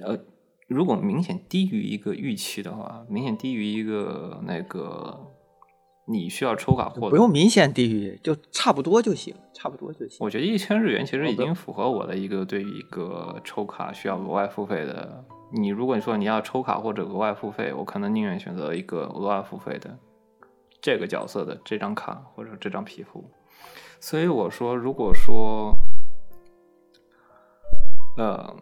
[0.07, 0.18] 呃，
[0.67, 5.18] 如果明显低于一个预期的话，明显低于一个那个
[6.10, 10.16] 你需要抽卡获得，不用明显低于，就差不多就行，差不多就行。
[10.20, 15.22] 我觉得一千日元其实已经符合我的一个对于一个抽卡需要额外付费的。
[15.52, 19.98] 你如果你说你要抽卡或者额外付费，我可能宁愿选择一个额外付费的
[20.80, 23.24] 这个角色的这张卡或者这张皮肤。
[24.00, 25.76] 所以我说，如果说，
[28.16, 28.54] 呃，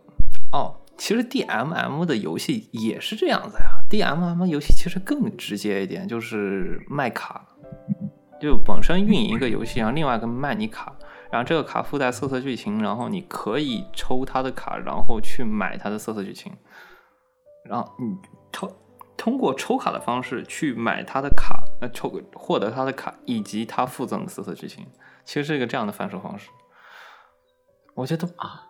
[0.52, 3.75] 哦，其实 DMM 的游戏也是这样子呀。
[3.88, 7.46] DMM 游戏其实更直接一点，就是卖卡，
[8.40, 10.92] 就本身运营一个游戏，然后另外一个卖你卡，
[11.30, 16.52] 然后这个卡附带色色剧情，然后你可以抽他的卡，然后去买他的色色剧情，
[17.64, 18.16] 然后你
[18.52, 18.70] 抽
[19.16, 24.84] 通过抽卡的方式去买他的卡，呃，抽获得他的卡以及他附赠的色色剧情，
[25.24, 26.50] 其实是一个这样的贩售方式。
[27.94, 28.66] 我觉得啊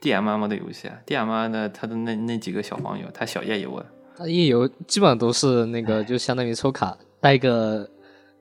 [0.00, 3.84] ，DMM 的游戏啊，DMM 的他的那那几个小黄油，他小叶油啊，
[4.16, 7.88] 它夜游基本上都是那个，就相当于抽卡带一个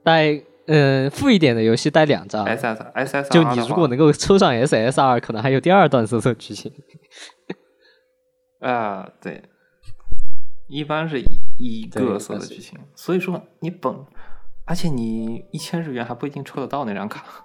[0.04, 6.72] 带嗯富一点的游戏带两张，S S S S，就你如果能够抽上 SSR，可能还有第二段色色剧情。
[8.60, 9.44] 啊，对，
[10.68, 11.22] 一般是
[11.60, 13.94] 一对个色的剧情，所以说你本，
[14.66, 17.45] 而且你一千日元还不一定抽得到那张卡，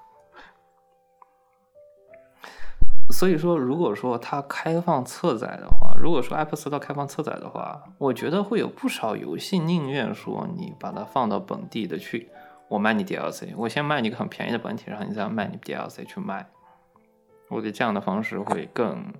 [3.12, 12.30] 所以说如果说它开放侧载的话，如果说 App Store 开放侧载的话，我觉得会有不少游戏宁愿说你把它放到本地的去，
[12.68, 16.48] 我卖你 DLC，我先卖你个很便宜的本体，然后你再卖你 DLC 去卖，
[17.48, 19.12] 我觉得这样的方式会更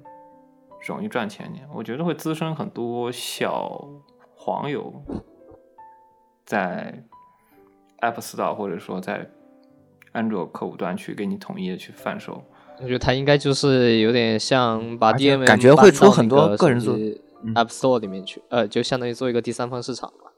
[0.86, 1.68] 容易赚钱一点。
[1.74, 3.88] 我觉得会滋生很多小
[4.34, 5.02] 黄油
[6.44, 7.04] 在
[8.00, 9.28] App Store 或者说在
[10.12, 12.42] 安卓客户端去给你统一的去贩售。
[12.82, 16.94] 我觉得它应该就是有点像把 DM 感觉会出很多个人做
[17.54, 20.30] App Store 里面去，呃，就相当于做一个第三方市场嘛。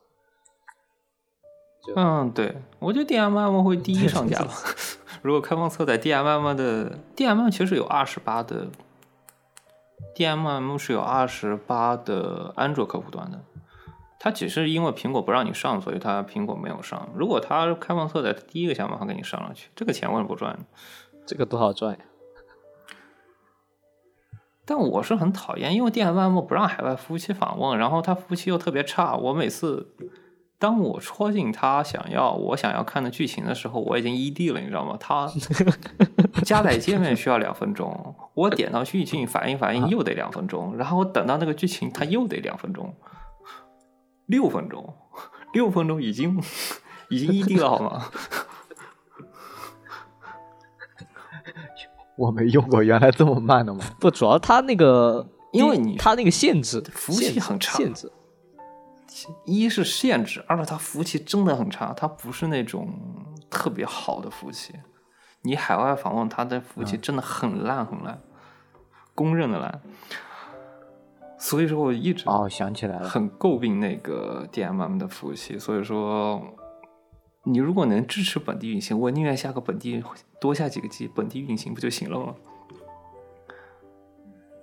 [1.96, 4.52] 嗯，对，我觉得 DMM 会第一上架吧。
[5.22, 8.66] 如果开放侧载 DMM 的 DMM 其实有二十八的
[10.16, 13.40] DMM 是有二十八的安卓客户端的，
[14.18, 17.08] 它只是因为苹果不让你上，所以它苹果没有上。
[17.14, 20.58] 如果它开放侧载，第一个想办法给你上上去，这个钱为什么不赚？
[21.24, 22.00] 这个多好赚呀！
[24.64, 29.16] 但我是很讨厌，因为 DMM 不让海外服务器访问，然后它服务器又特别差。
[29.16, 29.94] 我每次
[30.58, 34.96] 当我戳进它想要我想要看的剧情的时候，我已经 ED 了，你知道吗？
[35.00, 35.28] 它
[36.44, 42.94] 加载界面需要两分钟，我点到剧情反应反应又得两分钟，然后我等到那个剧情它又得两分钟，
[44.26, 44.94] 六分钟，
[45.52, 46.40] 六分钟已经
[47.10, 48.04] 已经 ED 了好吗？
[52.22, 53.84] 我没用过，原来这么慢的吗？
[53.98, 58.10] 不，主要它那个，因为你它那个限制，服务器很差限制。
[59.44, 62.88] 一是限制，二是它服务器真的很差，它不是那种
[63.50, 64.72] 特别好的服务器。
[65.42, 68.20] 你海外访问它的服务器真的很烂很烂，
[69.16, 69.82] 公认的烂。
[71.38, 75.58] 所以说我一直哦，想起来了，很诟病那个 DMM 的服务器。
[75.58, 76.40] 所以说，
[77.44, 80.02] 你如果能支持本地运行，我宁愿下个本地
[80.40, 82.34] 多下几个 G 本地运行不就行了吗？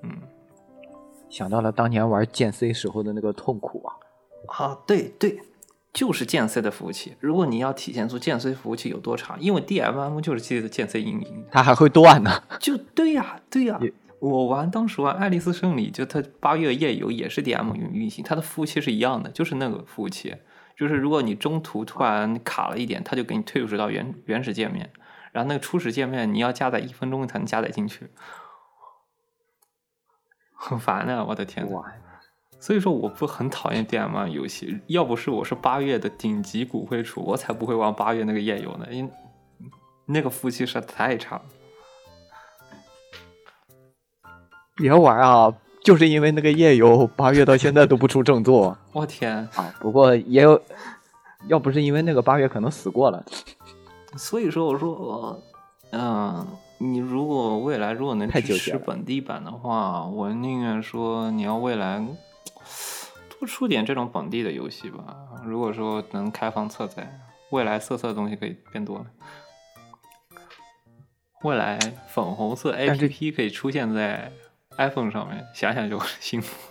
[0.04, 0.12] 嗯。
[1.30, 3.94] 想到了当年玩剑 C 时候的那个痛苦啊！
[4.48, 5.40] 啊，对对，
[5.94, 7.14] 就是剑 C 的服务器。
[7.20, 12.42] 如果你要体现出剑 C 服务器有多差，因为 DMM 就是接着剑 C 运营，它还会断呢。
[12.60, 20.34] 就对呀、对呀、也我玩当时玩《爱丽丝胜利》，就它八月夜游也是 DM 运运行，它的服务器是一样的，就是那个服务器。
[20.80, 24.90] 就是如果你中途突然卡了一点，它就给你退回到原原始界面，
[25.34, 28.10] 然后那个初始界面你要加载一分钟才能加载进去，
[30.54, 31.84] 很烦的，我的天呐。
[32.62, 39.12] 所以说我不很讨厌 DMM 游戏，要不是我是八月的顶级骨灰处，我才不会玩八月那个夜游呢，因
[40.06, 41.46] 那个服务器实在太差了。
[44.76, 45.54] 别玩啊！
[45.90, 49.38] 就是因为那个夜游，八月到现在都不出正作 我天！
[49.56, 49.74] 啊。
[49.80, 50.62] 不过也有，
[51.48, 53.26] 要不是因为那个八月可能死过了。
[54.16, 55.44] 所以说我说我，
[55.90, 56.46] 嗯、
[56.78, 62.06] 你如果未来如果能支持本地版的话，我宁愿说你要未来
[63.40, 65.18] 多出点这种本地的游戏吧。
[65.44, 67.20] 如果说能开放侧载，
[67.50, 69.06] 未来色色的东西可以变多了。
[71.42, 74.32] 未来粉红色 APP 可以出现在
[74.80, 76.56] iPhone 上面，想想就很幸福。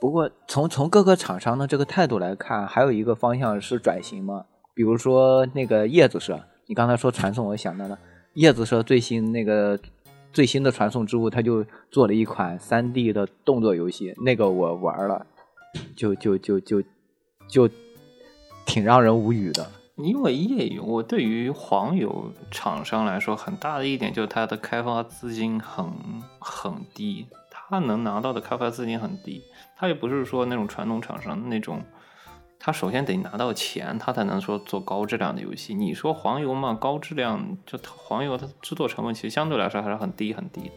[0.00, 7.98] 不过从从各个厂商的这个态度来看，还有一个方向是转型嘛，比如说那个叶子社，你刚才说传送，我想到了
[8.34, 9.78] 叶子社最新那个
[10.32, 15.26] 最新的传送之物，他就做了一款3 D 的动作游戏，那个我玩了，
[15.96, 16.82] 就就就就
[17.48, 17.68] 就
[18.64, 19.68] 挺让人无语的。
[19.96, 25.84] 因为页游，我对于黄油厂商来说，很大的一点就是它的开发资金很
[26.38, 29.42] 很低，它能拿到的开发资金很低。
[29.76, 31.82] 它也不是说那种传统厂商那种，
[32.58, 35.74] 它首先得拿到钱，它才能说做高质量的游戏。
[35.74, 40.70] 你说黄油嘛，高质量就它黄油它制作成本其实相对来说还是很低很低，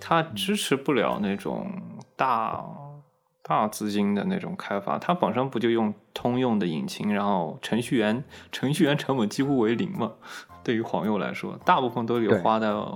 [0.00, 1.70] 它支持不了那种
[2.16, 2.64] 大
[3.42, 8.22] 大资金的那种开发，它本身不就用通用的引擎，然后程序员
[8.52, 10.12] 程序员成本几乎为零嘛？
[10.62, 12.86] 对于黄油来说，大部分都有花的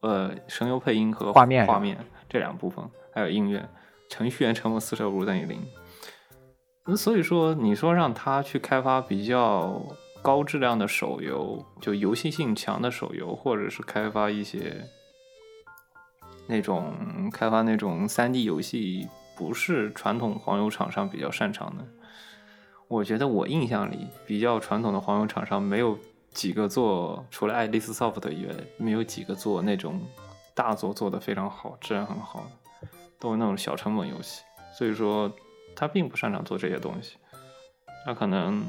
[0.00, 1.96] 呃声优配音和画面画面
[2.28, 2.84] 这两部分，
[3.14, 3.68] 还有音乐，
[4.08, 5.60] 程序员成本四舍五入等于零。
[6.86, 9.80] 那所以说，你说让他去开发比较
[10.20, 14.84] 高质量的手游，就游戏性强的手游，或者是开发一些
[16.48, 19.06] 那种开发那种三 D 游戏，
[19.40, 21.84] 不是传统黄油厂商比较擅长的。
[22.88, 25.98] 我觉得我印象里比较传统的黄油厂商没有
[26.30, 29.98] 几个做，除了爱丽丝 soft 以外，没有几个做那种
[30.54, 32.40] 大作做得非常好、质量很好
[32.82, 32.88] 的，
[33.18, 34.42] 都是那种小成本游戏。
[34.74, 35.32] 所以说，
[35.74, 37.16] 他并不擅长做这些东西。
[38.04, 38.62] 他可能，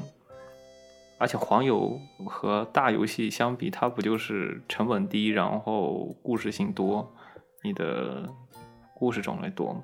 [1.18, 7.12] 而且黄油和大游戏相比，它不就是成本低，然后故事性多，
[7.62, 8.26] 你的
[8.94, 9.82] 故事种类多吗？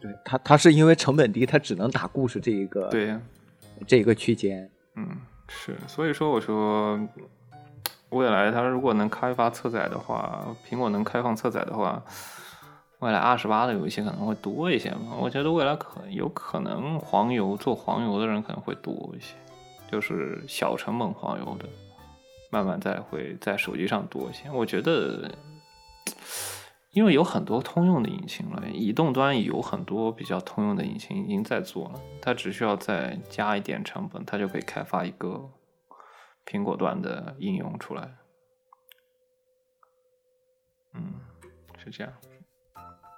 [0.00, 3.20] 对他，他是因为成本低，他只能打故事这一个对呀。
[3.86, 4.68] 这一个区间。
[4.96, 5.08] 嗯，
[5.48, 6.98] 是，所以说我说，
[8.08, 12.02] 未来它如果能开发侧载的话，苹果能开放侧载的话，
[12.98, 15.16] 未来二十八的游戏可能会多一些嘛。
[15.20, 19.34] 我觉得未来可有可能黄油做黄油的人可能会多一些，
[19.90, 21.66] 就是小成本黄油的，
[22.50, 24.50] 慢慢再会在手机上多一些。
[24.50, 25.30] 我觉得。
[26.90, 35.50] 因为有很多通用的引擎了，移动端有很多比较通用的引擎已经在做了，它只需要再加一点成本，它就可以开发一个
[36.46, 38.16] 苹果端的应用出来。
[40.94, 41.14] 嗯，
[41.76, 42.12] 是这样，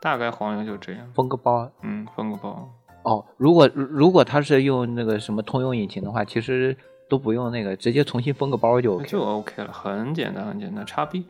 [0.03, 1.11] 大概黄油就这样。
[1.13, 2.69] 封个包嗯，封个包。
[3.05, 6.77] 哦，如果如果他是用那个什么通用引擎的话，其实
[7.09, 10.85] 都不用那个，直接重新封个包就 OK 就 OK 了，很简单，很简单。
[10.85, 11.25] 叉 B，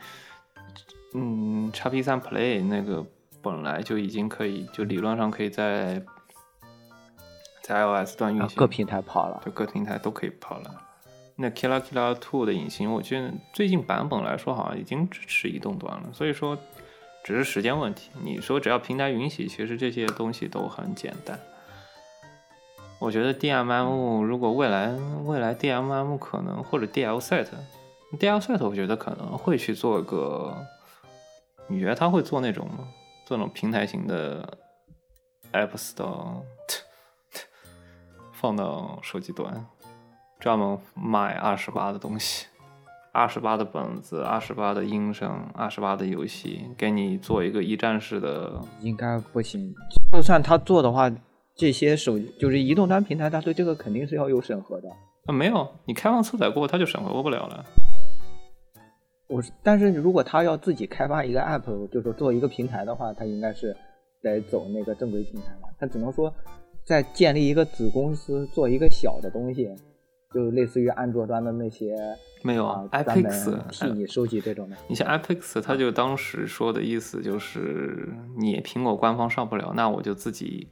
[1.14, 3.04] 嗯，，x P 三 Play 那个
[3.42, 6.02] 本来就已经可以，就理论上可以在
[7.62, 9.42] 在 iOS 端运行，啊各平台跑了。
[9.44, 10.82] 就各平台都可以跑了。
[11.36, 16.56] 那 Killer Killer Two 的引擎，我觉得最近版本来说好像已经支持移动端了，所以说
[17.24, 18.10] 只是时间问题。
[18.22, 21.38] 你说只要平台允许，其实这些东西都很简单。
[22.98, 30.54] 我觉得 DMM 如果未来未来 DMM 可能或者 DLSet，DLSet 我觉得可能会去做个，
[31.70, 32.88] 你觉得他会做那种吗？
[33.24, 34.58] 做那种平台型的
[35.52, 36.42] App Store，
[38.34, 39.64] 放到手机端，
[40.40, 42.46] 专门卖二十八的东西，
[43.12, 48.60] 二十八的本子，二十八的音声，二十八的游戏，给你做一个一站式的。
[48.80, 49.72] 应该不行，
[50.12, 51.08] 就算他做的话，
[51.54, 54.88] 这些手就是移动端平台，他对这个肯定是要有审核的。
[55.26, 57.64] 啊，没有，你开放测载过，他就审核不了了。
[59.30, 63.74] 我是，但是如果他要自己开发一个 app，就是做一个平台的话，他应该是
[64.20, 65.68] 得走那个正规平台了。
[65.78, 66.34] 他只能说
[66.84, 69.68] 在建立一个子公司，做一个小的东西，
[70.34, 71.94] 就类似于安卓端的那些
[72.42, 74.76] 没有啊，i 专 p 门 e x 替你收集这种的。
[74.88, 80.66] 你像 Apex，他就当时说的意思就是，你苹果官方上不了，那我就自己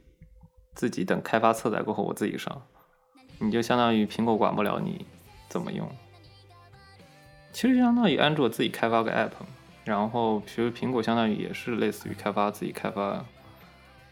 [0.75, 2.61] 自己等开发测载过后，我自己上。
[3.41, 5.05] 你就相当于苹果管不了你
[5.47, 5.87] 怎么用，
[7.51, 9.31] 其实相当于安卓自己开发个 app，
[9.83, 13.25] 然后其实苹果相当于也是类似于开发自己开发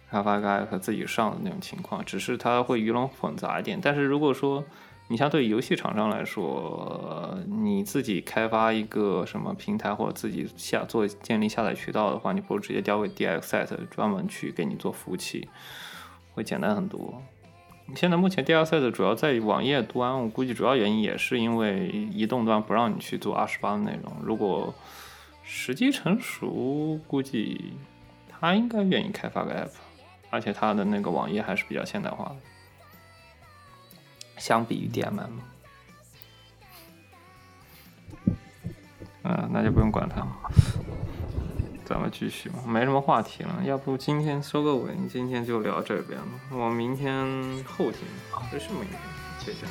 [0.10, 3.80] 开发个 app 自己上的那种情况，只是它会鱼龙混杂一点。
[3.82, 4.64] 但是如果说
[5.10, 15.48] 你像对于游戏厂商来说，你自己开发一个什么平台或者自己下做建立下载渠道的话，你不如直接交给 DXSet 专门去给你做服务器，
[16.34, 17.22] 会简单很多。
[17.96, 24.14] 现在目前 DLC 的主要在网页端，我估计主要原因也是因为移动端不让你去做二十八的内容。
[24.22, 24.74] 如果
[25.44, 27.74] 时机成熟，估计
[28.28, 29.72] 他应该愿意开发个 app，
[30.30, 32.36] 而且他的那个网页还是比较现代化的，
[34.38, 35.30] 相比于 DMM。
[39.24, 40.38] 嗯，那就不用管它了。
[41.88, 46.28] 咱们继续吧，没什么话题了，要不今天收个尾，今天就聊这边吧。
[46.52, 47.26] 我明天、
[47.64, 48.02] 后天，
[48.52, 49.00] 这是明天，
[49.40, 49.66] 谢谢。